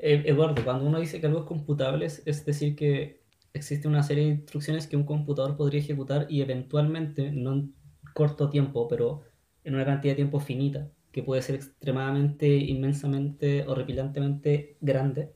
Eh, 0.00 0.22
Eduardo, 0.26 0.62
cuando 0.64 0.86
uno 0.86 1.00
dice 1.00 1.20
que 1.20 1.26
algo 1.26 1.40
es 1.40 1.46
computable, 1.46 2.06
es, 2.06 2.22
es 2.24 2.44
decir 2.46 2.76
que 2.76 3.22
existe 3.52 3.88
una 3.88 4.02
serie 4.04 4.24
de 4.24 4.30
instrucciones 4.30 4.86
que 4.86 4.96
un 4.96 5.04
computador 5.04 5.56
podría 5.56 5.80
ejecutar 5.80 6.26
y 6.30 6.40
eventualmente, 6.42 7.32
no 7.32 7.52
en 7.54 7.74
corto 8.14 8.48
tiempo, 8.50 8.86
pero 8.88 9.22
en 9.64 9.74
una 9.74 9.84
cantidad 9.84 10.12
de 10.12 10.16
tiempo 10.16 10.38
finita, 10.40 10.90
que 11.12 11.22
puede 11.24 11.42
ser 11.42 11.56
extremadamente, 11.56 12.46
inmensamente, 12.48 13.66
horripilantemente 13.66 14.76
grande, 14.80 15.32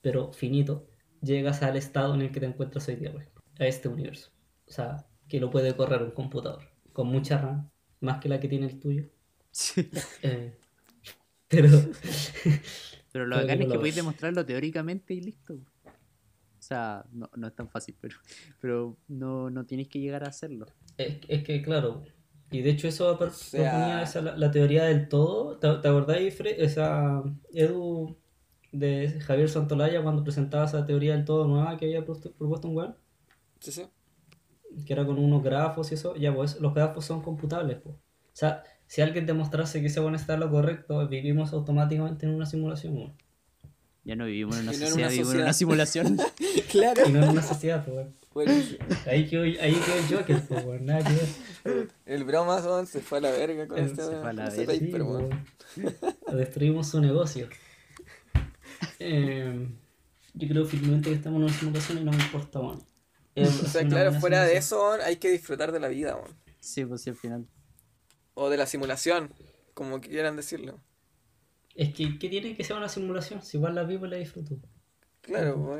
pero 0.00 0.32
finito, 0.32 0.86
llegas 1.22 1.62
al 1.62 1.76
estado 1.76 2.14
en 2.14 2.22
el 2.22 2.32
que 2.32 2.40
te 2.40 2.46
encuentras 2.46 2.88
hoy 2.88 2.96
día, 2.96 3.12
por 3.12 3.22
ejemplo, 3.22 3.42
a 3.58 3.66
este 3.66 3.88
universo. 3.88 4.30
O 4.66 4.72
sea, 4.72 5.06
que 5.28 5.40
lo 5.40 5.50
puede 5.50 5.74
correr 5.76 6.02
un 6.02 6.10
computador, 6.12 6.62
con 6.92 7.08
mucha 7.08 7.38
RAM, 7.38 7.70
más 8.00 8.20
que 8.20 8.28
la 8.28 8.40
que 8.40 8.48
tiene 8.48 8.66
el 8.66 8.78
tuyo. 8.80 9.04
Sí. 9.50 9.88
Eh, 10.22 10.54
pero... 11.48 11.68
Pero 13.12 13.26
lo 13.26 13.36
bacán 13.36 13.60
es 13.62 13.68
que 13.68 13.78
podéis 13.78 13.96
demostrarlo 13.96 14.46
teóricamente 14.46 15.14
y 15.14 15.20
listo. 15.20 15.54
O 15.54 16.62
sea, 16.62 17.04
no, 17.12 17.28
no 17.36 17.48
es 17.48 17.54
tan 17.56 17.68
fácil, 17.68 17.96
pero, 18.00 18.16
pero 18.60 18.96
no, 19.08 19.50
no 19.50 19.64
tienes 19.66 19.88
que 19.88 19.98
llegar 19.98 20.22
a 20.24 20.28
hacerlo. 20.28 20.66
Es, 20.96 21.18
es 21.28 21.42
que, 21.42 21.62
claro, 21.62 22.04
Y 22.52 22.62
de 22.62 22.70
hecho 22.70 22.86
eso 22.88 23.18
per- 23.18 23.30
sea- 23.32 23.70
proponía 23.72 24.02
esa, 24.02 24.20
la, 24.22 24.36
la 24.36 24.50
teoría 24.50 24.84
del 24.84 25.08
todo. 25.08 25.58
¿Te, 25.58 25.68
te 25.82 25.88
acordáis, 25.88 26.38
Fre- 26.38 26.54
esa 26.58 27.22
Edu 27.52 28.16
de 28.72 29.20
Javier 29.20 29.48
Santolaya 29.48 30.02
cuando 30.02 30.22
presentaba 30.24 30.64
esa 30.66 30.86
teoría 30.86 31.14
del 31.14 31.24
todo 31.24 31.46
nueva 31.46 31.76
que 31.76 31.86
había 31.86 32.04
propuesto, 32.04 32.68
un 32.68 32.76
weón? 32.76 32.96
Sí, 33.60 33.72
sí. 33.72 33.82
Que 34.86 34.92
era 34.92 35.04
con 35.04 35.18
unos 35.18 35.42
grafos 35.42 35.90
y 35.90 35.94
eso. 35.94 36.14
Ya, 36.16 36.34
pues 36.34 36.60
los 36.60 36.72
grafos 36.74 37.04
son 37.04 37.22
computables, 37.22 37.78
pues. 37.82 37.96
O 37.96 38.00
sea, 38.40 38.62
si 38.86 39.02
alguien 39.02 39.26
demostrase 39.26 39.80
que 39.80 39.88
ese 39.88 40.00
weón 40.00 40.14
está 40.14 40.36
lo 40.36 40.50
correcto, 40.50 41.06
vivimos 41.08 41.52
automáticamente 41.52 42.26
en 42.26 42.34
una 42.34 42.46
simulación. 42.46 43.12
Ya 44.04 44.16
no 44.16 44.24
vivimos 44.26 44.56
en 44.56 44.62
una 44.62 44.72
Y 44.74 44.76
no 44.78 44.84
en 44.84 44.88
sociedad, 44.90 45.08
una 45.08 45.08
vivimos 45.10 45.34
en 45.34 45.40
una 45.42 45.52
sociedad. 45.52 46.06
simulación. 46.06 46.18
Claro. 46.70 47.02
Y 47.08 47.12
no 47.12 47.22
en 47.24 47.28
una 47.30 47.42
sociedad, 47.42 47.84
pues. 47.84 48.06
Buenísimo. 48.32 48.78
Ahí 49.06 49.26
quedó, 49.28 49.42
ahí 49.42 49.56
quedó 49.74 49.96
el 49.96 50.16
Joker, 50.18 50.40
pues, 50.48 50.64
weón. 50.64 50.86
Nada 50.86 51.02
que 51.02 51.12
ver. 51.74 51.88
El 52.06 52.22
bromas, 52.24 52.88
se 52.88 53.00
fue 53.00 53.18
a 53.18 53.20
la 53.22 53.30
verga 53.32 53.66
con 53.66 53.76
El- 53.76 53.86
este 53.86 54.02
se 54.02 54.10
fue 54.10 54.30
a 54.30 54.32
la 54.32 54.48
verga. 54.48 55.42
Sí. 55.74 55.82
Destruimos 56.32 56.86
su 56.88 57.00
negocio. 57.00 57.48
Eh, 59.00 59.68
yo 60.34 60.48
creo 60.48 60.64
firmemente 60.64 61.10
que 61.10 61.16
estamos 61.16 61.38
en 61.38 61.44
una 61.44 61.52
simulación 61.52 61.98
y 61.98 62.04
no 62.04 62.12
me 62.12 62.22
importa, 62.22 62.60
weón. 62.60 62.82
Eh, 63.34 63.42
O 63.64 63.66
sea, 63.66 63.86
claro, 63.88 64.12
fuera 64.12 64.44
de 64.44 64.56
eso, 64.56 64.80
weón, 64.80 65.00
hay 65.02 65.16
que 65.16 65.30
disfrutar 65.30 65.72
de 65.72 65.80
la 65.80 65.88
vida, 65.88 66.14
weón. 66.16 66.36
Sí, 66.60 66.84
pues 66.84 67.02
sí, 67.02 67.10
al 67.10 67.16
final. 67.16 67.46
O 68.34 68.48
de 68.50 68.56
la 68.56 68.66
simulación, 68.66 69.32
como 69.74 70.00
quieran 70.00 70.36
decirlo. 70.36 70.78
Es 71.74 71.94
que, 71.94 72.18
¿qué 72.18 72.28
tiene 72.28 72.54
que 72.56 72.62
ser 72.64 72.76
una 72.76 72.88
simulación? 72.88 73.42
Si 73.42 73.56
igual 73.56 73.74
la 73.74 73.84
vivo 73.84 74.06
y 74.06 74.10
la 74.10 74.16
disfruto. 74.18 74.56
Claro, 75.22 75.76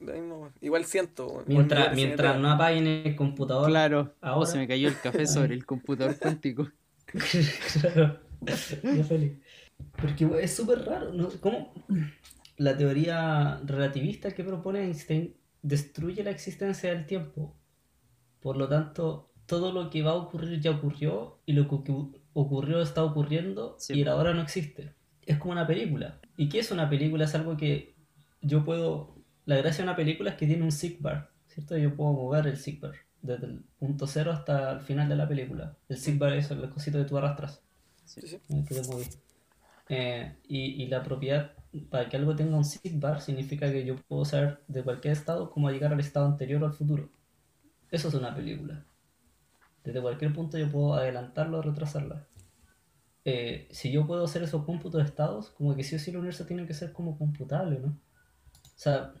mismo. 0.00 0.50
Igual 0.60 0.84
siento. 0.84 1.26
Igual 1.26 1.44
Mientras, 1.46 1.94
mientras 1.94 2.38
no 2.38 2.50
apaguen 2.50 2.86
el 2.86 3.16
computador. 3.16 3.68
Claro. 3.68 4.14
Ahora- 4.20 4.38
Oh, 4.38 4.46
se 4.46 4.58
me 4.58 4.66
cayó 4.68 4.88
el 4.88 4.98
café 5.00 5.26
sobre 5.26 5.54
el 5.54 5.64
computador 5.66 6.16
cuántico. 6.20 6.68
claro. 7.80 8.20
Yo 8.42 9.04
feliz. 9.04 9.38
Porque 10.00 10.24
weón, 10.26 10.42
es 10.44 10.54
súper 10.54 10.84
raro, 10.84 11.12
¿no? 11.12 11.28
¿Cómo 11.40 11.72
la 12.56 12.76
teoría 12.76 13.60
relativista 13.64 14.32
que 14.34 14.44
propone 14.44 14.84
Einstein 14.84 15.34
destruye 15.62 16.22
la 16.22 16.30
existencia 16.30 16.90
del 16.90 17.06
tiempo? 17.06 17.54
Por 18.40 18.56
lo 18.56 18.68
tanto, 18.68 19.30
todo 19.46 19.72
lo 19.72 19.90
que 19.90 20.02
va 20.02 20.12
a 20.12 20.14
ocurrir 20.16 20.60
ya 20.60 20.70
ocurrió 20.72 21.38
y 21.46 21.52
lo 21.54 21.64
que 21.68 21.74
ocu- 21.76 22.18
ocurrió 22.32 22.82
está 22.82 23.02
ocurriendo 23.04 23.76
Sí, 23.78 23.94
y 23.94 24.02
el 24.02 24.08
ahora 24.08 24.34
no 24.34 24.42
existe. 24.42 24.92
Es 25.26 25.38
como 25.38 25.52
una 25.52 25.66
película. 25.66 26.20
¿Y 26.36 26.48
qué 26.48 26.58
es 26.58 26.70
una 26.70 26.88
película? 26.90 27.24
Es 27.24 27.34
algo 27.34 27.56
que 27.56 27.94
yo 28.42 28.64
puedo... 28.64 29.14
La 29.46 29.56
gracia 29.56 29.84
de 29.84 29.90
una 29.90 29.96
película 29.96 30.30
es 30.30 30.36
que 30.36 30.46
tiene 30.46 30.62
un 30.62 30.70
bar, 31.00 31.30
¿cierto? 31.48 31.76
Yo 31.76 31.94
puedo 31.94 32.12
mover 32.12 32.46
el 32.46 32.58
bar 32.80 32.94
desde 33.22 33.46
el 33.46 33.62
punto 33.78 34.06
cero 34.06 34.32
hasta 34.32 34.72
el 34.72 34.80
final 34.80 35.08
de 35.08 35.16
la 35.16 35.26
película. 35.28 35.76
El 35.88 36.18
bar 36.18 36.32
es 36.34 36.50
el 36.50 36.68
cosito 36.70 36.98
que 36.98 37.04
tú 37.04 37.16
arrastras. 37.16 37.62
Sí, 38.04 38.20
sí. 38.22 38.38
en 38.50 38.64
que 38.66 38.74
te 38.74 38.82
moví. 38.82 39.04
Eh, 39.88 40.36
y, 40.48 40.82
y 40.82 40.86
la 40.88 41.02
propiedad, 41.02 41.52
para 41.80 42.08
que 42.08 42.16
algo 42.16 42.36
tenga 42.36 42.56
un 42.56 42.64
sig 42.64 42.98
bar, 43.00 43.20
significa 43.20 43.70
que 43.70 43.84
yo 43.84 43.96
puedo 43.96 44.24
saber 44.24 44.62
de 44.68 44.82
cualquier 44.82 45.12
estado 45.12 45.50
cómo 45.50 45.70
llegar 45.70 45.92
al 45.92 46.00
estado 46.00 46.26
anterior 46.26 46.62
o 46.62 46.66
al 46.66 46.72
futuro. 46.72 47.10
Eso 47.90 48.08
es 48.08 48.14
una 48.14 48.34
película. 48.34 48.84
Desde 49.82 50.00
cualquier 50.00 50.32
punto 50.32 50.56
yo 50.56 50.70
puedo 50.70 50.94
adelantarlo 50.94 51.58
o 51.58 51.62
retrasarla. 51.62 52.26
Eh, 53.24 53.68
si 53.70 53.90
yo 53.90 54.06
puedo 54.06 54.24
hacer 54.24 54.42
esos 54.42 54.64
cómputos 54.64 55.02
de 55.02 55.08
estados, 55.08 55.50
como 55.50 55.74
que 55.74 55.82
sí 55.82 55.96
o 55.96 55.98
sí 55.98 56.10
el 56.10 56.18
universo 56.18 56.46
tiene 56.46 56.66
que 56.66 56.74
ser 56.74 56.92
como 56.92 57.18
computable, 57.18 57.80
¿no? 57.80 57.88
O 57.88 58.76
sea, 58.76 59.14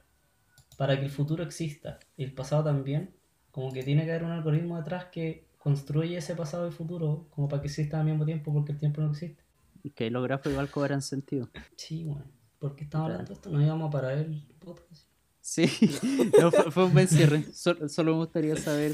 para 0.76 0.98
que 0.98 1.04
el 1.04 1.10
futuro 1.10 1.42
exista 1.42 1.98
y 2.16 2.24
el 2.24 2.34
pasado 2.34 2.64
también, 2.64 3.14
como 3.50 3.72
que 3.72 3.82
tiene 3.82 4.04
que 4.04 4.10
haber 4.10 4.24
un 4.24 4.32
algoritmo 4.32 4.76
detrás 4.76 5.06
que 5.06 5.48
construye 5.58 6.18
ese 6.18 6.34
pasado 6.34 6.68
y 6.68 6.72
futuro 6.72 7.26
como 7.30 7.48
para 7.48 7.62
que 7.62 7.68
exista 7.68 7.98
al 7.98 8.06
mismo 8.06 8.24
tiempo 8.24 8.52
porque 8.52 8.72
el 8.72 8.78
tiempo 8.78 9.00
no 9.00 9.10
existe. 9.10 9.42
Y 9.82 9.90
que 9.90 10.10
los 10.10 10.22
grafos 10.22 10.52
igual 10.52 10.70
cobran 10.70 11.02
sentido. 11.02 11.50
Sí, 11.76 12.04
bueno. 12.04 12.24
¿Por 12.64 12.76
qué 12.76 12.84
estamos 12.84 13.10
hablando 13.10 13.28
de 13.28 13.34
esto? 13.34 13.50
No 13.50 13.60
íbamos 13.62 13.88
a 13.88 13.90
parar 13.90 14.12
el 14.16 14.42
podcast. 14.58 15.02
Sí, 15.42 15.66
no, 16.40 16.50
fue, 16.50 16.70
fue 16.70 16.84
un 16.86 16.94
buen 16.94 17.06
cierre. 17.08 17.42
Sol- 17.52 17.90
solo 17.90 18.12
me 18.12 18.18
gustaría 18.20 18.56
saber, 18.56 18.92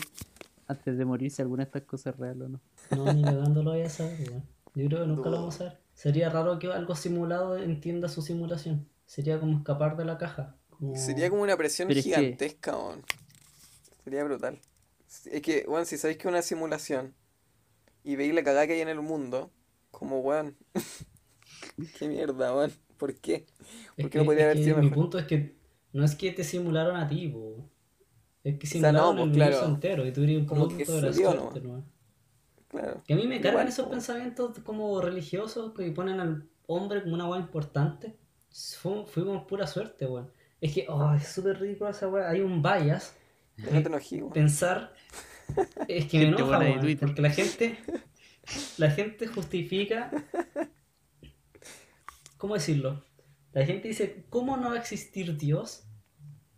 antes 0.66 0.98
de 0.98 1.04
morir, 1.04 1.30
si 1.30 1.40
alguna 1.40 1.62
de 1.62 1.68
estas 1.68 1.82
cosas 1.82 2.14
es 2.14 2.18
real 2.18 2.42
o 2.42 2.48
no. 2.48 2.60
No, 2.90 3.12
ni 3.12 3.22
cagando 3.22 3.62
lo 3.62 3.70
voy 3.70 3.82
a 3.82 3.88
saber, 3.88 4.28
weón. 4.28 4.42
Yo 4.74 4.86
creo 4.88 5.00
que 5.02 5.06
nunca 5.06 5.30
lo 5.30 5.36
vamos 5.36 5.54
a 5.54 5.58
saber. 5.58 5.78
Sería 5.94 6.28
raro 6.30 6.58
que 6.58 6.66
algo 6.66 6.96
simulado 6.96 7.56
entienda 7.58 8.08
su 8.08 8.22
simulación. 8.22 8.88
Sería 9.06 9.38
como 9.38 9.58
escapar 9.58 9.96
de 9.96 10.04
la 10.04 10.18
caja. 10.18 10.56
Como... 10.70 10.96
Sería 10.96 11.30
como 11.30 11.42
una 11.42 11.56
presión 11.56 11.86
Pero 11.86 12.00
es 12.00 12.06
que- 12.06 12.14
gigantesca, 12.16 12.76
weón. 12.76 13.04
Sería 14.02 14.24
brutal. 14.24 14.58
Es 15.26 15.42
que, 15.42 15.64
weón, 15.68 15.86
si 15.86 15.96
sabéis 15.96 16.18
que 16.18 16.26
es 16.26 16.32
una 16.32 16.42
simulación 16.42 17.14
y 18.02 18.16
veis 18.16 18.34
la 18.34 18.42
cagada 18.42 18.66
que 18.66 18.72
hay 18.72 18.80
en 18.80 18.88
el 18.88 19.00
mundo, 19.00 19.52
como, 19.92 20.18
weón. 20.18 20.56
Qué 22.00 22.08
mierda, 22.08 22.52
weón. 22.52 22.72
¿Por 23.00 23.14
qué? 23.16 23.34
Es 23.34 23.46
¿Por 23.96 24.04
qué 24.04 24.10
que- 24.10 24.18
no 24.18 24.24
podría 24.26 24.44
haber 24.44 24.58
sido 24.58 24.76
Mi 24.76 24.82
mejor? 24.84 24.94
punto 24.98 25.18
es 25.18 25.24
que 25.26 25.56
no 25.92 26.04
es 26.04 26.14
que 26.14 26.30
te 26.32 26.44
simularon 26.44 26.96
a 26.96 27.08
ti, 27.08 27.26
po. 27.28 27.56
Es 28.44 28.58
que 28.58 28.66
sea, 28.66 28.80
no, 28.92 29.10
simularon 29.10 29.16
pues, 29.16 29.24
el 29.24 29.30
universo 29.30 29.58
claro. 29.60 29.74
entero 29.74 30.06
y 30.06 30.12
tú 30.12 30.22
eres 30.22 30.38
un 30.38 30.46
producto 30.46 30.92
de 30.96 31.02
la 31.02 31.12
suerte, 31.12 31.60
¿no? 31.62 31.76
¿no? 31.78 31.84
Claro. 32.68 33.02
Que 33.06 33.14
a 33.14 33.16
mí 33.16 33.26
me 33.26 33.40
cargan 33.40 33.66
esos 33.66 33.88
pensamientos 33.88 34.56
como 34.60 35.00
religiosos 35.00 35.72
que 35.74 35.90
ponen 35.90 36.20
al 36.20 36.48
hombre 36.66 37.02
como 37.02 37.14
una 37.14 37.26
weá 37.28 37.40
importante. 37.40 38.14
Fu- 38.78 39.04
Fuimos 39.06 39.44
pura 39.46 39.66
suerte, 39.66 40.06
weón. 40.06 40.30
Es 40.60 40.72
que, 40.74 40.86
oh, 40.88 41.12
es 41.14 41.26
súper 41.26 41.58
ridículo 41.58 41.90
esa 41.90 42.06
weá. 42.08 42.30
Hay 42.30 42.40
un 42.42 42.62
bias. 42.62 43.16
No 43.56 43.82
te 43.82 43.88
enojí. 43.88 44.22
Pensar. 44.32 44.92
Es 45.88 46.06
que 46.06 46.18
me 46.18 46.28
enoja, 46.28 46.58
weón, 46.60 46.96
porque 47.00 47.22
la 47.22 47.30
gente. 47.30 47.76
La 48.78 48.90
gente 48.90 49.26
justifica. 49.26 50.10
¿Cómo 52.40 52.54
decirlo? 52.54 53.04
La 53.52 53.66
gente 53.66 53.88
dice, 53.88 54.24
¿cómo 54.30 54.56
no 54.56 54.70
va 54.70 54.76
a 54.76 54.78
existir 54.78 55.36
Dios 55.36 55.84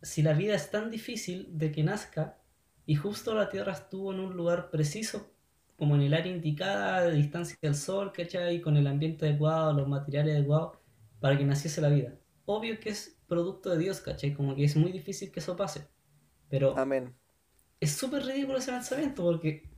si 0.00 0.22
la 0.22 0.32
vida 0.32 0.54
es 0.54 0.70
tan 0.70 0.92
difícil 0.92 1.58
de 1.58 1.72
que 1.72 1.82
nazca 1.82 2.38
y 2.86 2.94
justo 2.94 3.34
la 3.34 3.48
Tierra 3.48 3.72
estuvo 3.72 4.12
en 4.12 4.20
un 4.20 4.36
lugar 4.36 4.70
preciso, 4.70 5.34
como 5.76 5.96
en 5.96 6.02
el 6.02 6.14
área 6.14 6.32
indicada, 6.32 7.02
de 7.02 7.16
distancia 7.16 7.56
del 7.60 7.74
Sol, 7.74 8.12
¿cachai? 8.12 8.60
Con 8.60 8.76
el 8.76 8.86
ambiente 8.86 9.26
adecuado, 9.26 9.72
los 9.72 9.88
materiales 9.88 10.36
adecuados, 10.36 10.78
para 11.18 11.36
que 11.36 11.44
naciese 11.44 11.80
la 11.80 11.88
vida. 11.88 12.14
Obvio 12.44 12.78
que 12.78 12.90
es 12.90 13.18
producto 13.26 13.70
de 13.70 13.78
Dios, 13.78 14.00
¿cachai? 14.00 14.34
Como 14.34 14.54
que 14.54 14.64
es 14.64 14.76
muy 14.76 14.92
difícil 14.92 15.32
que 15.32 15.40
eso 15.40 15.56
pase. 15.56 15.88
Pero 16.48 16.78
Amén. 16.78 17.12
es 17.80 17.92
súper 17.92 18.24
ridículo 18.24 18.58
ese 18.58 18.70
pensamiento 18.70 19.24
porque, 19.24 19.68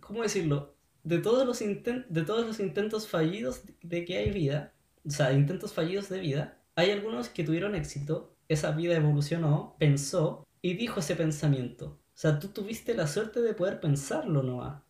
¿cómo 0.00 0.22
decirlo? 0.22 0.76
De 1.02 1.18
todos 1.18 1.46
los 1.46 1.62
inten- 1.62 2.06
de 2.08 2.22
todos 2.22 2.46
los 2.46 2.60
intentos 2.60 3.08
fallidos 3.08 3.62
de 3.82 4.04
que 4.04 4.18
hay 4.18 4.30
vida, 4.30 4.73
o 5.06 5.10
sea, 5.10 5.32
intentos 5.32 5.72
fallidos 5.72 6.08
de 6.08 6.20
vida, 6.20 6.62
hay 6.74 6.90
algunos 6.90 7.28
que 7.28 7.44
tuvieron 7.44 7.74
éxito, 7.74 8.36
esa 8.48 8.72
vida 8.72 8.96
evolucionó, 8.96 9.76
pensó 9.78 10.46
y 10.62 10.74
dijo 10.74 11.00
ese 11.00 11.16
pensamiento. 11.16 12.00
O 12.14 12.16
sea, 12.16 12.38
tú 12.38 12.48
tuviste 12.48 12.94
la 12.94 13.06
suerte 13.06 13.40
de 13.40 13.54
poder 13.54 13.80
pensarlo 13.80 14.42
nomás. 14.42 14.82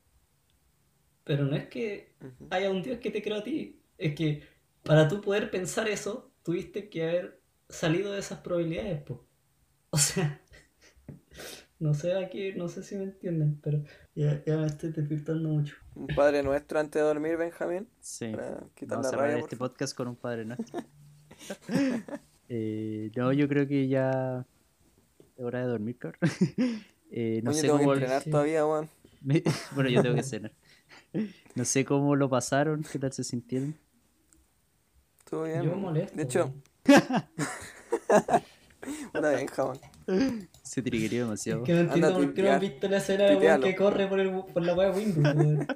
Pero 1.24 1.44
no 1.46 1.56
es 1.56 1.68
que 1.68 2.14
haya 2.50 2.70
un 2.70 2.82
Dios 2.82 2.98
que 2.98 3.10
te 3.10 3.22
creó 3.22 3.38
a 3.38 3.44
ti. 3.44 3.82
Es 3.96 4.14
que 4.14 4.42
para 4.82 5.08
tú 5.08 5.20
poder 5.20 5.50
pensar 5.50 5.88
eso, 5.88 6.32
tuviste 6.42 6.90
que 6.90 7.02
haber 7.02 7.42
salido 7.68 8.12
de 8.12 8.20
esas 8.20 8.40
probabilidades, 8.40 9.02
po. 9.02 9.26
O 9.90 9.98
sea, 9.98 10.42
no 11.78 11.94
sé 11.94 12.14
aquí, 12.14 12.52
no 12.54 12.68
sé 12.68 12.82
si 12.82 12.96
me 12.96 13.04
entienden, 13.04 13.60
pero 13.62 13.82
ya, 14.14 14.42
ya 14.44 14.56
me 14.56 14.66
estoy 14.66 14.92
despiertando 14.92 15.48
mucho. 15.48 15.76
Un 15.94 16.06
padre 16.08 16.42
nuestro 16.42 16.78
antes 16.80 17.00
de 17.00 17.06
dormir, 17.06 17.36
Benjamín. 17.36 17.88
Sí. 18.00 18.32
Vamos 18.86 19.06
a 19.06 19.10
cerrar 19.10 19.26
raya, 19.28 19.38
este 19.38 19.56
favor. 19.56 19.70
podcast 19.70 19.96
con 19.96 20.08
un 20.08 20.16
padre 20.16 20.44
nuestro. 20.44 20.80
Eh, 22.50 23.10
no, 23.16 23.32
yo 23.32 23.48
creo 23.48 23.66
que 23.66 23.88
ya 23.88 24.46
es 25.36 25.42
hora 25.44 25.60
de 25.60 25.66
dormir, 25.66 25.96
cabrón. 25.98 26.20
Eh, 27.16 27.40
no 27.44 27.50
Oye, 27.50 27.60
sé 27.60 27.66
tengo 27.66 27.78
que 27.78 27.84
cómo... 27.84 27.94
entrenar 27.94 28.22
sí. 28.22 28.30
todavía, 28.30 28.62
me- 29.22 29.42
Bueno, 29.74 29.88
yo 29.88 30.02
tengo 30.02 30.16
que 30.16 30.22
cenar. 30.24 30.52
No 31.54 31.64
sé 31.64 31.84
cómo 31.84 32.16
lo 32.16 32.28
pasaron, 32.28 32.82
qué 32.90 32.98
tal 32.98 33.12
se 33.12 33.22
sintieron. 33.24 33.76
Estuvo 35.20 35.44
bien. 35.44 35.62
Yo 35.62 35.70
weón. 35.70 35.80
molesto. 35.82 36.16
De 36.16 36.22
hecho, 36.24 36.52
una 39.14 39.28
Benja, 39.30 39.64
weón. 39.64 40.48
Se 40.64 40.82
trigueó 40.82 41.04
es 41.06 41.10
demasiado. 41.26 41.62
que 41.62 41.72
no 41.74 41.80
entiendo 41.80 42.06
Anda 42.08 42.18
por 42.18 42.34
qué 42.34 42.42
no 42.42 42.50
han 42.52 42.60
visto 42.60 42.88
la 42.88 42.96
escena 42.96 43.24
de 43.24 43.60
que 43.60 43.74
corre 43.76 44.06
por, 44.08 44.18
el, 44.18 44.30
por 44.32 44.62
la 44.64 44.74
wea 44.74 44.90
de 44.90 44.96
Windows. 44.98 45.66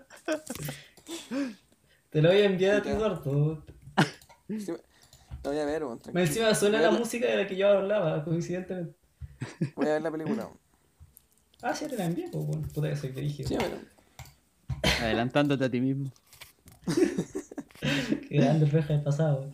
Te 2.10 2.23
lo 2.23 2.31
voy 2.31 2.39
a 2.39 2.44
enviar 2.47 2.77
a 2.77 2.82
ti, 2.82 2.89
Tuitea. 2.89 2.97
Eduardo. 3.06 3.65
Sí, 4.48 4.73
me- 4.73 4.78
Lo 5.44 5.51
voy 5.51 5.59
a 5.59 5.65
ver, 5.66 5.85
weón. 5.85 6.01
Me 6.12 6.23
encima 6.23 6.55
suena 6.55 6.81
la 6.81 6.90
música 6.90 7.27
de 7.28 7.36
la 7.36 7.47
que 7.47 7.55
yo 7.55 7.69
hablaba, 7.69 8.24
coincidentemente. 8.24 8.97
Voy 9.77 9.86
a 9.86 9.93
ver 9.93 10.02
la 10.02 10.10
película, 10.10 10.47
weón. 10.47 10.59
Ah, 11.62 11.74
sí, 11.74 11.86
te 11.86 11.97
la 11.97 12.06
envié, 12.06 12.28
pues 12.32 12.47
bueno, 12.47 12.66
puta 12.73 12.89
que 12.89 12.97
soy 12.97 13.10
dirigido. 13.10 13.48
Sí, 13.48 13.56
bueno. 13.56 13.77
Adelantándote 15.02 15.65
a 15.65 15.70
ti 15.70 15.81
mismo. 15.81 16.10
Qué 18.28 18.36
grande 18.36 18.66
feja 18.66 18.94
del 18.94 19.02
pasado. 19.02 19.51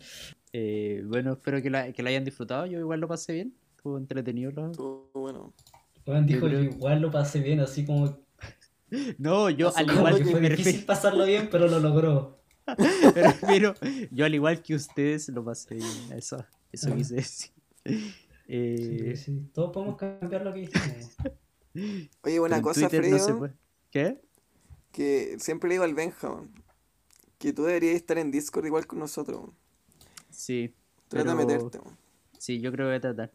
Eh, 0.53 1.03
bueno, 1.05 1.33
espero 1.33 1.61
que 1.61 1.69
la, 1.69 1.91
que 1.91 2.01
la 2.01 2.09
hayan 2.11 2.23
disfrutado. 2.23 2.65
Yo 2.67 2.79
igual 2.79 3.01
lo 3.01 3.07
pasé 3.07 3.33
bien. 3.33 3.53
Estuvo 3.85 3.97
entretenido. 3.99 4.49
Estuvo 4.71 5.11
bueno. 5.13 5.53
Weón 6.07 6.25
dijo, 6.25 6.47
Yo 6.47 6.59
igual 6.59 7.01
lo 7.01 7.11
pasé 7.11 7.39
bien, 7.39 7.59
así 7.59 7.85
como 7.85 8.17
No, 9.19 9.51
yo 9.51 9.69
Eso 9.69 9.77
al 9.77 9.91
igual 9.91 10.17
que 10.17 10.23
que 10.23 10.31
fue 10.31 10.49
difícil 10.49 10.85
pasarlo 10.85 11.23
bien, 11.25 11.49
pero 11.51 11.67
lo 11.67 11.79
logró. 11.79 12.39
me 12.79 13.21
refiero- 13.21 13.75
yo 14.09 14.25
al 14.25 14.33
igual 14.33 14.63
que 14.63 14.73
ustedes 14.73 15.29
lo 15.29 15.45
pasé 15.45 15.75
bien. 15.75 15.87
Eso, 16.15 16.43
eso 16.71 16.89
Ah. 16.91 16.95
quise 16.95 17.15
decir. 17.15 17.51
Eh, 18.47 19.13
Sí, 19.17 19.23
sí. 19.23 19.49
Todos 19.53 19.71
podemos 19.71 19.97
cambiar 19.97 20.43
lo 20.43 20.53
que 20.53 20.61
dijimos. 20.61 21.15
Oye, 21.75 22.09
pero 22.21 22.43
una 22.43 22.57
en 22.57 22.61
cosa, 22.61 22.81
Twitter 22.81 22.99
Freddy, 23.01 23.11
no 23.17 23.19
se 23.19 23.33
puede. 23.33 23.53
¿Qué? 23.91 24.21
que 24.91 25.35
siempre 25.39 25.67
le 25.67 25.73
digo 25.75 25.83
al 25.83 25.93
Benja, 25.95 26.29
weón, 26.31 26.51
que 27.39 27.53
tú 27.53 27.63
deberías 27.63 27.95
estar 27.95 28.17
en 28.19 28.29
Discord 28.31 28.65
igual 28.67 28.85
con 28.87 28.97
nosotros. 28.99 29.49
Sí. 30.31 30.73
Trata 31.07 31.35
de 31.35 31.35
pero- 31.45 31.65
meterte. 31.65 31.79
Sí, 32.37 32.61
yo 32.61 32.71
creo 32.71 32.85
que 32.85 32.89
voy 32.89 32.97
a 32.97 33.01
tratar. 33.01 33.31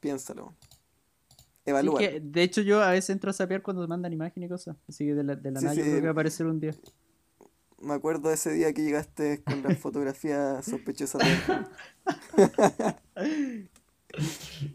Piénsalo. 0.00 0.54
Sí, 0.58 1.70
Evalúa. 1.70 1.98
que, 1.98 2.20
de 2.20 2.42
hecho, 2.42 2.62
yo 2.62 2.82
a 2.82 2.92
veces 2.92 3.10
entro 3.10 3.30
a 3.30 3.34
sapear 3.34 3.62
cuando 3.62 3.86
mandan 3.86 4.12
imágenes 4.12 4.48
y 4.48 4.50
cosas. 4.50 4.76
Así 4.88 5.04
que 5.04 5.14
de 5.14 5.22
la, 5.22 5.36
de 5.36 5.50
la 5.50 5.60
Sí, 5.60 5.66
nada 5.66 5.76
yo 5.76 5.82
creo 5.82 5.96
que 5.96 6.00
va 6.02 6.08
a 6.08 6.12
aparecer 6.12 6.46
un 6.46 6.60
día. 6.60 6.74
Me 7.80 7.94
acuerdo 7.94 8.28
de 8.28 8.34
ese 8.34 8.52
día 8.52 8.72
que 8.72 8.82
llegaste 8.82 9.42
con 9.44 9.62
la 9.62 9.74
fotografía 9.76 10.62
sospechosa 10.62 11.18
de 11.18 11.36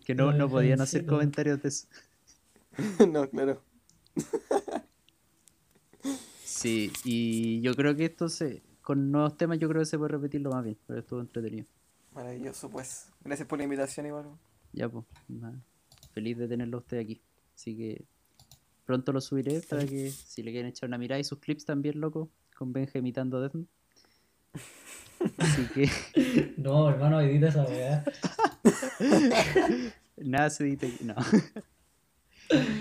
Que 0.05 0.15
no, 0.15 0.31
no 0.31 0.47
podían 0.47 0.79
hacer 0.81 1.05
comentarios 1.05 1.61
de 1.61 1.69
eso. 1.69 1.87
No, 3.11 3.29
claro. 3.29 3.61
Sí, 6.43 6.91
y 7.03 7.61
yo 7.61 7.75
creo 7.75 7.95
que 7.95 8.05
esto 8.05 8.29
se. 8.29 8.63
Con 8.81 9.11
nuevos 9.11 9.37
temas, 9.37 9.59
yo 9.59 9.69
creo 9.69 9.81
que 9.81 9.85
se 9.85 9.97
puede 9.97 10.11
repetirlo 10.11 10.49
más 10.51 10.63
bien. 10.63 10.77
Pero 10.87 10.99
estuvo 10.99 11.19
entretenido. 11.21 11.65
Maravilloso, 12.13 12.69
pues. 12.69 13.07
Gracias 13.23 13.47
por 13.47 13.57
la 13.57 13.63
invitación, 13.63 14.05
igual. 14.05 14.25
Ya, 14.73 14.89
pues. 14.89 15.05
Feliz 16.13 16.37
de 16.37 16.47
tenerlo 16.47 16.77
a 16.77 16.81
usted 16.81 16.99
aquí. 16.99 17.21
Así 17.55 17.75
que 17.77 18.05
pronto 18.85 19.13
lo 19.13 19.21
subiré 19.21 19.61
para 19.61 19.85
que 19.85 20.11
si 20.11 20.43
le 20.43 20.51
quieren 20.51 20.69
echar 20.69 20.89
una 20.89 20.97
mirada 20.97 21.19
y 21.19 21.23
sus 21.23 21.39
clips 21.39 21.65
también, 21.65 21.99
loco. 21.99 22.29
Con 22.57 22.73
Benja 22.73 22.99
imitando 22.99 23.37
a 23.37 23.41
Death. 23.41 23.55
Así 25.37 25.67
que 25.73 26.53
No, 26.57 26.89
hermano, 26.89 27.21
edita 27.21 27.47
esa 27.49 27.63
weá. 27.63 28.03
nada 30.17 30.49
se 30.49 30.65
edita 30.65 30.87
aquí. 30.87 31.03
No. 31.03 31.15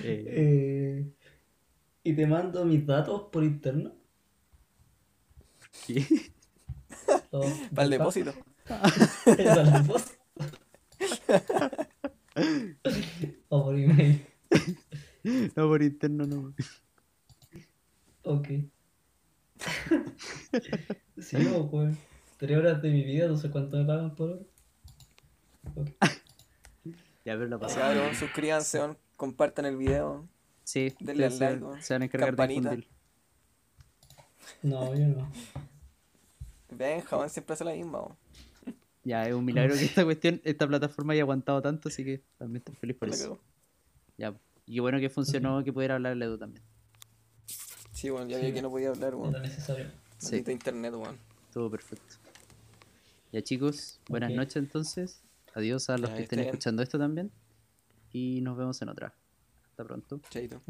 Eh, 0.05 0.25
Eh, 0.27 1.13
y 2.03 2.15
te 2.15 2.27
mando 2.27 2.65
mis 2.65 2.85
datos 2.85 3.29
por 3.33 3.43
interno. 3.45 3.95
¿qué? 5.87 6.05
Para 7.75 7.85
el 7.85 7.91
depósito. 7.91 8.35
Para 8.67 9.63
el 9.65 9.73
depósito. 9.73 10.22
O 13.49 13.65
por 13.65 13.79
email. 13.79 14.27
No, 15.55 15.69
por 15.69 15.83
interno 15.83 16.27
no. 16.27 16.53
Ok. 18.25 18.49
sí, 21.19 21.37
o 21.55 21.71
pues. 21.71 21.97
Tres 22.39 22.59
horas 22.59 22.83
de 22.83 22.91
mi 22.91 23.05
vida, 23.05 23.29
no 23.29 23.37
sé 23.37 23.51
cuánto 23.51 23.77
me 23.77 23.85
pagan 23.85 24.15
por 24.17 24.31
hora. 24.31 24.41
Ok. 25.77 25.91
Ya, 27.25 27.35
pero 27.35 27.47
la 27.47 27.59
pasamos. 27.59 27.95
cabrón, 27.95 28.15
suscríbanse, 28.17 28.81
weón, 28.81 28.99
compartan 29.17 29.65
el 29.67 29.77
video. 29.77 30.29
Sí, 30.65 30.93
Denle 30.99 31.27
al 31.27 31.33
se, 31.33 31.51
like, 31.51 31.83
se 31.83 31.95
van 31.95 32.03
a 32.03 32.05
encargar 32.07 32.37
de 32.37 32.47
difundir. 32.49 32.89
No, 34.63 34.93
yo 34.95 35.07
no. 35.07 35.31
Benja, 36.71 37.17
weón, 37.17 37.31
siempre 37.31 37.55
hace 37.55 37.65
la 37.65 37.75
misma. 37.75 38.09
Ya, 39.05 39.27
es 39.27 39.35
un 39.35 39.45
milagro 39.45 39.75
que 39.75 39.85
esta 39.85 40.05
cuestión, 40.05 40.41
esta 40.45 40.67
plataforma 40.67 41.13
haya 41.13 41.23
aguantado 41.23 41.61
tanto, 41.63 41.89
así 41.89 42.05
que 42.05 42.23
también 42.39 42.59
estoy 42.59 42.75
feliz 42.77 42.97
por 42.97 43.09
eso. 43.09 43.41
Ya, 44.19 44.35
y 44.67 44.79
bueno 44.79 44.99
que 45.01 45.11
funcionó, 45.11 45.63
que 45.65 45.73
pudiera 45.73 45.95
hablarle 45.97 46.27
tú 46.27 46.39
también. 46.39 46.63
Sí, 47.93 48.11
bueno, 48.11 48.29
ya 48.29 48.39
Sí. 48.39 48.47
vi 48.47 48.53
que 48.53 48.63
no 48.63 48.71
podía 48.71 48.91
hablar, 48.91 49.15
weón. 49.15 49.31
Era 49.35 49.43
necesario. 49.43 49.91
Sí. 50.19 50.43
Internet, 50.47 50.95
weón. 50.95 51.17
Todo 51.53 51.71
perfecto. 51.71 52.17
Ya 53.33 53.43
chicos, 53.43 54.01
buenas 54.09 54.31
noches 54.33 54.57
entonces. 54.57 55.23
Adiós 55.55 55.89
a 55.91 55.99
los 55.99 56.11
Ya, 56.11 56.17
que 56.17 56.23
estén 56.23 56.39
bien. 56.39 56.49
escuchando 56.49 56.83
esto 56.83 56.99
también. 56.99 57.31
Y 58.13 58.41
nos 58.43 58.57
vemos 58.57 58.81
en 58.83 58.89
otra. 58.89 59.15
Hasta 59.71 59.85
pronto. 59.85 60.21
Chaito. 60.31 60.61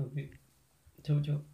Chau, 1.02 1.20
chau. 1.22 1.44